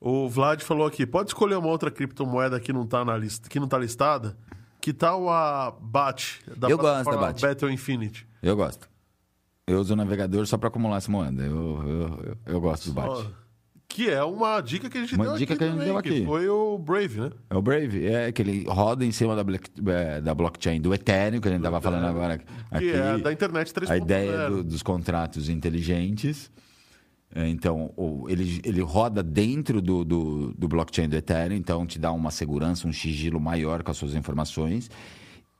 O 0.00 0.28
Vlad 0.28 0.60
falou 0.62 0.86
aqui: 0.86 1.06
pode 1.06 1.30
escolher 1.30 1.54
uma 1.56 1.68
outra 1.68 1.88
criptomoeda 1.90 2.58
que 2.58 2.72
não 2.72 2.84
tá, 2.84 3.04
na 3.04 3.16
lista, 3.16 3.48
que 3.48 3.60
não 3.60 3.68
tá 3.68 3.78
listada? 3.78 4.36
Que 4.80 4.92
tal 4.92 5.28
a 5.30 5.70
BAT? 5.80 6.40
Da 6.56 6.68
Eu 6.68 6.76
gosto 6.78 7.10
da 7.10 7.16
BAT. 7.16 7.40
Battle 7.40 7.70
Infinity. 7.70 8.26
Eu 8.42 8.56
gosto. 8.56 8.88
Eu 9.70 9.80
uso 9.80 9.92
o 9.92 9.96
navegador 9.96 10.46
só 10.46 10.56
para 10.58 10.68
acumular 10.68 10.96
essa 10.98 11.10
moeda. 11.10 11.42
Eu, 11.42 11.82
eu, 11.86 12.00
eu, 12.24 12.36
eu 12.54 12.60
gosto 12.60 12.90
do 12.90 13.00
Ó, 13.00 13.22
BAT. 13.22 13.26
que 13.88 14.08
é 14.10 14.22
uma 14.24 14.60
dica 14.60 14.88
que 14.90 14.98
a 14.98 15.00
gente 15.02 15.14
Uma 15.14 15.24
deu 15.26 15.36
dica 15.36 15.54
aqui 15.54 15.58
que 15.58 15.64
a 15.64 15.66
gente 15.68 15.78
também, 15.78 15.92
deu 15.92 16.02
que 16.02 16.08
aqui. 16.08 16.24
foi 16.26 16.48
o 16.48 16.78
Brave, 16.78 17.20
né? 17.20 17.30
É 17.50 17.56
o 17.56 17.62
Brave, 17.62 18.06
é 18.06 18.32
que 18.32 18.42
ele 18.42 18.64
roda 18.68 19.04
em 19.04 19.12
cima 19.12 19.34
da, 19.36 19.42
black- 19.44 19.70
é, 19.86 20.20
da 20.20 20.34
blockchain 20.34 20.80
do 20.80 20.92
Ethereum, 20.94 21.40
que 21.40 21.48
a 21.48 21.50
gente 21.50 21.60
estava 21.60 21.80
falando 21.80 22.04
agora. 22.06 22.38
Que 22.38 22.44
aqui. 22.70 22.90
é 22.90 23.18
da 23.18 23.32
internet 23.32 23.72
3.0. 23.72 23.90
a 23.90 23.96
ideia 23.96 24.48
do- 24.50 24.64
dos 24.64 24.82
contratos 24.82 25.48
inteligentes. 25.48 26.50
É, 27.34 27.48
Então, 27.48 27.92
ele, 28.28 28.60
ele 28.64 28.80
roda 28.80 29.22
dentro 29.22 29.80
do, 29.80 30.04
do, 30.04 30.52
do 30.58 30.66
blockchain 30.66 31.08
do 31.08 31.14
Ethereum, 31.16 31.56
então 31.56 31.86
te 31.86 31.96
dá 31.98 32.10
uma 32.10 32.30
segurança, 32.32 32.88
um 32.88 32.92
sigilo 32.92 33.40
maior 33.40 33.82
com 33.84 33.90
as 33.92 33.96
suas 33.96 34.14
informações. 34.16 34.90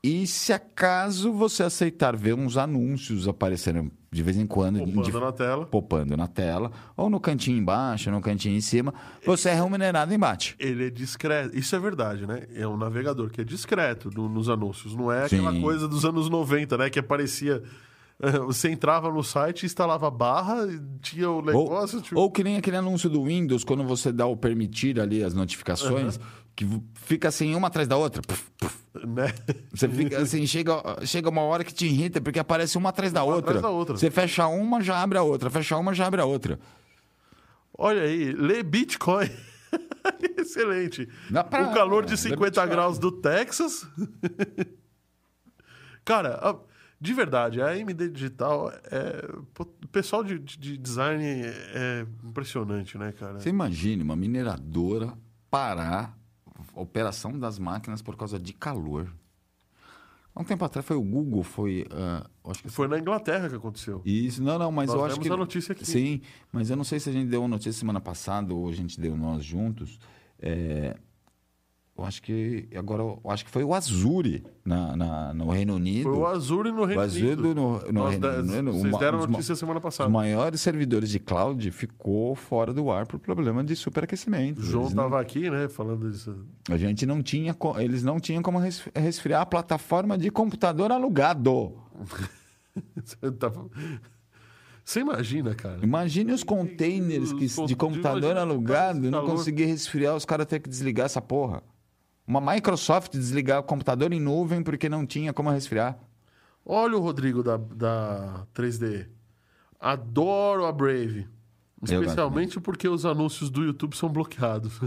E 0.03 0.25
se 0.25 0.51
acaso 0.51 1.31
você 1.31 1.61
aceitar 1.61 2.15
ver 2.17 2.33
uns 2.33 2.57
anúncios 2.57 3.27
aparecendo 3.27 3.91
de 4.11 4.23
vez 4.23 4.35
em 4.35 4.47
quando, 4.47 4.79
Popando 4.79 5.03
dif- 5.03 5.19
na 5.19 5.31
tela. 5.31 5.65
popando 5.67 6.17
na 6.17 6.27
tela, 6.27 6.71
ou 6.97 7.09
no 7.09 7.19
cantinho 7.19 7.57
embaixo, 7.59 8.09
no 8.11 8.19
cantinho 8.19 8.57
em 8.57 8.61
cima, 8.61 8.93
você 9.25 9.49
é 9.49 9.53
remunerado 9.53 10.11
em 10.13 10.17
bate. 10.19 10.55
Ele 10.59 10.87
é 10.87 10.89
discreto. 10.89 11.55
Isso 11.57 11.75
é 11.75 11.79
verdade, 11.79 12.25
né? 12.25 12.47
É 12.55 12.67
um 12.67 12.75
navegador 12.75 13.29
que 13.29 13.39
é 13.41 13.43
discreto 13.43 14.09
no- 14.13 14.27
nos 14.27 14.49
anúncios. 14.49 14.95
Não 14.95 15.11
é 15.11 15.25
aquela 15.25 15.51
Sim. 15.53 15.61
coisa 15.61 15.87
dos 15.87 16.03
anos 16.03 16.29
90, 16.29 16.77
né? 16.77 16.89
Que 16.89 16.99
aparecia. 16.99 17.61
Você 18.45 18.69
entrava 18.69 19.09
no 19.09 19.23
site, 19.23 19.65
instalava 19.65 20.07
a 20.07 20.11
barra, 20.11 20.67
tinha 21.01 21.29
o 21.29 21.35
Ou, 21.37 21.41
negócio. 21.43 22.01
tipo, 22.01 22.19
ou 22.19 22.29
que 22.29 22.43
nem 22.43 22.57
aquele 22.57 22.77
anúncio 22.77 23.09
do 23.09 23.23
Windows, 23.23 23.63
quando 23.63 23.83
você 23.83 24.11
dá 24.11 24.27
o 24.27 24.37
permitir 24.37 24.99
ali 24.99 25.23
as 25.23 25.33
notificações, 25.33 26.19
que 26.55 26.67
fica 26.95 27.27
assim 27.29 27.55
uma 27.55 27.67
atrás 27.67 27.87
da 27.87 27.97
outra. 27.97 28.21
Puf, 28.21 28.43
puf. 28.59 28.77
né? 29.07 29.33
Você 29.73 29.87
fica 29.89 30.21
assim, 30.21 30.45
chega, 30.45 30.73
chega 31.05 31.29
uma 31.29 31.41
hora 31.41 31.63
que 31.63 31.73
te 31.73 31.85
irrita, 31.85 32.19
porque 32.21 32.39
aparece 32.39 32.77
uma 32.77 32.89
atrás 32.89 33.11
da 33.13 33.23
Uma 33.23 33.35
outra. 33.35 33.51
atrás 33.51 33.61
da 33.63 33.69
outra. 33.69 33.97
Você 33.97 34.11
fecha 34.11 34.47
uma, 34.47 34.81
já 34.81 35.01
abre 35.01 35.17
a 35.17 35.23
outra. 35.23 35.49
Fecha 35.49 35.77
uma, 35.77 35.93
já 35.93 36.05
abre 36.07 36.21
a 36.21 36.25
outra. 36.25 36.59
Olha 37.77 38.01
aí, 38.03 38.31
lê 38.33 38.61
Bitcoin. 38.63 39.29
Excelente. 40.37 41.07
Pra- 41.49 41.69
O 41.69 41.73
calor 41.73 42.05
de 42.05 42.11
lê 42.11 42.17
50 42.17 42.45
Bitcoin. 42.45 42.69
graus 42.69 42.97
do 42.99 43.11
Texas. 43.11 43.87
Cara, 46.03 46.35
a- 46.41 46.59
de 46.99 47.13
verdade, 47.13 47.61
a 47.61 47.69
AMD 47.69 48.09
Digital 48.09 48.71
é. 48.91 49.27
O 49.57 49.87
pessoal 49.87 50.23
de, 50.23 50.37
de- 50.37 50.57
de 50.57 50.77
design 50.77 51.23
é 51.23 52.05
impressionante, 52.23 52.97
né, 52.97 53.11
cara? 53.11 53.39
Você 53.39 53.49
imagine 53.49 54.03
uma 54.03 54.15
mineradora 54.15 55.13
parar 55.49 56.15
operação 56.81 57.37
das 57.37 57.57
máquinas 57.59 58.01
por 58.01 58.15
causa 58.15 58.39
de 58.39 58.53
calor. 58.53 59.11
Há 60.33 60.41
um 60.41 60.45
tempo 60.45 60.63
atrás 60.63 60.85
foi 60.85 60.95
o 60.95 61.01
Google, 61.01 61.43
foi. 61.43 61.85
eu 62.43 62.51
acho 62.51 62.63
que 62.63 62.69
Foi 62.69 62.87
na 62.87 62.97
Inglaterra 62.97 63.49
que 63.49 63.55
aconteceu. 63.55 64.01
Isso, 64.05 64.41
não, 64.41 64.57
não, 64.57 64.71
mas 64.71 64.87
Nós 64.89 64.97
eu 64.97 65.05
acho 65.05 65.19
que. 65.19 65.29
a 65.29 65.35
notícia 65.35 65.73
aqui. 65.73 65.85
Sim, 65.85 66.21
mas 66.51 66.69
eu 66.69 66.77
não 66.77 66.85
sei 66.85 66.99
se 66.99 67.09
a 67.09 67.11
gente 67.11 67.27
deu 67.27 67.43
a 67.43 67.47
notícia 67.47 67.73
semana 67.73 67.99
passada 67.99 68.53
ou 68.53 68.69
a 68.69 68.71
gente 68.71 68.99
deu 68.99 69.17
nós 69.17 69.43
juntos. 69.43 69.99
É, 70.39 70.97
eu 72.01 72.05
acho 72.05 72.21
que. 72.21 72.67
Agora, 72.75 73.01
eu 73.03 73.21
acho 73.29 73.45
que 73.45 73.51
foi 73.51 73.63
o 73.63 73.73
Azure 73.73 74.43
na, 74.65 74.95
na- 74.95 75.33
no 75.33 75.49
Reino 75.49 75.75
Unido. 75.75 76.03
Foi 76.09 76.17
o 76.17 76.25
Azure 76.25 76.71
no 76.71 76.83
Reino 76.85 77.01
O 77.01 77.05
Unido. 77.05 77.55
no- 77.55 77.79
no 77.79 77.91
Nós 77.91 78.11
Reino 78.11 78.27
Unido, 78.27 78.71
Vocês 78.73 78.83
uma- 78.93 78.99
deram 78.99 79.17
a 79.17 79.21
os 79.21 79.27
ma- 79.27 79.31
notícia 79.33 79.55
semana 79.55 79.79
Os 79.79 79.83
passada. 79.83 80.09
maiores 80.09 80.59
servidores 80.61 81.09
de 81.09 81.19
cloud 81.19 81.71
ficou 81.71 82.35
fora 82.35 82.73
do 82.73 82.91
ar 82.91 83.05
por 83.05 83.19
problema 83.19 83.63
de 83.63 83.75
superaquecimento. 83.75 84.59
O 84.59 84.63
João 84.63 84.87
estava 84.87 85.19
aqui, 85.21 85.49
né, 85.49 85.67
falando 85.69 86.09
disso. 86.11 86.35
a 86.69 86.77
gente 86.77 87.05
não 87.05 87.21
tinha, 87.21 87.55
eles 87.77 88.03
não 88.03 88.19
tinham 88.19 88.41
como 88.41 88.57
res- 88.59 88.83
resfriar 88.95 89.41
a 89.41 89.45
plataforma 89.45 90.17
de 90.17 90.29
computador 90.29 90.91
alugado. 90.91 91.73
Você 93.03 93.17
Você 94.83 94.99
imagina, 95.01 95.53
cara. 95.53 95.79
Imagine 95.83 96.33
os 96.33 96.43
containers 96.43 97.31
que, 97.33 97.45
Os 97.45 97.67
de 97.67 97.75
computador 97.75 98.35
alugado 98.37 99.05
e 99.05 99.09
não 99.11 99.25
conseguir 99.25 99.65
resfriar, 99.65 100.15
os 100.15 100.25
caras 100.25 100.47
ter 100.47 100.59
que 100.59 100.69
desligar 100.69 101.05
essa 101.05 101.21
porra. 101.21 101.61
Uma 102.31 102.53
Microsoft 102.53 103.11
desligar 103.11 103.59
o 103.59 103.63
computador 103.63 104.13
em 104.13 104.19
nuvem 104.21 104.63
porque 104.63 104.87
não 104.87 105.05
tinha 105.05 105.33
como 105.33 105.49
resfriar. 105.49 105.99
Olha 106.65 106.95
o 106.95 107.01
Rodrigo 107.01 107.43
da, 107.43 107.57
da 107.57 108.45
3D. 108.55 109.07
Adoro 109.77 110.65
a 110.65 110.71
Brave. 110.71 111.27
Especialmente 111.83 112.57
porque 112.61 112.87
os 112.87 113.05
anúncios 113.05 113.49
do 113.49 113.65
YouTube 113.65 113.97
são 113.97 114.07
bloqueados. 114.07 114.79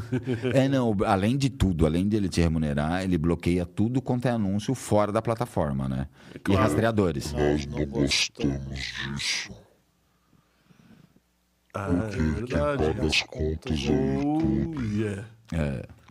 É, 0.55 0.68
não, 0.68 0.97
além 1.05 1.36
de 1.36 1.51
tudo, 1.51 1.84
além 1.84 2.09
de 2.09 2.16
ele 2.16 2.30
te 2.30 2.40
remunerar, 2.40 3.03
ele 3.03 3.18
bloqueia 3.18 3.66
tudo 3.66 4.01
quanto 4.01 4.24
é 4.24 4.30
anúncio 4.30 4.74
fora 4.74 5.12
da 5.12 5.20
plataforma, 5.20 5.86
né? 5.86 6.09
E 6.34 6.38
claro. 6.38 6.62
rastreadores. 6.62 7.30
Nós 7.34 7.66
não 7.66 7.84
gostamos 7.84 8.78
disso. 9.18 9.53
ah, 11.74 11.88
Porque 11.88 12.07
é 12.07 12.16
quem 12.16 12.30
verdade. 12.30 12.84
paga 12.86 13.07
as 13.07 13.22
contas 13.22 13.80
é 13.86 13.92
o 13.92 14.74
Oh, 14.74 14.80
yeah. 14.80 15.26
É. 15.53 16.03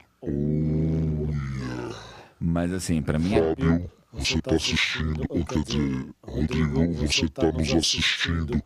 Mas 2.40 2.72
assim, 2.74 3.02
pra 3.02 3.18
mim 3.20 3.34
é... 3.36 3.40
Fábio. 3.56 3.92
Você 4.14 4.40
tá 4.42 4.54
assistindo, 4.56 5.24
ou 5.28 5.44
quer 5.44 5.64
dizer, 5.64 6.06
Rodrigo, 6.22 6.94
você 6.94 7.28
tá 7.30 7.52
nos 7.52 7.74
assistindo 7.74 8.62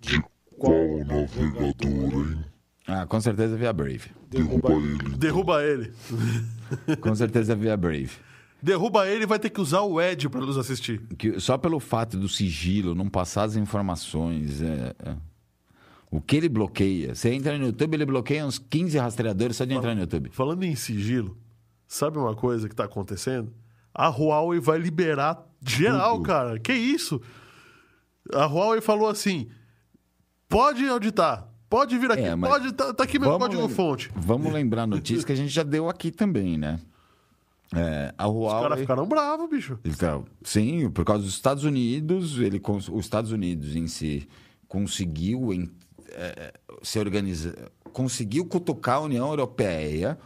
de 0.00 0.20
qual 0.58 0.74
navegador, 1.06 2.28
hein? 2.32 2.44
Ah, 2.84 3.06
com 3.06 3.20
certeza 3.20 3.56
via 3.56 3.72
Brave. 3.72 4.10
Derruba 4.28 4.72
ele. 4.72 5.16
Derruba 5.16 5.62
ele. 5.62 5.92
Com 7.00 7.14
certeza 7.14 7.54
via 7.54 7.76
Brave. 7.76 8.10
Derruba 8.62 9.06
ele 9.06 9.22
e 9.24 9.26
vai 9.26 9.38
ter 9.38 9.50
que 9.50 9.60
usar 9.60 9.82
o 9.82 10.00
Edge 10.00 10.28
para 10.28 10.40
nos 10.40 10.56
assistir. 10.56 11.00
Que 11.18 11.38
só 11.38 11.56
pelo 11.58 11.78
fato 11.78 12.18
do 12.18 12.28
sigilo 12.28 12.94
não 12.94 13.08
passar 13.08 13.44
as 13.44 13.56
informações. 13.56 14.60
é- 14.62 14.94
é. 14.98 15.16
O 16.10 16.20
que 16.20 16.36
ele 16.36 16.48
bloqueia? 16.48 17.14
Você 17.14 17.30
entra 17.32 17.56
no 17.58 17.66
YouTube, 17.66 17.94
ele 17.94 18.06
bloqueia 18.06 18.46
uns 18.46 18.58
15 18.58 18.96
rastreadores 18.98 19.56
só 19.56 19.64
de 19.64 19.74
entrar 19.74 19.94
no 19.94 20.00
YouTube. 20.00 20.30
Falando 20.32 20.62
em 20.64 20.74
sigilo, 20.74 21.36
sabe 21.86 22.16
uma 22.18 22.34
coisa 22.34 22.68
que 22.68 22.74
tá 22.74 22.84
acontecendo? 22.84 23.52
A 23.94 24.08
Huawei 24.08 24.58
vai 24.60 24.78
liberar 24.78 25.44
geral, 25.64 26.16
Tudo. 26.16 26.26
cara. 26.26 26.58
Que 26.58 26.72
isso? 26.72 27.20
A 28.32 28.46
Huawei 28.46 28.80
falou 28.80 29.08
assim: 29.08 29.48
pode 30.48 30.86
auditar, 30.88 31.46
pode 31.68 31.98
vir 31.98 32.10
aqui, 32.10 32.22
É, 32.22 32.36
pode. 32.36 32.72
Tá, 32.72 32.94
tá 32.94 33.04
aqui 33.04 33.18
meu 33.18 33.30
Vamos 33.30 33.48
lem- 33.48 33.56
código-fonte. 33.58 34.10
Vamos 34.16 34.52
lembrar 34.52 34.82
a 34.82 34.86
notícia 34.86 35.26
que 35.26 35.32
a 35.32 35.36
gente 35.36 35.50
já 35.50 35.62
deu 35.62 35.88
aqui 35.88 36.10
também, 36.10 36.56
né? 36.56 36.80
É, 37.74 38.14
a 38.16 38.26
Os 38.28 38.46
caras 38.50 38.62
Huawei. 38.62 38.78
ficaram 38.80 39.06
bravos, 39.06 39.50
bicho. 39.50 39.78
Então, 39.84 40.24
sim, 40.42 40.88
por 40.90 41.04
causa 41.04 41.22
dos 41.24 41.34
Estados 41.34 41.64
Unidos, 41.64 42.38
ele, 42.38 42.62
os 42.66 42.88
Estados 43.04 43.30
Unidos 43.30 43.76
em 43.76 43.86
si 43.86 44.26
conseguiu 44.66 45.52
em- 45.52 45.70
eh, 46.12 46.52
se 46.82 46.98
organizar, 46.98 47.54
conseguiu 47.92 48.44
cutucar 48.46 48.96
a 48.96 49.00
União 49.00 49.28
Europeia 49.28 50.18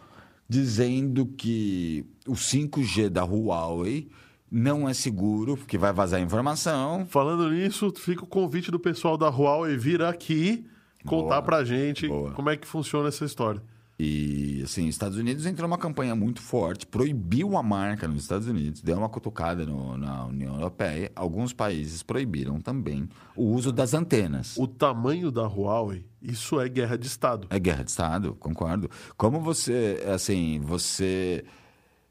dizendo 0.49 1.27
que 1.27 2.05
o 2.27 2.33
5G 2.33 3.09
da 3.09 3.25
Huawei 3.25 4.09
não 4.51 4.87
é 4.87 4.93
seguro, 4.93 5.57
porque 5.57 5.79
vai 5.79 5.93
vazar 5.93 6.21
informação. 6.21 7.07
Falando 7.07 7.51
nisso, 7.51 7.91
fica 7.97 8.23
o 8.23 8.27
convite 8.27 8.71
do 8.71 8.79
pessoal 8.79 9.17
da 9.17 9.29
Huawei 9.29 9.79
vir 9.79 10.03
aqui 10.03 10.67
contar 11.07 11.41
Boa. 11.41 11.43
pra 11.43 11.65
gente 11.65 12.07
Boa. 12.07 12.33
como 12.33 12.51
é 12.51 12.57
que 12.57 12.67
funciona 12.67 13.09
essa 13.09 13.25
história. 13.25 13.63
E, 14.05 14.61
assim, 14.65 14.83
os 14.89 14.95
Estados 14.97 15.17
Unidos 15.17 15.47
entrou 15.47 15.69
numa 15.69 15.79
campanha 15.79 16.17
muito 16.17 16.41
forte, 16.43 16.85
proibiu 16.85 17.57
a 17.57 17.63
marca 17.63 18.09
nos 18.09 18.23
Estados 18.23 18.49
Unidos, 18.49 18.81
deu 18.83 18.99
uma 18.99 19.09
cutucada 19.09 19.65
no- 19.65 19.97
na 19.97 20.27
União 20.27 20.55
Europeia. 20.55 21.13
Alguns 21.15 21.53
países 21.53 22.03
proibiram 22.03 22.61
também 22.61 23.09
o 23.37 23.45
uso 23.45 23.71
das 23.71 23.95
antenas. 23.95 24.57
O 24.59 24.67
tamanho 24.67 25.31
da 25.31 25.47
Huawei, 25.47 26.05
isso 26.21 26.61
é 26.61 26.69
guerra 26.69 26.99
de 26.99 27.07
Estado. 27.07 27.47
É 27.49 27.61
guerra 27.61 27.85
de 27.85 27.91
Estado, 27.91 28.35
concordo. 28.41 28.91
Como 29.17 29.41
você, 29.41 30.03
assim, 30.13 30.59
você... 30.65 31.45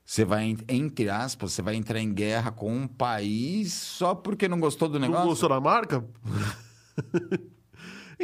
Você 0.06 0.24
vai, 0.26 0.56
entre 0.70 1.10
aspas, 1.10 1.52
você 1.54 1.62
vai 1.62 1.76
entrar 1.76 2.00
em 2.00 2.14
guerra 2.14 2.52
com 2.52 2.74
um 2.74 2.88
país 2.88 3.72
só 3.74 4.16
porque 4.16 4.48
não 4.48 4.60
gostou 4.62 4.88
do 4.90 4.98
Não 5.00 5.08
negócio? 5.08 5.28
gostou 5.30 5.50
da 5.50 5.60
marca? 5.60 6.04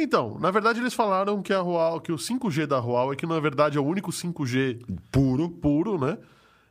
então, 0.02 0.38
na 0.40 0.50
verdade 0.50 0.80
eles 0.80 0.94
falaram 0.94 1.42
que 1.42 1.52
a 1.52 1.60
Huawei, 1.60 2.00
que 2.00 2.12
o 2.12 2.16
5G 2.16 2.66
da 2.66 2.78
Huawei, 2.78 3.16
que 3.16 3.26
na 3.26 3.38
verdade 3.40 3.76
é 3.78 3.80
o 3.80 3.84
único 3.84 4.10
5G 4.12 4.80
Puro. 5.12 5.48
puro, 5.50 5.98
né? 5.98 6.18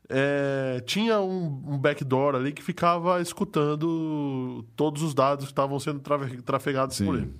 É, 0.09 0.81
tinha 0.85 1.19
um, 1.19 1.45
um 1.67 1.77
backdoor 1.77 2.33
ali 2.35 2.53
que 2.53 2.63
ficava 2.63 3.21
escutando 3.21 4.63
todos 4.75 5.01
os 5.01 5.13
dados 5.13 5.45
que 5.45 5.51
estavam 5.51 5.79
sendo 5.79 5.99
trafe- 5.99 6.41
trafegados 6.41 6.95
Sim. 6.95 7.05
por 7.05 7.15
ele. 7.15 7.33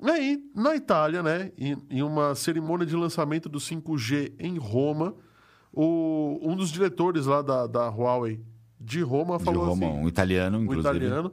E 0.00 0.10
aí, 0.10 0.42
na 0.54 0.74
Itália, 0.74 1.22
né, 1.22 1.52
em, 1.58 1.76
em 1.90 2.02
uma 2.02 2.34
cerimônia 2.34 2.86
de 2.86 2.96
lançamento 2.96 3.48
do 3.48 3.58
5G 3.60 4.32
em 4.38 4.56
Roma, 4.58 5.14
o- 5.72 6.38
um 6.42 6.56
dos 6.56 6.70
diretores 6.70 7.26
lá 7.26 7.42
da, 7.42 7.66
da 7.66 7.88
Huawei 7.88 8.40
de 8.80 9.00
Roma 9.02 9.38
De 9.38 9.44
falou 9.44 9.64
Roma, 9.64 9.86
assim: 9.86 9.96
um 9.98 10.08
italiano, 10.08 10.62
inclusive. 10.62 10.88
italiano. 10.96 11.32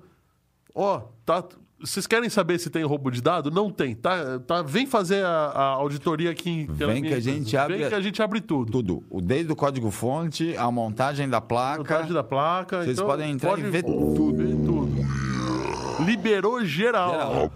Ó, 0.75 0.99
tá. 1.25 1.43
Vocês 1.81 2.05
querem 2.05 2.29
saber 2.29 2.59
se 2.59 2.69
tem 2.69 2.83
roubo 2.83 3.09
de 3.09 3.21
dado? 3.21 3.49
Não 3.49 3.69
tem. 3.71 3.95
Tá, 3.95 4.37
tá, 4.39 4.61
vem 4.61 4.85
fazer 4.85 5.23
a, 5.23 5.29
a 5.29 5.63
auditoria 5.63 6.29
aqui. 6.31 6.49
em- 6.49 6.67
pela 6.67 6.91
Vem 6.91 7.01
que 7.01 7.13
a 7.13 7.19
gente 7.21 7.55
abre 7.55 7.77
Vem 7.77 7.87
que 7.87 7.95
a 7.95 8.01
gente 8.01 8.21
abre 8.21 8.41
tudo. 8.41 8.71
Tudo. 8.71 9.03
O 9.09 9.21
desde 9.21 9.51
o 9.51 9.55
código-fonte, 9.55 10.55
a 10.57 10.69
montagem 10.69 11.29
da 11.29 11.39
placa. 11.39 11.77
Montagem 11.79 12.13
da 12.13 12.23
placa. 12.23 12.83
Vocês 12.83 12.97
então 12.97 13.07
podem 13.07 13.31
entrar 13.31 13.49
pode 13.51 13.61
e 13.61 13.69
ver 13.69 13.83
tudo. 13.83 14.35
Ver 14.35 14.55
tudo. 14.57 16.05
Liberou 16.05 16.63
geral. 16.65 17.11
Geral. 17.11 17.51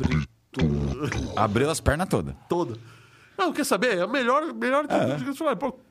Abriu 1.35 1.69
as 1.69 1.79
pernas 1.81 2.07
todas. 2.07 2.33
Toda. 2.47 2.77
Não, 3.37 3.51
quer 3.51 3.65
saber? 3.65 3.97
É 3.97 4.01
a 4.03 4.07
melhor. 4.07 4.53
melhor 4.53 4.85
é. 4.89 5.17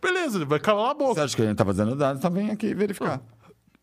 Beleza, 0.01 0.45
vai 0.45 0.59
calar 0.61 0.91
a 0.91 0.95
boca. 0.95 1.14
Você 1.14 1.20
acha 1.20 1.37
que 1.37 1.43
a 1.43 1.47
gente 1.47 1.57
tá 1.57 1.64
fazendo 1.64 1.95
dados? 1.97 2.18
Então 2.20 2.30
vem 2.30 2.51
aqui 2.51 2.72
verificar. 2.74 3.20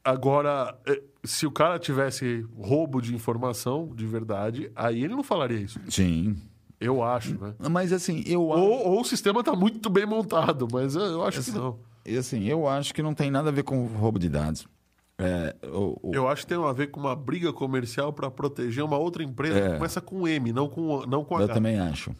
Agora, 0.04 0.76
eh, 0.86 1.02
se 1.24 1.46
o 1.46 1.52
cara 1.52 1.78
tivesse 1.78 2.46
roubo 2.58 3.02
de 3.02 3.14
informação 3.14 3.92
de 3.96 4.06
verdade, 4.06 4.72
aí 4.76 5.04
ele 5.04 5.14
não 5.16 5.24
falaria 5.24 5.60
isso. 5.60 5.80
Sim. 5.90 6.38
Eu 6.80 7.04
acho, 7.04 7.38
né? 7.40 7.54
Mas 7.70 7.92
assim, 7.92 8.24
eu 8.26 8.54
acho. 8.54 8.62
Ou, 8.62 8.88
ou 8.94 9.02
o 9.02 9.04
sistema 9.06 9.44
tá 9.44 9.54
muito 9.54 9.90
bem 9.90 10.06
montado, 10.06 10.68
mas 10.72 10.96
eu, 10.96 11.02
eu 11.02 11.24
acho 11.26 11.44
que 11.44 11.52
não. 11.52 11.78
E 12.06 12.18
assim, 12.18 12.46
eu 12.46 12.68
acho 12.68 12.94
que 12.94 13.02
não 13.04 13.14
tem 13.14 13.30
nada 13.30 13.50
a 13.50 13.52
ver 13.52 13.64
com 13.64 13.86
roubo 13.86 14.18
de 14.18 14.30
dados. 14.30 14.66
É, 15.18 15.54
o- 15.68 16.00
o- 16.02 16.12
Eu 16.16 16.30
acho 16.30 16.44
que 16.44 16.48
tem 16.56 16.64
a 16.64 16.72
ver 16.72 16.88
com 16.92 17.02
uma 17.02 17.14
briga 17.14 17.52
comercial 17.52 18.14
para 18.14 18.32
proteger 18.32 18.82
uma 18.86 18.98
outra 18.98 19.22
empresa 19.22 19.60
É. 19.60 19.70
que 19.72 19.76
começa 19.76 20.00
com 20.00 20.26
M, 20.26 20.54
não 20.54 20.70
com, 20.70 21.06
não 21.06 21.26
com 21.26 21.38
Eu 21.38 21.44
H. 21.44 21.54
também 21.54 21.78
acho. 21.78 22.16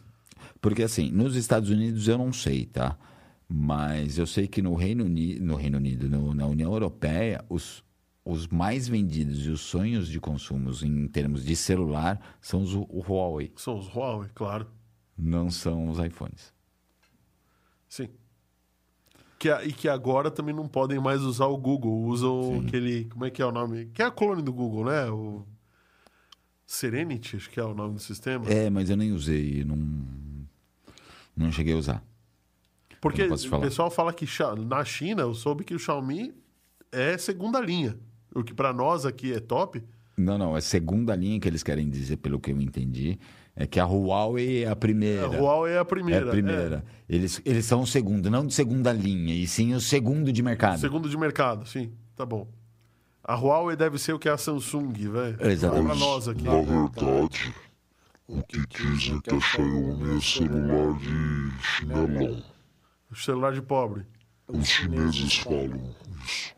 Porque 0.60 0.82
assim, 0.82 1.10
nos 1.10 1.34
Estados 1.34 1.70
Unidos 1.70 2.06
eu 2.06 2.18
não 2.18 2.30
sei, 2.30 2.66
tá? 2.66 2.98
Mas 3.52 4.16
eu 4.16 4.26
sei 4.28 4.46
que 4.46 4.62
no 4.62 4.74
Reino 4.74 5.04
Unido, 5.04 5.44
no 5.44 5.56
Reino 5.56 5.76
Unido, 5.78 6.08
no- 6.08 6.32
na 6.32 6.46
União 6.46 6.72
Europeia, 6.72 7.44
os, 7.48 7.82
os 8.24 8.46
mais 8.46 8.86
vendidos 8.86 9.44
e 9.44 9.50
os 9.50 9.60
sonhos 9.60 10.06
de 10.08 10.20
consumos 10.20 10.84
em 10.84 11.08
termos 11.08 11.44
de 11.44 11.56
celular 11.56 12.20
são 12.40 12.62
os 12.62 12.74
o 12.74 12.86
Huawei, 13.06 13.52
São 13.56 13.76
os 13.76 13.88
Huawei, 13.92 14.30
claro. 14.34 14.68
não 15.18 15.50
são 15.50 15.88
os 15.88 15.98
iPhones. 15.98 16.52
Sim. 17.88 18.08
Que, 19.36 19.48
e 19.64 19.72
que 19.72 19.88
agora 19.88 20.30
também 20.30 20.54
não 20.54 20.68
podem 20.68 21.00
mais 21.00 21.22
usar 21.22 21.46
o 21.46 21.56
Google. 21.56 22.04
Usam 22.04 22.60
Sim. 22.60 22.66
aquele. 22.68 23.06
Como 23.06 23.24
é 23.24 23.30
que 23.30 23.40
é 23.42 23.46
o 23.46 23.50
nome? 23.50 23.86
Que 23.86 24.02
é 24.02 24.04
a 24.04 24.10
clone 24.12 24.42
do 24.42 24.52
Google, 24.52 24.84
né? 24.84 25.10
O 25.10 25.44
Serenity, 26.66 27.36
acho 27.36 27.50
que 27.50 27.58
é 27.58 27.64
o 27.64 27.74
nome 27.74 27.94
do 27.94 28.00
sistema. 28.00 28.46
É, 28.48 28.70
mas 28.70 28.90
eu 28.90 28.96
nem 28.96 29.10
usei, 29.12 29.64
não, 29.64 29.76
não 31.36 31.50
cheguei 31.50 31.72
a 31.74 31.78
usar. 31.78 32.04
Porque 33.00 33.22
o 33.24 33.60
pessoal 33.60 33.90
fala 33.90 34.12
que 34.12 34.26
na 34.66 34.84
China 34.84 35.22
eu 35.22 35.34
soube 35.34 35.64
que 35.64 35.74
o 35.74 35.78
Xiaomi 35.78 36.34
é 36.92 37.16
segunda 37.16 37.60
linha. 37.60 37.96
O 38.34 38.44
que 38.44 38.52
para 38.54 38.72
nós 38.72 39.06
aqui 39.06 39.32
é 39.32 39.40
top. 39.40 39.82
Não, 40.16 40.36
não, 40.36 40.54
a 40.54 40.60
segunda 40.60 41.16
linha 41.16 41.40
que 41.40 41.48
eles 41.48 41.62
querem 41.62 41.88
dizer, 41.88 42.18
pelo 42.18 42.38
que 42.38 42.50
eu 42.52 42.60
entendi, 42.60 43.18
é 43.56 43.66
que 43.66 43.80
a 43.80 43.86
Huawei 43.86 44.64
é 44.64 44.68
a 44.68 44.76
primeira. 44.76 45.24
A 45.26 45.28
Huawei 45.30 45.72
é 45.72 45.78
a 45.78 45.80
É 45.80 45.84
primeira. 45.84 46.26
a 46.26 46.30
primeira. 46.30 46.84
Eles, 47.08 47.40
eles 47.44 47.64
são 47.64 47.80
o 47.80 47.86
segundo, 47.86 48.30
não 48.30 48.46
de 48.46 48.52
segunda 48.52 48.92
linha, 48.92 49.34
e 49.34 49.46
sim 49.46 49.72
o 49.74 49.80
segundo 49.80 50.30
de 50.30 50.42
É. 50.42 50.44
mercado. 50.44 50.78
Segundo 50.78 51.08
de 51.08 51.16
mercado, 51.16 51.66
sim. 51.66 51.90
Tá 52.14 52.26
bom. 52.26 52.46
A 53.24 53.34
Huawei 53.34 53.76
deve 53.76 53.98
ser 53.98 54.12
o 54.12 54.18
que 54.18 54.28
é 54.28 54.32
a 54.32 54.36
Samsung, 54.38 54.92
velho. 54.92 55.36
Exatamente. 55.40 55.86
Pra 55.86 55.94
nós 55.94 56.28
aqui. 56.28 56.42
Na 56.42 56.60
verdade, 56.60 57.54
o 58.28 58.42
que 58.42 58.58
dizem 58.66 59.16
é 59.16 59.20
que 59.22 59.34
a 59.34 59.40
Xiaomi 59.40 60.16
é 60.16 60.20
celular 60.20 60.98
de 60.98 61.62
chinelão. 61.62 62.42
O 63.10 63.16
celular 63.16 63.52
de 63.52 63.62
pobre. 63.62 64.06
Os 64.48 64.66
chineses 64.66 65.38
falam 65.38 65.94
isso. 66.24 66.54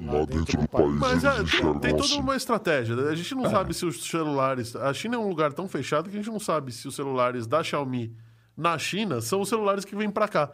Lá 0.00 0.24
dentro 0.24 0.60
do 0.60 0.68
país 0.68 0.94
Mas 0.98 1.24
é, 1.24 1.34
tem, 1.44 1.78
tem 1.78 1.96
toda 1.96 2.16
uma 2.16 2.34
estratégia. 2.34 2.96
A 2.96 3.14
gente 3.14 3.34
não 3.34 3.48
sabe 3.48 3.72
se 3.72 3.86
os 3.86 4.08
celulares. 4.08 4.74
A 4.74 4.92
China 4.92 5.16
é 5.16 5.18
um 5.18 5.28
lugar 5.28 5.52
tão 5.52 5.68
fechado 5.68 6.10
que 6.10 6.16
a 6.16 6.18
gente 6.18 6.30
não 6.30 6.40
sabe 6.40 6.72
se 6.72 6.88
os 6.88 6.96
celulares 6.96 7.46
da 7.46 7.62
Xiaomi 7.62 8.14
na 8.56 8.76
China 8.78 9.20
são 9.20 9.40
os 9.40 9.48
celulares 9.48 9.84
que 9.84 9.94
vêm 9.94 10.10
pra 10.10 10.26
cá. 10.26 10.50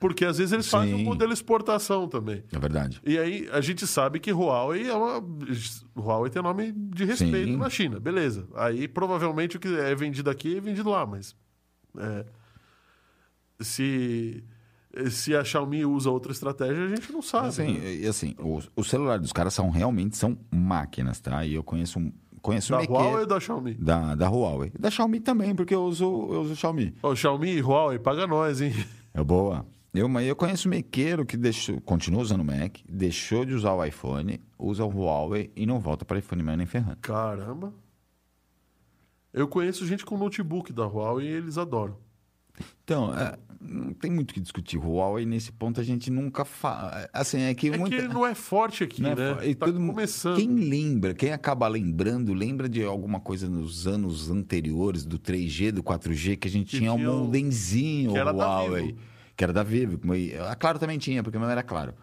Porque 0.00 0.24
às 0.24 0.38
vezes 0.38 0.52
eles 0.52 0.68
fazem 0.68 0.94
um 0.94 0.98
Sim. 0.98 1.04
modelo 1.04 1.32
exportação 1.32 2.08
também. 2.08 2.42
É 2.52 2.58
verdade. 2.58 3.00
E 3.04 3.18
aí 3.18 3.48
a 3.52 3.60
gente 3.60 3.86
sabe 3.86 4.18
que 4.18 4.32
Huawei 4.32 4.88
é 4.88 4.94
uma. 4.94 5.22
Huawei 5.96 6.30
tem 6.30 6.42
nome 6.42 6.72
de 6.72 7.04
respeito 7.04 7.52
Sim. 7.52 7.56
na 7.56 7.70
China, 7.70 8.00
beleza. 8.00 8.48
Aí 8.54 8.88
provavelmente 8.88 9.56
o 9.56 9.60
que 9.60 9.68
é 9.68 9.94
vendido 9.94 10.30
aqui 10.30 10.56
é 10.56 10.60
vendido 10.60 10.90
lá, 10.90 11.06
mas. 11.06 11.36
é, 11.98 12.26
se, 13.64 14.44
se 15.10 15.34
a 15.34 15.42
Xiaomi 15.42 15.84
usa 15.84 16.10
outra 16.10 16.32
estratégia, 16.32 16.84
a 16.84 16.88
gente 16.88 17.10
não 17.12 17.22
sabe. 17.22 17.48
Assim, 17.48 17.78
né? 17.78 17.94
e 17.94 18.06
assim, 18.06 18.34
os, 18.38 18.70
os 18.76 18.88
celulares 18.88 19.22
dos 19.22 19.32
caras 19.32 19.54
são 19.54 19.70
realmente 19.70 20.16
são 20.16 20.38
máquinas, 20.50 21.20
tá? 21.20 21.44
E 21.44 21.54
eu 21.54 21.64
conheço 21.64 21.98
um 21.98 22.12
conheço 22.44 22.72
Da 22.72 22.80
Huawei 22.82 23.20
ou 23.20 23.26
da 23.26 23.40
Xiaomi? 23.40 23.74
da, 23.74 24.14
da 24.14 24.28
Huawei. 24.28 24.70
Da 24.78 24.90
Xiaomi 24.90 25.18
também, 25.18 25.54
porque 25.54 25.74
eu 25.74 25.82
uso, 25.82 26.04
eu 26.04 26.42
uso 26.42 26.54
Xiaomi. 26.54 26.94
Ô, 27.02 27.16
Xiaomi 27.16 27.52
e 27.52 27.62
Huawei, 27.62 27.98
paga 27.98 28.26
nós, 28.26 28.60
hein? 28.60 28.72
É 29.14 29.24
boa. 29.24 29.66
Eu, 29.94 30.08
mas 30.08 30.26
eu 30.26 30.34
conheço 30.34 30.68
um 30.68 30.70
mequeiro 30.72 31.24
que 31.24 31.36
deixou, 31.36 31.80
continua 31.80 32.20
usando 32.20 32.40
o 32.40 32.44
Mac, 32.44 32.78
deixou 32.88 33.44
de 33.44 33.54
usar 33.54 33.72
o 33.72 33.84
iPhone, 33.84 34.40
usa 34.58 34.84
o 34.84 34.88
Huawei 34.88 35.52
e 35.54 35.64
não 35.64 35.78
volta 35.78 36.04
para 36.04 36.18
iPhone 36.18 36.42
mais 36.42 36.58
nem 36.58 36.66
ferrando. 36.66 36.96
Caramba. 36.96 37.72
Eu 39.32 39.48
conheço 39.48 39.86
gente 39.86 40.04
com 40.04 40.18
notebook 40.18 40.72
da 40.72 40.84
Huawei 40.84 41.28
e 41.28 41.30
eles 41.30 41.56
adoram. 41.56 41.96
Então, 42.84 43.16
é, 43.16 43.36
não 43.60 43.92
tem 43.94 44.10
muito 44.10 44.30
o 44.30 44.34
que 44.34 44.40
discutir. 44.40 44.76
Huawei, 44.78 45.24
nesse 45.24 45.50
ponto, 45.50 45.80
a 45.80 45.84
gente 45.84 46.10
nunca 46.10 46.44
fala. 46.44 47.08
Assim, 47.12 47.40
é 47.40 47.54
que 47.54 47.68
É 47.68 47.78
muita... 47.78 47.96
que 47.96 48.02
ele 48.02 48.12
não 48.12 48.26
é 48.26 48.34
forte 48.34 48.84
aqui, 48.84 49.02
né? 49.02 49.14
né? 49.14 49.38
E 49.48 49.54
tá 49.54 49.66
todo 49.66 49.78
começando. 49.78 50.36
Quem 50.36 50.48
lembra, 50.48 51.14
quem 51.14 51.32
acaba 51.32 51.66
lembrando, 51.66 52.32
lembra 52.34 52.68
de 52.68 52.84
alguma 52.84 53.20
coisa 53.20 53.48
nos 53.48 53.86
anos 53.86 54.30
anteriores, 54.30 55.04
do 55.04 55.18
3G, 55.18 55.72
do 55.72 55.82
4G, 55.82 56.36
que 56.36 56.48
a 56.48 56.50
gente 56.50 56.70
Que 56.70 56.78
tinha 56.78 56.92
um 56.92 56.96
tinha 56.98 57.10
modemzinho 57.10 58.12
que 58.12 58.18
era 58.18 58.32
da 58.32 58.44
Huawei. 58.44 58.96
Que 59.36 59.44
era 59.44 59.52
da 59.52 59.62
Vivo. 59.62 59.98
A 60.48 60.54
Claro 60.54 60.78
também 60.78 60.98
tinha, 60.98 61.22
porque 61.22 61.38
não 61.38 61.48
era 61.48 61.62
claro. 61.62 61.94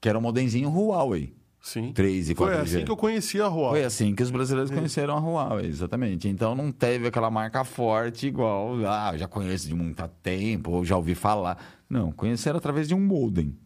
Que 0.00 0.08
era 0.08 0.18
um 0.18 0.22
modemzinho 0.22 0.68
Huawei. 0.68 1.34
Sim. 1.60 1.92
3 1.92 2.30
e 2.30 2.34
4G. 2.34 2.36
Foi 2.36 2.54
assim 2.54 2.84
que 2.84 2.90
eu 2.90 2.96
conheci 2.96 3.40
a 3.40 3.46
Huawei. 3.46 3.70
Foi 3.70 3.84
assim 3.84 4.14
que 4.14 4.22
os 4.22 4.30
brasileiros 4.30 4.70
conheceram 4.70 5.16
a 5.16 5.20
Huawei, 5.20 5.66
exatamente. 5.66 6.26
Então 6.28 6.54
não 6.54 6.72
teve 6.72 7.06
aquela 7.06 7.30
marca 7.30 7.64
forte 7.64 8.26
igual, 8.26 8.76
ah, 8.86 9.16
já 9.16 9.28
conheço 9.28 9.68
de 9.68 9.74
muito 9.74 10.06
tempo, 10.22 10.70
ou 10.70 10.84
já 10.84 10.96
ouvi 10.96 11.14
falar. 11.14 11.62
Não, 11.88 12.10
conheceram 12.12 12.56
através 12.58 12.88
de 12.88 12.94
um 12.94 13.00
modem. 13.00 13.56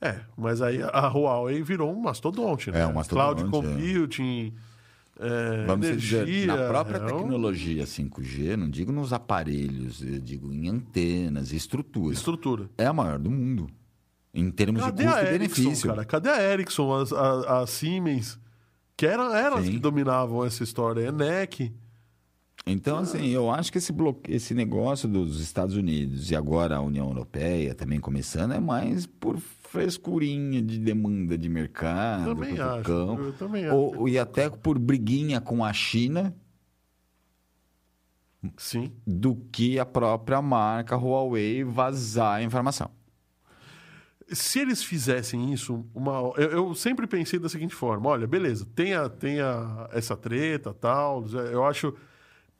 É, 0.00 0.20
mas 0.36 0.60
aí 0.60 0.82
a 0.82 1.08
Huawei 1.08 1.62
virou 1.62 1.90
um 1.90 2.00
mastodonte, 2.00 2.70
né? 2.70 2.80
É, 2.80 2.86
um 2.86 2.92
mastodonte, 2.92 3.44
Cloud 3.44 3.50
computing, 3.50 4.52
é, 5.18 5.64
Vamos 5.64 5.86
energia... 5.86 6.24
dizer, 6.24 6.46
na 6.46 6.68
própria 6.68 6.98
é 6.98 7.00
tecnologia 7.00 7.84
5G, 7.84 8.56
não 8.56 8.68
digo 8.68 8.92
nos 8.92 9.12
aparelhos, 9.12 10.02
eu 10.02 10.18
digo 10.18 10.52
em 10.52 10.68
antenas, 10.68 11.52
estrutura. 11.52 12.12
Estrutura. 12.12 12.68
É 12.76 12.84
a 12.84 12.92
maior 12.92 13.18
do 13.18 13.30
mundo. 13.30 13.70
Em 14.38 14.50
termos 14.50 14.82
Cadê 14.82 15.02
de 15.04 15.08
a 15.08 15.12
custo 15.12 15.24
e 15.24 15.34
Ericsson, 15.34 15.62
benefício. 15.62 15.88
cara? 15.90 16.04
Cadê 16.04 16.28
a 16.28 16.42
Ericsson, 16.52 16.94
as- 16.94 17.12
a, 17.12 17.60
a 17.62 17.66
Siemens? 17.66 18.38
Que 18.96 19.06
eram 19.06 19.34
eram 19.34 19.56
as 19.56 19.64
Sim. 19.64 19.72
que 19.72 19.78
dominavam 19.78 20.44
essa 20.44 20.62
história. 20.62 21.08
É 21.08 21.10
NEC. 21.10 21.72
Então, 22.66 22.98
assim, 22.98 23.28
eu 23.28 23.50
acho 23.50 23.70
que 23.72 23.78
esse, 23.78 23.92
bloque... 23.92 24.30
esse 24.32 24.52
negócio 24.52 25.08
dos 25.08 25.40
Estados 25.40 25.76
Unidos 25.76 26.30
e 26.30 26.36
agora 26.36 26.76
a 26.76 26.80
União 26.80 27.06
Europeia 27.06 27.74
também 27.74 27.98
começando 28.00 28.52
é 28.54 28.60
mais 28.60 29.06
por 29.06 29.38
frescurinha 29.38 30.60
de 30.60 30.78
demanda 30.78 31.38
de 31.38 31.48
mercado, 31.48 32.34
Também 32.34 32.58
acho, 32.58 32.90
eu 32.90 33.32
também 33.38 33.64
acho. 33.66 33.74
Ou, 33.76 34.08
e 34.08 34.18
até 34.18 34.50
por 34.50 34.78
briguinha 34.78 35.40
com 35.40 35.64
a 35.64 35.72
China 35.72 36.34
Sim. 38.56 38.92
do 39.06 39.34
que 39.52 39.78
a 39.78 39.86
própria 39.86 40.40
marca 40.42 40.96
Huawei 40.96 41.62
vazar 41.64 42.36
a 42.36 42.42
informação. 42.42 42.90
Se 44.32 44.58
eles 44.58 44.82
fizessem 44.82 45.52
isso, 45.52 45.86
uma, 45.94 46.32
eu, 46.36 46.50
eu 46.50 46.74
sempre 46.74 47.06
pensei 47.06 47.38
da 47.38 47.48
seguinte 47.48 47.74
forma: 47.74 48.08
olha, 48.08 48.26
beleza, 48.26 48.66
tem, 48.74 48.94
a, 48.94 49.08
tem 49.08 49.40
a, 49.40 49.88
essa 49.92 50.16
treta 50.16 50.74
tal. 50.74 51.24
Eu 51.28 51.64
acho, 51.64 51.94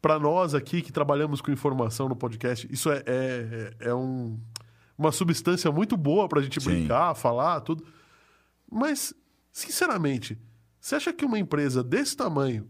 para 0.00 0.18
nós 0.18 0.54
aqui 0.54 0.80
que 0.80 0.92
trabalhamos 0.92 1.40
com 1.40 1.50
informação 1.50 2.08
no 2.08 2.14
podcast, 2.14 2.68
isso 2.70 2.90
é, 2.90 3.02
é, 3.06 3.74
é 3.80 3.94
um, 3.94 4.38
uma 4.96 5.10
substância 5.10 5.70
muito 5.72 5.96
boa 5.96 6.28
para 6.28 6.38
a 6.40 6.42
gente 6.42 6.60
Sim. 6.60 6.70
brincar, 6.70 7.14
falar, 7.14 7.60
tudo. 7.62 7.84
Mas, 8.70 9.12
sinceramente, 9.52 10.38
você 10.80 10.94
acha 10.94 11.12
que 11.12 11.24
uma 11.24 11.38
empresa 11.38 11.82
desse 11.82 12.16
tamanho, 12.16 12.68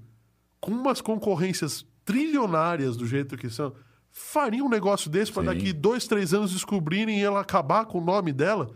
com 0.59 0.71
umas 0.71 1.03
concorrências 1.03 1.85
trilionárias 2.03 2.97
do 2.97 3.07
jeito 3.07 3.37
que 3.37 3.51
são, 3.51 3.75
faria 4.11 4.65
um 4.65 4.69
negócio 4.71 5.11
desse 5.11 5.31
para 5.31 5.53
daqui 5.53 5.71
dois, 5.71 6.07
três 6.07 6.33
anos 6.33 6.51
descobrirem 6.51 7.21
e 7.21 7.23
ela 7.23 7.41
acabar 7.41 7.85
com 7.85 7.99
o 7.99 8.05
nome 8.05 8.33
dela? 8.33 8.71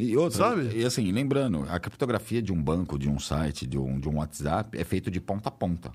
E 0.00 0.16
outra, 0.16 0.38
Sabe? 0.38 0.70
e 0.78 0.84
assim, 0.84 1.10
lembrando, 1.10 1.66
a 1.68 1.78
criptografia 1.80 2.40
de 2.40 2.52
um 2.52 2.62
banco, 2.62 2.98
de 2.98 3.08
um 3.08 3.18
site, 3.18 3.66
de 3.66 3.78
um, 3.78 3.98
de 3.98 4.08
um 4.08 4.16
WhatsApp 4.18 4.78
é 4.78 4.84
feito 4.84 5.10
de 5.10 5.20
ponta 5.20 5.48
a 5.48 5.52
ponta. 5.52 5.90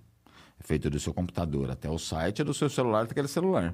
É 0.60 0.64
feito 0.64 0.89
do 0.89 0.99
seu 0.99 1.14
computador 1.14 1.70
até 1.72 1.89
o 1.89 1.97
site, 1.97 2.43
do 2.43 2.54
seu 2.54 2.70
celular 2.70 3.04
até 3.04 3.12
aquele 3.12 3.28
celular. 3.28 3.74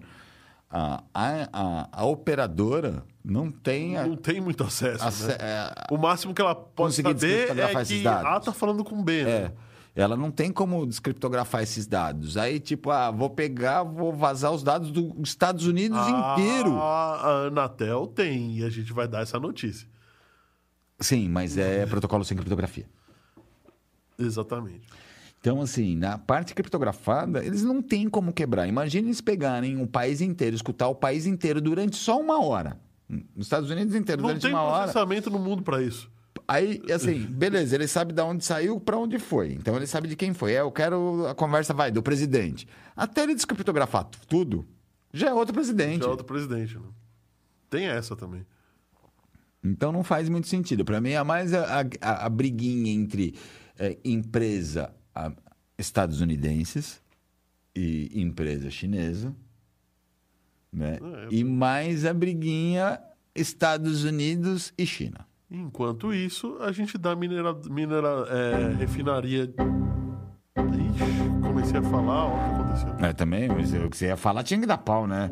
A, 0.71 1.03
a, 1.13 1.49
a, 1.51 1.89
a 2.01 2.05
operadora 2.05 3.03
não 3.23 3.49
tem 3.49 3.97
a, 3.97 4.05
Não 4.05 4.15
tem 4.15 4.39
muito 4.39 4.63
acesso. 4.63 5.03
ace- 5.03 5.27
né? 5.27 5.37
é, 5.39 5.73
O 5.91 5.97
máximo 5.97 6.33
que 6.33 6.41
ela 6.41 6.53
pode 6.53 6.93
saber 6.95 7.13
descriptografar 7.15 7.77
é 7.79 7.81
esses 7.81 7.97
que 7.97 8.03
dados. 8.03 8.25
A 8.31 8.39
tá 8.39 8.53
falando 8.53 8.83
com 8.83 9.03
B, 9.03 9.23
né? 9.23 9.31
É. 9.31 9.51
Ela 9.95 10.15
não 10.15 10.29
tem 10.31 10.51
como 10.51 10.85
descriptografar 10.85 11.63
esses 11.63 11.87
dados. 11.87 12.37
Aí, 12.37 12.59
tipo, 12.59 12.91
ah, 12.91 13.09
vou 13.11 13.29
pegar, 13.31 13.81
vou 13.83 14.13
vazar 14.13 14.51
os 14.51 14.61
dados 14.63 14.91
dos 14.91 15.11
Estados 15.27 15.65
Unidos 15.65 15.97
inteiro. 16.07 16.77
Ah, 16.77 17.19
A 17.21 17.47
Anatel 17.47 18.05
tem, 18.07 18.57
e 18.59 18.63
a 18.63 18.69
gente 18.69 18.93
vai 18.93 19.07
dar 19.07 19.23
essa 19.23 19.39
notícia. 19.39 19.87
Sim, 20.99 21.29
mas 21.29 21.57
é 21.57 21.85
protocolo 21.85 22.23
sem 22.25 22.35
criptografia. 22.35 22.85
Exatamente. 24.17 24.87
Então, 25.39 25.61
assim, 25.61 25.95
na 25.95 26.17
parte 26.17 26.53
criptografada, 26.53 27.43
eles 27.45 27.63
não 27.63 27.81
têm 27.81 28.09
como 28.09 28.33
quebrar. 28.33 28.67
Imagina 28.67 29.07
eles 29.07 29.21
pegarem 29.21 29.81
o 29.81 29.87
país 29.87 30.19
inteiro, 30.19 30.55
escutar 30.55 30.89
o 30.89 30.95
país 30.95 31.25
inteiro 31.25 31.61
durante 31.61 31.95
só 31.95 32.19
uma 32.19 32.43
hora. 32.43 32.77
Nos 33.07 33.45
Estados 33.45 33.69
Unidos 33.69 33.95
inteiro, 33.95 34.21
Não 34.21 34.29
durante 34.29 34.41
tem 34.43 34.51
uma 34.51 34.61
hora. 34.63 34.83
processamento 34.83 35.29
no 35.29 35.39
mundo 35.39 35.63
para 35.63 35.81
isso. 35.81 36.11
Aí, 36.47 36.81
assim, 36.93 37.25
beleza, 37.25 37.75
ele 37.75 37.87
sabe 37.87 38.11
de 38.11 38.21
onde 38.21 38.43
saiu, 38.43 38.79
para 38.79 38.97
onde 38.97 39.17
foi. 39.17 39.53
Então, 39.53 39.75
ele 39.75 39.87
sabe 39.87 40.07
de 40.07 40.15
quem 40.15 40.33
foi. 40.33 40.53
É, 40.53 40.61
eu 40.61 40.71
quero. 40.71 41.25
A 41.27 41.33
conversa 41.35 41.73
vai 41.73 41.91
do 41.91 42.03
presidente. 42.03 42.67
Até 42.95 43.23
ele 43.23 43.33
descriptografar 43.35 44.03
tudo, 44.27 44.67
já 45.13 45.29
é 45.29 45.33
outro 45.33 45.53
presidente. 45.53 46.01
Já 46.01 46.07
é 46.07 46.09
outro 46.09 46.25
presidente, 46.25 46.75
né? 46.77 46.85
Tem 47.69 47.85
essa 47.85 48.15
também. 48.15 48.45
Então 49.63 49.91
não 49.91 50.03
faz 50.03 50.29
muito 50.29 50.47
sentido. 50.47 50.85
Para 50.85 51.01
mim 51.01 51.11
é 51.11 51.23
mais 51.23 51.53
a, 51.53 51.81
a, 52.01 52.25
a 52.25 52.29
briguinha 52.29 52.91
entre 52.93 53.35
é, 53.77 53.97
empresa 54.03 54.93
estadunidenses 55.77 57.01
e 57.75 58.11
empresa 58.21 58.69
chinesa, 58.69 59.35
né? 60.71 60.97
É, 61.01 61.27
E 61.31 61.43
mais 61.43 62.05
a 62.05 62.13
briguinha 62.13 62.99
Estados 63.35 64.03
Unidos 64.03 64.73
e 64.77 64.85
China. 64.85 65.25
Enquanto 65.51 66.13
isso, 66.13 66.57
a 66.59 66.71
gente 66.71 66.97
dá 66.97 67.15
minera, 67.15 67.53
minera, 67.69 68.25
é, 68.29 68.75
refinaria. 68.77 69.45
Ixi, 70.57 71.41
comecei 71.41 71.79
a 71.79 71.83
falar, 71.83 72.25
ó, 72.25 72.35
o 72.35 72.37
que 72.37 72.61
aconteceu. 72.61 73.05
É, 73.07 73.13
também, 73.13 73.47
mas 73.47 73.73
o 73.73 73.89
que 73.89 73.97
você 73.97 74.07
ia 74.07 74.17
falar 74.17 74.43
tinha 74.43 74.59
que 74.59 74.67
dar 74.67 74.77
pau, 74.77 75.07
né? 75.07 75.29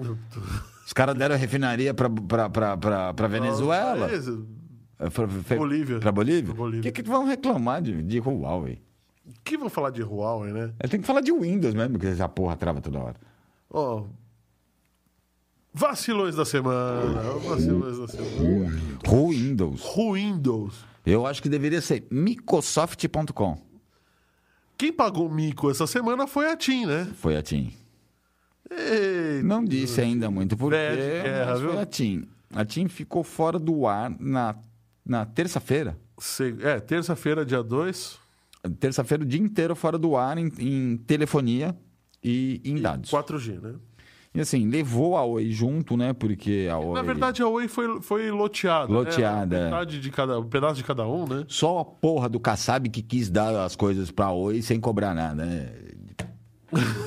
Os 0.88 0.94
caras 0.94 1.16
deram 1.16 1.36
refinaria 1.36 1.94
pra, 1.94 2.10
pra, 2.10 2.50
pra, 2.50 2.78
pra, 2.78 3.14
pra 3.14 3.28
Venezuela. 3.28 4.08
Beleza. 4.08 4.42
É, 4.98 5.10
Pra, 5.10 5.28
pra- 5.28 5.58
Bolívia. 5.58 6.00
Pra 6.00 6.12
Bolívia? 6.14 6.54
Pra. 6.56 6.64
O 6.64 6.82
que, 6.82 6.92
que 6.94 7.04
vão 7.04 7.26
reclamar 7.26 7.82
de, 7.82 8.02
de 8.02 8.20
Huawei? 8.20 8.82
que 9.44 9.58
vão 9.58 9.68
falar 9.70 9.90
de 9.90 10.02
Huawei, 10.02 10.54
né? 10.54 10.72
Eu 10.82 10.88
tenho 10.88 11.02
que 11.04 11.08
falar 11.08 11.20
de 11.20 11.34
Windows 11.34 11.74
mesmo, 11.74 12.00
que 12.00 12.08
essa 12.08 12.30
porra 12.30 12.56
trava 12.56 12.80
toda 12.80 13.00
hora. 13.00 13.16
Ó. 13.70 14.06
Vacilões 15.74 16.36
da 16.38 16.46
semana. 16.46 17.22
Vacilões 17.48 18.00
da 18.00 18.08
semana. 18.08 18.82
Windows. 19.06 19.84
Windows. 19.94 20.86
Eu 21.06 21.26
acho 21.28 21.42
que 21.44 21.50
deveria 21.50 21.82
ser 21.82 22.08
Microsoft.com. 22.10 23.58
Quem 24.78 24.94
pagou 24.94 25.30
mico 25.30 25.70
essa 25.70 25.86
semana 25.86 26.26
foi 26.28 26.50
a 26.50 26.56
TIM, 26.56 26.86
né? 26.86 27.12
Foi 27.16 27.36
a 27.36 27.42
TIM. 27.44 27.74
Ei, 28.70 29.42
Não 29.44 29.64
disse 29.64 30.02
ainda 30.02 30.30
muito 30.30 30.58
por 30.58 30.72
Véia 30.72 30.92
de 30.92 30.98
quê, 30.98 31.30
guerra, 31.30 31.56
foi 31.58 31.78
a 31.80 31.86
TIM. 31.86 32.28
A 32.54 32.66
TIM 32.66 32.88
ficou 32.88 33.24
fora 33.24 33.60
do 33.60 33.88
ar 33.88 34.14
na, 34.20 34.56
na 35.06 35.26
terça-feira. 35.26 35.98
É, 36.62 36.80
terça-feira, 36.80 37.46
dia 37.46 37.62
2. 37.62 38.18
Terça-feira, 38.80 39.24
o 39.24 39.26
dia 39.26 39.40
inteiro 39.40 39.76
fora 39.76 39.98
do 39.98 40.16
ar 40.18 40.38
em, 40.38 40.52
em 40.60 40.98
telefonia 40.98 41.76
e 42.24 42.62
em 42.66 42.82
dados. 42.82 43.12
4G, 43.12 43.62
né? 43.62 43.76
E 44.34 44.42
assim, 44.42 44.68
levou 44.70 45.18
a 45.18 45.24
Oi 45.24 45.50
junto, 45.50 45.96
né? 45.98 46.14
Porque 46.14 46.68
a 46.72 46.78
Oi... 46.78 46.94
Na 46.94 47.02
verdade, 47.02 47.42
a 47.42 47.48
Oi 47.48 47.68
foi, 47.68 48.02
foi 48.02 48.30
loteada. 48.30 48.92
Loteada, 48.92 49.58
Né? 49.58 49.66
Metade 49.66 50.00
de 50.00 50.12
cada, 50.12 50.40
um 50.40 50.48
pedaço 50.48 50.76
de 50.76 50.84
cada 50.84 51.08
um, 51.08 51.28
né? 51.28 51.44
Só 51.48 51.80
a 51.80 51.86
porra 51.86 52.28
do 52.30 52.40
Kassab 52.40 52.90
que 52.90 53.02
quis 53.02 53.30
dar 53.30 53.56
as 53.64 53.76
coisas 53.76 54.12
pra 54.12 54.32
Oi 54.32 54.62
sem 54.62 54.80
cobrar 54.80 55.14
nada, 55.16 55.46
né? 55.46 55.72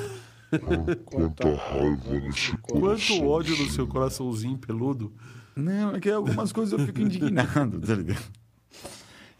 Quanta 1.05 1.55
raiva 1.55 2.19
nesse 2.19 2.57
coração. 2.57 3.17
Quanto 3.17 3.27
ódio 3.27 3.57
no 3.57 3.69
seu 3.69 3.87
coraçãozinho 3.87 4.57
peludo. 4.57 5.13
Não, 5.55 5.95
é 5.95 5.99
que 5.99 6.09
algumas 6.09 6.51
coisas 6.51 6.77
eu 6.77 6.85
fico 6.85 7.01
indignado, 7.01 7.79
tá 7.79 7.95
ligado? 7.95 8.23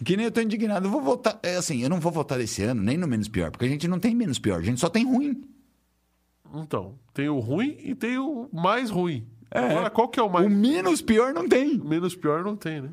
Que 0.04 0.18
nem 0.18 0.26
eu 0.26 0.32
tô 0.32 0.42
indignado. 0.42 0.88
Eu 0.88 0.92
vou 0.92 1.02
votar. 1.02 1.40
É 1.44 1.56
assim, 1.56 1.82
eu 1.84 1.90
não 1.90 2.00
vou 2.00 2.12
votar 2.12 2.40
esse 2.40 2.64
ano, 2.64 2.82
nem 2.82 2.98
no 2.98 3.08
menos 3.08 3.28
pior, 3.28 3.52
porque 3.52 3.66
a 3.66 3.70
gente 3.70 3.88
não 3.88 4.00
tem 4.00 4.16
menos 4.16 4.40
pior, 4.40 4.60
a 4.60 4.64
gente 4.64 4.80
só 4.80 4.90
tem 4.90 5.06
ruim. 5.06 5.44
Então, 6.54 6.96
tem 7.14 7.30
o 7.30 7.40
ruim 7.40 7.78
e 7.80 7.96
tem 7.96 8.18
o 8.18 8.50
mais 8.52 8.90
ruim. 8.90 9.26
É. 9.50 9.60
Agora, 9.60 9.90
qual 9.90 10.08
que 10.10 10.20
é 10.20 10.24
o 10.24 10.30
mais 10.30 10.46
O 10.46 10.50
menos 10.50 11.02
pior 11.02 11.34
não 11.34 11.48
tem. 11.48 11.78
menos 11.78 12.16
pior? 12.16 12.44
Não 12.44 12.56
tem, 12.56 12.82
né? 12.82 12.90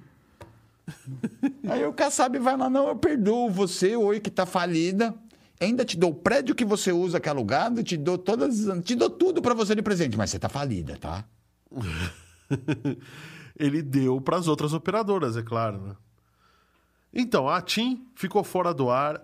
Aí 1.69 1.85
o 1.85 1.93
Kassab 1.93 2.39
vai 2.39 2.57
lá, 2.57 2.71
não, 2.71 2.89
eu 2.89 2.97
perdoo 2.97 3.51
você, 3.51 3.95
Oi, 3.97 4.21
que 4.21 4.31
tá 4.31 4.47
falida. 4.47 5.15
Ainda 5.61 5.85
te 5.85 5.97
dou 5.97 6.11
o 6.11 6.15
prédio 6.15 6.55
que 6.55 6.65
você 6.65 6.93
usa, 6.93 7.19
que 7.19 7.29
é 7.29 7.33
alugado, 7.33 7.83
te 7.83 7.97
dou 7.97 8.17
todas. 8.17 8.65
Te 8.85 8.95
dou 8.95 9.11
tudo 9.11 9.43
pra 9.43 9.55
você 9.55 9.75
de 9.75 9.83
presente, 9.83 10.17
mas 10.17 10.31
você 10.31 10.39
tá 10.39 10.49
falida, 10.49 10.97
tá? 10.97 11.25
Ele 13.59 13.83
deu 13.83 14.21
para 14.21 14.37
as 14.37 14.47
outras 14.47 14.73
operadoras, 14.73 15.37
é 15.37 15.43
claro, 15.43 15.81
né? 15.81 15.97
Então, 17.13 17.49
a 17.49 17.61
TIM 17.61 18.07
ficou 18.15 18.45
fora 18.45 18.73
do 18.73 18.91
ar. 18.91 19.21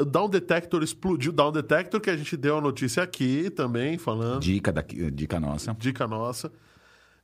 O 0.00 0.04
Down 0.04 0.28
Detector 0.28 0.82
explodiu. 0.82 1.32
Down 1.32 1.50
Detector, 1.52 2.00
que 2.00 2.10
a 2.10 2.16
gente 2.16 2.36
deu 2.36 2.58
a 2.58 2.60
notícia 2.60 3.02
aqui 3.02 3.50
também, 3.50 3.98
falando. 3.98 4.40
Dica, 4.40 4.72
daqui, 4.72 5.10
dica 5.10 5.40
nossa. 5.40 5.74
Dica 5.78 6.06
nossa. 6.06 6.52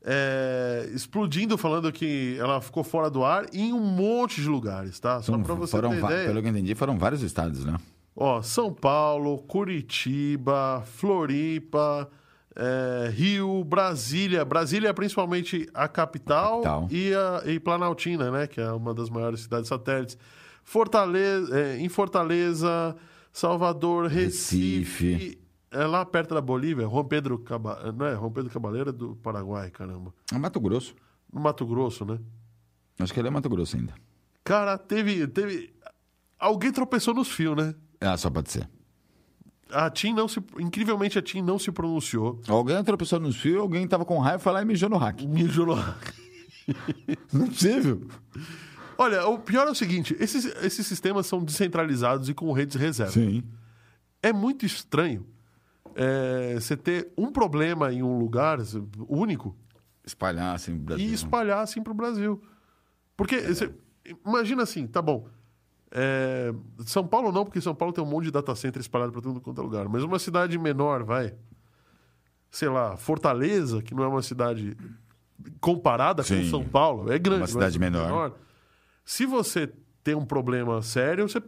É, 0.02 0.88
explodindo, 0.94 1.58
falando 1.58 1.92
que 1.92 2.36
ela 2.38 2.60
ficou 2.60 2.82
fora 2.84 3.10
do 3.10 3.24
ar 3.24 3.46
em 3.52 3.72
um 3.72 3.80
monte 3.80 4.40
de 4.40 4.48
lugares, 4.48 4.98
tá? 4.98 5.20
Só 5.22 5.32
São- 5.32 5.42
para 5.42 5.54
você 5.54 5.70
foram, 5.72 5.90
ter 5.90 5.98
ideia. 6.04 6.26
pelo 6.28 6.40
que 6.40 6.46
eu 6.48 6.50
entendi, 6.52 6.74
foram 6.74 6.98
vários 6.98 7.22
estados, 7.22 7.64
né? 7.64 7.76
Ó, 8.20 8.42
São 8.42 8.74
Paulo, 8.74 9.38
Curitiba, 9.42 10.82
Floripa, 10.84 12.10
é, 12.56 13.08
Rio, 13.10 13.62
Brasília. 13.62 14.44
Brasília 14.44 14.88
é 14.88 14.92
principalmente 14.92 15.68
a 15.72 15.86
capital, 15.86 16.62
Capital. 16.62 16.88
E, 16.90 17.14
a, 17.14 17.42
e 17.46 17.60
Planaltina, 17.60 18.28
né? 18.32 18.48
Que 18.48 18.60
é 18.60 18.72
uma 18.72 18.92
das 18.92 19.08
maiores 19.08 19.42
cidades 19.42 19.68
satélites. 19.68 20.18
Fortaleza, 20.64 21.56
é, 21.56 21.78
em 21.78 21.88
Fortaleza, 21.88 22.96
Salvador, 23.32 24.08
Recife. 24.08 25.12
Recife. 25.12 25.38
É 25.70 25.86
lá 25.86 26.04
perto 26.04 26.34
da 26.34 26.40
Bolívia, 26.40 26.88
Juan 26.88 27.04
Pedro, 27.04 27.38
Caba, 27.38 27.92
não 27.92 28.04
é? 28.04 28.16
Juan 28.16 28.32
Pedro 28.32 28.50
Cabaleira 28.50 28.90
do 28.90 29.14
Paraguai, 29.16 29.70
caramba. 29.70 30.12
É 30.32 30.38
Mato 30.38 30.58
Grosso. 30.58 30.92
No 31.32 31.40
Mato 31.40 31.64
Grosso, 31.64 32.04
né? 32.04 32.18
Acho 32.98 33.14
que 33.14 33.20
ele 33.20 33.28
é 33.28 33.30
Mato 33.30 33.48
Grosso 33.48 33.76
ainda. 33.76 33.94
Cara, 34.42 34.76
teve, 34.76 35.28
teve... 35.28 35.72
Alguém 36.36 36.72
tropeçou 36.72 37.14
nos 37.14 37.28
fios, 37.28 37.54
né? 37.54 37.74
Ah, 38.00 38.16
só 38.16 38.30
pode 38.30 38.50
ser. 38.50 38.68
A 39.70 39.90
TIM 39.90 40.14
não 40.14 40.26
se... 40.26 40.42
Incrivelmente, 40.58 41.18
a 41.18 41.22
TIM 41.22 41.42
não 41.42 41.58
se 41.58 41.70
pronunciou. 41.70 42.40
Alguém 42.48 42.82
tropeçou 42.82 43.20
nos 43.20 43.36
fios, 43.36 43.60
alguém 43.60 43.86
tava 43.86 44.04
com 44.04 44.18
raiva, 44.18 44.38
foi 44.38 44.52
lá 44.52 44.62
e 44.62 44.64
mijou 44.64 44.88
no 44.88 44.96
hack. 44.96 45.20
Mijou 45.22 45.66
no... 45.66 45.74
Não 47.32 47.44
é 47.44 47.48
possível. 47.48 48.06
Olha, 48.96 49.26
o 49.26 49.38
pior 49.38 49.66
é 49.66 49.70
o 49.70 49.74
seguinte: 49.74 50.14
esses, 50.20 50.44
esses 50.62 50.86
sistemas 50.86 51.26
são 51.26 51.42
descentralizados 51.42 52.28
e 52.28 52.34
com 52.34 52.52
redes 52.52 52.76
reserva. 52.76 53.12
Sim. 53.12 53.42
É 54.22 54.32
muito 54.32 54.66
estranho 54.66 55.26
é, 55.94 56.54
você 56.54 56.76
ter 56.76 57.10
um 57.16 57.30
problema 57.32 57.92
em 57.92 58.02
um 58.02 58.18
lugar 58.18 58.58
único 59.08 59.56
Espalhar 60.04 60.54
assim 60.54 60.74
o 60.74 60.78
Brasil. 60.78 61.06
e 61.06 61.12
espalhar 61.12 61.60
assim 61.62 61.82
para 61.82 61.92
o 61.92 61.94
Brasil. 61.96 62.42
Porque 63.16 63.40
você- 63.40 63.72
imagina 64.26 64.62
assim, 64.62 64.86
tá 64.86 65.00
bom. 65.00 65.28
É, 65.90 66.52
São 66.84 67.06
Paulo 67.06 67.32
não, 67.32 67.44
porque 67.44 67.60
São 67.60 67.74
Paulo 67.74 67.92
tem 67.92 68.02
um 68.02 68.06
monte 68.06 68.24
de 68.24 68.30
data 68.30 68.54
center 68.54 68.80
espalhado 68.80 69.12
para 69.12 69.22
todo 69.22 69.40
quanto 69.40 69.60
é 69.60 69.64
lugar. 69.64 69.88
Mas 69.88 70.02
uma 70.02 70.18
cidade 70.18 70.58
menor, 70.58 71.02
vai. 71.04 71.34
Sei 72.50 72.68
lá, 72.68 72.96
Fortaleza, 72.96 73.82
que 73.82 73.94
não 73.94 74.02
é 74.02 74.08
uma 74.08 74.22
cidade 74.22 74.76
comparada 75.60 76.22
com 76.22 76.28
Sim. 76.28 76.50
São 76.50 76.64
Paulo, 76.64 77.12
é 77.12 77.18
grande. 77.18 77.42
Uma 77.42 77.46
cidade 77.46 77.78
mas 77.78 77.90
menor. 77.90 78.32
Se 79.04 79.24
você 79.26 79.72
tem 80.02 80.14
um 80.14 80.24
problema 80.24 80.82
sério, 80.82 81.28
você 81.28 81.42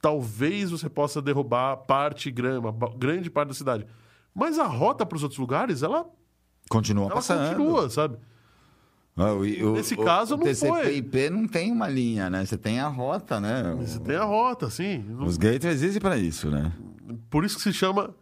talvez 0.00 0.70
você 0.70 0.88
possa 0.88 1.20
derrubar 1.20 1.76
parte 1.78 2.30
grama, 2.30 2.74
grande 2.96 3.30
parte 3.30 3.48
da 3.48 3.54
cidade. 3.54 3.86
Mas 4.34 4.58
a 4.58 4.66
rota 4.66 5.04
para 5.04 5.16
os 5.16 5.22
outros 5.22 5.38
lugares, 5.38 5.82
ela, 5.82 6.06
Continua 6.68 7.06
ela 7.06 7.14
passando. 7.14 7.48
continua, 7.48 7.90
sabe? 7.90 8.18
O- 9.26 9.70
o- 9.70 9.72
Nesse 9.74 9.94
o- 9.94 10.04
caso, 10.04 10.34
o 10.34 10.36
não 10.38 10.44
foi. 10.44 10.52
TCP/IP 10.82 11.30
não 11.30 11.46
tem 11.46 11.70
uma 11.72 11.88
linha, 11.88 12.28
né? 12.30 12.44
Você 12.44 12.56
tem 12.56 12.80
a 12.80 12.88
rota, 12.88 13.40
né? 13.40 13.74
Você 13.78 13.98
tem 14.00 14.16
a 14.16 14.24
rota, 14.24 14.68
sim. 14.70 15.04
Os 15.20 15.36
gateways 15.36 15.80
existem 15.82 16.00
para 16.00 16.16
isso, 16.16 16.50
né? 16.50 16.72
Por 17.28 17.44
isso 17.44 17.56
que 17.56 17.62
se 17.62 17.72
chama 17.72 18.14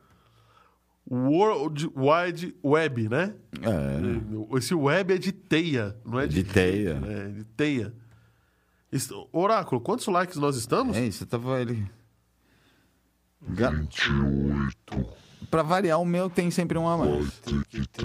World 1.11 1.90
Wide 1.96 2.55
Web, 2.64 3.09
né? 3.09 3.34
É. 3.62 4.57
Esse 4.57 4.74
web 4.74 5.14
é 5.14 5.18
de 5.18 5.32
teia, 5.32 5.96
não 6.05 6.18
é 6.20 6.26
de, 6.26 6.42
De 6.42 6.53
teia. 6.53 7.01
É 7.07 7.28
de 7.28 7.44
teia. 7.44 7.94
Oráculo, 9.32 9.80
quantos 9.80 10.07
likes 10.07 10.36
nós 10.36 10.57
estamos? 10.57 10.96
É 10.96 11.05
isso, 11.07 11.24
eu 11.24 11.26
tava. 11.26 11.59
Ga- 13.51 13.70
28. 13.70 15.07
Pra 15.51 15.62
variar, 15.62 15.99
o 16.01 16.05
meu 16.05 16.28
tem 16.28 16.51
sempre 16.51 16.76
um 16.76 16.86
a 16.89 16.97
mais. 16.99 17.43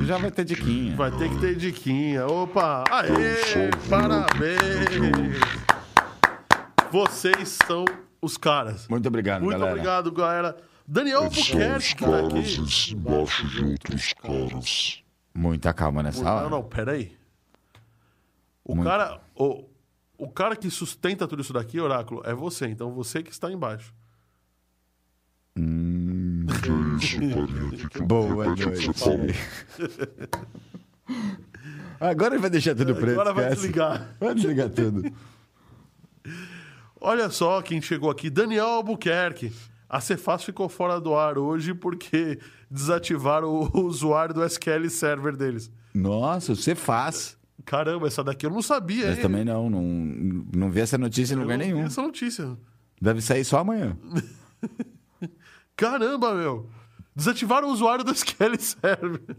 Já 0.04 0.18
vai 0.18 0.32
ter 0.32 0.46
diquinha. 0.46 0.96
Vai 0.96 1.12
ter 1.12 1.30
que 1.30 1.40
ter 1.40 1.56
diquinha. 1.56 2.26
Opa! 2.28 2.84
Aê! 2.90 3.70
Parabéns! 3.90 5.38
Vocês 6.92 7.58
são 7.68 7.84
os 8.22 8.38
caras. 8.38 8.88
Muito 8.88 9.08
obrigado, 9.08 9.42
Muito 9.42 9.58
galera. 9.58 9.72
obrigado, 9.74 10.12
galera. 10.12 10.58
Daniel 10.88 11.22
São 11.22 11.30
os 11.30 11.38
Albuquerque 11.38 11.96
que 11.96 12.06
tá 12.06 12.20
aqui. 12.20 12.94
embaixo 12.94 13.48
de 13.48 13.66
outros 13.66 14.14
caras. 14.14 15.04
Muita 15.34 15.74
calma 15.74 16.04
nessa 16.04 16.24
Não, 16.24 16.32
hora. 16.32 16.50
não, 16.50 16.64
peraí. 16.64 17.18
O 18.64 18.76
Muito. 18.76 18.88
cara, 18.88 19.20
o, 19.36 19.66
o 20.18 20.30
cara 20.30 20.56
que 20.56 20.70
sustenta 20.70 21.28
tudo 21.28 21.42
isso 21.42 21.52
daqui, 21.54 21.80
Oráculo, 21.80 22.22
é 22.26 22.34
você. 22.34 22.68
Então 22.68 22.92
você 22.92 23.24
que 23.24 23.32
está 23.32 23.52
embaixo. 23.52 23.94
Hum, 25.58 26.33
é 26.52 26.98
isso, 26.98 27.20
carinha? 27.20 27.90
Que 27.90 28.02
boa 28.02 28.46
repete 28.46 28.52
o 28.52 28.56
que 28.56 28.66
noite. 28.66 28.88
você 28.88 28.94
falou? 28.94 29.28
Agora 32.00 32.34
ele 32.36 32.42
vai 32.42 32.50
deixar 32.50 32.76
tudo 32.76 32.96
preto. 32.96 33.12
Agora 33.12 33.34
vai 33.34 33.46
esquece. 33.46 33.62
desligar. 33.62 34.16
Vai 34.20 34.36
desligar 34.36 34.70
tudo. 34.70 35.12
Olha 37.00 37.30
só 37.30 37.62
quem 37.62 37.82
chegou 37.82 38.10
aqui, 38.10 38.30
Daniel 38.30 38.66
Albuquerque. 38.68 39.52
A 39.90 40.00
Cefaz 40.02 40.44
ficou 40.44 40.68
fora 40.68 41.00
do 41.00 41.16
ar 41.16 41.38
hoje 41.38 41.74
porque 41.74 42.40
desativaram 42.70 43.50
o 43.50 43.80
usuário 43.86 44.34
do 44.34 44.44
SQL 44.44 44.90
Server 44.90 45.36
deles. 45.36 45.72
Nossa, 45.94 46.56
você 46.56 46.74
faz. 46.76 47.38
Caramba, 47.66 48.08
essa 48.08 48.24
daqui 48.24 48.46
eu 48.46 48.50
não 48.50 48.62
sabia, 48.62 49.12
hein? 49.12 49.22
também 49.22 49.46
não, 49.46 49.70
não, 49.70 49.82
não 50.54 50.72
vi 50.72 50.82
essa 50.82 50.98
notícia 50.98 51.34
em 51.34 51.38
Eu 51.38 51.44
lugar 51.44 51.58
não 51.58 51.66
vi 51.66 51.72
nenhum. 51.72 51.86
Essa 51.86 52.02
notícia. 52.02 52.58
Deve 53.02 53.22
sair 53.22 53.46
só 53.46 53.60
amanhã. 53.60 53.96
Caramba, 55.76 56.34
meu. 56.34 56.70
Desativaram 57.16 57.68
o 57.68 57.72
usuário 57.72 58.04
do 58.04 58.12
SQL 58.14 58.60
Server. 58.60 59.36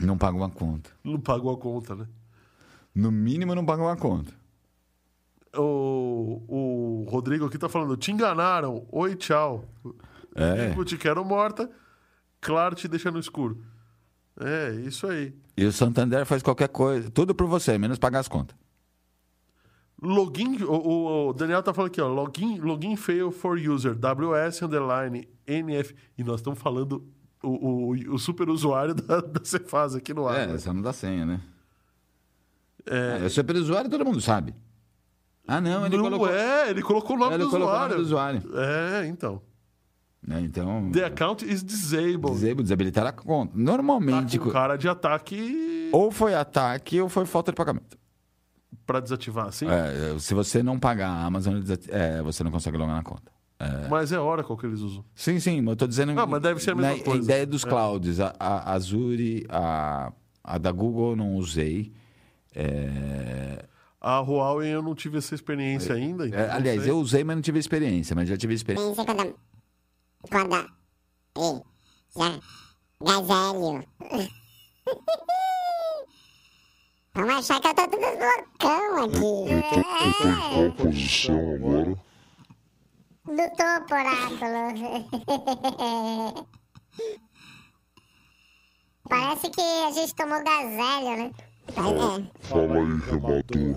Não 0.00 0.18
paga 0.18 0.36
uma 0.36 0.50
conta. 0.50 0.90
Não 1.02 1.20
pagou 1.20 1.52
a 1.52 1.58
conta, 1.58 1.94
né? 1.94 2.06
No 2.94 3.10
mínimo, 3.10 3.54
não 3.54 3.64
paga 3.64 3.82
uma 3.82 3.96
conta. 3.96 4.32
O, 5.56 6.42
o 6.48 7.06
Rodrigo 7.08 7.46
aqui 7.46 7.58
tá 7.58 7.68
falando, 7.68 7.96
te 7.96 8.10
enganaram. 8.10 8.86
Oi, 8.90 9.14
tchau. 9.14 9.64
É. 10.34 10.68
Digo, 10.68 10.84
te 10.84 10.96
quero 10.96 11.24
morta. 11.24 11.70
Claro, 12.40 12.74
te 12.74 12.88
deixa 12.88 13.10
no 13.10 13.18
escuro. 13.18 13.64
É, 14.40 14.72
isso 14.84 15.06
aí. 15.06 15.32
E 15.56 15.64
o 15.64 15.72
Santander 15.72 16.26
faz 16.26 16.42
qualquer 16.42 16.68
coisa, 16.68 17.08
tudo 17.10 17.34
por 17.34 17.46
você, 17.46 17.78
menos 17.78 17.98
pagar 17.98 18.18
as 18.18 18.28
contas. 18.28 18.56
Login, 20.04 20.62
o, 20.64 21.28
o- 21.28 21.32
Daniel 21.32 21.62
tá 21.62 21.72
falando 21.72 21.90
aqui, 21.90 22.00
ó. 22.00 22.08
Login, 22.08 22.58
login 22.60 22.94
fail 22.96 23.30
for 23.30 23.58
user, 23.58 23.94
WS 23.94 24.62
underline 24.62 25.26
NF. 25.46 25.94
E 26.18 26.22
nós 26.22 26.40
estamos 26.40 26.58
falando 26.58 27.06
o, 27.42 27.48
o, 27.92 28.14
o 28.14 28.18
super 28.18 28.48
usuário 28.48 28.94
da, 28.94 29.20
da 29.20 29.44
Cefaz 29.44 29.94
aqui 29.94 30.12
no 30.14 30.28
ar. 30.28 30.40
É, 30.40 30.46
né? 30.46 30.54
essa 30.54 30.72
não 30.72 30.82
dá 30.82 30.92
senha, 30.92 31.24
né? 31.24 31.40
É, 32.86 33.20
É, 33.22 33.26
o 33.26 33.30
super 33.30 33.56
usuário 33.56 33.88
todo 33.90 34.04
mundo 34.04 34.20
sabe. 34.20 34.54
Ah, 35.46 35.60
não, 35.60 35.84
ele 35.86 35.96
não 35.96 36.04
colocou. 36.04 36.28
é, 36.30 36.70
ele 36.70 36.82
colocou 36.82 37.16
o 37.16 37.18
nome 37.18 37.34
ele 37.34 37.44
do 37.44 37.50
colocou 37.50 37.68
usuário. 37.74 37.88
nome 37.90 38.02
do 38.02 38.06
usuário. 38.06 38.42
É, 38.56 39.06
então. 39.06 39.42
né? 40.26 40.40
Então, 40.40 40.90
The 40.90 41.04
account 41.04 41.44
is 41.44 41.62
disabled. 41.62 42.32
disable, 42.34 42.62
desabilitar 42.62 43.06
a 43.06 43.12
conta. 43.12 43.52
Tá 43.52 43.58
Normalmente, 43.58 44.38
com 44.38 44.50
cara 44.50 44.76
de 44.76 44.88
ataque 44.88 45.90
ou 45.92 46.10
foi 46.10 46.34
ataque 46.34 47.00
ou 47.00 47.08
foi 47.10 47.26
falta 47.26 47.52
de 47.52 47.56
pagamento. 47.56 47.98
Pra 48.86 49.00
desativar, 49.00 49.46
assim. 49.46 49.66
É, 49.68 50.18
se 50.18 50.34
você 50.34 50.62
não 50.62 50.78
pagar 50.78 51.08
a 51.08 51.24
Amazon, 51.24 51.62
é, 51.88 52.22
você 52.22 52.42
não 52.44 52.50
consegue 52.50 52.76
logar 52.76 52.96
na 52.96 53.02
conta. 53.02 53.32
Mas 53.88 54.12
é 54.12 54.18
Oracle 54.18 54.56
que 54.58 54.66
eles 54.66 54.80
usam. 54.80 55.02
Sim, 55.14 55.40
sim, 55.40 55.60
mas 55.62 55.72
eu 55.72 55.76
tô 55.76 55.86
dizendo. 55.86 56.18
Ah, 56.20 56.26
mas 56.26 56.42
deve 56.42 56.60
ser 56.60 56.72
a 56.72 56.74
mesma 56.74 56.96
na, 56.98 57.02
coisa. 57.02 57.22
ideia 57.24 57.46
dos 57.46 57.64
É. 57.64 57.68
clouds. 57.68 58.20
A, 58.20 58.34
a 58.38 58.72
Azure, 58.74 59.46
a, 59.48 60.12
a 60.42 60.58
da 60.58 60.70
Google 60.70 61.10
eu 61.12 61.16
não 61.16 61.34
usei. 61.36 61.92
É, 62.54 63.64
A 64.00 64.18
Huawei 64.20 64.68
eu 64.74 64.82
não 64.82 64.94
tive 64.94 65.16
essa 65.18 65.34
experiência 65.34 65.94
ainda. 65.94 66.26
então 66.26 66.38
é, 66.38 66.48
não 66.48 66.54
aliás, 66.54 66.82
sei. 66.82 66.90
eu 66.90 66.98
usei, 66.98 67.24
mas 67.24 67.36
não 67.36 67.42
tive 67.42 67.58
experiência. 67.58 68.14
Mas 68.14 68.28
já 68.28 68.36
tive 68.36 68.52
experiência. 68.54 68.94
Quando 69.04 69.20
a... 69.20 69.26
Quando 70.28 70.54
a... 70.54 70.66
Ei, 71.38 71.62
já... 72.16 72.40
Gazelho. 73.00 73.84
Vamos 77.14 77.34
achar 77.50 77.60
que 77.60 77.68
eu 77.68 77.74
tô 77.74 77.88
tudo 77.88 78.06
loucão 78.06 79.04
aqui. 79.04 79.52
Eu 79.52 79.62
tô, 79.62 79.76
eu 79.76 80.14
tô 80.14 80.28
em 80.28 80.34
qual 80.50 80.72
posição 80.72 81.54
agora? 81.54 81.94
Do 83.24 83.46
topo, 83.56 83.94
oráculo. 83.94 84.62
Parece 89.08 89.50
que 89.50 89.60
a 89.60 89.90
gente 89.92 90.14
tomou 90.14 90.42
gazelho, 90.42 91.16
né? 91.16 91.30
Mas 91.66 92.48
Fala 92.48 92.74
aí, 92.76 92.98
remador. 93.00 93.76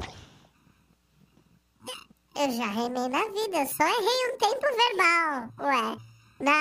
é, 2.35 2.45
eu 2.45 2.51
já 2.51 2.67
remei 2.67 3.07
na 3.07 3.23
vida, 3.25 3.57
eu 3.57 3.67
só 3.67 3.83
errei 3.83 4.33
um 4.33 4.38
tempo 4.38 4.67
verbal. 4.77 5.53
Ué, 5.59 5.97
na, 6.39 6.57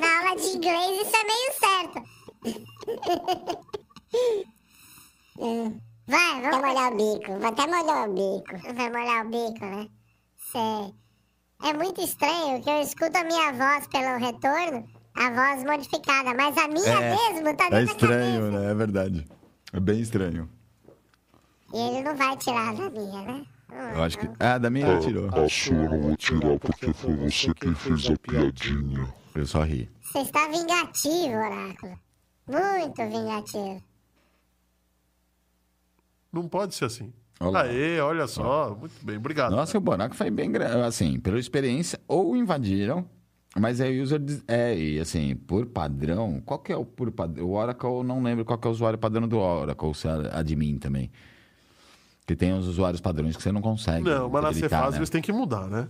na 0.00 0.18
aula 0.18 0.36
de 0.36 0.46
inglês 0.56 1.06
isso 1.06 1.16
é 1.16 1.24
meio 1.24 1.52
certo. 1.60 1.98
Hum, 5.38 5.80
Vai, 6.08 6.40
vamos 6.40 6.60
molhar 6.60 6.92
o 6.92 6.96
bico, 6.96 7.38
vou 7.38 7.48
até 7.48 7.66
molhar 7.66 8.08
o 8.08 8.12
bico. 8.12 8.74
Vai 8.74 8.90
molhar 8.90 9.26
o 9.26 9.28
bico, 9.28 9.64
né? 9.64 9.88
Sei. 10.36 10.94
É 11.68 11.72
muito 11.72 12.00
estranho 12.00 12.62
que 12.62 12.70
eu 12.70 12.80
escuto 12.80 13.16
a 13.16 13.24
minha 13.24 13.52
voz 13.52 13.86
pelo 13.88 14.18
retorno, 14.18 14.88
a 15.16 15.30
voz 15.30 15.64
modificada, 15.64 16.34
mas 16.34 16.56
a 16.58 16.68
minha 16.68 16.88
É, 16.88 17.10
mesmo 17.10 17.56
tá 17.56 17.66
É 17.66 17.70
dentro 17.70 17.86
da 17.86 17.92
estranho, 17.92 18.50
né? 18.52 18.70
É 18.70 18.74
verdade. 18.74 19.26
É 19.72 19.80
bem 19.80 20.00
estranho. 20.00 20.48
E 21.74 21.78
ele 21.78 22.02
não 22.02 22.14
vai 22.14 22.36
tirar 22.36 22.74
da 22.74 22.90
minha, 22.90 23.22
né? 23.22 23.46
Eu 23.94 24.02
acho 24.04 24.18
que. 24.18 24.30
Ah, 24.38 24.58
da 24.58 24.70
minha 24.70 24.86
ele 24.86 25.00
tirou. 25.00 25.28
A 25.28 25.48
sua 25.48 25.74
eu 25.74 25.90
não 25.90 26.00
vou 26.02 26.16
tirar 26.16 26.58
porque 26.60 26.92
foi 26.92 27.16
você 27.16 27.52
quem 27.54 27.74
fez 27.74 28.10
a 28.10 28.16
piadinha. 28.16 29.12
Eu 29.34 29.46
só 29.46 29.62
ri. 29.62 29.90
Você 30.02 30.20
está 30.20 30.46
vingativo, 30.46 31.34
Oráculo. 31.34 31.98
Muito 32.46 33.02
vingativo. 33.02 33.82
Não 36.42 36.48
pode 36.48 36.74
ser 36.74 36.84
assim. 36.86 37.12
Olha 37.40 37.50
lá. 37.50 37.62
Aê, 37.62 38.00
olha 38.00 38.26
só. 38.26 38.74
Muito 38.78 38.94
bem, 39.04 39.16
obrigado. 39.16 39.50
Nossa, 39.54 39.76
o 39.76 39.80
buraco 39.80 40.14
foi 40.14 40.30
bem 40.30 40.50
grande. 40.50 40.80
Assim, 40.82 41.20
pela 41.20 41.38
experiência, 41.38 42.00
ou 42.08 42.34
invadiram, 42.36 43.04
mas 43.58 43.80
é 43.80 43.88
user. 43.90 44.18
des- 44.18 44.42
É, 44.48 44.74
e 44.76 44.98
assim, 44.98 45.36
por 45.36 45.66
padrão, 45.66 46.40
qual 46.44 46.58
que 46.58 46.72
é 46.72 46.76
o 46.76 46.84
por 46.84 47.10
padrão? 47.10 47.46
O 47.46 47.52
Oracle, 47.52 48.02
não 48.04 48.22
lembro 48.22 48.44
qual 48.44 48.58
que 48.58 48.66
é 48.66 48.70
o 48.70 48.72
usuário 48.72 48.98
padrão 48.98 49.28
do 49.28 49.38
Oracle, 49.38 49.94
se 49.94 50.08
é 50.08 50.30
admin 50.32 50.78
também. 50.78 51.10
Que 52.26 52.34
tem 52.34 52.52
os 52.52 52.66
usuários 52.66 53.00
padrões 53.00 53.36
que 53.36 53.42
você 53.42 53.52
não 53.52 53.60
consegue. 53.62 54.02
Não, 54.08 54.28
mas 54.28 54.42
na 54.42 54.52
Cefaz 54.52 54.92
né? 54.92 54.98
eles 54.98 55.10
têm 55.10 55.22
que 55.22 55.32
mudar, 55.32 55.68
né? 55.68 55.88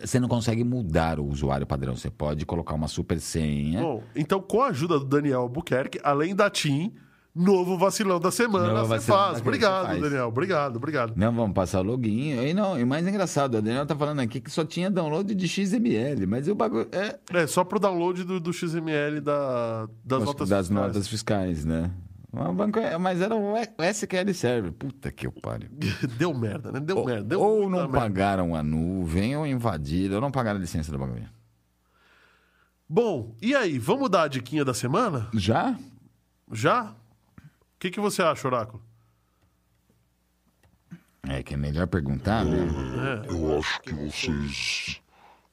Você 0.00 0.18
não 0.18 0.28
consegue 0.28 0.64
mudar 0.64 1.20
o 1.20 1.26
usuário 1.26 1.66
padrão. 1.66 1.94
Você 1.94 2.08
pode 2.08 2.46
colocar 2.46 2.72
uma 2.74 2.88
super 2.88 3.20
senha. 3.20 3.80
Bom, 3.82 4.02
então 4.16 4.40
com 4.40 4.62
a 4.62 4.68
ajuda 4.68 4.98
do 4.98 5.04
Daniel 5.04 5.40
Albuquerque, 5.42 6.00
além 6.02 6.34
da 6.34 6.48
TIM, 6.48 6.94
novo 7.34 7.76
vacilão 7.76 8.20
da 8.20 8.30
semana, 8.30 8.72
Novo 8.72 8.86
você 8.86 9.00
faz. 9.10 9.40
Obrigado, 9.40 9.86
faz. 9.86 10.00
Daniel. 10.00 10.28
Obrigado, 10.28 10.76
obrigado. 10.76 11.12
Não, 11.16 11.32
vamos 11.32 11.54
passar 11.54 11.80
o 11.80 11.82
login. 11.82 12.30
E 12.30 12.54
não, 12.54 12.78
e 12.78 12.84
mais 12.84 13.06
engraçado, 13.06 13.56
a 13.56 13.60
Daniela 13.60 13.84
tá 13.86 13.96
falando 13.96 14.20
aqui 14.20 14.40
que 14.40 14.50
só 14.50 14.64
tinha 14.64 14.90
download 14.90 15.34
de 15.34 15.48
XML, 15.48 16.26
mas 16.26 16.46
o 16.48 16.54
bagulho 16.54 16.88
é 16.92 17.18
É, 17.32 17.46
só 17.46 17.64
pro 17.64 17.80
download 17.80 18.22
do, 18.24 18.38
do 18.38 18.52
XML 18.52 19.20
da, 19.20 19.88
das 20.04 20.18
Acho 20.22 20.26
notas 20.26 20.48
das 20.48 20.66
fiscais. 20.68 20.86
notas 20.86 21.08
fiscais, 21.08 21.64
né? 21.64 21.90
Mas 23.00 23.20
era 23.20 23.34
o 23.36 23.54
SQL 23.78 24.34
Server. 24.34 24.72
Puta 24.72 25.12
que 25.12 25.24
eu 25.26 25.30
pariu. 25.30 25.68
Deu 26.18 26.34
merda, 26.34 26.72
né? 26.72 26.80
Deu 26.80 26.98
Ou, 26.98 27.04
merda. 27.06 27.22
Deu 27.24 27.40
ou 27.40 27.70
não 27.70 27.78
merda. 27.82 27.92
pagaram 27.98 28.56
a 28.56 28.62
nuvem, 28.62 29.36
ou 29.36 29.46
invadiram, 29.46 30.16
ou 30.16 30.20
não 30.20 30.32
pagaram 30.32 30.58
a 30.58 30.60
licença 30.60 30.90
do 30.90 30.98
bagulho. 30.98 31.28
Bom, 32.88 33.34
e 33.40 33.54
aí, 33.54 33.78
vamos 33.78 34.10
dar 34.10 34.24
a 34.24 34.28
diquinha 34.28 34.64
da 34.64 34.74
semana? 34.74 35.28
Já? 35.32 35.76
Já? 36.52 36.92
O 37.74 37.78
que, 37.78 37.90
que 37.90 38.00
você 38.00 38.22
acha, 38.22 38.46
Oráculo? 38.48 38.82
É 41.28 41.42
que 41.42 41.54
é 41.54 41.56
melhor 41.56 41.86
perguntar, 41.86 42.44
né? 42.44 42.58
É. 43.26 43.30
Eu 43.30 43.58
acho 43.58 43.80
que 43.82 43.92
vocês 43.94 45.00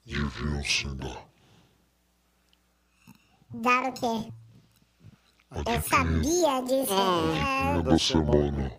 deviam 0.04 0.62
sim 0.64 0.94
dar. 0.96 1.26
Dar 3.54 3.84
o 3.88 3.92
quê? 3.92 4.32
Eu 5.54 5.82
sabia 5.82 6.62
disso. 6.62 6.92
É, 6.92 7.32
Diquinha 7.34 7.82
da 7.82 7.98
semana. 7.98 8.72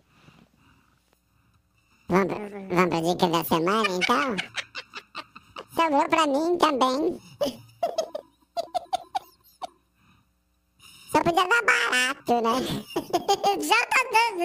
Vamos, 2.10 2.28
pra- 2.28 2.50
vamos 2.50 2.89
pra 2.89 3.02
dica 3.02 3.28
da 3.30 3.44
semana, 3.44 3.89
então? 3.89 4.36
Sobrou 5.76 6.10
pra 6.10 6.28
mim 6.28 6.58
também. 6.58 7.20
Só 11.14 11.22
podia 11.24 11.47
dar 11.47 11.64
barato, 11.64 12.41
né? 12.41 12.53
Já 13.61 13.86
tá 13.86 14.01
dando. 14.11 14.43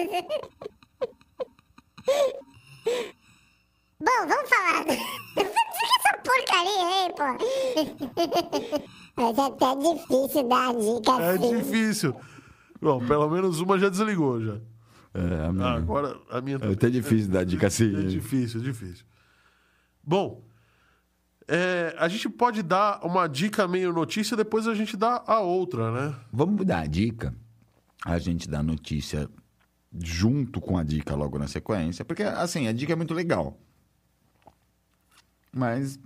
Bom, 3.99 4.27
vamos 4.27 4.49
falar. 4.49 4.85
Essa 5.39 6.17
porcaria 6.23 6.85
aí, 6.85 7.09
pô. 7.17 7.27
Mas 9.17 9.37
é 9.37 9.41
até 9.45 9.75
difícil 9.75 10.47
dar 10.47 10.69
a 10.69 10.73
dica 10.73 11.11
É 11.21 11.31
assim. 11.31 11.57
difícil. 11.57 12.15
Bom, 12.81 13.05
pelo 13.05 13.29
menos 13.29 13.59
uma 13.59 13.77
já 13.77 13.89
desligou 13.89 14.39
já. 14.41 14.53
É, 15.13 15.45
a 15.47 15.51
minha- 15.51 15.65
Ah, 15.65 15.73
agora 15.75 16.17
a 16.29 16.39
minha 16.39 16.57
é 16.61 16.71
até 16.71 16.89
difícil 16.89 17.31
dar 17.31 17.43
dica 17.43 17.67
assim. 17.67 17.93
É 17.97 18.03
difícil, 18.03 18.61
é 18.61 18.63
difícil. 18.63 19.05
Bom, 20.03 20.43
é, 21.49 21.95
a 21.97 22.07
gente 22.07 22.29
pode 22.29 22.61
dar 22.63 22.99
uma 23.05 23.27
dica 23.27 23.67
meio 23.67 23.91
notícia, 23.91 24.37
depois 24.37 24.67
a 24.67 24.75
gente 24.75 24.95
dá 24.95 25.23
a 25.25 25.39
outra, 25.39 25.91
né? 25.91 26.15
Vamos 26.31 26.65
dar 26.65 26.81
a 26.81 26.85
dica. 26.85 27.33
A 28.05 28.17
gente 28.19 28.47
dá 28.49 28.59
a 28.59 28.63
notícia 28.63 29.29
junto 30.01 30.61
com 30.61 30.77
a 30.77 30.83
dica 30.83 31.15
logo 31.15 31.37
na 31.39 31.47
sequência. 31.47 32.05
Porque, 32.05 32.23
assim, 32.23 32.67
a 32.67 32.71
dica 32.71 32.93
é 32.93 32.95
muito 32.95 33.13
legal. 33.13 33.57
Mas 35.51 35.99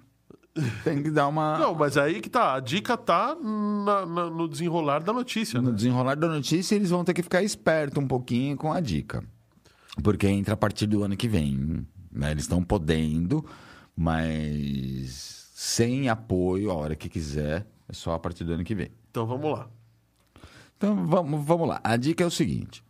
tem 0.83 1.01
que 1.03 1.11
dar 1.11 1.27
uma. 1.27 1.57
Não, 1.59 1.75
mas 1.75 1.97
aí 1.97 2.21
que 2.21 2.29
tá. 2.29 2.55
A 2.55 2.59
dica 2.59 2.95
tá 2.97 3.35
na- 3.35 4.05
na- 4.05 4.29
no 4.29 4.47
desenrolar 4.47 5.03
da 5.03 5.11
notícia, 5.11 5.61
No 5.61 5.69
né? 5.69 5.75
desenrolar 5.75 6.15
da 6.15 6.27
notícia, 6.27 6.75
eles 6.75 6.89
vão 6.89 7.03
ter 7.03 7.13
que 7.13 7.23
ficar 7.23 7.41
esperto 7.43 7.99
um 7.99 8.07
pouquinho 8.07 8.55
com 8.55 8.71
a 8.71 8.79
dica. 8.79 9.23
Porque 10.01 10.27
entra 10.27 10.53
a 10.53 10.57
partir 10.57 10.87
do 10.87 11.03
ano 11.03 11.15
que 11.17 11.27
vem. 11.27 11.85
né? 12.15 12.29
Eles 12.31 12.43
estão 12.43 12.63
podendo, 12.63 13.43
mas 13.95 15.51
sem 15.53 16.09
apoio, 16.09 16.71
a 16.71 16.73
hora 16.73 16.95
que 16.95 17.07
quiser, 17.07 17.65
é 17.87 17.93
só 17.93 18.13
a 18.13 18.19
partir 18.19 18.43
do 18.43 18.53
ano 18.53 18.63
que 18.63 18.75
vem. 18.75 18.91
Então 19.09 19.25
vamos 19.25 19.51
lá. 19.51 19.69
Então 20.77 21.05
vamos, 21.05 21.45
vamos 21.45 21.67
lá. 21.67 21.79
A 21.83 21.95
dica 21.95 22.23
é 22.23 22.27
o 22.27 22.31
seguinte: 22.31 22.83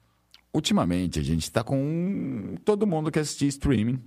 ultimamente 0.53 1.19
a 1.19 1.23
gente 1.23 1.43
está 1.43 1.63
com 1.63 2.55
todo 2.65 2.87
mundo 2.87 3.11
que 3.11 3.19
assistir 3.19 3.47
streaming. 3.47 4.01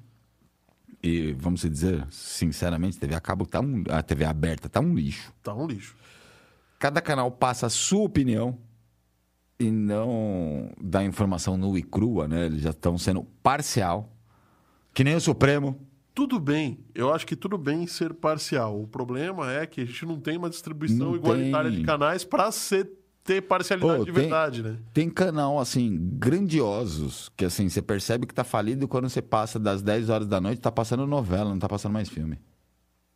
E 1.03 1.32
vamos 1.34 1.61
dizer, 1.61 2.05
sinceramente, 2.11 2.99
TV 2.99 3.14
a 3.14 3.20
cabo 3.20 3.47
tá 3.47 3.61
um, 3.61 3.84
a 3.90 4.03
TV 4.03 4.24
aberta 4.24 4.68
tá 4.68 4.80
um 4.80 4.94
lixo. 4.94 5.32
Tá 5.42 5.55
um 5.55 5.66
lixo. 5.66 5.94
Cada 6.78 7.01
canal 7.01 7.30
passa 7.30 7.66
a 7.66 7.70
sua 7.70 8.03
opinião 8.03 8.59
e 9.59 9.70
não 9.70 10.72
dá 10.80 11.05
informação 11.05 11.57
nua 11.57 11.78
e 11.78 11.82
crua, 11.82 12.26
né? 12.26 12.47
Eles 12.47 12.62
já 12.62 12.70
estão 12.70 12.99
sendo 12.99 13.22
parcial. 13.42 14.12
Que 14.92 15.05
nem 15.05 15.14
o 15.14 15.20
Supremo. 15.20 15.78
Tudo 16.16 16.40
bem, 16.40 16.78
eu 16.94 17.12
acho 17.12 17.26
que 17.26 17.36
tudo 17.36 17.58
bem 17.58 17.86
ser 17.86 18.14
parcial. 18.14 18.80
O 18.82 18.88
problema 18.88 19.52
é 19.52 19.66
que 19.66 19.82
a 19.82 19.84
gente 19.84 20.06
não 20.06 20.18
tem 20.18 20.38
uma 20.38 20.48
distribuição 20.48 21.08
Não 21.10 21.14
igualitária 21.14 21.70
tem. 21.70 21.80
de 21.80 21.84
canais 21.84 22.24
para 22.24 22.50
ser 22.50 22.90
ter 23.22 23.42
parcialidade 23.42 23.98
Pô, 23.98 24.04
de 24.06 24.12
tem- 24.12 24.20
verdade, 24.22 24.62
né? 24.62 24.78
Tem 24.94 25.10
canal, 25.10 25.58
assim, 25.60 25.98
grandiosos, 26.14 27.28
que 27.36 27.44
assim, 27.44 27.68
você 27.68 27.82
percebe 27.82 28.26
que 28.26 28.32
tá 28.32 28.44
falido 28.44 28.88
quando 28.88 29.10
você 29.10 29.20
passa 29.20 29.58
das 29.58 29.82
10 29.82 30.08
horas 30.08 30.26
da 30.26 30.40
noite, 30.40 30.58
tá 30.58 30.72
passando 30.72 31.06
novela, 31.06 31.50
não 31.50 31.58
tá 31.58 31.68
passando 31.68 31.92
mais 31.92 32.08
filme. 32.08 32.38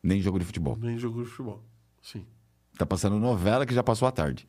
Nem 0.03 0.21
jogo 0.21 0.37
de 0.37 0.45
futebol. 0.45 0.77
Nem 0.79 0.99
jogo 0.99 1.23
de 1.23 1.29
futebol. 1.29 1.63
Sim. 2.03 2.23
Tá 2.77 2.85
passando 2.85 3.17
novela 3.17 3.65
que 3.65 3.73
já 3.73 3.81
passou 3.81 4.07
a 4.07 4.11
tarde. 4.11 4.47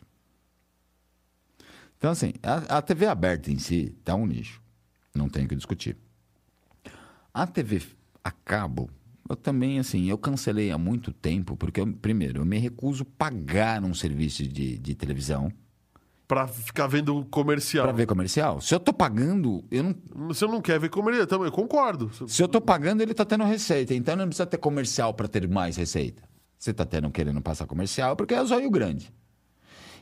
Então, 1.96 2.10
assim, 2.10 2.34
a, 2.42 2.76
a 2.78 2.82
TV 2.82 3.06
aberta 3.06 3.50
em 3.50 3.58
si 3.58 3.96
tá 4.04 4.14
um 4.14 4.26
lixo. 4.26 4.60
Não 5.14 5.26
tem 5.28 5.46
o 5.46 5.48
que 5.48 5.56
discutir. 5.56 5.96
A 7.32 7.46
TV 7.46 7.80
a 8.24 8.30
cabo, 8.30 8.90
eu 9.28 9.36
também, 9.36 9.78
assim, 9.78 10.08
eu 10.08 10.18
cancelei 10.18 10.70
há 10.70 10.78
muito 10.78 11.12
tempo, 11.12 11.56
porque, 11.56 11.80
eu, 11.80 11.92
primeiro, 11.94 12.40
eu 12.40 12.44
me 12.44 12.58
recuso 12.58 13.04
pagar 13.04 13.82
um 13.82 13.94
serviço 13.94 14.46
de, 14.46 14.78
de 14.78 14.94
televisão 14.94 15.52
Pra 16.32 16.48
ficar 16.48 16.86
vendo 16.86 17.26
comercial. 17.26 17.84
para 17.84 17.92
ver 17.94 18.06
comercial. 18.06 18.58
Se 18.58 18.74
eu 18.74 18.80
tô 18.80 18.90
pagando, 18.90 19.62
eu 19.70 19.82
não, 19.82 19.94
Você 20.28 20.46
não 20.46 20.62
quer 20.62 20.80
ver 20.80 20.88
comercial 20.88 21.26
também, 21.26 21.46
eu 21.48 21.52
concordo. 21.52 22.10
Se 22.26 22.42
eu 22.42 22.48
tô 22.48 22.58
pagando, 22.58 23.02
ele 23.02 23.12
tá 23.12 23.22
tendo 23.22 23.44
receita. 23.44 23.92
Então 23.92 24.16
não 24.16 24.24
precisa 24.26 24.46
ter 24.46 24.56
comercial 24.56 25.12
para 25.12 25.28
ter 25.28 25.46
mais 25.46 25.76
receita. 25.76 26.22
Você 26.58 26.72
tá 26.72 26.86
tendo 26.86 27.10
querendo 27.10 27.42
passar 27.42 27.66
comercial 27.66 28.16
porque 28.16 28.32
é 28.32 28.42
zóio 28.46 28.70
grande. 28.70 29.12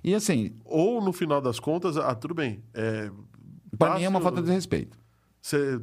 E 0.04 0.14
assim, 0.14 0.54
Ou 0.64 1.02
no 1.02 1.12
final 1.12 1.40
das 1.40 1.58
contas, 1.58 1.96
ah, 1.96 2.14
tudo 2.14 2.32
bem. 2.32 2.62
É, 2.74 3.10
para 3.76 3.96
mim 3.96 4.04
é 4.04 4.08
uma 4.08 4.20
falta 4.20 4.40
de 4.40 4.52
respeito. 4.52 4.96
Você... 5.42 5.80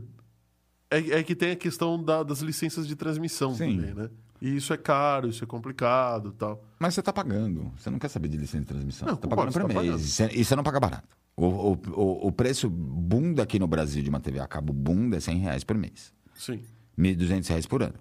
É, 0.89 1.19
é 1.19 1.23
que 1.23 1.35
tem 1.35 1.51
a 1.51 1.55
questão 1.55 2.01
da- 2.01 2.23
das 2.23 2.39
licenças 2.39 2.87
de 2.87 2.95
transmissão 2.95 3.53
Sim. 3.53 3.77
também, 3.77 3.93
né? 3.93 4.09
E 4.41 4.55
isso 4.55 4.71
é 4.71 4.77
caro, 4.77 5.27
isso 5.27 5.43
é 5.43 5.47
complicado 5.47 6.31
tal. 6.31 6.63
Mas 6.79 6.93
você 6.93 7.01
tá 7.01 7.11
pagando. 7.11 7.71
Você 7.77 7.89
não 7.89 7.97
quer 7.99 8.07
saber 8.07 8.27
de 8.27 8.37
licença 8.37 8.59
de 8.61 8.67
transmissão. 8.67 9.07
Não, 9.07 9.15
você 9.15 9.21
tá 9.21 9.27
concordo, 9.27 9.51
pagando 9.51 9.67
por 9.67 9.73
você 9.73 9.87
tá 9.89 9.91
mês. 9.91 10.19
E 10.39 10.43
você- 10.43 10.55
não 10.55 10.63
paga 10.63 10.79
barato. 10.79 11.07
O, 11.35 11.45
o, 11.45 12.27
o, 12.27 12.31
preço 12.31 12.67
bunda 12.69 13.43
aqui 13.43 13.59
no 13.59 13.67
Brasil 13.67 14.01
de 14.01 14.09
uma 14.09 14.19
TV 14.19 14.39
a 14.39 14.47
cabo 14.47 14.73
bunda 14.73 15.17
é 15.17 15.19
100 15.19 15.37
reais 15.37 15.63
por 15.63 15.77
mês. 15.77 16.11
Sim. 16.35 16.61
1.200 16.97 17.47
reais 17.47 17.65
por 17.67 17.83
ano. 17.83 17.93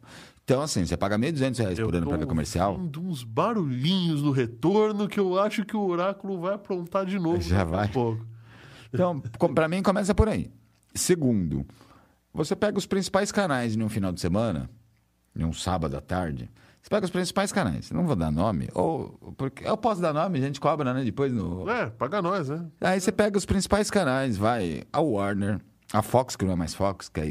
Então, 0.44 0.62
assim, 0.62 0.86
você 0.86 0.96
paga 0.96 1.18
1.200 1.18 1.58
reais 1.58 1.78
por 1.78 1.94
ano 1.94 2.06
para 2.06 2.16
ver 2.18 2.26
comercial, 2.26 2.72
ouvindo 2.74 3.02
uns 3.02 3.24
barulhinhos 3.24 4.22
no 4.22 4.30
retorno 4.30 5.08
que 5.08 5.18
eu 5.20 5.38
acho 5.38 5.64
que 5.66 5.76
o 5.76 5.80
oráculo 5.86 6.40
vai 6.40 6.54
aprontar 6.54 7.04
de 7.04 7.18
novo. 7.18 7.40
Já 7.40 7.64
vai? 7.64 7.88
pouco. 7.88 8.24
Então, 8.92 9.20
pra 9.54 9.68
mim, 9.68 9.82
começa 9.82 10.14
por 10.14 10.28
aí. 10.28 10.50
Segundo, 10.94 11.66
você 12.36 12.54
pega 12.54 12.78
os 12.78 12.86
principais 12.86 13.32
canais 13.32 13.74
em 13.74 13.82
um 13.82 13.88
final 13.88 14.12
de 14.12 14.20
semana, 14.20 14.68
em 15.34 15.44
um 15.44 15.52
sábado 15.52 15.96
à 15.96 16.00
tarde. 16.00 16.50
Você 16.82 16.90
pega 16.90 17.04
os 17.04 17.10
principais 17.10 17.50
canais. 17.50 17.90
Não 17.90 18.06
vou 18.06 18.14
dar 18.14 18.30
nome, 18.30 18.68
ou 18.72 19.34
porque 19.36 19.66
eu 19.66 19.76
posso 19.76 20.00
dar 20.00 20.12
nome, 20.12 20.38
a 20.38 20.42
gente 20.42 20.60
cobra, 20.60 20.94
né? 20.94 21.02
Depois 21.02 21.32
no. 21.32 21.68
É, 21.68 21.90
paga 21.90 22.22
nós, 22.22 22.48
né? 22.48 22.64
Aí 22.80 23.00
você 23.00 23.10
pega 23.10 23.36
os 23.36 23.44
principais 23.44 23.90
canais, 23.90 24.36
vai 24.36 24.84
a 24.92 25.00
Warner, 25.00 25.60
a 25.92 26.00
Fox 26.00 26.36
que 26.36 26.44
não 26.44 26.52
é 26.52 26.56
mais 26.56 26.74
Fox, 26.74 27.08
que 27.08 27.20
é 27.20 27.26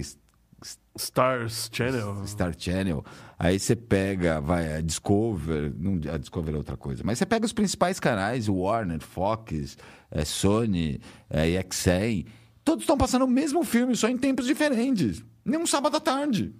Stars 0.97 1.69
Channel. 1.71 2.25
Star 2.25 2.53
Channel. 2.57 3.03
Aí 3.37 3.59
você 3.59 3.75
pega, 3.75 4.41
vai 4.41 4.75
a 4.75 4.81
Discover, 4.81 5.73
não, 5.77 5.99
a 6.11 6.17
Discover 6.17 6.53
é 6.53 6.57
outra 6.57 6.75
coisa. 6.77 7.03
Mas 7.05 7.17
você 7.17 7.25
pega 7.25 7.45
os 7.45 7.53
principais 7.53 7.99
canais, 7.99 8.47
Warner, 8.47 9.01
Fox, 9.01 9.77
é, 10.09 10.25
Sony, 10.25 10.99
é, 11.29 11.49
EXN. 11.49 12.25
Todos 12.65 12.81
estão 12.81 12.97
passando 12.97 13.23
o 13.23 13.27
mesmo 13.27 13.63
filme, 13.63 13.95
só 13.95 14.09
em 14.09 14.17
tempos 14.17 14.47
diferentes. 14.47 15.23
Nem 15.45 15.59
um 15.59 15.67
sábado 15.67 15.95
à 15.97 15.99
tarde. 15.99 16.51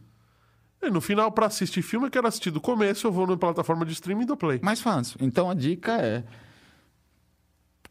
E 0.81 0.89
no 0.91 1.01
final, 1.01 1.31
pra 1.31 1.47
assistir 1.47 1.81
filme, 1.81 2.05
eu 2.05 2.11
quero 2.11 2.27
assistir 2.27 2.51
do 2.51 2.61
começo, 2.61 3.07
eu 3.07 3.11
vou 3.11 3.25
na 3.25 3.35
plataforma 3.35 3.83
de 3.83 3.93
streaming 3.93 4.27
do 4.27 4.37
Play. 4.37 4.59
Mais 4.61 4.79
fácil. 4.79 5.17
Então 5.19 5.49
a 5.49 5.55
dica 5.55 5.93
é. 5.99 6.23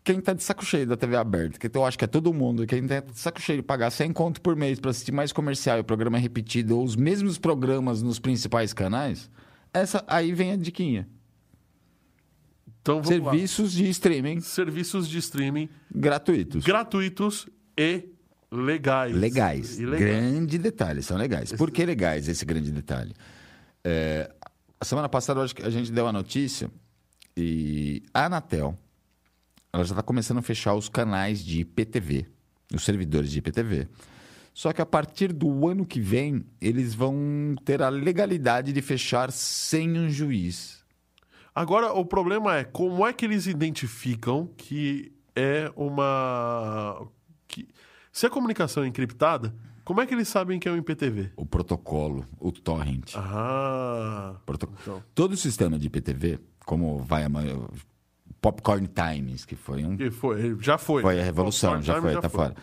Quem 0.05 0.21
tá 0.21 0.33
de 0.33 0.45
saco 0.45 0.65
cheio 0.65 0.87
da 0.87 0.97
TV 0.97 1.17
aberta, 1.17 1.59
que 1.59 1.77
eu 1.77 1.85
acho 1.85 1.99
que 1.99 2.05
é 2.05 2.07
todo 2.07 2.33
mundo, 2.33 2.67
quem 2.67 2.87
tá 2.87 3.01
de 3.01 3.19
saco 3.19 3.41
cheio 3.41 3.59
de 3.61 3.63
pagar 3.63 3.91
100 3.91 4.13
conto 4.13 4.41
por 4.41 4.55
mês 4.55 4.79
pra 4.79 4.91
assistir 4.91 5.13
mais 5.13 5.33
comercial 5.33 5.79
e 5.79 5.83
programa 5.83 6.19
repetido, 6.19 6.79
ou 6.79 6.85
os 6.85 6.95
mesmos 6.95 7.39
programas 7.39 8.03
nos 8.03 8.19
principais 8.19 8.75
canais, 8.75 9.31
essa 9.73 10.05
aí 10.07 10.33
vem 10.33 10.53
a 10.53 10.57
diquinha. 10.57 11.09
Então 12.83 13.01
vamos 13.01 13.19
lá. 13.25 13.33
Serviços 13.33 13.73
de 13.73 13.89
streaming 13.89 14.41
Serviços 14.41 15.09
de 15.09 15.17
streaming 15.17 15.71
gratuitos. 15.91 16.63
gratuitos 16.63 17.49
e 17.77 18.09
legais. 18.51 19.15
Legais. 19.15 19.79
E 19.79 19.87
legais. 19.87 20.01
Grande 20.01 20.59
detalhe, 20.59 21.03
são 21.03 21.17
legais. 21.17 21.53
Por 21.53 21.71
que 21.71 21.85
legais 21.85 22.29
esse 22.29 22.45
grande 22.45 22.71
detalhe? 22.71 23.15
É, 23.83 24.31
a 24.81 24.85
semana 24.85 25.09
passada 25.09 25.41
acho 25.43 25.55
que 25.55 25.63
a 25.63 25.71
gente 25.71 25.91
deu 25.93 26.07
a 26.07 26.13
notícia 26.13 26.71
e 27.37 28.03
a 28.13 28.27
Anatel 28.27 28.79
ela 29.73 29.83
já 29.83 29.91
está 29.91 30.03
começando 30.03 30.39
a 30.39 30.43
fechar 30.43 30.75
os 30.75 30.89
canais 30.89 31.45
de 31.45 31.61
IPTV, 31.63 32.27
os 32.73 32.85
servidores 32.85 33.33
de 33.33 33.39
IPTV. 33.41 33.89
Só 34.53 34.73
que 34.73 34.81
a 34.81 34.87
partir 34.87 35.33
do 35.33 35.67
ano 35.67 35.85
que 35.85 36.01
vem, 36.01 36.45
eles 36.61 36.95
vão 36.95 37.57
ter 37.65 37.83
a 37.83 37.89
legalidade 37.89 38.73
de 38.73 38.81
fechar 38.81 39.33
sem 39.33 39.99
um 39.99 40.09
juiz. 40.09 40.85
Agora, 41.53 41.93
o 41.93 42.05
problema 42.05 42.57
é 42.57 42.63
como 42.63 43.05
é 43.05 43.13
que 43.13 43.25
eles 43.25 43.47
identificam 43.47 44.49
que 44.57 45.13
é 45.35 45.73
uma. 45.75 47.05
Que... 47.49 47.69
Se 48.13 48.27
a 48.27 48.31
comunicação 48.31 48.85
é 48.85 48.87
encriptada, 48.87 49.55
como 49.85 50.01
é 50.01 50.07
que 50.07 50.15
eles 50.15 50.29
sabem 50.29 50.59
que 50.59 50.69
é 50.69 50.73
um 50.73 50.77
IPTV? 50.77 51.33
O 51.37 51.45
protocolo, 51.45 52.25
o 52.41 52.51
torrent. 52.53 53.13
Ah. 53.17 54.35
Proto- 54.47 54.71
Então. 54.83 55.03
Todo 55.15 55.33
o 55.33 55.37
sistema 55.37 55.79
de 55.79 55.87
IPTV, 55.87 56.39
como 56.65 56.99
vai 56.99 57.25
a 57.25 57.29
ma- 57.29 57.43
Popcorn 58.41 58.89
Times, 58.89 59.45
que 59.45 59.57
foi 59.57 59.85
um 59.85 59.97
Que 59.97 60.11
foi, 60.11 60.57
já 60.61 60.77
foi. 60.79 61.03
Foi 61.03 61.21
a 61.21 61.25
revolução, 61.25 61.71
Popcorn 61.75 61.87
já 61.87 61.95
Time 62.01 62.13
foi, 62.13 62.21
tá 62.21 62.29
fora. 62.29 62.55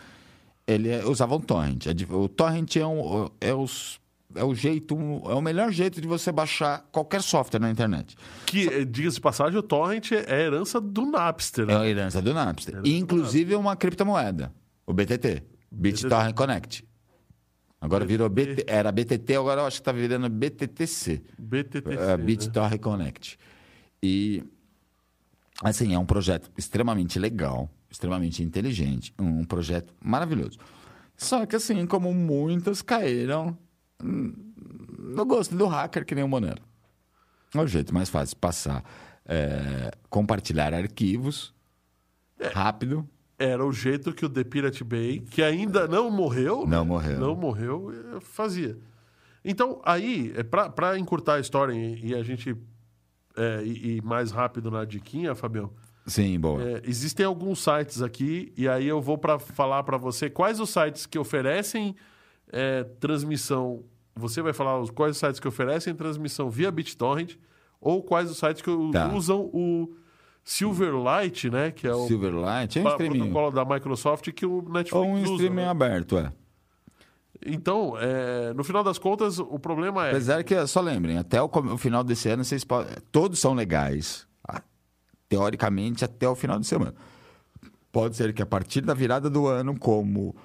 Ele 0.68 0.90
é- 0.90 1.06
usava 1.06 1.36
um 1.36 1.40
torrent. 1.42 1.88
É 1.88 1.92
O 2.16 2.28
torrent 2.30 2.76
é, 2.78 2.86
um, 2.86 3.30
é, 3.42 3.54
os- 3.54 4.00
é 4.36 4.44
o 4.44 4.54
jeito, 4.56 4.96
é 5.26 5.34
o 5.34 5.42
melhor 5.42 5.72
jeito 5.72 6.00
de 6.00 6.08
você 6.08 6.32
baixar 6.32 6.88
qualquer 6.92 7.22
software 7.22 7.60
na 7.60 7.70
internet. 7.70 8.16
Que, 8.46 8.68
eh, 8.68 8.86
diga-se 8.86 9.16
de 9.16 9.22
passagem, 9.22 9.58
o 9.60 9.64
Torrent 9.64 10.12
é 10.12 10.42
herança 10.46 10.80
do 10.80 11.06
Napster. 11.06 11.66
É 11.66 11.68
né? 11.68 11.78
a 11.78 11.88
herança 11.88 12.22
do 12.22 12.34
Napster. 12.34 12.76
Herança 12.76 12.88
E, 12.88 12.92
do 12.94 12.98
inclusive, 12.98 13.54
é 13.54 13.58
uma 13.58 13.76
criptomoeda, 13.76 14.54
o 14.92 14.94
BTT, 14.94 15.44
BitTorrent 15.72 16.36
Connect. 16.36 16.86
Agora 17.80 18.06
virou 18.06 18.30
BT, 18.30 18.66
era 18.68 18.92
BTT, 18.92 19.36
agora 19.36 19.62
eu 19.62 19.66
acho 19.66 19.78
que 19.78 19.82
está 19.82 19.92
virando 19.92 20.30
BTTC. 20.30 21.24
BTTC. 21.40 21.94
É, 21.94 22.18
né? 22.18 22.18
BitTorrent 22.18 22.80
Connect. 22.80 23.40
E, 24.04 24.44
assim, 25.64 25.94
é 25.94 25.98
um 25.98 26.06
projeto 26.06 26.52
extremamente 26.58 27.18
legal, 27.18 27.70
extremamente 27.90 28.44
inteligente, 28.44 29.14
um 29.18 29.44
projeto 29.44 29.94
maravilhoso. 30.04 30.60
Só 31.18 31.46
que, 31.46 31.56
assim, 31.56 31.88
como 31.88 32.14
muitas 32.14 32.82
caíram 32.82 33.58
no 34.04 35.26
gosto 35.26 35.56
do 35.56 35.66
hacker, 35.68 36.06
que 36.06 36.14
nem 36.14 36.24
o 36.24 36.28
Monero. 36.28 36.62
É 37.56 37.60
o 37.60 37.68
jeito 37.68 37.94
mais 37.94 38.10
fácil 38.10 38.36
de 38.36 38.40
passar, 38.40 38.84
é, 39.26 39.92
compartilhar 40.10 40.74
arquivos 40.74 41.54
rápido. 42.54 43.08
Era 43.44 43.66
o 43.66 43.72
jeito 43.72 44.14
que 44.14 44.26
o 44.26 44.30
The 44.30 44.44
Pirate 44.44 44.84
Bay, 44.84 45.20
que 45.20 45.42
ainda 45.42 45.88
não 45.88 46.12
morreu, 46.12 46.66
Não 46.68 46.84
né? 46.84 46.90
morreu. 46.90 47.20
não 47.20 47.36
morreu, 47.36 47.92
eh, 47.92 48.20
fazia. 48.22 48.78
Então, 49.44 49.82
aí, 49.84 50.32
é 50.36 50.44
pra, 50.44 50.70
pra 50.70 50.98
encurtar 51.00 51.36
a 51.36 51.40
história 51.40 51.74
e, 51.74 52.10
e 52.10 52.16
a 52.16 52.22
gente 52.22 52.56
é, 53.36 53.64
ir 53.64 53.86
ir 53.98 54.04
mais 54.04 54.30
rápido 54.32 54.70
na 54.70 54.86
diquinha, 54.86 55.34
Fabião, 55.34 55.72
Sim, 56.06 56.40
boa. 56.40 56.62
é, 56.62 56.82
existem 56.86 57.26
alguns 57.26 57.64
sites 57.64 58.02
aqui, 58.02 58.54
e 58.56 58.68
aí 58.68 58.88
eu 58.88 59.02
vou 59.02 59.18
para 59.18 59.40
falar 59.40 59.82
para 59.84 59.98
você 59.98 60.30
quais 60.30 60.60
os 60.60 60.70
sites 60.70 61.06
que 61.08 61.18
oferecem 61.18 61.96
é, 62.52 62.84
transmissão. 63.00 63.84
Você 64.16 64.42
vai 64.42 64.54
falar 64.54 64.86
quais 64.94 65.14
os 65.14 65.18
sites 65.20 65.40
que 65.40 65.48
oferecem 65.48 65.96
transmissão 65.96 66.50
via 66.50 66.70
BitTorrent, 66.70 67.38
ou 67.80 68.04
quais 68.04 68.30
os 68.30 68.38
sites 68.38 68.62
que 68.62 68.70
Tá. 68.92 69.12
usam 69.12 69.50
o 69.52 69.96
Silverlight, 70.44 71.50
né? 71.50 71.72
Que 71.72 71.88
é 71.88 71.94
o 71.94 72.08
Silverlight 72.08 72.80
é 72.80 72.82
um 72.82 72.98
protocolo 72.98 73.52
da 73.52 73.64
Microsoft 73.64 74.32
que 74.32 74.46
o 74.46 74.62
Netflix 74.62 74.94
Ou 74.94 75.06
um 75.06 75.14
usa. 75.14 75.32
streaming 75.34 75.56
né? 75.56 75.68
aberto, 75.68 76.18
é. 76.18 76.32
Então, 77.46 77.96
é, 77.98 78.54
no 78.54 78.64
final 78.64 78.84
das 78.84 79.00
contas, 79.00 79.40
o 79.40 79.58
problema 79.58 80.08
é. 80.08 80.12
Apesar 80.12 80.44
que, 80.44 80.68
só 80.68 80.80
lembrem, 80.80 81.18
até 81.18 81.42
o, 81.42 81.46
o 81.46 81.78
final 81.78 82.04
desse 82.04 82.30
ano, 82.30 82.44
vocês 82.44 82.64
podem. 82.64 82.96
Todos 83.12 83.40
são 83.40 83.54
legais. 83.54 84.28
Teoricamente, 85.28 86.04
até 86.04 86.28
o 86.28 86.36
final 86.36 86.60
de 86.60 86.68
semana. 86.68 86.94
Pode 87.92 88.16
ser 88.16 88.34
que 88.34 88.42
a 88.42 88.46
partir 88.46 88.82
da 88.82 88.94
virada 88.94 89.30
do 89.30 89.48
ano, 89.48 89.78
como 89.80 90.36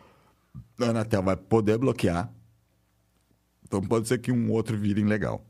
a 0.80 0.84
Anatel 0.84 1.22
vai 1.22 1.36
poder 1.36 1.76
bloquear, 1.76 2.32
então 3.64 3.80
pode 3.82 4.06
ser 4.06 4.18
que 4.18 4.30
um 4.30 4.50
outro 4.52 4.78
virem 4.78 5.04
legal. 5.04 5.44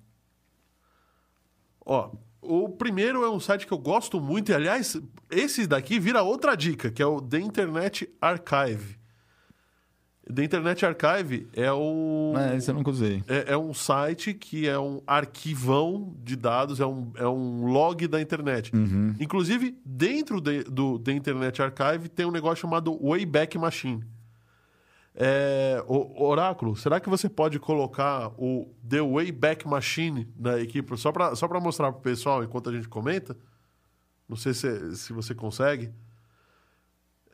Ó, 1.84 2.10
o 2.42 2.68
primeiro 2.68 3.24
é 3.24 3.30
um 3.30 3.40
site 3.40 3.66
que 3.66 3.72
eu 3.72 3.78
gosto 3.78 4.20
muito, 4.20 4.50
e 4.50 4.54
aliás, 4.54 5.00
esse 5.30 5.66
daqui 5.66 5.98
vira 5.98 6.22
outra 6.22 6.54
dica, 6.56 6.90
que 6.90 7.02
é 7.02 7.06
o 7.06 7.20
The 7.20 7.38
Internet 7.40 8.08
Archive. 8.20 8.96
The 10.32 10.42
Internet 10.42 10.84
Archive 10.84 11.46
é 11.52 11.70
o. 11.72 12.34
É, 12.36 12.56
esse 12.56 12.68
eu 12.68 12.74
nunca 12.74 12.90
usei. 12.90 13.22
É, 13.28 13.52
é 13.52 13.56
um 13.56 13.72
site 13.72 14.34
que 14.34 14.66
é 14.68 14.76
um 14.76 15.00
arquivão 15.06 16.16
de 16.20 16.34
dados, 16.34 16.80
é 16.80 16.86
um, 16.86 17.12
é 17.14 17.28
um 17.28 17.64
log 17.66 18.08
da 18.08 18.20
internet. 18.20 18.72
Inclusive, 19.20 19.78
dentro 19.84 20.40
de- 20.40 20.64
do 20.64 20.98
The 20.98 21.12
Internet 21.12 21.62
Archive 21.62 22.08
tem 22.08 22.26
um 22.26 22.32
negócio 22.32 22.56
chamado 22.62 22.98
Wayback 23.00 23.56
Machine. 23.56 24.02
É, 25.18 25.82
o- 25.88 26.22
Oráculo, 26.24 26.76
será 26.76 27.00
que 27.00 27.08
você 27.08 27.26
pode 27.28 27.58
colocar 27.58 28.32
o 28.36 28.70
The 28.86 29.00
Wayback 29.00 29.66
Machine 29.66 30.28
na 30.38 30.60
equipe 30.60 30.94
só 30.98 31.10
para 31.10 31.34
só 31.34 31.48
pra 31.48 31.58
mostrar 31.58 31.90
pro 31.90 32.02
pessoal 32.02 32.44
enquanto 32.44 32.68
a 32.68 32.72
gente 32.72 32.86
comenta? 32.88 33.34
Não 34.28 34.36
sei 34.36 34.52
se, 34.52 34.94
se 34.96 35.12
você 35.14 35.34
consegue. 35.34 35.90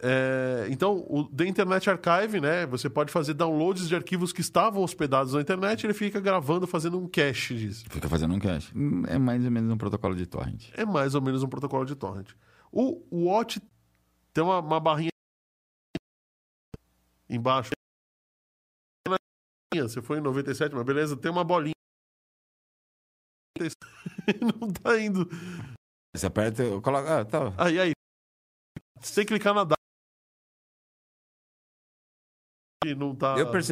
É, 0.05 0.67
então, 0.69 1.05
o 1.09 1.25
The 1.25 1.47
Internet 1.47 1.89
Archive, 1.89 2.41
né? 2.41 2.67
Você 2.67 2.91
pode 2.91 3.13
fazer 3.13 3.35
downloads 3.35 3.89
de 3.89 3.95
arquivos 3.95 4.33
que 4.33 4.41
estavam 4.41 4.83
hospedados 4.83 5.33
na 5.35 5.41
internet, 5.41 5.87
ele 5.87 5.95
fica 5.95 6.19
gravando, 6.21 6.67
fazendo 6.67 6.99
um 6.99 7.07
cache 7.09 7.55
disso. 7.57 7.85
Fica 7.89 8.09
fazendo 8.09 8.35
um 8.35 8.39
cache. 8.41 8.73
É 9.07 9.19
mais 9.19 9.45
ou 9.45 9.51
menos 9.51 9.73
um 9.73 9.77
protocolo 9.77 10.17
de 10.17 10.27
torrent. 10.27 10.71
É 10.75 10.85
mais 10.85 11.15
ou 11.15 11.23
menos 11.23 11.43
um 11.45 11.49
protocolo 11.49 11.85
de 11.85 11.95
torrent. 11.95 12.31
O 12.73 13.01
Watch 13.27 13.61
tem 14.35 14.43
uma, 14.43 14.59
uma 14.59 14.81
barrinha 14.81 15.12
embaixo. 17.33 17.71
Você 19.75 20.03
foi 20.03 20.19
em 20.19 20.21
97, 20.21 20.75
mas 20.75 20.85
beleza, 20.85 21.17
tem 21.17 21.31
uma 21.31 21.43
bolinha. 21.43 21.73
Não 24.61 24.71
tá 24.71 25.01
indo. 25.01 25.27
Você 26.15 26.27
aperta, 26.27 26.63
coloca. 26.83 27.21
Ah, 27.21 27.25
tá. 27.25 27.39
Aí, 27.57 27.81
aí. 27.81 27.93
Você 29.01 29.15
tem 29.15 29.25
que 29.25 29.33
clicar 29.33 29.55
na 29.55 29.65
data. 29.65 29.81
E 32.85 32.95
não 32.95 33.15
tá. 33.17 33.37
Eu 33.39 33.51
percebi. 33.51 33.72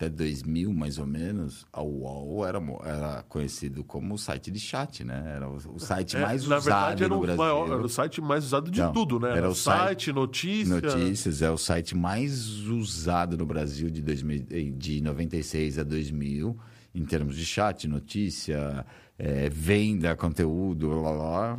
Até 0.00 0.08
2000, 0.08 0.72
mais 0.72 0.96
ou 0.96 1.06
menos, 1.06 1.66
a 1.70 1.82
UOL 1.82 2.46
era, 2.46 2.58
era 2.84 3.22
conhecido 3.28 3.84
como 3.84 4.16
site 4.16 4.50
de 4.50 4.58
chat, 4.58 5.04
né? 5.04 5.34
Era 5.36 5.46
o, 5.46 5.56
o 5.74 5.78
site 5.78 6.16
É, 6.16 6.20
mais 6.22 6.46
na 6.46 6.56
usado 6.56 6.64
verdade, 6.64 7.04
era 7.04 7.12
no 7.12 7.18
o, 7.18 7.20
Brasil. 7.20 7.36
maior, 7.36 7.66
era 7.70 7.82
o 7.82 7.88
site 7.88 8.20
mais 8.22 8.44
usado 8.44 8.70
de 8.70 8.80
tudo, 8.92 9.20
né? 9.20 9.36
era 9.36 9.50
o 9.50 9.54
site, 9.54 10.10
notícia. 10.10 10.80
Notícias 10.80 11.42
é 11.42 11.50
o 11.50 11.58
site 11.58 11.94
mais 11.94 12.48
usado 12.66 13.36
no 13.36 13.44
Brasil 13.44 13.90
de, 13.90 14.00
2000, 14.00 14.46
eh, 14.50 14.72
de 14.74 15.02
96 15.02 15.78
a 15.78 15.82
2000, 15.82 16.56
em 16.94 17.04
termos 17.04 17.36
de 17.36 17.44
chat, 17.44 17.86
notícia, 17.86 18.86
eh, 19.18 19.50
venda, 19.50 20.16
conteúdo, 20.16 20.88
blá, 20.88 21.12
blá. 21.12 21.58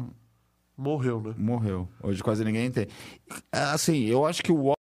Morreu, 0.75 1.21
né? 1.21 1.35
morreu. 1.37 1.87
Hoje 2.01 2.23
quase 2.23 2.43
ninguém 2.43 2.71
tem. 2.71 2.87
Assim, 3.51 4.05
eu 4.05 4.25
acho 4.25 4.41
que 4.41 4.51
o 4.51 4.55
UOL 4.55 4.80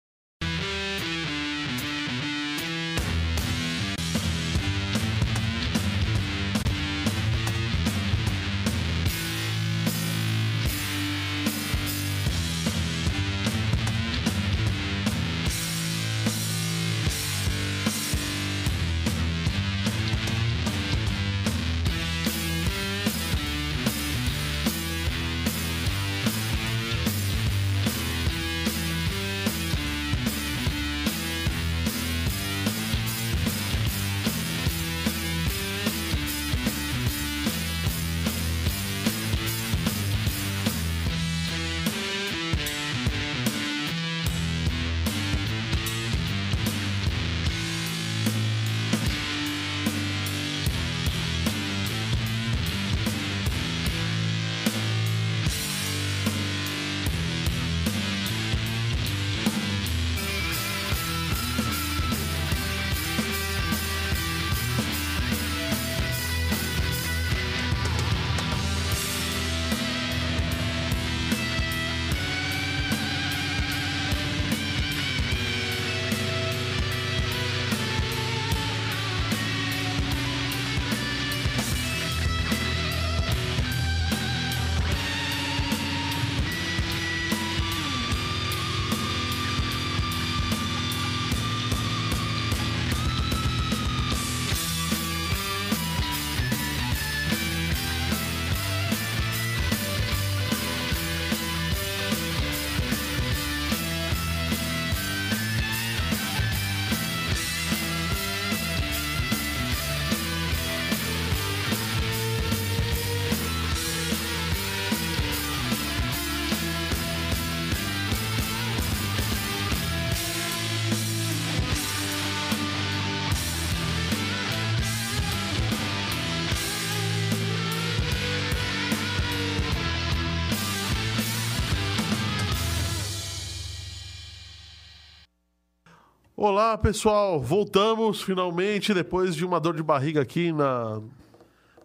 Olá, 136.36 136.76
pessoal. 136.76 137.40
Voltamos 137.40 138.20
finalmente 138.22 138.92
depois 138.92 139.34
de 139.34 139.44
uma 139.44 139.58
dor 139.58 139.74
de 139.74 139.82
barriga 139.82 140.20
aqui 140.20 140.52
na 140.52 141.00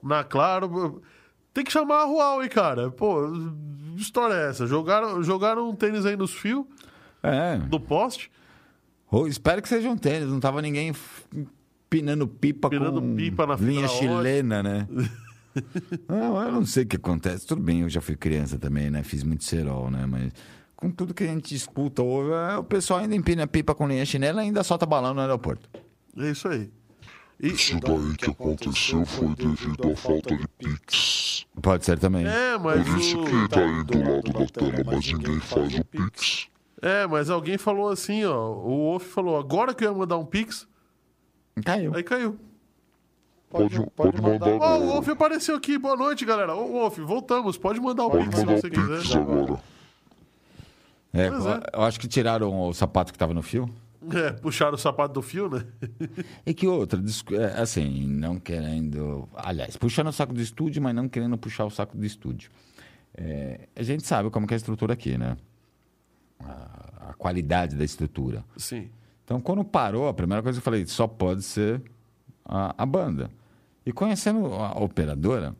na 0.03 0.23
Claro. 0.25 1.01
Tem 1.53 1.63
que 1.63 1.71
chamar 1.71 2.01
a 2.01 2.05
Huawei, 2.05 2.49
cara. 2.49 2.91
Pô, 2.91 3.31
que 3.95 4.01
história 4.01 4.33
é 4.33 4.49
essa? 4.49 4.67
Jogaram, 4.67 5.23
jogaram 5.23 5.69
um 5.69 5.75
tênis 5.75 6.05
aí 6.05 6.17
nos 6.17 6.33
fios 6.33 6.65
É. 7.23 7.57
do 7.57 7.79
poste. 7.79 8.29
Ou 9.09 9.25
espero 9.27 9.61
que 9.61 9.69
seja 9.69 9.89
um 9.89 9.97
tênis, 9.97 10.27
não 10.29 10.39
tava 10.39 10.61
ninguém 10.61 10.93
pinando 11.89 12.27
pipa 12.27 12.69
Pinando 12.69 13.01
com 13.01 13.15
pipa 13.15 13.45
na 13.45 13.55
linha 13.55 13.87
chilena, 13.87 14.61
né? 14.63 14.87
não, 16.07 16.41
eu 16.41 16.51
não 16.51 16.65
sei 16.65 16.83
o 16.83 16.87
que 16.87 16.95
acontece. 16.97 17.45
Tudo 17.47 17.61
bem, 17.61 17.81
eu 17.81 17.89
já 17.89 18.01
fui 18.01 18.15
criança 18.17 18.57
também, 18.57 18.89
né? 18.89 19.01
Fiz 19.03 19.23
muito 19.23 19.43
cerol, 19.45 19.89
né? 19.91 20.05
Mas 20.05 20.31
com 20.81 20.89
tudo 20.91 21.13
que 21.13 21.23
a 21.23 21.27
gente 21.27 21.53
escuta, 21.53 22.01
ouve, 22.01 22.31
é, 22.31 22.57
o 22.57 22.63
pessoal 22.63 22.99
ainda 23.01 23.15
empina 23.15 23.45
pipa 23.45 23.75
com 23.75 23.87
linha 23.87 24.03
chinela 24.05 24.41
e 24.43 24.47
ainda 24.47 24.63
solta 24.63 24.85
balão 24.85 25.13
no 25.13 25.21
aeroporto. 25.21 25.69
É 26.17 26.31
isso 26.31 26.47
aí. 26.47 26.69
E, 27.39 27.47
Isso 27.47 27.79
daí 27.79 28.15
que 28.17 28.29
aconteceu 28.29 29.05
foi 29.05 29.27
devido 29.35 29.91
à 29.91 29.95
falta 29.95 30.35
de 30.35 30.47
Pix. 30.59 31.45
Pode 31.61 31.85
ser 31.85 31.97
também. 31.97 32.25
é, 32.27 32.57
mas 32.57 32.87
Por 32.87 32.97
isso 32.99 33.19
o, 33.19 33.25
que 33.25 33.49
tá 33.49 33.59
aí 33.61 33.83
do 33.83 33.97
lado 33.97 34.33
da 34.33 34.45
tela, 34.47 34.83
mas 34.85 35.11
ninguém 35.11 35.39
faz 35.39 35.73
o 35.79 35.85
Pix. 35.85 36.47
é, 36.81 37.07
mas 37.07 37.29
alguém 37.31 37.57
falou 37.57 37.89
assim, 37.89 38.25
ó. 38.25 38.51
O 38.51 38.91
Wolf 38.91 39.05
falou, 39.07 39.37
agora 39.39 39.73
que 39.73 39.83
eu 39.85 39.91
ia 39.91 39.97
mandar 39.97 40.17
um 40.17 40.25
Pix, 40.25 40.67
Caiu. 41.65 41.95
aí 41.95 42.03
caiu. 42.03 42.37
Pode, 43.49 43.85
pode 43.95 44.21
mandar 44.21 44.47
Ó, 44.47 44.51
o 44.51 44.55
agora. 44.63 44.79
Wolf 44.85 45.09
apareceu 45.09 45.55
aqui. 45.55 45.77
Boa 45.77 45.95
noite, 45.97 46.23
galera. 46.25 46.55
Ô, 46.55 46.67
Wolf, 46.67 46.99
voltamos. 46.99 47.57
Pode 47.57 47.79
mandar 47.81 48.05
o 48.05 48.11
Pode 48.11 48.23
Pix 48.25 48.39
se 48.39 48.45
mandar 48.45 48.61
você 48.61 48.67
o 48.67 48.71
Pix 48.71 49.01
quiser. 49.01 49.17
agora. 49.17 49.59
É, 51.13 51.29
Pois 51.29 51.45
é. 51.45 51.61
Eu 51.73 51.81
acho 51.83 51.99
que 51.99 52.07
tiraram 52.07 52.67
o 52.67 52.73
sapato 52.73 53.11
que 53.11 53.19
tava 53.19 53.33
no 53.33 53.41
fio. 53.41 53.69
É, 54.13 54.31
puxaram 54.31 54.73
o 54.73 54.77
sapato 54.77 55.13
do 55.13 55.21
fio, 55.21 55.47
né? 55.49 55.63
E 56.45 56.53
que 56.53 56.67
outra, 56.67 56.99
é, 57.33 57.61
assim, 57.61 58.07
não 58.07 58.39
querendo. 58.39 59.29
Aliás, 59.35 59.77
puxando 59.77 60.07
o 60.07 60.11
saco 60.11 60.33
do 60.33 60.41
estúdio, 60.41 60.81
mas 60.81 60.95
não 60.95 61.07
querendo 61.07 61.37
puxar 61.37 61.65
o 61.65 61.69
saco 61.69 61.95
do 61.95 62.03
estúdio. 62.03 62.49
É, 63.13 63.67
a 63.75 63.83
gente 63.83 64.05
sabe 64.05 64.29
como 64.31 64.47
é 64.49 64.53
a 64.53 64.57
estrutura 64.57 64.93
aqui, 64.93 65.17
né? 65.17 65.37
A, 66.39 67.09
a 67.09 67.13
qualidade 67.13 67.75
da 67.75 67.83
estrutura. 67.83 68.43
Sim. 68.57 68.89
Então, 69.23 69.39
quando 69.39 69.63
parou, 69.63 70.07
a 70.07 70.13
primeira 70.13 70.41
coisa 70.41 70.57
que 70.57 70.61
eu 70.61 70.65
falei, 70.65 70.85
só 70.87 71.07
pode 71.07 71.43
ser 71.43 71.81
a, 72.43 72.73
a 72.77 72.85
banda. 72.85 73.29
E 73.85 73.91
conhecendo 73.91 74.47
a 74.47 74.71
operadora, 74.79 75.55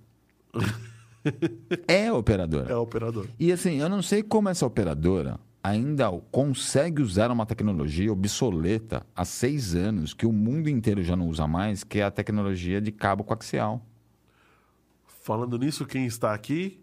é 1.88 2.12
operadora. 2.12 2.72
É 2.72 2.76
o 2.76 2.82
operador. 2.82 3.28
E 3.40 3.52
assim, 3.52 3.80
eu 3.80 3.90
não 3.90 4.02
sei 4.02 4.24
como 4.24 4.50
essa 4.50 4.66
operadora 4.66 5.40
ainda 5.64 6.10
consegue 6.32 7.04
usar 7.04 7.30
uma 7.30 7.46
tecnologia 7.46 8.12
obsoleta 8.12 9.06
há 9.16 9.24
seis 9.24 9.76
anos, 9.76 10.12
que 10.14 10.26
o 10.26 10.32
mundo 10.32 10.68
inteiro 10.70 11.04
já 11.04 11.16
não 11.16 11.28
usa 11.28 11.46
mais, 11.48 11.84
que 11.84 12.00
é 12.00 12.04
a 12.04 12.10
tecnologia 12.10 12.82
de 12.82 12.92
cabo 12.92 13.24
coaxial. 13.24 13.86
Falando 15.24 15.58
nisso, 15.60 15.86
quem 15.86 16.06
está 16.08 16.34
aqui, 16.34 16.82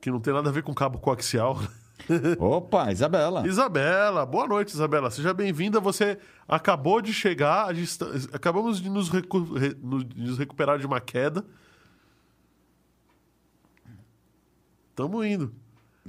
que 0.00 0.10
não 0.10 0.20
tem 0.20 0.34
nada 0.34 0.50
a 0.50 0.52
ver 0.52 0.62
com 0.62 0.74
cabo 0.74 0.98
coaxial. 0.98 1.58
Opa, 2.38 2.92
Isabela! 2.92 3.46
Isabela, 3.46 4.24
boa 4.26 4.46
noite, 4.46 4.68
Isabela. 4.74 5.10
Seja 5.10 5.32
bem-vinda. 5.32 5.80
Você 5.80 6.18
acabou 6.46 7.00
de 7.00 7.12
chegar, 7.12 7.74
está- 7.76 8.06
acabamos 8.32 8.80
de 8.82 8.90
nos, 8.90 9.08
recu- 9.08 9.48
nos 10.14 10.36
recuperar 10.38 10.78
de 10.78 10.86
uma 10.86 11.00
queda. 11.00 11.42
Estamos 14.90 15.26
indo. 15.26 15.52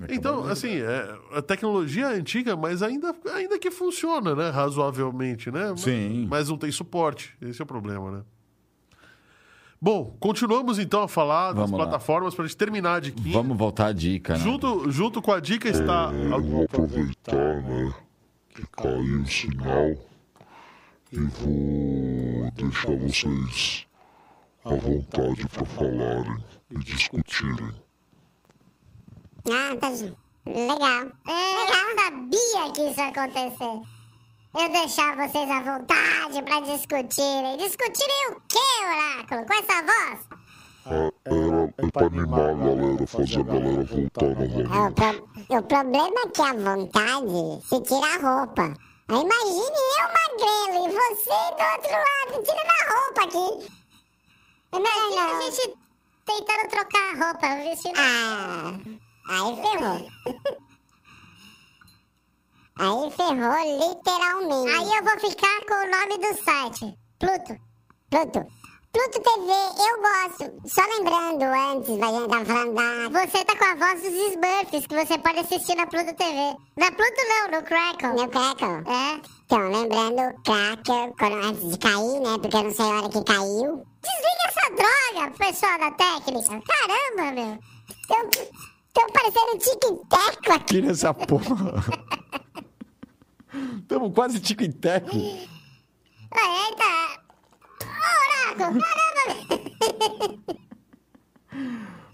Então, 0.10 0.46
assim, 0.46 0.78
é, 0.78 1.18
a 1.34 1.42
tecnologia 1.42 2.08
é 2.08 2.16
antiga, 2.16 2.56
mas 2.56 2.82
ainda, 2.82 3.14
ainda 3.34 3.60
que 3.60 3.70
funciona, 3.70 4.34
né? 4.34 4.50
Razoavelmente, 4.50 5.52
né? 5.52 5.74
Sim. 5.78 6.28
Mas 6.30 6.50
não 6.50 6.58
tem 6.58 6.72
suporte. 6.72 7.36
Esse 7.42 7.62
é 7.62 7.64
o 7.64 7.68
problema, 7.68 8.12
né? 8.12 8.22
Bom, 9.84 10.16
continuamos 10.20 10.78
então 10.78 11.02
a 11.02 11.08
falar 11.08 11.54
das 11.54 11.70
lá. 11.72 11.78
plataformas 11.78 12.36
para 12.36 12.46
a 12.46 12.48
gente 12.48 12.58
terminar 12.58 12.96
a 12.96 13.00
diquinha. 13.00 13.34
Vamos 13.34 13.58
voltar 13.58 13.88
à 13.88 13.92
dica, 13.92 14.34
né? 14.34 14.40
Junto, 14.40 14.92
junto 14.92 15.22
com 15.22 15.32
a 15.32 15.40
dica 15.40 15.68
está. 15.68 16.12
Eu 16.14 16.42
vou 16.42 16.64
aproveitar, 16.66 17.62
né, 17.64 17.94
que 18.50 18.64
caiu 18.68 19.22
o 19.22 19.28
sinal 19.28 19.96
e 21.12 21.20
vou 21.20 22.52
deixar 22.52 22.96
vocês 22.96 23.88
à 24.64 24.76
vontade 24.76 25.48
para 25.48 25.66
falarem 25.66 26.38
e 26.70 26.78
discutirem. 26.78 27.72
Ah, 29.50 29.76
tá 29.80 29.90
legal. 30.46 31.12
É, 31.28 31.64
eu 31.64 32.00
sabia 32.00 32.72
que 32.74 32.82
isso 32.90 33.00
ia 33.00 33.08
acontecer. 33.08 33.82
Eu 34.54 34.70
deixar 34.70 35.16
vocês 35.16 35.50
à 35.50 35.62
vontade 35.62 36.42
pra 36.44 36.60
discutirem. 36.62 37.58
Discutirem 37.58 38.28
o 38.32 38.42
quê, 38.50 38.60
Oráculo? 38.84 39.46
Com 39.48 39.54
essa 39.54 39.82
voz? 39.84 40.20
Ah, 40.86 41.12
Era 41.26 41.74
é 41.78 41.92
pra 41.92 42.06
animar 42.08 42.50
a 42.50 42.54
galera, 42.54 43.08
fazer 43.08 43.40
a 43.40 43.44
galera 43.44 43.84
voltar 43.86 44.26
É, 44.26 44.88
o, 44.88 44.92
pro- 44.94 45.58
o 45.58 45.64
problema 45.64 46.20
é 46.20 46.28
que 46.30 46.42
a 46.42 46.54
vontade 46.54 47.62
se 47.68 47.82
tira 47.82 48.08
a 48.08 48.40
roupa. 48.40 48.74
Aí 49.08 49.22
imagine 49.22 49.80
eu 50.00 50.08
magrelo 50.18 50.88
e 50.88 50.92
você 50.92 51.30
do 51.30 51.64
outro 51.72 51.92
lado 51.92 52.44
tirando 52.44 52.74
a 52.76 52.94
roupa 52.94 53.22
aqui. 53.24 53.72
Imagina 54.74 55.22
a 55.38 55.42
gente 55.42 55.78
tentando 56.26 56.70
trocar 56.70 57.06
a 57.14 57.26
roupa, 57.26 57.48
vestindo... 57.64 57.96
Ah, 57.98 58.74
aí 59.30 59.56
ferrou. 59.56 60.12
Aí 62.80 63.12
ferrou 63.12 63.90
literalmente. 63.90 64.72
Aí 64.72 64.98
eu 64.98 65.04
vou 65.04 65.20
ficar 65.20 65.60
com 65.68 65.74
o 65.74 65.92
nome 65.92 66.18
do 66.18 66.44
site. 66.44 66.98
Pluto. 67.20 67.60
Pluto. 68.10 68.62
Pluto 68.92 69.22
TV, 69.22 69.52
eu 69.88 70.02
gosto. 70.02 70.68
Só 70.68 70.82
lembrando 70.82 71.44
antes 71.44 71.98
da 71.98 72.08
gente 72.08 72.28
tá 72.28 72.44
falando 72.46 72.74
da... 72.74 73.22
Você 73.22 73.46
tá 73.46 73.56
com 73.56 73.66
a 73.66 73.76
voz 73.76 74.02
dos 74.02 74.12
Smurfs, 74.12 74.86
que 74.86 74.96
você 74.96 75.18
pode 75.18 75.40
assistir 75.40 75.76
na 75.76 75.88
Pluto 75.88 76.14
TV. 76.14 76.58
Na 76.76 76.92
Pluto 76.92 77.22
não, 77.30 77.58
no 77.58 77.66
Crackle. 77.66 78.22
No 78.22 78.28
Crackle? 78.28 78.84
É. 78.92 79.22
Então, 79.46 79.72
lembrando 79.72 80.36
Crackle, 80.44 81.14
quando, 81.18 81.36
antes 81.36 81.72
de 81.72 81.78
cair, 81.78 82.20
né? 82.20 82.38
Porque 82.42 82.58
eu 82.58 82.64
não 82.64 82.72
sei 82.72 82.86
a 82.86 82.98
hora 82.98 83.10
que 83.10 83.24
caiu. 83.24 83.86
Desliga 84.02 84.44
essa 84.48 84.70
droga, 84.76 85.38
pessoal 85.38 85.80
da 85.80 85.92
técnica. 85.92 86.62
Caramba, 86.68 87.32
meu. 87.32 87.60
Tô, 88.08 88.71
tô 88.94 89.06
parecendo 89.12 89.54
um 89.54 89.58
tic-teco 89.58 90.54
aqui. 90.54 90.66
Tira 90.66 90.92
essa 90.92 91.14
porra! 91.14 91.84
Estamos 93.82 94.14
quase 94.14 94.40
tico 94.40 94.64
e 94.64 94.72
teco. 94.72 95.18
Eita! 95.18 95.42
Ô, 97.84 98.56
Oráculo, 98.56 98.82
caramba! 98.82 99.32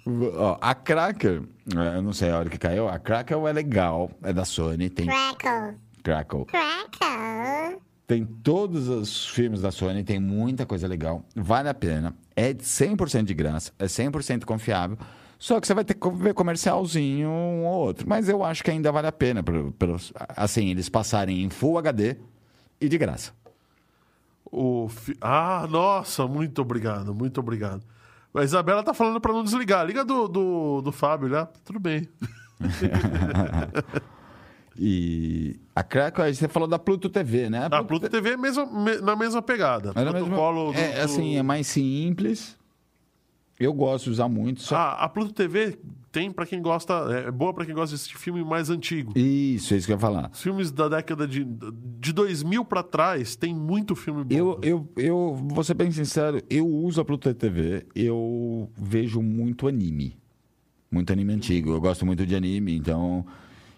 Ó, 0.37 0.57
a 0.61 0.73
Cracker, 0.73 1.43
é, 1.75 1.97
eu 1.97 2.01
não 2.01 2.13
sei 2.13 2.31
a 2.31 2.39
hora 2.39 2.49
que 2.49 2.57
caiu, 2.57 2.87
a 2.87 2.97
Cracker 2.97 3.37
é 3.45 3.53
legal, 3.53 4.09
é 4.23 4.31
da 4.31 4.45
Sony, 4.45 4.89
tem 4.89 5.05
Crackle. 5.05 5.75
Crackle. 6.01 6.45
Crackle. 6.45 7.81
Tem 8.07 8.25
todos 8.25 8.87
os 8.87 9.27
filmes 9.27 9.61
da 9.61 9.69
Sony, 9.69 10.01
tem 10.03 10.17
muita 10.17 10.65
coisa 10.65 10.87
legal, 10.87 11.25
vale 11.35 11.67
a 11.67 11.73
pena. 11.73 12.15
É 12.35 12.53
100% 12.53 13.25
de 13.25 13.33
graça, 13.33 13.73
é 13.77 13.85
100% 13.85 14.45
confiável. 14.45 14.97
Só 15.39 15.59
que 15.61 15.67
você 15.67 15.73
vai 15.73 15.85
ter 15.85 15.93
que 15.93 16.09
ver 16.11 16.33
comercialzinho 16.33 17.27
um 17.29 17.65
ou 17.65 17.73
outro. 17.85 18.07
Mas 18.09 18.27
eu 18.27 18.43
acho 18.43 18.63
que 18.63 18.71
ainda 18.71 18.91
vale 18.91 19.07
a 19.07 19.11
pena, 19.11 19.43
pro- 19.43 19.71
pros- 19.73 20.11
assim, 20.35 20.69
eles 20.69 20.89
passarem 20.89 21.43
em 21.43 21.49
Full 21.49 21.77
HD 21.77 22.15
e 22.81 22.89
de 22.89 22.97
graça. 22.97 23.31
O 24.51 24.87
fi- 24.89 25.17
Ah, 25.21 25.67
nossa, 25.69 26.25
muito 26.27 26.61
obrigado, 26.61 27.13
muito 27.13 27.39
obrigado. 27.39 27.83
A 28.33 28.43
Isabela 28.43 28.81
tá 28.83 28.93
falando 28.93 29.19
para 29.21 29.33
não 29.33 29.43
desligar. 29.43 29.85
Liga 29.85 30.03
do, 30.05 30.27
do, 30.27 30.81
do 30.81 30.91
Fábio 30.91 31.27
lá, 31.27 31.47
tudo 31.65 31.79
bem. 31.79 32.07
E 34.79 35.59
a 35.75 35.81
Crackle, 35.83 36.31
você 36.33 36.47
falou 36.47 36.67
da 36.67 36.77
Pluto 36.77 37.09
TV, 37.09 37.49
né? 37.49 37.67
A 37.71 37.83
Pluto 37.83 38.07
TV 38.09 38.31
é 38.31 38.37
mesmo, 38.37 38.65
me- 38.71 38.97
na 39.01 39.15
mesma 39.15 39.41
pegada. 39.41 39.91
Era 39.95 40.11
mesmo- 40.13 40.29
do- 40.29 40.35
é, 40.79 41.01
assim, 41.01 41.35
é 41.35 41.41
mais 41.43 41.65
simples. 41.67 42.55
Eu 43.59 43.73
gosto 43.73 44.05
de 44.05 44.11
usar 44.11 44.27
muito. 44.27 44.61
Só... 44.61 44.75
Ah, 44.75 44.91
a 45.03 45.09
Pluto 45.09 45.33
TV 45.33 45.77
tem 46.11 46.31
para 46.31 46.45
quem 46.45 46.61
gosta, 46.61 46.93
é 47.27 47.31
boa 47.31 47.53
para 47.53 47.65
quem 47.65 47.73
gosta 47.73 47.89
de 47.89 47.95
assistir 47.95 48.17
filme 48.17 48.43
mais 48.43 48.69
antigo. 48.69 49.13
Isso, 49.17 49.73
é 49.73 49.77
isso 49.77 49.87
que 49.87 49.93
eu 49.93 49.97
ia 49.97 49.99
falar. 49.99 50.29
Os 50.31 50.41
filmes 50.41 50.71
da 50.71 50.87
década 50.89 51.27
de, 51.27 51.43
de 51.43 52.13
2000 52.13 52.65
para 52.65 52.83
trás 52.83 53.35
tem 53.35 53.53
muito 53.53 53.95
filme 53.95 54.23
bom. 54.23 54.35
Eu, 54.35 54.59
eu, 54.63 54.89
eu 54.97 55.35
vou 55.49 55.63
ser 55.63 55.73
bem 55.73 55.91
sincero, 55.91 56.41
eu 56.49 56.67
uso 56.67 57.01
a 57.01 57.05
Pluto 57.05 57.33
TV, 57.33 57.85
eu 57.95 58.69
vejo 58.75 59.21
muito 59.21 59.67
anime. 59.67 60.17
Muito 60.89 61.11
anime 61.11 61.33
antigo. 61.33 61.71
Eu 61.71 61.81
gosto 61.81 62.05
muito 62.05 62.25
de 62.25 62.35
anime, 62.35 62.75
então 62.75 63.25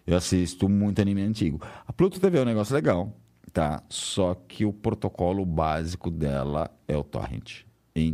eu 0.05 0.15
assisto 0.15 0.69
muito 0.69 1.01
anime 1.01 1.21
antigo. 1.21 1.59
A 1.88 1.91
Pluto 1.91 2.19
TV 2.19 2.38
é 2.38 2.41
um 2.41 2.45
negócio 2.45 2.73
legal, 2.75 3.17
tá? 3.51 3.82
Só 3.89 4.36
que 4.47 4.65
o 4.65 4.71
protocolo 4.71 5.45
básico 5.45 6.11
dela 6.11 6.69
é 6.88 6.95
o 6.95 7.03
torrent. 7.03 7.61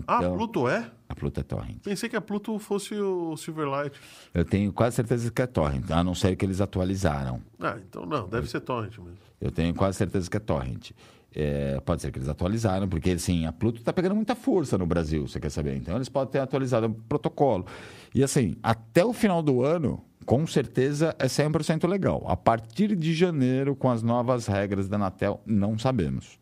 Ah, 0.08 0.18
Então, 0.18 0.36
Pluto 0.36 0.68
é? 0.68 0.90
A 1.08 1.16
Pluto 1.16 1.40
é 1.40 1.44
torrent. 1.44 1.78
Pensei 1.84 2.10
que 2.10 2.16
a 2.16 2.22
Pluto 2.22 2.58
fosse 2.60 2.96
o 2.96 3.38
Silverlight. 3.38 4.00
Eu 4.34 4.44
tenho 4.44 4.74
quase 4.74 4.96
certeza 4.96 5.32
que 5.32 5.42
é 5.42 5.48
torrent, 5.48 5.90
a 5.92 6.04
não 6.04 6.16
ser 6.16 6.36
que 6.36 6.46
eles 6.46 6.62
atualizaram. 6.62 7.42
Ah, 7.60 7.78
então 7.78 8.06
não, 8.06 8.28
deve 8.28 8.50
ser 8.50 8.62
torrent 8.62 8.98
mesmo. 8.98 9.18
Eu 9.40 9.52
tenho 9.52 9.74
quase 9.74 9.98
certeza 9.98 10.30
que 10.30 10.38
é 10.38 10.40
torrent. 10.40 10.92
É, 11.38 11.80
pode 11.82 12.02
ser 12.02 12.12
que 12.12 12.18
eles 12.18 12.30
atualizaram, 12.30 12.88
porque 12.88 13.12
assim, 13.12 13.46
a 13.46 13.52
Pluto 13.52 13.80
está 13.80 13.92
pegando 13.92 14.16
muita 14.16 14.36
força 14.36 14.78
no 14.78 14.86
Brasil, 14.86 15.28
você 15.28 15.38
quer 15.40 15.52
saber? 15.52 15.76
Então 15.76 15.96
eles 15.96 16.08
podem 16.08 16.32
ter 16.32 16.40
atualizado 16.40 16.88
o 16.88 16.94
protocolo. 16.94 17.66
E 18.14 18.24
assim, 18.24 18.56
até 18.64 19.04
o 19.04 19.12
final 19.12 19.44
do 19.44 19.62
ano, 19.62 20.02
com 20.26 20.48
certeza 20.48 21.14
é 21.20 21.28
100% 21.28 21.88
legal. 21.88 22.24
A 22.28 22.38
partir 22.38 22.96
de 22.96 23.14
janeiro, 23.14 23.76
com 23.76 23.92
as 23.92 24.02
novas 24.02 24.48
regras 24.48 24.88
da 24.88 24.96
Anatel, 24.96 25.42
não 25.46 25.78
sabemos. 25.78 26.40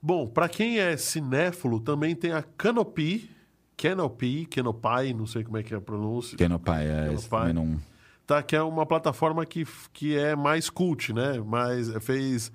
Bom, 0.00 0.26
para 0.26 0.48
quem 0.48 0.78
é 0.78 0.96
cinéfilo, 0.96 1.80
também 1.80 2.14
tem 2.14 2.32
a 2.32 2.42
Canopy, 2.42 3.30
Canopy, 3.76 4.46
Canopy, 4.46 5.14
não 5.14 5.26
sei 5.26 5.44
como 5.44 5.56
é 5.56 5.62
que 5.62 5.74
é 5.74 5.76
a 5.76 5.80
pronúncia. 5.80 6.36
Kenopai 6.36 6.86
é 6.86 7.16
também 7.28 7.52
não. 7.52 7.78
Tá, 8.26 8.42
que 8.42 8.54
é 8.54 8.62
uma 8.62 8.84
plataforma 8.84 9.46
que, 9.46 9.66
que 9.92 10.16
é 10.16 10.36
mais 10.36 10.68
cult, 10.68 11.12
né? 11.14 11.40
Mais, 11.40 11.90
fez 12.02 12.52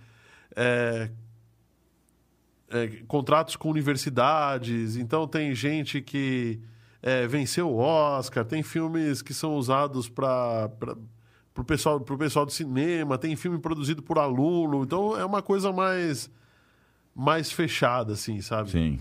é, 0.56 1.10
é, 2.70 2.88
contratos 3.08 3.56
com 3.56 3.70
universidades, 3.70 4.98
então 4.98 5.28
tem 5.28 5.54
gente 5.54 6.02
que 6.02 6.60
é, 7.02 7.28
venceu 7.28 7.70
o 7.70 7.78
Oscar, 7.78 8.44
tem 8.44 8.64
filmes 8.64 9.22
que 9.22 9.34
são 9.34 9.56
usados 9.56 10.10
para 10.10 10.70
o 11.56 11.64
pessoal, 11.64 12.00
pro 12.00 12.18
pessoal 12.18 12.46
do 12.46 12.52
cinema, 12.52 13.18
tem 13.18 13.36
filme 13.36 13.60
produzido 13.60 14.02
por 14.02 14.18
aluno, 14.18 14.84
então 14.84 15.18
é 15.18 15.24
uma 15.24 15.42
coisa 15.42 15.72
mais, 15.72 16.30
mais 17.16 17.52
fechada, 17.52 18.14
assim, 18.14 18.42
sabe? 18.42 18.72
Sim. 18.72 19.00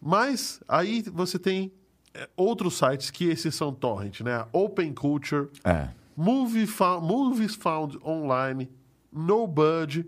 Mas 0.00 0.60
aí 0.68 1.02
você 1.12 1.38
tem 1.38 1.72
é, 2.14 2.28
outros 2.36 2.76
sites 2.78 3.10
que 3.10 3.24
esses 3.24 3.54
são 3.54 3.72
torrent, 3.72 4.20
né? 4.20 4.46
Open 4.52 4.92
Culture, 4.92 5.48
É. 5.64 5.88
Movie 6.16 6.66
Fo- 6.66 7.00
Movies 7.00 7.54
Found 7.54 7.98
Online, 8.04 8.68
No 9.12 9.46
Bud. 9.46 10.04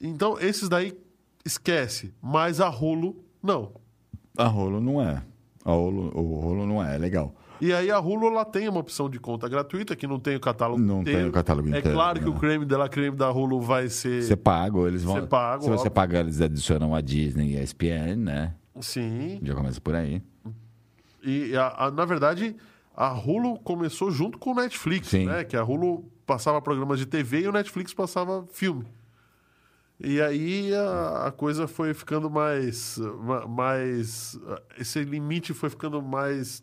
Então, 0.00 0.38
esses 0.40 0.68
daí 0.68 0.98
esquece. 1.44 2.12
Mas 2.20 2.60
a 2.60 2.68
Hulu, 2.70 3.16
não. 3.42 3.72
A 4.36 4.46
rolo 4.46 4.80
não 4.80 5.00
é. 5.02 5.22
A 5.64 5.70
rolo, 5.70 6.10
o 6.18 6.40
rolo 6.40 6.66
não 6.66 6.82
é, 6.82 6.94
é 6.94 6.98
legal. 6.98 7.34
E 7.64 7.72
aí 7.72 7.92
a 7.92 8.00
Hulu 8.00 8.26
ela 8.26 8.44
tem 8.44 8.68
uma 8.68 8.80
opção 8.80 9.08
de 9.08 9.20
conta 9.20 9.48
gratuita, 9.48 9.94
que 9.94 10.04
não 10.04 10.18
tem 10.18 10.34
o 10.34 10.40
catálogo 10.40 10.82
Não 10.82 11.02
inteiro. 11.02 11.20
tem 11.20 11.28
o 11.28 11.32
catálogo 11.32 11.68
É 11.68 11.78
inteiro, 11.78 11.92
claro 11.96 12.18
que 12.18 12.24
né? 12.24 12.30
o 12.32 12.34
creme 12.34 12.64
de 12.66 12.74
la 12.76 12.88
creme 12.88 13.16
da 13.16 13.30
Hulu 13.30 13.60
vai 13.60 13.88
ser... 13.88 14.20
Você 14.24 14.34
paga, 14.34 14.76
ou 14.76 14.88
eles 14.88 15.04
vão. 15.04 15.14
Você 15.14 15.26
paga, 15.28 15.62
se 15.62 15.68
você 15.68 15.74
óbvio. 15.76 15.90
pagar, 15.92 16.20
eles 16.20 16.40
adicionam 16.40 16.92
a 16.92 17.00
Disney 17.00 17.52
e 17.52 17.56
a 17.56 17.62
ESPN, 17.62 18.16
né? 18.16 18.54
Sim. 18.80 19.38
Já 19.44 19.54
começa 19.54 19.80
por 19.80 19.94
aí. 19.94 20.20
E, 21.22 21.54
a- 21.56 21.86
a- 21.86 21.90
na 21.92 22.04
verdade, 22.04 22.56
a 22.96 23.12
Hulu 23.12 23.60
começou 23.60 24.10
junto 24.10 24.38
com 24.38 24.50
o 24.50 24.54
Netflix, 24.56 25.06
Sim. 25.06 25.26
né? 25.26 25.44
Que 25.44 25.56
a 25.56 25.62
Hulu 25.62 26.04
passava 26.26 26.60
programas 26.60 26.98
de 26.98 27.06
TV 27.06 27.42
e 27.42 27.48
o 27.48 27.52
Netflix 27.52 27.94
passava 27.94 28.44
filme. 28.52 28.84
E 30.00 30.20
aí 30.20 30.74
a, 30.74 31.26
a 31.28 31.30
coisa 31.30 31.68
foi 31.68 31.94
ficando 31.94 32.28
mais, 32.28 32.98
ma- 33.20 33.46
mais... 33.46 34.36
Esse 34.76 35.04
limite 35.04 35.54
foi 35.54 35.70
ficando 35.70 36.02
mais 36.02 36.60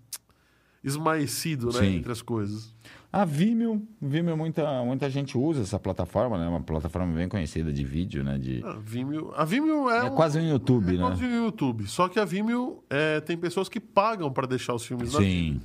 esmaecido, 0.83 1.67
né? 1.67 1.73
Sim. 1.79 1.95
Entre 1.97 2.11
as 2.11 2.21
coisas. 2.21 2.73
A 3.11 3.25
Vimeo, 3.25 3.87
Vimeo 3.99 4.37
muita, 4.37 4.83
muita 4.83 5.09
gente 5.09 5.35
usa 5.37 5.61
essa 5.63 5.79
plataforma, 5.79 6.37
né? 6.37 6.47
Uma 6.47 6.61
plataforma 6.61 7.11
bem 7.13 7.27
conhecida 7.27 7.73
de 7.73 7.83
vídeo, 7.83 8.23
né? 8.23 8.37
De... 8.37 8.63
A 8.63 8.73
Vimeo, 8.73 9.33
a 9.35 9.43
Vimeo 9.43 9.89
é, 9.89 9.97
É 9.99 10.03
um- 10.03 10.15
quase 10.15 10.37
um 10.39 10.47
YouTube, 10.47 10.89
é 10.89 10.97
né? 10.97 10.99
quase 10.99 11.25
um 11.25 11.45
YouTube. 11.45 11.87
Só 11.87 12.07
que 12.07 12.19
a 12.19 12.25
Vimeo 12.25 12.83
é, 12.89 13.19
tem 13.19 13.35
pessoas 13.35 13.67
que 13.67 13.79
pagam 13.79 14.31
para 14.31 14.45
deixar 14.45 14.73
os 14.75 14.85
filmes 14.85 15.13
na 15.13 15.19
Vimeo. 15.19 15.53
Sim, 15.55 15.61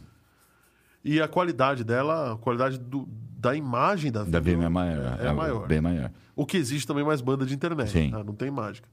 E 1.05 1.21
a 1.21 1.29
qualidade 1.29 1.85
dela, 1.85 2.33
a 2.33 2.37
qualidade 2.39 2.79
do- 2.79 3.07
da 3.39 3.55
imagem 3.55 4.11
da 4.11 4.21
Vimeo, 4.21 4.33
da 4.33 4.41
Vimeo 4.41 4.67
é 4.67 4.69
maior. 4.71 5.21
É, 5.21 5.33
maior. 5.33 5.67
Bem 5.69 5.81
maior. 5.83 6.11
O 6.35 6.47
que 6.47 6.57
existe 6.57 6.87
também 6.87 7.05
mais 7.05 7.21
banda 7.21 7.45
de 7.45 7.55
internet. 7.55 7.91
Sim. 7.91 8.11
tá? 8.11 8.25
Não 8.25 8.35
tem 8.35 8.51
mágica. 8.51 8.89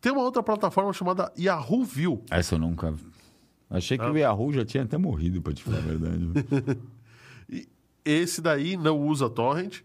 Tem 0.00 0.10
uma 0.10 0.22
outra 0.22 0.42
plataforma 0.42 0.92
chamada 0.94 1.30
Yahoo 1.38 1.84
View. 1.84 2.24
Essa 2.30 2.54
eu 2.54 2.58
nunca. 2.58 2.94
Achei 3.72 3.96
Ah. 3.98 4.04
que 4.04 4.10
o 4.10 4.16
Yahoo 4.18 4.52
já 4.52 4.64
tinha 4.64 4.82
até 4.84 4.96
morrido, 4.98 5.40
pra 5.42 5.52
te 5.52 5.62
falar 5.62 5.78
a 5.78 5.80
verdade. 5.80 6.28
Esse 8.04 8.40
daí 8.40 8.76
não 8.76 8.98
usa 9.00 9.30
torrent. 9.30 9.80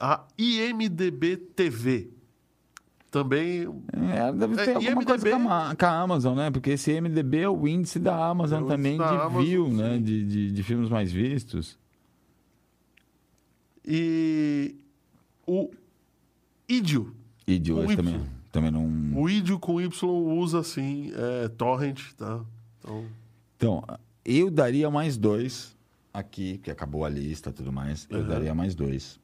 A 0.00 0.24
IMDB 0.38 1.36
TV. 1.36 2.10
Também 3.10 3.62
É, 3.92 4.32
deve 4.32 4.54
ter 4.56 4.70
É, 4.70 4.74
alguma 4.74 5.04
coisa 5.04 5.28
IMDb 5.28 5.44
com 5.44 5.52
a, 5.52 5.74
com 5.74 5.84
a 5.86 6.00
Amazon, 6.00 6.36
né? 6.36 6.50
Porque 6.50 6.70
esse 6.70 6.92
MDB 7.00 7.38
é 7.40 7.48
o 7.48 7.66
índice 7.66 7.98
da 7.98 8.26
Amazon 8.26 8.64
É 8.64 8.68
também 8.68 8.96
da 8.96 9.08
de 9.08 9.14
Amazon, 9.16 9.42
view, 9.44 9.66
sim. 9.66 9.76
né? 9.76 9.98
De, 9.98 10.24
de, 10.24 10.52
de 10.52 10.62
filmes 10.62 10.88
mais 10.88 11.10
vistos. 11.12 11.76
e 13.84 14.76
o 15.46 15.70
Idio. 16.68 17.14
E 17.46 17.58
de 17.58 17.72
O 17.72 17.78
hoje 17.78 17.94
Y. 17.94 17.96
também, 17.96 18.20
também 18.52 18.70
não. 18.70 19.20
O 19.20 19.28
Idio 19.28 19.58
com 19.58 19.80
Y 19.80 20.04
usa 20.38 20.62
sim 20.62 21.10
é, 21.14 21.48
torrent, 21.48 22.00
tá? 22.16 22.40
Então, 22.78 23.04
Então, 23.60 23.84
eu 24.24 24.50
daria 24.50 24.90
mais 24.90 25.18
dois 25.18 25.76
aqui, 26.14 26.56
que 26.56 26.70
acabou 26.70 27.04
a 27.04 27.10
lista 27.10 27.50
e 27.50 27.52
tudo 27.52 27.70
mais. 27.70 28.06
Eu 28.08 28.20
Uhum. 28.20 28.26
daria 28.26 28.54
mais 28.54 28.74
dois. 28.74 29.20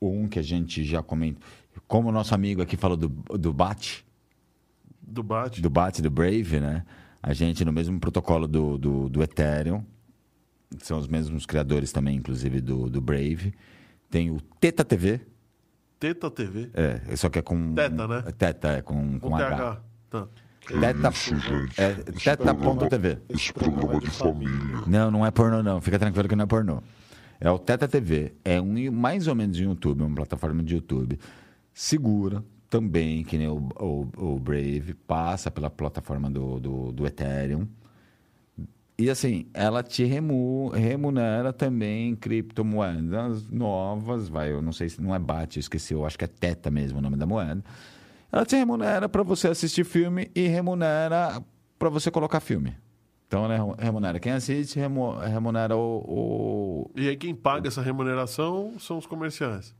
Um 0.00 0.26
que 0.26 0.38
a 0.38 0.42
gente 0.42 0.82
já 0.82 1.02
comentou. 1.02 1.42
Como 1.86 2.08
o 2.08 2.12
nosso 2.12 2.34
amigo 2.34 2.62
aqui 2.62 2.78
falou 2.78 2.96
do, 2.96 3.10
do 3.10 3.52
BAT, 3.52 4.02
do 5.02 5.22
Bat. 5.22 5.60
do 5.60 5.68
BAT 5.68 6.00
do 6.00 6.10
Brave, 6.10 6.60
né? 6.60 6.82
A 7.22 7.34
gente, 7.34 7.62
no 7.62 7.72
mesmo 7.74 8.00
protocolo 8.00 8.48
do, 8.48 8.78
do, 8.78 9.08
do 9.10 9.22
Ethereum, 9.22 9.84
são 10.78 10.98
os 10.98 11.06
mesmos 11.06 11.44
criadores 11.44 11.92
também, 11.92 12.16
inclusive, 12.16 12.58
do, 12.58 12.88
do 12.88 13.02
Brave. 13.02 13.52
Tem 14.10 14.30
o 14.30 14.40
Teta 14.60 14.82
TV, 14.82 15.20
Teta 16.00 16.30
TV. 16.30 16.70
é, 16.72 17.14
só 17.16 17.28
que 17.28 17.38
é 17.38 17.42
com... 17.42 17.74
Teta, 17.74 18.08
né? 18.08 18.22
Teta, 18.36 18.68
é 18.72 18.82
com, 18.82 19.20
com 19.20 19.28
Com 19.28 19.36
H. 19.36 19.82
Tá. 20.08 20.28
Teta, 20.66 21.08
Isso, 21.10 21.36
gente. 21.38 21.80
é, 21.80 21.90
Esse 22.14 22.24
teta.tv. 22.24 22.54
programa- 22.54 23.22
Esse 23.28 23.52
programa 23.52 23.94
é 23.94 23.98
de 24.00 24.10
família. 24.10 24.80
Não, 24.86 25.10
não 25.10 25.26
é 25.26 25.30
pornô, 25.30 25.62
não. 25.62 25.80
Fica 25.80 25.98
tranquilo 25.98 26.28
que 26.28 26.36
não 26.36 26.44
é 26.44 26.46
pornô. 26.46 26.82
É 27.40 27.50
o 27.50 27.58
Teta 27.58 27.88
TV. 27.88 28.32
É 28.44 28.60
um 28.60 28.90
mais 28.92 29.26
ou 29.26 29.34
menos 29.34 29.56
de 29.56 29.64
YouTube, 29.64 30.02
uma 30.02 30.14
plataforma 30.14 30.62
de 30.62 30.74
YouTube. 30.76 31.18
Segura 31.74 32.44
também, 32.70 33.24
que 33.24 33.36
nem 33.36 33.48
o, 33.48 33.68
o, 33.80 34.08
o 34.16 34.38
Brave, 34.38 34.94
passa 35.06 35.50
pela 35.50 35.68
plataforma 35.68 36.30
do, 36.30 36.60
do, 36.60 36.92
do 36.92 37.06
Ethereum. 37.06 37.66
E 38.96 39.10
assim, 39.10 39.46
ela 39.52 39.82
te 39.82 40.04
remu, 40.04 40.68
remunera 40.68 41.52
também 41.52 42.14
criptomoedas 42.14 43.48
novas, 43.48 44.28
vai, 44.28 44.52
eu 44.52 44.62
não 44.62 44.72
sei 44.72 44.88
se 44.88 45.00
não 45.02 45.12
é 45.14 45.18
BAT, 45.18 45.56
eu 45.56 45.60
esqueci, 45.60 45.92
eu 45.94 46.06
acho 46.06 46.16
que 46.16 46.24
é 46.24 46.28
Teta 46.28 46.70
mesmo 46.70 46.98
o 46.98 47.02
nome 47.02 47.16
da 47.16 47.26
moeda. 47.26 47.64
Ela 48.32 48.46
te 48.46 48.56
remunera 48.56 49.08
para 49.08 49.22
você 49.22 49.48
assistir 49.48 49.84
filme 49.84 50.30
e 50.34 50.46
remunera 50.48 51.42
para 51.78 51.88
você 51.90 52.10
colocar 52.10 52.40
filme. 52.40 52.74
Então, 53.26 53.44
ela 53.44 53.74
remunera 53.78 54.18
quem 54.18 54.32
assiste, 54.32 54.78
remu- 54.78 55.18
remunera 55.18 55.76
o, 55.76 56.04
o- 56.06 56.90
E 56.96 57.08
aí 57.08 57.16
quem 57.16 57.34
paga 57.34 57.68
essa 57.68 57.82
remuneração 57.82 58.74
são 58.78 58.98
os 58.98 59.06
comerciais. 59.06 59.74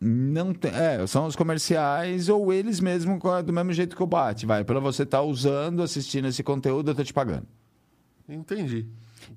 Não 0.00 0.52
tem, 0.52 0.70
é, 0.74 1.06
são 1.06 1.26
os 1.26 1.36
comerciais 1.36 2.28
ou 2.28 2.52
eles 2.52 2.80
mesmos 2.80 3.18
do 3.44 3.52
mesmo 3.52 3.72
jeito 3.72 3.94
que 3.96 4.02
o 4.02 4.06
BAT, 4.06 4.44
vai. 4.44 4.62
Pela 4.64 4.80
você 4.80 5.02
estar 5.04 5.22
usando, 5.22 5.82
assistindo 5.82 6.28
esse 6.28 6.42
conteúdo, 6.42 6.90
eu 6.90 6.94
tô 6.94 7.02
te 7.04 7.12
pagando. 7.14 7.46
Entendi. 8.28 8.86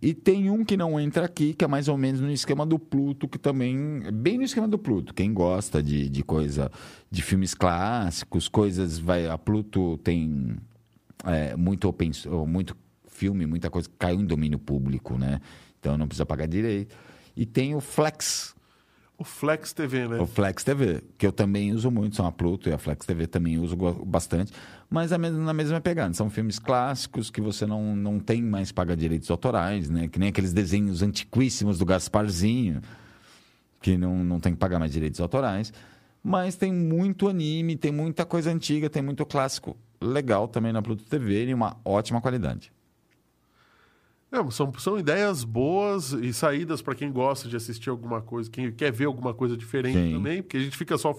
E 0.02 0.14
tem 0.14 0.49
um 0.49 0.64
que 0.64 0.78
não 0.78 0.99
entra 0.99 1.26
aqui, 1.26 1.53
que 1.53 1.66
é 1.66 1.68
mais 1.68 1.88
ou 1.88 1.98
menos 1.98 2.22
no 2.22 2.32
esquema 2.32 2.66
do 2.66 2.78
Pluto, 2.80 3.28
que 3.28 3.38
também. 3.38 4.02
é 4.06 4.11
Bem 4.11 4.38
no 4.38 4.44
esquema 4.44 4.68
do 4.68 4.78
Pluto. 4.78 5.14
Quem 5.14 5.34
gosta 5.34 5.82
de, 5.82 6.10
de 6.10 6.24
coisa. 6.24 6.72
de 7.10 7.22
filmes 7.22 7.53
clássicos, 7.53 8.48
coisas. 8.48 8.98
vai 8.98 9.28
A 9.28 9.38
Pluto 9.38 9.98
tem 10.03 10.57
é, 11.26 11.56
muito, 11.56 11.88
open, 11.88 12.11
muito 12.48 12.76
filme, 13.07 13.45
muita 13.45 13.70
coisa 13.70 13.90
que 13.90 13.95
caiu 13.98 14.20
em 14.22 14.26
domínio 14.26 14.60
público, 14.60 15.18
né? 15.18 15.41
Então 15.80 15.98
não 15.98 16.07
precisa 16.07 16.26
pagar 16.26 16.48
direito. 16.48 16.95
E 17.36 17.45
tem 17.45 17.76
o 17.76 17.80
Flex, 17.80 18.56
O 19.20 19.26
Flex 19.26 19.74
TV, 19.74 20.08
né? 20.08 20.18
o 20.18 20.26
Flex 20.26 20.64
TV, 20.64 21.04
que 21.18 21.28
eu 21.28 21.34
também 21.34 21.74
uso 21.74 21.91
muito, 21.91 22.16
são 22.16 22.26
a 22.26 22.32
Pluto 22.32 22.70
e 22.70 22.72
a 22.72 22.78
Flex 22.78 23.06
TV 23.06 23.28
também 23.28 23.60
uso 23.60 23.76
bastante, 24.06 24.54
mas 24.90 25.12
na 25.12 25.54
mesma 25.54 25.82
pegada. 25.82 26.14
São 26.14 26.30
filmes 26.30 26.58
clássicos 26.58 27.30
que 27.30 27.41
você 27.41 27.66
não, 27.66 27.98
não 27.98 28.18
tem 28.18 28.41
mais 28.41 28.72
paga 28.72 28.96
direitos 28.96 29.30
autorais, 29.30 29.90
né? 29.90 30.08
Que 30.08 30.18
nem 30.18 30.30
aqueles 30.30 30.54
desenhos 30.54 31.04
antiquíssimos 31.04 31.78
do 31.78 31.84
Gasparzinho, 31.84 32.80
que 33.82 33.98
não, 33.98 34.24
não 34.24 34.40
tem 34.40 34.54
que 34.54 34.58
pagar 34.58 34.80
mais 34.80 34.94
direitos 34.94 35.20
autorais. 35.20 35.74
Mas 36.24 36.56
tem 36.56 36.74
muito 36.74 37.28
anime, 37.28 37.76
tem 37.76 37.91
muita 37.91 38.26
coisa 38.26 38.50
antiga, 38.50 38.90
tem 38.90 39.02
muito 39.02 39.26
clássico 39.26 39.76
legal 40.02 40.48
também 40.48 40.72
na 40.72 40.82
Pluto 40.82 41.04
TV 41.04 41.46
e 41.46 41.54
uma 41.54 41.76
ótima 41.84 42.22
qualidade. 42.22 42.72
São, 44.52 44.72
são 44.78 45.00
ideias 45.00 45.44
boas 45.44 46.12
e 46.14 46.32
saídas 46.32 46.82
para 46.84 46.94
quem 46.94 47.12
gosta 47.12 47.50
de 47.50 47.56
assistir 47.56 47.90
alguma 47.90 48.22
coisa, 48.22 48.50
quem 48.50 48.72
quer 48.72 48.92
ver 48.92 49.06
alguma 49.06 49.34
coisa 49.34 49.58
diferente 49.58 49.98
Sim. 49.98 50.14
também, 50.14 50.42
porque 50.44 50.58
a 50.58 50.60
gente 50.60 50.78
fica 50.78 50.98
só 51.00 51.16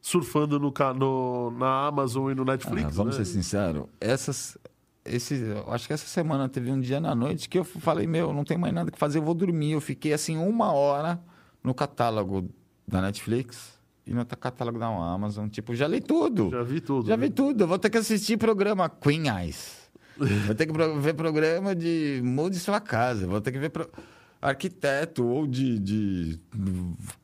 surfando 0.00 0.58
no, 0.58 0.72
no- 0.96 1.50
na 1.52 1.86
Amazon 1.86 2.30
e 2.30 2.34
no 2.34 2.44
Netflix. 2.44 2.86
Ah, 2.86 2.90
vamos 2.90 3.16
né? 3.18 3.24
ser 3.24 3.30
sinceros, 3.32 3.86
essas. 4.00 4.58
Esse, 5.04 5.38
acho 5.68 5.86
que 5.86 5.92
essa 5.92 6.06
semana 6.06 6.48
teve 6.48 6.70
um 6.70 6.80
dia 6.80 6.98
na 6.98 7.14
noite 7.14 7.46
que 7.46 7.58
eu 7.58 7.64
falei, 7.64 8.06
meu, 8.06 8.32
não 8.32 8.42
tem 8.42 8.56
mais 8.56 8.72
nada 8.72 8.90
que 8.90 8.98
fazer, 8.98 9.18
eu 9.18 9.22
vou 9.22 9.34
dormir. 9.34 9.72
Eu 9.72 9.80
fiquei 9.80 10.14
assim 10.14 10.38
uma 10.38 10.72
hora 10.72 11.20
no 11.62 11.74
catálogo 11.74 12.48
da 12.88 13.02
Netflix 13.02 13.78
e 14.06 14.14
no 14.14 14.24
catálogo 14.24 14.78
da 14.78 14.86
Amazon. 14.86 15.46
Tipo, 15.48 15.74
já 15.74 15.86
li 15.86 16.00
tudo. 16.00 16.48
Já 16.50 16.62
vi 16.62 16.80
tudo. 16.80 17.06
Já 17.06 17.16
né? 17.18 17.26
vi 17.26 17.30
tudo. 17.30 17.62
Eu 17.64 17.68
vou 17.68 17.78
ter 17.78 17.90
que 17.90 17.98
assistir 17.98 18.38
programa 18.38 18.88
Queen 18.88 19.28
Eyes. 19.28 19.83
Vou 20.46 20.54
ter 20.54 20.66
que 20.66 20.72
ver 21.00 21.14
programa 21.14 21.74
de 21.74 22.20
Mude 22.24 22.58
Sua 22.58 22.80
Casa. 22.80 23.26
Vou 23.26 23.40
ter 23.40 23.52
que 23.52 23.58
ver 23.58 23.70
pro- 23.70 23.88
arquiteto 24.40 25.24
ou 25.26 25.46
de, 25.46 25.78
de 25.78 26.38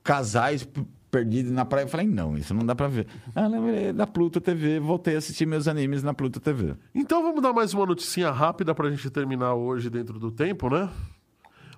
casais 0.02 0.66
perdidos 1.10 1.52
na 1.52 1.64
praia. 1.64 1.84
Eu 1.84 1.88
falei, 1.88 2.06
não, 2.06 2.36
isso 2.36 2.54
não 2.54 2.64
dá 2.64 2.74
pra 2.74 2.88
ver. 2.88 3.06
Ah, 3.34 3.46
lembrei 3.46 3.92
da 3.92 4.06
Pluto 4.06 4.40
TV. 4.40 4.80
Voltei 4.80 5.14
a 5.14 5.18
assistir 5.18 5.46
meus 5.46 5.68
animes 5.68 6.02
na 6.02 6.14
Pluto 6.14 6.40
TV. 6.40 6.74
Então 6.94 7.22
vamos 7.22 7.42
dar 7.42 7.52
mais 7.52 7.74
uma 7.74 7.84
noticinha 7.86 8.30
rápida 8.30 8.74
pra 8.74 8.90
gente 8.90 9.08
terminar 9.10 9.54
hoje 9.54 9.90
dentro 9.90 10.18
do 10.18 10.30
tempo, 10.30 10.68
né? 10.70 10.88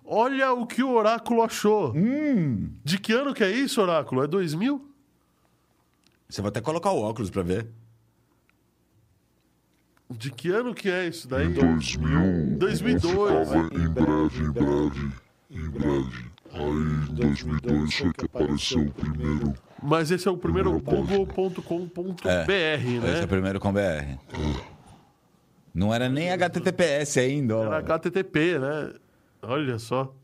Olha 0.05 0.53
o 0.53 0.67
que 0.67 0.83
o 0.83 0.93
Oráculo 0.95 1.43
achou. 1.43 1.93
Hum. 1.97 2.71
De 2.85 2.99
que 2.99 3.13
ano 3.13 3.33
que 3.33 3.43
é 3.43 3.51
isso, 3.51 3.81
Oráculo? 3.81 4.23
É 4.23 4.27
2000? 4.27 4.87
Você 6.29 6.41
vai 6.43 6.49
até 6.51 6.61
colocar 6.61 6.91
o 6.93 7.01
óculos 7.01 7.31
pra 7.31 7.43
ver. 7.43 7.67
De 10.13 10.31
que 10.31 10.51
ano 10.51 10.75
que 10.75 10.91
é 10.91 11.07
isso 11.07 11.29
daí? 11.29 11.47
Em 11.47 11.53
2000, 11.53 12.59
2002. 12.59 13.49
ficava 13.49 13.59
em 13.75 13.89
breve, 13.89 14.45
em 14.45 14.51
breve, 14.51 15.13
em 15.51 15.71
breve. 15.71 16.33
Aí 16.53 16.63
em 16.63 17.15
2002 17.15 17.95
foi 17.95 18.13
que 18.13 18.25
apareceu 18.27 18.83
o 18.83 18.93
primeiro. 18.93 19.55
Mas 19.83 20.11
esse 20.11 20.29
é 20.29 20.31
o 20.31 20.37
primeiro 20.37 20.79
google.com.br, 20.81 22.23
Esse 22.25 22.97
é 22.97 23.01
né? 23.01 23.25
o 23.25 23.29
primeiro 23.29 23.59
com 23.59 23.73
BR. 23.73 24.19
Não 25.75 25.93
era 25.93 26.09
nem 26.09 26.31
HTTPS 26.31 27.19
ainda. 27.19 27.57
ó. 27.57 27.65
Era 27.65 27.79
HTTP, 27.79 28.59
né? 28.59 28.95
Olha 29.43 29.79
só. 29.79 30.15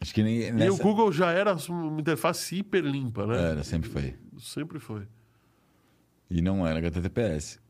Acho 0.00 0.14
que 0.14 0.22
nem. 0.22 0.38
E 0.40 0.50
o 0.50 0.54
Nessa... 0.54 0.82
Google 0.82 1.12
já 1.12 1.30
era 1.30 1.54
uma 1.68 2.00
interface 2.00 2.56
hiper 2.56 2.82
limpa, 2.82 3.26
né? 3.26 3.50
Era, 3.50 3.62
sempre 3.62 3.90
foi. 3.90 4.14
Sempre 4.38 4.78
foi. 4.78 5.06
E 6.30 6.40
não 6.40 6.66
era 6.66 6.78
HTTPS. 6.78 7.60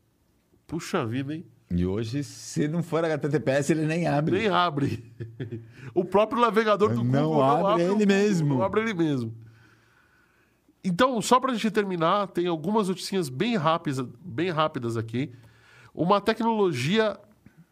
Puxa 0.71 1.05
vida, 1.05 1.35
hein? 1.35 1.43
E 1.69 1.85
hoje, 1.85 2.23
se 2.23 2.65
não 2.65 2.81
for 2.81 3.03
HTTPS, 3.03 3.71
ele 3.73 3.85
nem 3.85 4.07
abre. 4.07 4.37
Nem 4.39 4.47
abre. 4.47 5.03
O 5.93 6.05
próprio 6.05 6.39
navegador 6.39 6.93
do 6.95 7.03
Não 7.03 7.25
Google 7.25 7.43
abre 7.43 7.73
o 7.73 7.85
ele 7.85 7.89
Google, 7.89 8.07
mesmo. 8.07 8.47
Não 8.55 8.63
abre 8.63 8.79
ele 8.79 8.93
mesmo. 8.93 9.35
Então, 10.81 11.21
só 11.21 11.41
para 11.41 11.51
a 11.51 11.53
gente 11.55 11.69
terminar, 11.71 12.27
tem 12.27 12.47
algumas 12.47 12.87
notícias 12.87 13.27
bem 13.27 13.57
rápidas, 13.57 14.07
bem 14.23 14.49
rápidas 14.49 14.95
aqui. 14.95 15.29
Uma 15.93 16.21
tecnologia 16.21 17.19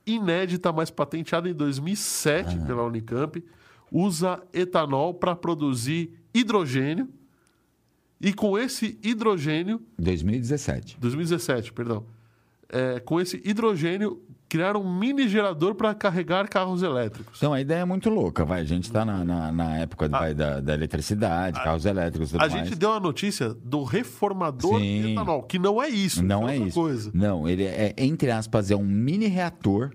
inédita, 0.06 0.74
mas 0.74 0.92
patenteada 0.92 1.50
em 1.50 1.54
2007 1.54 2.58
Ah. 2.62 2.66
pela 2.66 2.84
Unicamp, 2.84 3.42
usa 3.90 4.44
etanol 4.54 5.14
para 5.14 5.34
produzir 5.38 6.20
hidrogênio. 6.34 7.08
E 8.20 8.34
com 8.34 8.58
esse 8.60 9.00
hidrogênio 9.02 9.82
2017. 9.98 10.98
2017, 11.00 11.72
perdão. 11.72 12.06
É, 12.72 13.00
com 13.00 13.20
esse 13.20 13.42
hidrogênio, 13.44 14.22
criaram 14.50 14.82
um 14.82 15.00
mini 15.00 15.28
gerador 15.28 15.76
para 15.76 15.94
carregar 15.94 16.50
carros 16.50 16.82
elétricos. 16.82 17.38
Então, 17.38 17.54
a 17.54 17.62
ideia 17.62 17.80
é 17.82 17.86
muito 17.86 18.10
louca, 18.10 18.44
vai. 18.44 18.62
A 18.62 18.66
gente 18.66 18.86
está 18.86 19.06
na, 19.06 19.24
na, 19.24 19.52
na 19.52 19.78
época 19.78 20.10
vai, 20.10 20.34
da, 20.34 20.60
da 20.60 20.74
eletricidade, 20.74 21.62
carros 21.64 21.86
elétricos 21.86 22.32
tudo 22.32 22.44
A 22.44 22.50
mais. 22.50 22.54
gente 22.68 22.76
deu 22.76 22.92
a 22.92 23.00
notícia 23.00 23.54
do 23.54 23.84
reformador 23.84 24.80
Sim. 24.80 25.02
de 25.02 25.12
etanol, 25.12 25.44
que 25.44 25.60
não 25.60 25.82
é 25.82 25.88
isso. 25.88 26.24
Não 26.24 26.50
é 26.50 26.54
outra 26.54 26.68
isso. 26.68 26.80
coisa. 26.80 27.12
Não, 27.14 27.48
ele 27.48 27.64
é, 27.64 27.94
entre 27.98 28.32
aspas, 28.32 28.72
é 28.72 28.76
um 28.76 28.84
mini 28.86 29.28
reator 29.28 29.92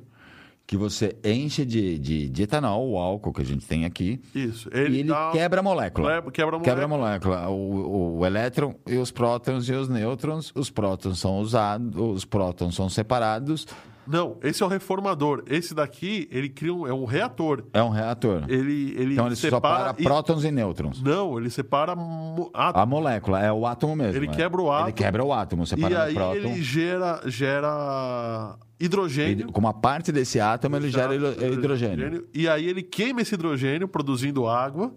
que 0.74 0.76
você 0.76 1.16
enche 1.24 1.64
de, 1.64 1.98
de, 1.98 2.28
de 2.28 2.42
etanol, 2.42 2.90
o 2.90 2.98
álcool 2.98 3.32
que 3.32 3.42
a 3.42 3.44
gente 3.44 3.64
tem 3.66 3.84
aqui, 3.84 4.20
Isso. 4.34 4.68
e 4.74 4.78
ele 4.78 5.04
dá- 5.04 5.30
quebra 5.32 5.60
a 5.60 5.62
molécula. 5.62 6.22
Quebra- 6.32 6.56
a 6.56 6.60
Quebra 6.60 6.84
a 6.84 6.88
molécula. 6.88 7.36
molécula. 7.42 7.48
O, 7.48 8.18
o 8.18 8.26
elétron 8.26 8.74
e 8.88 8.96
os 8.96 9.10
prótons 9.12 9.68
e 9.68 9.72
os 9.72 9.88
nêutrons. 9.88 10.50
Os 10.54 10.70
prótons 10.70 11.20
são 11.20 11.38
usados, 11.38 11.94
os 11.96 12.24
prótons 12.24 12.74
são 12.74 12.88
separados. 12.88 13.66
Não, 14.06 14.36
esse 14.42 14.62
é 14.62 14.66
o 14.66 14.68
reformador. 14.68 15.42
Esse 15.48 15.74
daqui, 15.74 16.28
ele 16.30 16.50
cria 16.50 16.74
um, 16.74 16.86
é 16.86 16.92
um 16.92 17.06
reator. 17.06 17.64
É 17.72 17.82
um 17.82 17.88
reator. 17.88 18.44
Ele, 18.48 18.94
ele 18.98 19.12
então 19.14 19.26
ele 19.26 19.34
separa. 19.36 19.76
separa 19.78 19.94
e- 19.98 20.02
prótons 20.02 20.44
e 20.44 20.50
nêutrons. 20.50 21.00
Não, 21.02 21.38
ele 21.38 21.48
separa 21.48 21.96
mo- 21.96 22.50
átomos. 22.52 22.82
A 22.82 22.84
molécula 22.86 23.40
é 23.42 23.50
o 23.50 23.64
átomo 23.66 23.96
mesmo. 23.96 24.16
Ele 24.16 24.26
é. 24.28 24.30
quebra 24.30 24.60
o 24.60 24.70
átomo. 24.70 24.88
Ele 24.88 24.92
quebra 24.92 25.24
o 25.24 25.32
átomo, 25.32 25.62
E 25.62 25.66
separando 25.66 26.00
aí 26.02 26.12
o 26.12 26.16
próton. 26.16 26.34
ele 26.36 26.62
gera, 26.62 27.20
gera 27.24 28.56
hidrogênio. 28.84 29.46
Com 29.52 29.60
uma 29.60 29.72
parte 29.74 30.10
desse 30.12 30.38
átomo, 30.40 30.76
ele 30.76 30.90
gera 30.90 31.14
hidro- 31.14 31.52
hidrogênio. 31.52 32.26
E 32.34 32.48
aí 32.48 32.66
ele 32.66 32.82
queima 32.82 33.22
esse 33.22 33.34
hidrogênio, 33.34 33.86
produzindo 33.88 34.46
água, 34.46 34.92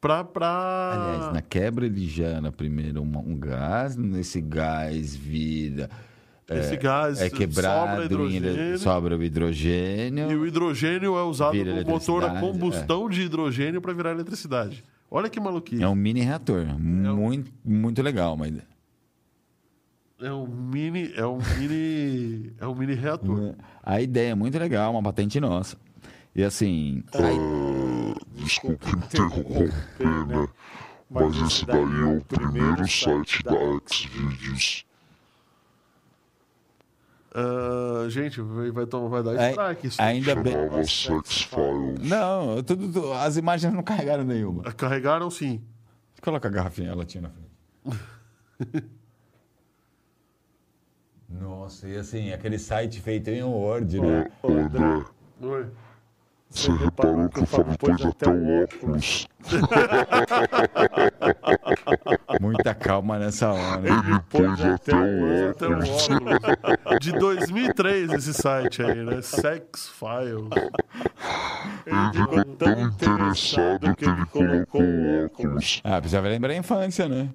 pra. 0.00 0.24
pra... 0.24 1.12
Aliás, 1.16 1.32
na 1.34 1.42
quebra 1.42 1.86
ele 1.86 2.06
gera 2.06 2.50
primeiro 2.52 3.02
um 3.02 3.36
gás, 3.38 3.96
nesse 3.96 4.40
gás 4.40 5.14
vira. 5.14 5.88
Esse 6.50 6.74
é, 6.74 6.76
gás 6.78 7.20
é 7.20 7.28
sobra 7.28 7.38
quebrado, 7.46 8.04
hidrogênio. 8.04 8.74
em- 8.74 8.78
sobra 8.78 9.16
o 9.18 9.22
hidrogênio. 9.22 10.30
E 10.30 10.34
o 10.34 10.46
hidrogênio 10.46 11.16
é 11.18 11.22
usado 11.22 11.62
no 11.62 11.84
motor 11.84 12.24
a 12.24 12.40
combustão 12.40 13.08
de 13.10 13.20
hidrogênio 13.22 13.82
para 13.82 13.92
virar 13.92 14.12
eletricidade. 14.12 14.82
Olha 15.10 15.28
que 15.28 15.38
maluquice. 15.40 15.82
É 15.82 15.88
um 15.88 15.94
mini 15.94 16.20
reator. 16.22 16.64
Muito, 16.78 17.50
muito 17.64 18.00
legal, 18.02 18.34
mas. 18.36 18.54
É 20.20 20.32
um 20.32 20.46
mini, 20.48 21.12
é 21.14 21.24
um 21.24 21.38
mini, 21.58 22.52
é 22.58 22.66
um 22.66 22.74
mini 22.74 22.94
reator. 22.94 23.54
A 23.82 24.00
ideia 24.00 24.32
é 24.32 24.34
muito 24.34 24.58
legal, 24.58 24.90
uma 24.92 25.02
patente 25.02 25.38
nossa. 25.38 25.76
E 26.34 26.42
assim, 26.42 27.04
aí- 27.14 28.14
Desculpa 28.32 28.88
interromper, 28.90 30.26
né? 30.26 30.48
Mas 31.10 31.36
esse 31.36 31.64
daí 31.66 31.80
é 31.80 32.04
o 32.16 32.20
primeiro 32.24 32.86
site 32.88 33.42
da 33.44 33.52
Xvideos. 33.90 34.84
Ah, 37.34 38.06
gente, 38.08 38.40
vai, 38.40 38.70
vai, 38.72 38.86
dar 39.22 39.50
strike 39.50 39.86
isso. 39.86 40.02
ainda 40.02 40.34
bem. 40.34 40.54
Sex 40.84 41.42
Files. 41.42 42.08
Não, 42.08 42.62
tudo, 42.62 42.88
tudo- 42.92 43.12
as 43.12 43.36
imagens 43.36 43.72
não 43.72 43.82
carregaram 43.82 44.24
nenhuma. 44.24 44.64
Carregaram 44.72 45.30
sim. 45.30 45.62
Coloca 46.20 46.48
a 46.48 46.50
garrafinha, 46.50 46.90
ela 46.90 47.04
tinha 47.04 47.22
na 47.22 47.30
frente. 47.30 48.88
Nossa, 51.28 51.86
e 51.86 51.96
assim, 51.96 52.32
aquele 52.32 52.58
site 52.58 53.00
feito 53.00 53.28
em 53.28 53.42
Word, 53.42 54.00
né? 54.00 54.26
Ô, 54.42 54.48
André, 54.52 55.04
Oi. 55.42 55.66
você 56.48 56.72
reparou 56.72 57.28
que 57.28 57.40
o 57.40 57.46
Fábio 57.46 57.76
pôs 57.76 58.02
até 58.06 58.28
o 58.30 58.62
óculos? 58.64 59.28
Muita 62.40 62.74
calma 62.74 63.18
nessa 63.18 63.52
hora. 63.52 63.82
Ele 63.86 64.20
pôs 64.30 64.60
até 64.64 64.94
o 64.94 65.50
Até 65.50 65.66
o 65.68 65.72
óculos. 65.74 66.08
óculos. 66.10 66.98
De 67.00 67.12
2003 67.12 68.10
esse 68.12 68.32
site 68.32 68.82
aí, 68.82 69.04
né? 69.04 69.20
Sex 69.20 69.88
Files. 69.90 70.48
Ele 71.86 72.12
ficou 72.14 72.44
tão 72.56 72.80
interessado 72.80 73.94
que 73.96 74.04
ele 74.06 74.26
colocou 74.26 74.82
o 74.82 75.26
óculos. 75.26 75.80
Ah, 75.84 75.98
precisava 76.00 76.28
lembrar 76.28 76.54
a 76.54 76.56
infância, 76.56 77.06
né? 77.06 77.28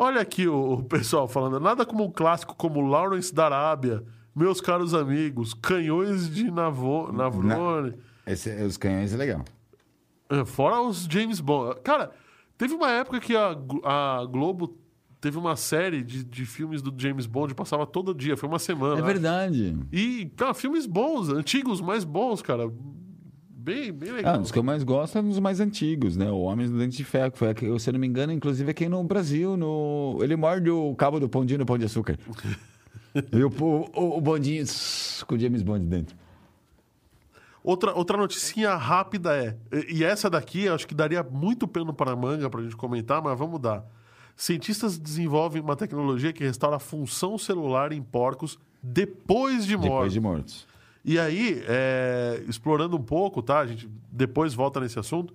Olha 0.00 0.20
aqui 0.20 0.46
o, 0.46 0.74
o 0.74 0.82
pessoal 0.84 1.26
falando. 1.26 1.58
Nada 1.58 1.84
como 1.84 2.04
um 2.04 2.10
clássico 2.12 2.54
como 2.54 2.80
Lawrence 2.80 3.34
da 3.34 3.46
Arábia, 3.46 4.04
meus 4.32 4.60
caros 4.60 4.94
amigos, 4.94 5.52
canhões 5.54 6.30
de 6.30 6.48
Navo, 6.52 7.10
Navrone. 7.12 7.94
Esse, 8.24 8.48
os 8.62 8.76
canhões 8.76 9.12
é 9.12 9.16
legal. 9.16 9.44
É, 10.30 10.44
Fora 10.44 10.80
os 10.80 11.08
James 11.10 11.40
Bond. 11.40 11.80
Cara, 11.82 12.12
teve 12.56 12.74
uma 12.74 12.88
época 12.92 13.18
que 13.18 13.34
a, 13.34 13.56
a 13.82 14.24
Globo 14.24 14.78
teve 15.20 15.36
uma 15.36 15.56
série 15.56 16.04
de, 16.04 16.22
de 16.22 16.46
filmes 16.46 16.80
do 16.80 16.94
James 16.96 17.26
Bond, 17.26 17.52
passava 17.52 17.84
todo 17.84 18.14
dia, 18.14 18.36
foi 18.36 18.48
uma 18.48 18.60
semana. 18.60 19.00
É 19.00 19.02
verdade. 19.02 19.76
E, 19.90 20.26
cara, 20.36 20.54
filmes 20.54 20.86
bons, 20.86 21.28
antigos, 21.28 21.80
mais 21.80 22.04
bons, 22.04 22.40
cara. 22.40 22.70
Bem, 23.60 23.90
bem 23.90 24.12
legal. 24.12 24.36
Ah, 24.36 24.38
um 24.38 24.42
dos 24.42 24.52
que 24.52 24.58
eu 24.58 24.62
mais 24.62 24.84
gosto 24.84 25.18
é 25.18 25.20
um 25.20 25.30
dos 25.30 25.40
mais 25.40 25.58
antigos, 25.58 26.16
né? 26.16 26.30
O 26.30 26.42
Homens 26.42 26.70
do 26.70 26.78
Dente 26.78 26.96
de 26.96 27.02
Ferro, 27.02 27.32
que 27.32 27.38
foi, 27.38 27.52
se 27.80 27.90
eu 27.90 27.92
não 27.92 27.98
me 27.98 28.06
engano, 28.06 28.32
inclusive 28.32 28.70
aqui 28.70 28.88
no 28.88 29.02
Brasil, 29.02 29.56
no... 29.56 30.16
ele 30.22 30.36
morde 30.36 30.70
o 30.70 30.94
cabo 30.94 31.18
do 31.18 31.28
pãozinho 31.28 31.58
no 31.58 31.66
pão 31.66 31.76
de 31.76 31.84
açúcar. 31.84 32.16
e 33.32 33.42
o, 33.42 33.48
o, 33.48 34.18
o 34.18 34.20
bondinho 34.20 34.64
com 35.26 35.34
o 35.34 35.38
James 35.38 35.62
Bond 35.62 35.86
dentro. 35.86 36.16
Outra, 37.64 37.92
outra 37.94 38.16
noticinha 38.16 38.76
rápida 38.76 39.36
é, 39.36 39.56
e 39.92 40.04
essa 40.04 40.30
daqui 40.30 40.68
acho 40.68 40.86
que 40.86 40.94
daria 40.94 41.24
muito 41.24 41.66
pano 41.66 41.92
para 41.92 42.12
a 42.12 42.16
manga 42.16 42.48
para 42.48 42.60
a 42.60 42.62
gente 42.62 42.76
comentar, 42.76 43.20
mas 43.20 43.36
vamos 43.36 43.58
dar. 43.58 43.84
Cientistas 44.36 44.96
desenvolvem 44.96 45.60
uma 45.60 45.74
tecnologia 45.74 46.32
que 46.32 46.44
restaura 46.44 46.76
a 46.76 46.78
função 46.78 47.36
celular 47.36 47.92
em 47.92 48.00
porcos 48.00 48.56
depois 48.80 49.66
de 49.66 49.76
morte. 49.76 49.90
Depois 49.90 50.12
de 50.12 50.20
mortos. 50.20 50.67
E 51.10 51.18
aí, 51.18 51.62
é, 51.66 52.42
explorando 52.46 52.94
um 52.96 53.02
pouco, 53.02 53.42
tá? 53.42 53.60
A 53.60 53.66
gente 53.66 53.88
depois 54.12 54.52
volta 54.52 54.78
nesse 54.78 54.98
assunto. 54.98 55.34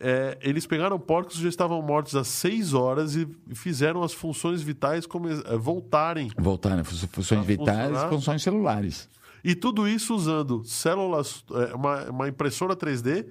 É, 0.00 0.36
eles 0.40 0.66
pegaram 0.66 0.98
porcos 0.98 1.36
que 1.36 1.42
já 1.42 1.48
estavam 1.48 1.80
mortos 1.82 2.16
há 2.16 2.24
seis 2.24 2.74
horas 2.74 3.14
e 3.14 3.28
fizeram 3.54 4.02
as 4.02 4.12
funções 4.12 4.62
vitais 4.62 5.06
come- 5.06 5.42
é, 5.44 5.56
voltarem. 5.56 6.30
Voltar, 6.38 6.76
né? 6.76 6.84
Fun- 6.84 7.06
Funções 7.08 7.44
vitais 7.46 7.78
funcionar. 7.88 8.08
funções 8.08 8.42
celulares. 8.42 9.08
E 9.44 9.54
tudo 9.54 9.86
isso 9.86 10.14
usando 10.14 10.64
células, 10.64 11.44
é, 11.52 11.74
uma, 11.74 12.04
uma 12.10 12.28
impressora 12.28 12.74
3D, 12.74 13.26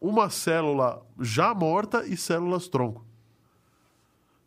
uma 0.00 0.30
célula 0.30 1.02
já 1.20 1.54
morta 1.54 2.06
e 2.06 2.16
células 2.16 2.68
tronco. 2.68 3.04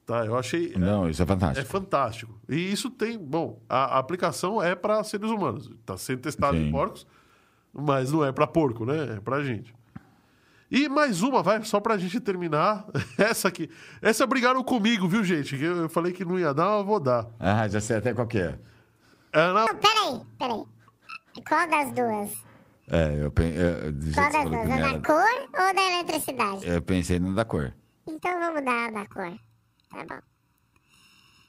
Tá, 0.10 0.26
eu 0.26 0.36
achei. 0.36 0.73
Não, 0.76 1.07
isso 1.07 1.22
é 1.22 1.23
É 1.23 1.27
fantástico. 1.27 1.68
fantástico. 1.69 2.40
E 2.49 2.72
isso 2.72 2.90
tem. 2.90 3.15
Bom, 3.15 3.61
a, 3.69 3.95
a 3.95 3.99
aplicação 3.99 4.60
é 4.60 4.73
para 4.73 5.03
seres 5.03 5.30
humanos. 5.30 5.69
Está 5.80 5.95
sendo 5.98 6.22
testado 6.22 6.57
em 6.57 6.65
Sim. 6.65 6.72
porcos, 6.72 7.06
mas 7.72 8.11
não 8.11 8.26
é 8.26 8.31
para 8.31 8.48
porco, 8.48 8.86
né? 8.86 9.18
É 9.18 9.19
para 9.19 9.44
gente. 9.44 9.72
E 10.72 10.90
mais 10.90 11.22
uma, 11.22 11.44
vai, 11.44 11.64
só 11.64 11.80
pra 11.80 11.95
gente 11.95 12.19
terminar. 12.19 12.88
Essa 13.19 13.49
aqui. 13.49 13.69
Essa 14.02 14.26
brigaram 14.26 14.64
comigo, 14.64 15.07
viu, 15.07 15.23
gente? 15.23 15.56
Que 15.56 15.64
Eu 15.64 15.77
eu 15.84 15.90
falei 15.90 16.11
que 16.11 16.26
não 16.26 16.40
ia 16.40 16.56
dar, 16.56 16.77
mas 16.77 16.86
vou 16.88 16.99
dar. 16.99 17.27
Ah, 17.40 17.68
já 17.68 17.80
sei 17.80 17.98
até 17.98 18.11
qual 18.11 18.26
que 18.26 18.40
é. 18.40 18.57
É, 19.31 19.53
na- 19.53 19.65
Não, 19.68 19.76
peraí, 19.76 20.22
peraí. 20.40 20.64
Qual 21.48 21.69
das 21.69 21.91
duas? 21.94 22.44
É, 22.91 23.23
eu, 23.26 23.31
pen- 23.31 23.53
eu, 23.53 23.91
do 23.91 24.02
jeito 24.06 24.15
Qual 24.15 24.31
das 24.31 24.44
duas? 24.49 24.56
A 24.60 24.73
primeiro, 24.73 24.99
da 25.02 25.07
cor 25.07 25.49
ou 25.68 25.76
da 25.76 25.81
eletricidade? 25.81 26.68
eu 26.68 26.81
pensei 26.81 27.19
no 27.19 27.36
da 27.36 27.45
cor. 27.45 27.72
Então 28.07 28.40
vamos 28.40 28.65
dar 28.65 28.88
a 28.88 28.91
da 28.91 29.06
cor. 29.06 29.31
Tá 29.90 30.06
bom. 30.06 30.22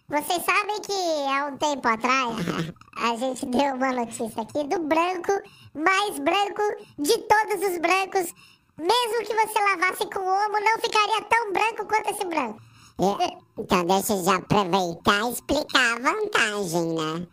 Vocês 0.08 0.44
sabem 0.44 0.80
que 0.80 0.92
há 0.92 1.46
um 1.46 1.56
tempo 1.56 1.86
atrás 1.86 2.36
a 2.96 3.16
gente 3.16 3.46
deu 3.46 3.74
uma 3.74 3.92
notícia 3.92 4.42
aqui 4.42 4.64
do 4.66 4.80
branco 4.80 5.32
mais 5.74 6.18
branco 6.18 6.62
de 6.98 7.16
todos 7.18 7.70
os 7.70 7.78
brancos. 7.78 8.34
Mesmo 8.76 9.26
que 9.26 9.34
você 9.34 9.58
lavasse 9.60 10.06
com 10.06 10.20
homo, 10.20 10.60
não 10.60 10.80
ficaria 10.80 11.22
tão 11.22 11.52
branco 11.52 11.86
quanto 11.86 12.10
esse 12.10 12.24
branco. 12.24 12.60
Então 13.58 13.84
deixa 13.84 14.14
eu 14.14 14.24
já 14.24 14.36
aproveitar 14.36 15.28
e 15.28 15.32
explicar 15.32 15.96
a 15.96 16.12
vantagem, 16.12 16.94
né? 16.94 17.28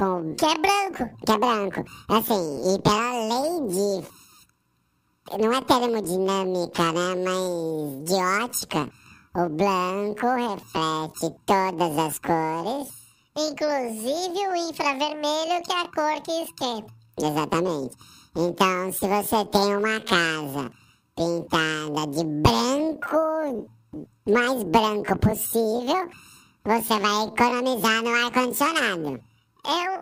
com 0.00 0.34
que 0.34 0.44
é 0.46 0.58
branco, 0.58 1.16
que 1.26 1.32
é 1.32 1.38
branco. 1.38 1.84
Assim, 2.08 2.74
e 2.74 2.78
pela 2.80 3.12
lei 3.28 3.68
de 3.68 4.20
não 5.38 5.52
é 5.52 5.60
termodinâmica, 5.60 6.92
né, 6.92 7.14
mas 7.14 8.04
de 8.04 8.14
ótica, 8.14 8.88
o 9.34 9.48
branco 9.48 10.26
reflete 10.26 11.36
todas 11.46 11.98
as 11.98 12.18
cores, 12.18 12.88
inclusive 13.36 14.48
o 14.48 14.56
infravermelho, 14.56 15.62
que 15.62 15.72
é 15.72 15.80
a 15.80 15.88
cor 15.88 16.20
que 16.22 16.42
esquenta. 16.42 16.92
Exatamente. 17.16 17.96
Então, 18.36 18.92
se 18.92 19.06
você 19.06 19.44
tem 19.46 19.76
uma 19.76 20.00
casa 20.00 20.72
pintada 21.14 22.06
de 22.08 22.24
branco, 22.24 23.70
mais 24.26 24.62
branco 24.64 25.16
possível, 25.18 26.10
você 26.64 26.98
vai 26.98 27.26
economizar 27.26 28.02
no 28.02 28.10
ar-condicionado. 28.10 29.20
É, 29.64 29.94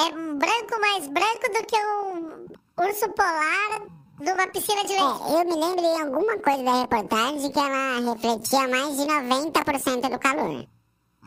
é 0.00 0.14
um 0.16 0.38
branco 0.38 0.80
mais 0.80 1.06
branco 1.06 1.52
do 1.52 1.66
que 1.66 1.76
um 1.76 2.84
urso 2.84 3.08
polar 3.10 4.01
numa 4.22 4.46
piscina 4.48 4.82
de 4.84 4.92
leite. 4.92 5.22
É, 5.22 5.40
eu 5.40 5.44
me 5.44 5.54
lembro 5.54 5.84
em 5.84 6.00
alguma 6.00 6.38
coisa 6.38 6.62
da 6.62 6.80
reportagem 6.80 7.50
que 7.50 7.58
ela 7.58 8.12
refletia 8.12 8.68
mais 8.68 8.96
de 8.96 9.06
90% 9.06 10.08
do 10.08 10.18
calor. 10.18 10.66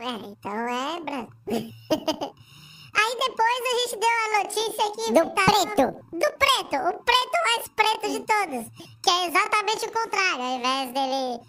É, 0.00 0.10
então 0.10 0.52
é 0.52 1.00
branco. 1.00 1.32
Aí 2.98 3.16
depois 3.18 3.60
a 3.60 3.76
gente 3.78 3.96
deu 4.00 4.08
a 4.08 4.42
notícia 4.42 4.86
aqui... 4.86 5.12
Do 5.12 5.30
tá 5.34 5.44
preto. 5.44 5.84
Do 6.12 6.32
preto. 6.38 6.76
O 6.76 7.04
preto 7.04 7.36
mais 7.44 7.68
preto 7.76 8.08
de 8.08 8.20
todos. 8.20 8.66
Que 9.02 9.10
é 9.10 9.26
exatamente 9.26 9.86
o 9.86 9.92
contrário. 9.92 10.42
Ao 10.42 10.56
invés 10.56 10.92
dele 10.92 11.40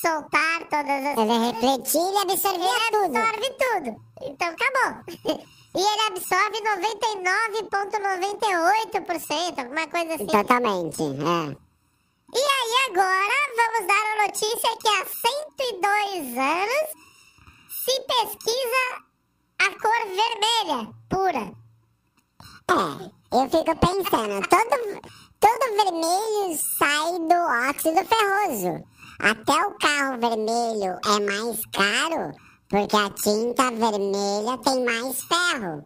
soltar 0.00 0.60
todas 0.70 1.04
as... 1.04 1.18
Ele 1.18 1.50
refletir 1.50 2.00
e 2.00 2.18
absorver 2.18 2.90
tudo. 2.92 3.16
absorve 3.16 3.50
tudo. 3.58 3.96
Então 4.22 4.48
acabou. 4.48 5.44
E 5.76 5.80
ele 5.80 6.02
absorve 6.06 6.60
99,98%, 6.60 9.58
alguma 9.58 9.88
coisa 9.88 10.14
assim. 10.14 10.26
Totalmente, 10.26 11.02
é. 11.02 11.56
E 12.32 12.38
aí 12.38 12.90
agora 12.90 13.34
vamos 13.56 13.86
dar 13.88 14.04
a 14.12 14.22
notícia 14.26 14.76
que 14.80 14.88
há 14.88 15.04
102 15.04 16.38
anos 16.38 16.88
se 17.68 18.00
pesquisa 18.02 19.02
a 19.58 19.68
cor 19.80 20.02
vermelha 20.06 20.94
pura. 21.08 21.52
É, 22.70 22.82
eu 23.36 23.44
fico 23.50 23.74
pensando, 23.76 24.40
todo, 24.48 24.76
todo 25.40 25.76
vermelho 25.76 26.56
sai 26.78 27.18
do 27.18 27.38
óxido 27.68 28.02
ferroso. 28.06 28.72
Até 29.20 29.56
o 29.66 29.76
carro 29.78 30.18
vermelho 30.18 30.98
é 31.04 31.20
mais 31.20 31.60
caro 31.72 32.32
porque 32.74 32.96
a 32.96 33.08
tinta 33.10 33.70
vermelha 33.70 34.58
tem 34.58 34.84
mais 34.84 35.22
ferro. 35.22 35.84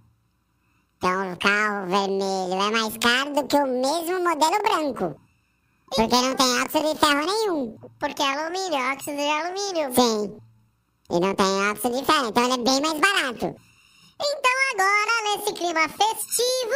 Então 0.97 1.33
o 1.35 1.37
carro 1.37 1.87
vermelho 1.87 2.55
é 2.55 2.71
mais 2.71 2.97
caro 2.97 3.35
do 3.35 3.47
que 3.47 3.57
o 3.57 3.67
mesmo 3.67 4.25
modelo 4.25 4.63
branco. 4.63 5.21
Porque 5.95 6.17
não 6.17 6.35
tem 6.35 6.63
óxido 6.63 6.95
de 6.95 6.99
ferro 6.99 7.27
nenhum. 7.27 7.79
Porque 8.01 8.23
é 8.23 8.27
alumínio, 8.27 8.93
óxido 8.93 9.19
de 9.19 9.29
alumínio. 9.29 9.95
Sim. 9.95 10.39
E 11.11 11.21
não 11.21 11.35
tem 11.35 11.71
óxido 11.71 11.95
de 11.95 12.05
ferro, 12.07 12.29
então 12.29 12.45
ele 12.45 12.55
é 12.55 12.57
bem 12.57 12.81
mais 12.81 13.01
barato. 13.01 13.57
Então 14.19 14.53
agora, 14.73 15.37
nesse 15.37 15.53
clima 15.53 15.89
festivo, 15.91 16.75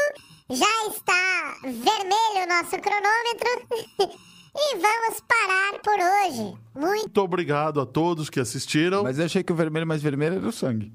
já 0.50 0.88
está 0.88 1.56
vermelho 1.62 2.44
o 2.44 2.48
nosso 2.48 2.76
cronômetro. 2.82 4.22
E 4.54 4.76
vamos 4.76 5.20
parar 5.20 5.80
por 5.82 5.94
hoje. 5.94 6.54
Muito 6.74 7.18
obrigado 7.22 7.80
a 7.80 7.86
todos 7.86 8.28
que 8.28 8.38
assistiram. 8.38 9.02
Mas 9.02 9.18
eu 9.18 9.24
achei 9.24 9.42
que 9.42 9.52
o 9.52 9.56
vermelho 9.56 9.86
mais 9.86 10.02
vermelho 10.02 10.36
era 10.36 10.46
o 10.48 10.52
sangue. 10.52 10.92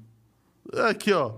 Aqui, 0.88 1.12
ó. 1.12 1.34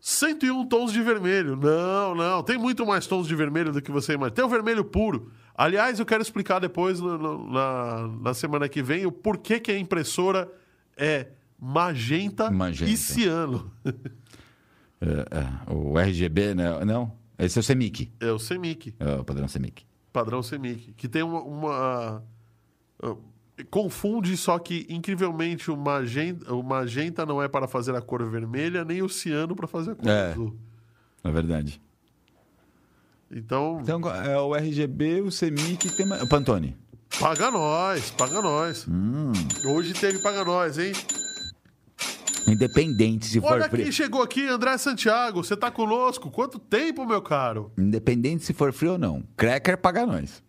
101 0.00 0.66
tons 0.66 0.92
de 0.92 1.00
vermelho. 1.00 1.56
Não, 1.56 2.14
não. 2.16 2.42
Tem 2.42 2.58
muito 2.58 2.84
mais 2.84 3.06
tons 3.06 3.28
de 3.28 3.36
vermelho 3.36 3.72
do 3.72 3.80
que 3.80 3.92
você 3.92 4.14
imagina. 4.14 4.34
Tem 4.34 4.44
o 4.44 4.48
vermelho 4.48 4.84
puro. 4.84 5.30
Aliás, 5.54 6.00
eu 6.00 6.06
quero 6.06 6.22
explicar 6.22 6.58
depois, 6.58 6.98
no, 6.98 7.16
no, 7.16 7.52
na, 7.52 8.08
na 8.20 8.34
semana 8.34 8.68
que 8.68 8.82
vem, 8.82 9.06
o 9.06 9.12
porquê 9.12 9.60
que 9.60 9.70
a 9.70 9.78
impressora 9.78 10.50
é 10.96 11.28
magenta, 11.60 12.50
Magenta. 12.50 12.90
e 12.90 12.96
ciano. 12.96 13.72
É, 15.00 15.38
é, 15.38 15.72
o 15.72 15.98
RGB, 15.98 16.54
né? 16.54 16.84
Não. 16.84 17.12
Esse 17.38 17.58
é 17.58 17.60
o 17.60 17.64
CMYK. 17.64 18.12
É 18.20 18.32
o 18.32 18.38
CMYK. 18.38 18.94
É 18.98 19.14
o 19.16 19.24
padrão 19.24 19.46
CMYK. 19.46 19.84
Padrão 20.12 20.40
CMYK, 20.42 20.92
que 20.96 21.08
tem 21.08 21.22
uma, 21.22 21.40
uma, 21.42 22.22
ah, 23.02 23.14
confunde 23.70 24.36
só 24.36 24.58
que 24.58 24.86
incrivelmente 24.88 25.70
o 25.70 25.76
magenta, 25.76 26.52
o 26.54 26.62
magenta 26.62 27.24
não 27.26 27.42
é 27.42 27.48
para 27.48 27.66
fazer 27.68 27.94
a 27.94 28.00
cor 28.02 28.24
vermelha 28.28 28.84
nem 28.84 29.02
o 29.02 29.08
ciano 29.08 29.54
para 29.56 29.66
fazer 29.66 29.92
a 29.92 29.94
cor 29.94 30.08
É. 30.08 30.30
azul. 30.32 30.56
É 31.24 31.30
verdade. 31.30 31.80
Então, 33.30 33.78
Então 33.82 34.00
é 34.10 34.38
o 34.38 34.54
RGB, 34.54 35.22
o 35.22 35.30
CMYK 35.30 35.86
e 35.86 35.96
tem. 35.96 36.12
O 36.12 36.28
Pantone. 36.28 36.76
paga 37.18 37.50
nós, 37.50 38.10
paga 38.10 38.42
nós. 38.42 38.86
Hum. 38.88 39.32
Hoje 39.64 39.94
teve 39.94 40.18
paga 40.18 40.44
nós, 40.44 40.76
hein? 40.78 40.92
Independente 42.46 43.26
se 43.26 43.40
for 43.40 43.52
Olha 43.52 43.68
frio. 43.68 43.84
quem 43.84 43.92
chegou 43.92 44.22
aqui, 44.22 44.46
André 44.48 44.76
Santiago, 44.78 45.42
você 45.42 45.56
tá 45.56 45.70
conosco? 45.70 46.30
Quanto 46.30 46.58
tempo, 46.58 47.04
meu 47.06 47.22
caro? 47.22 47.72
Independente 47.78 48.44
se 48.44 48.52
for 48.52 48.72
frio 48.72 48.92
ou 48.92 48.98
não. 48.98 49.22
Cracker 49.36 49.78
paga 49.78 50.04
nós. 50.04 50.42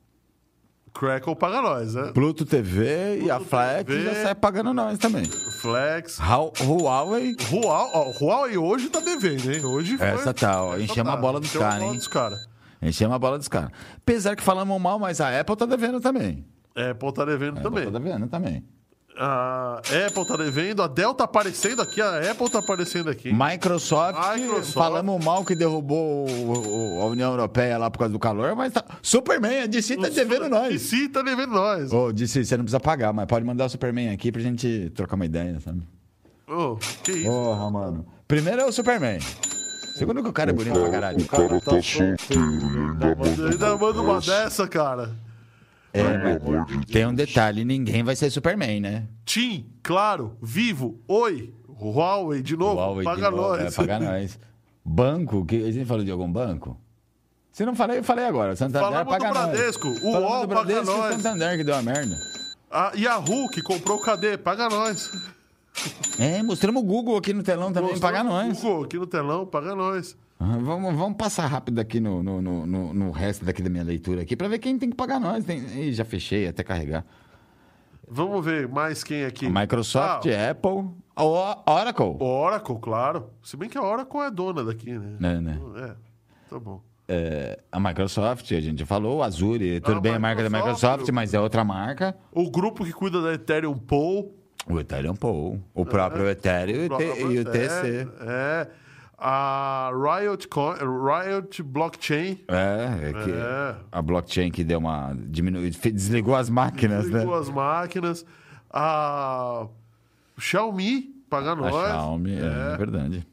Crackle 0.93 1.35
paga 1.35 1.61
nós, 1.61 1.95
né? 1.95 2.11
Pluto 2.13 2.45
TV 2.45 3.23
e 3.23 3.31
a 3.31 3.37
Pluto 3.37 3.49
Flex 3.49 3.85
TV. 3.85 4.03
já 4.03 4.23
sai 4.23 4.35
pagando 4.35 4.73
nós 4.73 4.99
também. 4.99 5.25
Flex. 5.25 6.19
Huawei, 6.19 7.35
Huawei, 7.51 8.13
Huawei 8.21 8.57
hoje 8.57 8.89
tá 8.89 8.99
devendo, 8.99 9.51
hein? 9.51 9.65
Hoje 9.65 9.97
foi... 9.97 10.05
Essa 10.05 10.33
tá, 10.33 10.63
ó, 10.63 10.77
enchemos 10.77 11.11
a 11.11 11.17
bola 11.17 11.39
dos 11.39 11.49
enchemos 11.49 11.65
a 11.65 11.69
cara, 11.69 11.79
bola 11.79 11.91
hein? 11.91 11.97
dos 11.97 12.07
cara. 12.07 12.39
enchemos 12.81 13.15
a 13.15 13.19
bola 13.19 13.37
dos 13.39 13.47
caras. 13.47 13.71
Apesar 13.97 14.35
que 14.35 14.43
falamos 14.43 14.79
mal, 14.79 14.99
mas 14.99 15.19
a 15.19 15.39
Apple 15.39 15.55
tá 15.55 15.65
devendo 15.65 15.99
também. 15.99 16.45
Apple 16.75 17.13
tá 17.13 17.25
devendo 17.25 17.57
A 17.57 17.61
também. 17.61 17.83
Apple 17.83 17.93
tá 17.93 17.99
devendo 17.99 18.27
também. 18.27 18.63
A 19.15 19.79
Apple 20.07 20.25
tá 20.25 20.35
devendo, 20.35 20.81
a 20.81 20.87
Dell 20.87 21.13
tá 21.13 21.25
aparecendo 21.25 21.81
aqui, 21.81 22.01
a 22.01 22.31
Apple 22.31 22.49
tá 22.49 22.59
aparecendo 22.59 23.09
aqui. 23.09 23.31
Microsoft, 23.31 24.17
Microsoft. 24.35 24.73
falamos 24.73 25.23
mal 25.23 25.45
que 25.45 25.53
derrubou 25.55 26.27
o- 26.27 26.97
o- 26.97 27.01
a 27.01 27.05
União 27.05 27.29
Europeia 27.31 27.77
lá 27.77 27.91
por 27.91 27.99
causa 27.99 28.11
do 28.11 28.17
calor, 28.19 28.55
mas 28.55 28.73
tá... 28.73 28.83
Superman, 29.03 29.61
a 29.63 29.65
DC 29.67 29.97
tá 29.97 30.09
devendo 30.09 30.45
E 30.45 30.49
nós. 30.49 30.81
sim, 30.81 31.07
tá 31.09 31.21
devendo 31.21 31.51
nós. 31.51 31.93
Ô, 31.93 32.11
DC, 32.11 32.43
você 32.43 32.57
não 32.57 32.63
precisa 32.63 32.79
pagar, 32.79 33.13
mas 33.13 33.25
pode 33.27 33.45
mandar 33.45 33.65
o 33.65 33.69
Superman 33.69 34.09
aqui 34.11 34.31
pra 34.31 34.41
gente 34.41 34.91
trocar 34.95 35.15
uma 35.15 35.25
ideia, 35.25 35.59
sabe? 35.59 35.83
Ô, 36.47 36.77
que 37.03 37.11
isso? 37.11 37.25
Porra, 37.29 37.69
mano. 37.69 38.05
Primeiro 38.27 38.61
é 38.61 38.65
o 38.65 38.71
Superman. 38.71 39.19
Segundo 39.95 40.23
que 40.23 40.29
o 40.29 40.33
cara 40.33 40.49
é 40.49 40.53
bonito 40.53 40.79
pra 40.79 40.89
caralho. 40.89 41.19
O 41.21 41.27
cara 41.27 41.61
tá 41.61 41.81
solteiro 41.81 42.17
e 42.31 42.77
ainda 42.79 43.15
manda. 43.15 43.49
Ainda 43.51 43.77
manda 43.77 44.01
uma 44.01 44.19
dessa, 44.19 44.67
cara. 44.67 45.11
De 45.93 46.67
Deus. 46.67 46.85
Tem 46.91 47.05
um 47.05 47.13
detalhe, 47.13 47.63
ninguém 47.63 48.03
vai 48.03 48.15
ser 48.15 48.31
Superman, 48.31 48.81
né? 48.81 49.07
Tim, 49.25 49.65
claro, 49.83 50.35
Vivo, 50.41 50.99
Oi, 51.07 51.53
Huawei 51.69 52.41
de 52.41 52.57
novo, 52.57 52.75
Huawei 52.75 52.99
de 52.99 53.03
paga 53.05 53.29
novo, 53.29 53.57
nós. 53.57 53.73
É, 53.73 53.75
paga 53.75 53.99
nós. 54.03 54.39
Banco, 54.83 55.45
que 55.45 55.63
a 55.63 55.71
gente 55.71 55.85
falou 55.85 56.03
de 56.03 56.11
algum 56.11 56.31
banco? 56.31 56.77
Se 57.51 57.63
não 57.65 57.75
falei, 57.75 57.99
eu 57.99 58.03
falei 58.03 58.25
agora. 58.25 58.55
Santander 58.55 58.81
Falamos 58.81 59.05
do 59.05 59.09
paga 59.19 59.33
nós. 59.33 59.49
Bradesco, 59.51 59.87
o 59.87 59.99
Falamos 60.11 60.29
UOL 60.31 60.47
do 60.47 60.55
paga 60.55 60.81
o 60.81 60.85
nós. 60.85 61.15
Santander 61.15 61.57
que 61.57 61.63
deu 61.63 61.75
uma 61.75 61.83
merda. 61.83 62.15
A 62.71 62.91
Yahoo, 62.95 63.47
que 63.49 63.61
comprou 63.61 63.99
o 63.99 64.01
KD, 64.01 64.39
paga 64.39 64.67
nós. 64.69 65.11
É, 66.17 66.41
mostramos 66.41 66.81
o 66.81 66.85
Google 66.85 67.15
aqui 67.17 67.33
no 67.33 67.43
telão 67.43 67.71
também, 67.71 67.91
Mostrou 67.91 68.11
paga 68.11 68.23
nós. 68.23 68.59
Google, 68.59 68.83
aqui 68.83 68.97
no 68.97 69.05
telão, 69.05 69.45
paga 69.45 69.75
nós. 69.75 70.17
Ah, 70.39 70.57
Vamos, 70.59 70.95
vamos 70.95 71.17
passar 71.17 71.45
rápido 71.47 71.79
aqui 71.79 71.99
no, 71.99 72.21
no, 72.21 72.41
no, 72.41 72.93
no- 72.93 73.11
resto 73.11 73.45
daqui 73.45 73.61
da 73.61 73.69
minha 73.69 73.83
leitura 73.83 74.21
aqui 74.23 74.35
pra 74.35 74.47
ver 74.47 74.59
quem 74.59 74.77
tem 74.77 74.89
que 74.89 74.95
pagar 74.95 75.19
nós. 75.19 75.45
Tem... 75.45 75.59
Ih, 75.59 75.93
já 75.93 76.03
fechei 76.03 76.47
até 76.47 76.63
carregar. 76.63 77.05
Vamos 78.07 78.43
ver 78.43 78.67
mais 78.67 79.03
quem 79.03 79.23
aqui. 79.23 79.47
Microsoft, 79.49 80.27
Ah, 80.27 80.51
Apple, 80.51 80.89
o- 81.17 81.71
Oracle. 81.71 82.17
Oracle, 82.19 82.77
claro. 82.81 83.29
Se 83.41 83.55
bem 83.55 83.69
que 83.69 83.77
a 83.77 83.81
Oracle 83.81 84.19
é 84.21 84.29
dona 84.31 84.63
daqui, 84.63 84.91
né? 84.97 85.15
Né, 85.19 85.41
né? 85.41 85.59
É, 85.77 85.95
tá 86.49 86.59
bom. 86.59 86.81
É, 87.07 87.59
a 87.71 87.79
Microsoft, 87.79 88.51
a 88.51 88.59
gente 88.61 88.85
falou, 88.85 89.17
o 89.19 89.23
Azure, 89.23 89.79
tudo 89.81 89.97
Ah, 89.97 90.01
bem 90.01 90.13
a 90.15 90.19
marca 90.19 90.43
da 90.43 90.49
Microsoft, 90.49 91.07
mas 91.09 91.33
é 91.33 91.39
outra 91.39 91.63
marca. 91.63 92.15
O 92.31 92.49
grupo 92.49 92.83
que 92.85 92.91
cuida 92.91 93.21
da 93.21 93.33
Ethereum 93.33 93.77
Pool. 93.77 94.33
O 94.69 94.79
Ethereum 94.79 95.15
Pool, 95.15 95.59
o 95.73 95.85
próprio 95.85 96.29
Ethereum 96.29 96.85
e 96.85 97.23
o 97.25 97.31
e 97.33 97.39
o 97.39 97.45
TC. 97.45 98.07
É. 98.21 98.67
A 99.25 99.89
Riot, 99.93 100.49
Riot 100.51 101.63
Blockchain. 101.63 102.39
É, 102.49 103.09
é 103.09 103.13
que 103.13 103.31
É. 103.31 103.75
a 103.89 104.01
blockchain 104.01 104.51
que 104.51 104.65
deu 104.65 104.79
uma 104.79 105.13
diminuída, 105.17 105.77
desligou 105.91 106.35
as 106.35 106.49
máquinas, 106.49 107.09
né? 107.09 107.19
Ligou 107.19 107.33
as 107.35 107.47
máquinas. 107.47 108.25
A 108.69 109.65
Xiaomi, 110.37 111.15
paga 111.29 111.51
A 111.51 111.55
nós. 111.55 111.71
Xiaomi, 111.73 112.35
é, 112.37 112.77
verdade. 112.77 113.25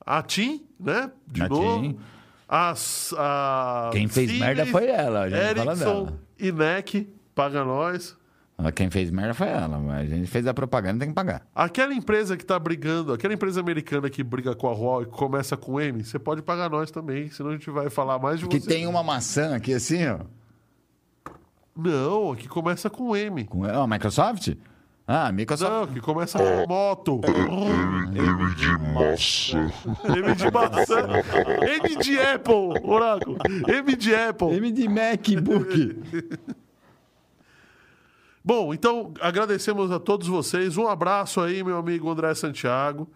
A 0.00 0.22
TIM, 0.22 0.64
né? 0.80 1.10
De 1.26 1.42
A 1.42 1.48
novo. 1.48 1.82
TIM. 1.82 1.98
A, 2.48 2.70
S- 2.70 3.14
a 3.18 3.90
Quem 3.92 4.08
fez 4.08 4.30
Siemens, 4.30 4.56
merda 4.56 4.70
foi 4.72 4.86
ela, 4.86 5.22
a 5.24 5.28
gente 5.28 5.54
fala 5.58 5.70
Ericsson 5.72 6.04
dela. 6.04 6.18
e 6.38 6.52
NEC, 6.52 7.08
paga 7.34 7.64
nós. 7.64 8.16
Ela- 8.56 8.70
Quem 8.72 8.88
fez 8.90 9.10
merda 9.10 9.34
foi 9.34 9.48
ela, 9.48 9.78
mas 9.78 10.12
a 10.12 10.14
gente 10.16 10.28
fez 10.30 10.46
a 10.46 10.54
propaganda, 10.54 11.00
tem 11.00 11.08
que 11.08 11.14
pagar. 11.14 11.42
Aquela 11.54 11.92
empresa 11.94 12.36
que 12.36 12.44
tá 12.46 12.58
brigando, 12.58 13.12
aquela 13.12 13.34
empresa 13.34 13.60
americana 13.60 14.08
que 14.08 14.22
briga 14.22 14.54
com 14.54 14.68
a 14.68 14.72
Huawei 14.72 15.06
e 15.06 15.10
começa 15.10 15.56
com 15.56 15.80
M, 15.80 16.04
você 16.04 16.18
pode 16.18 16.40
pagar 16.42 16.70
nós 16.70 16.90
também, 16.90 17.28
senão 17.30 17.50
a 17.50 17.52
gente 17.54 17.68
vai 17.70 17.90
falar 17.90 18.18
mais 18.18 18.38
de 18.40 18.46
Que 18.46 18.60
você. 18.60 18.68
tem 18.68 18.86
uma 18.86 19.02
maçã 19.02 19.56
aqui 19.56 19.74
assim, 19.74 20.06
ó. 20.06 20.20
Não, 21.76 22.34
que 22.36 22.46
começa 22.48 22.88
com 22.88 23.16
M. 23.16 23.44
Com 23.44 23.62
ó, 23.62 23.86
Microsoft? 23.86 24.54
Ah, 25.06 25.30
Microsoft. 25.32 25.70
Não, 25.72 25.86
que 25.94 26.00
começa 26.00 26.38
com 26.38 26.66
moto. 26.72 27.20
M, 27.26 28.54
de 28.54 28.78
massa. 28.94 29.58
M 30.16 30.34
de 30.34 30.50
maçã. 30.50 31.06
M 31.60 31.96
de 31.98 32.18
Apple, 32.20 32.80
Oráculo. 32.88 33.36
M 33.68 33.96
de 33.96 34.14
Apple. 34.14 34.54
M 34.56 34.70
de 34.72 34.88
MacBook. 34.88 35.98
Bom, 38.44 38.74
então 38.74 39.14
agradecemos 39.22 39.90
a 39.90 39.98
todos 39.98 40.28
vocês. 40.28 40.76
Um 40.76 40.86
abraço 40.86 41.40
aí, 41.40 41.64
meu 41.64 41.78
amigo 41.78 42.10
André 42.10 42.34
Santiago. 42.34 43.10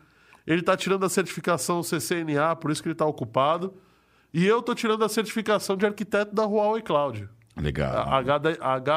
Ele 0.46 0.60
está 0.60 0.74
tirando 0.74 1.04
a 1.04 1.08
certificação 1.10 1.82
CCNA, 1.82 2.56
por 2.56 2.70
isso 2.70 2.82
que 2.82 2.88
ele 2.88 2.94
está 2.94 3.04
ocupado. 3.04 3.74
E 4.32 4.46
eu 4.46 4.60
estou 4.60 4.74
tirando 4.74 5.04
a 5.04 5.08
certificação 5.08 5.76
de 5.76 5.84
arquiteto 5.84 6.34
da 6.34 6.44
Huawei 6.44 6.80
Cloud. 6.80 7.28
Legal. 7.54 8.06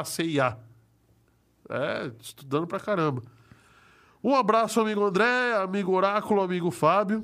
HCIA. 0.06 0.58
É, 1.70 2.12
estudando 2.22 2.66
pra 2.66 2.80
caramba. 2.80 3.22
Um 4.24 4.34
abraço, 4.34 4.80
amigo 4.80 5.04
André, 5.04 5.54
amigo 5.56 5.92
Oráculo, 5.92 6.42
amigo 6.42 6.72
Fábio. 6.72 7.24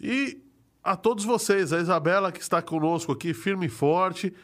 E 0.00 0.42
a 0.82 0.96
todos 0.96 1.24
vocês, 1.24 1.70
a 1.70 1.80
Isabela 1.80 2.32
que 2.32 2.40
está 2.40 2.62
conosco 2.62 3.12
aqui, 3.12 3.34
firme 3.34 3.66
e 3.66 3.70
forte. 3.70 4.34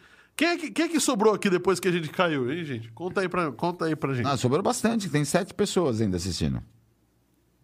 Quem 0.41 0.49
é 0.49 0.57
que, 0.57 0.71
quem 0.71 0.87
é 0.87 0.89
que 0.89 0.99
sobrou 0.99 1.35
aqui 1.35 1.51
depois 1.51 1.79
que 1.79 1.87
a 1.87 1.93
gente 1.93 2.09
caiu, 2.09 2.51
hein, 2.51 2.65
gente? 2.65 2.91
Conta 2.93 3.21
aí 3.21 3.29
pra, 3.29 3.53
conta 3.53 3.85
aí 3.85 3.95
pra 3.95 4.15
gente. 4.15 4.27
Ah, 4.27 4.39
sobrou 4.39 4.63
bastante, 4.63 5.11
tem 5.11 5.23
sete 5.23 5.53
pessoas 5.53 6.01
ainda 6.01 6.17
assistindo. 6.17 6.63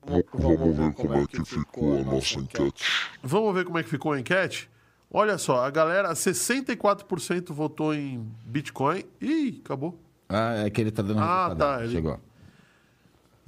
V- 0.07 0.23
Vamos 0.35 0.77
ver 0.77 0.93
como 0.93 1.15
é 1.15 1.27
que 1.27 1.43
ficou 1.43 1.99
a 1.99 2.03
nossa 2.03 2.39
enquete. 2.39 2.85
Vamos 3.23 3.55
ver 3.55 3.65
como 3.65 3.79
é 3.79 3.83
que 3.83 3.89
ficou 3.89 4.13
a 4.13 4.21
enquete? 4.21 4.69
Olha 5.11 5.39
só, 5.39 5.65
a 5.65 5.71
galera, 5.71 6.13
64% 6.13 7.51
votou 7.51 7.95
em 7.95 8.31
Bitcoin. 8.45 9.05
Ih, 9.23 9.63
acabou. 9.65 9.99
Ah, 10.29 10.67
é 10.67 10.69
que 10.69 10.79
ele 10.79 10.91
tá 10.91 11.01
dando 11.01 11.21
Ah, 11.21 11.55
tá, 11.59 11.83
ele- 11.83 11.93
Chegou. 11.95 12.21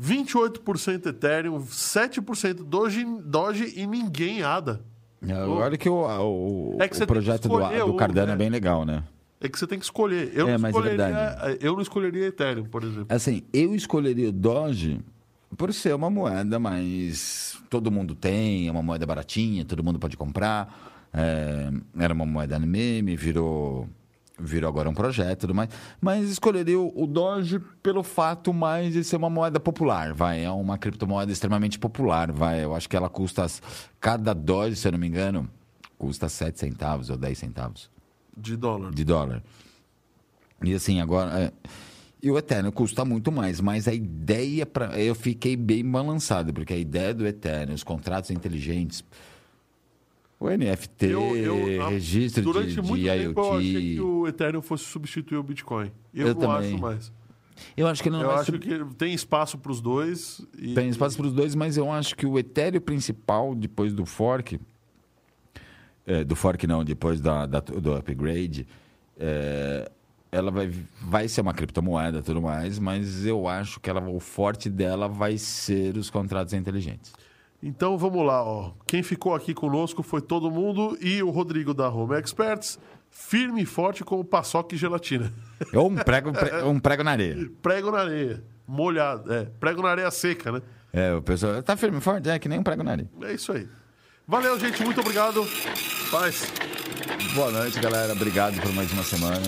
28% 0.00 1.04
Ethereum, 1.10 1.60
7% 1.66 2.64
Doge, 2.64 3.04
Doge 3.04 3.74
e 3.76 3.86
ninguém 3.86 4.42
ADA. 4.42 4.80
Olha 5.46 5.76
que 5.76 5.86
o, 5.90 5.96
o, 6.06 6.76
É 6.80 6.88
que 6.88 6.96
o 7.02 7.06
projeto 7.06 7.46
do, 7.46 7.58
do 7.58 7.92
um, 7.92 7.96
Cardano 7.98 8.28
né? 8.28 8.32
é 8.32 8.36
bem 8.36 8.48
legal, 8.48 8.86
né? 8.86 9.04
É 9.40 9.48
que 9.48 9.58
você 9.58 9.66
tem 9.66 9.78
que 9.78 9.84
escolher. 9.84 10.32
Eu, 10.34 10.48
É, 10.48 10.58
não, 10.58 10.66
é 10.66 10.70
escolheria, 10.70 11.06
verdade. 11.06 11.58
eu 11.60 11.72
não 11.74 11.82
escolheria 11.82 12.26
Ethereum, 12.26 12.64
por 12.64 12.82
exemplo. 12.82 13.06
Assim, 13.08 13.42
eu 13.52 13.74
escolheria 13.74 14.28
o 14.30 14.32
Doge 14.32 15.00
por 15.56 15.72
ser 15.72 15.94
uma 15.94 16.10
moeda, 16.10 16.58
mas 16.58 17.56
todo 17.70 17.90
mundo 17.90 18.14
tem, 18.14 18.68
é 18.68 18.70
uma 18.70 18.82
moeda 18.82 19.06
baratinha, 19.06 19.64
todo 19.64 19.82
mundo 19.82 19.98
pode 19.98 20.16
comprar. 20.16 21.08
É, 21.12 21.70
era 21.98 22.12
uma 22.12 22.26
moeda 22.26 22.58
meme, 22.58 23.16
virou, 23.16 23.88
virou 24.38 24.68
agora 24.68 24.90
um 24.90 24.94
projeto 24.94 25.38
e 25.38 25.40
tudo 25.42 25.54
mais. 25.54 25.70
Mas 26.00 26.28
escolheria 26.30 26.78
o, 26.78 26.92
o 27.00 27.06
Doge 27.06 27.60
pelo 27.80 28.02
fato 28.02 28.52
mais 28.52 28.92
de 28.92 29.04
ser 29.04 29.16
uma 29.16 29.30
moeda 29.30 29.60
popular, 29.60 30.12
vai. 30.12 30.44
É 30.44 30.50
uma 30.50 30.76
criptomoeda 30.76 31.30
extremamente 31.30 31.78
popular, 31.78 32.32
vai. 32.32 32.64
Eu 32.64 32.74
acho 32.74 32.88
que 32.88 32.96
ela 32.96 33.08
custa, 33.08 33.46
cada 34.00 34.34
Doge, 34.34 34.74
se 34.74 34.88
eu 34.88 34.92
não 34.92 34.98
me 34.98 35.06
engano, 35.06 35.48
custa 35.96 36.28
7 36.28 36.58
centavos 36.58 37.08
ou 37.08 37.16
10 37.16 37.38
centavos 37.38 37.97
De 38.38 38.56
dólar. 38.56 38.92
de 38.92 39.04
dólar. 39.04 39.42
E 40.64 40.72
assim, 40.74 41.00
agora. 41.00 41.38
é, 41.40 41.52
E 42.22 42.30
o 42.30 42.36
Ethereum 42.38 42.70
custa 42.72 43.04
muito 43.04 43.30
mais, 43.30 43.60
mas 43.60 43.86
a 43.86 43.94
ideia 43.94 44.66
para. 44.66 44.98
Eu 45.00 45.14
fiquei 45.14 45.56
bem 45.56 45.84
balançado, 45.88 46.52
porque 46.52 46.72
a 46.72 46.76
ideia 46.76 47.14
do 47.14 47.26
Ethereum, 47.26 47.74
os 47.74 47.84
contratos 47.84 48.30
inteligentes. 48.30 49.04
O 50.40 50.48
NFT, 50.48 51.06
Eu- 51.06 51.36
eu- 51.36 51.82
a- 51.84 51.88
registro 51.90 52.42
Durante 52.44 52.68
de, 52.68 52.74
de 52.76 52.82
muito 52.82 53.04
tempo 53.04 53.40
eu 53.40 53.52
achei 53.56 53.72
que 53.72 53.78
IoT. 53.96 54.00
o 54.00 54.26
Ethereum 54.28 54.62
fosse 54.62 54.84
substituir 54.84 55.36
o 55.38 55.42
Bitcoin. 55.42 55.90
Eu, 56.14 56.28
Eu 56.28 56.34
não 56.34 56.40
também. 56.40 56.72
acho 56.74 56.78
mais. 56.80 57.12
Eu 57.76 57.88
acho 57.88 58.02
que 58.04 58.08
não 58.10 58.20
eu 58.22 58.30
acho 58.30 58.52
sub- 58.52 58.58
que 58.60 58.94
tem 58.96 59.12
espaço 59.12 59.58
para 59.58 59.72
os 59.72 59.80
dois. 59.80 60.40
E... 60.56 60.74
Tem 60.74 60.88
espaço 60.88 61.16
para 61.16 61.26
os 61.26 61.32
dois, 61.32 61.56
mas 61.56 61.76
eu 61.76 61.90
acho 61.90 62.14
que 62.14 62.24
o 62.24 62.38
Ethereum 62.38 62.80
principal, 62.80 63.52
depois 63.52 63.92
do 63.92 64.06
fork, 64.06 64.60
é, 66.08 66.24
do 66.24 66.34
fork 66.34 66.66
não, 66.66 66.82
depois 66.82 67.20
da, 67.20 67.46
da- 67.46 67.60
do 67.60 67.94
upgrade, 67.94 68.66
é, 69.18 69.90
ela 70.30 70.50
vai, 70.50 70.70
vai 71.00 71.28
ser 71.28 71.40
uma 71.40 71.54
criptomoeda 71.54 72.18
e 72.18 72.22
tudo 72.22 72.42
mais, 72.42 72.78
mas 72.78 73.24
eu 73.24 73.48
acho 73.48 73.80
que 73.80 73.88
ela, 73.88 74.00
o 74.08 74.20
forte 74.20 74.68
dela 74.68 75.08
vai 75.08 75.38
ser 75.38 75.96
os 75.96 76.10
contratos 76.10 76.52
inteligentes. 76.54 77.12
Então 77.62 77.96
vamos 77.98 78.24
lá, 78.24 78.44
ó. 78.44 78.72
Quem 78.86 79.02
ficou 79.02 79.34
aqui 79.34 79.52
conosco 79.54 80.02
foi 80.02 80.20
todo 80.20 80.50
mundo 80.50 80.96
e 81.00 81.22
o 81.22 81.30
Rodrigo 81.30 81.74
da 81.74 81.88
Home 81.88 82.14
Experts, 82.16 82.78
firme 83.10 83.62
e 83.62 83.66
forte 83.66 84.04
como 84.04 84.22
paçoca 84.24 84.74
e 84.74 84.78
gelatina. 84.78 85.32
Ou 85.74 85.88
um 85.90 85.96
prego, 85.96 86.32
pre- 86.32 86.62
um 86.62 86.78
prego 86.78 87.02
na 87.02 87.10
areia. 87.12 87.50
Prego 87.60 87.90
na 87.90 87.98
areia, 88.00 88.44
molhado, 88.66 89.32
é, 89.32 89.46
prego 89.58 89.82
na 89.82 89.88
areia 89.88 90.10
seca, 90.10 90.52
né? 90.52 90.62
É, 90.92 91.14
o 91.14 91.22
pessoal 91.22 91.62
tá 91.62 91.76
firme 91.76 91.98
e 91.98 92.00
forte, 92.00 92.28
é 92.30 92.38
que 92.38 92.48
nem 92.48 92.58
um 92.60 92.62
prego 92.62 92.82
na 92.84 92.92
areia. 92.92 93.10
É 93.22 93.32
isso 93.32 93.50
aí. 93.50 93.66
Valeu, 94.28 94.60
gente, 94.60 94.84
muito 94.84 95.00
obrigado. 95.00 95.48
Paz. 96.10 96.52
Boa 97.34 97.50
noite, 97.50 97.80
galera. 97.80 98.12
Obrigado 98.12 98.60
por 98.60 98.70
mais 98.74 98.92
uma 98.92 99.02
semana. 99.02 99.40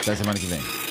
Até 0.00 0.14
semana 0.14 0.38
que 0.38 0.46
vem. 0.46 0.87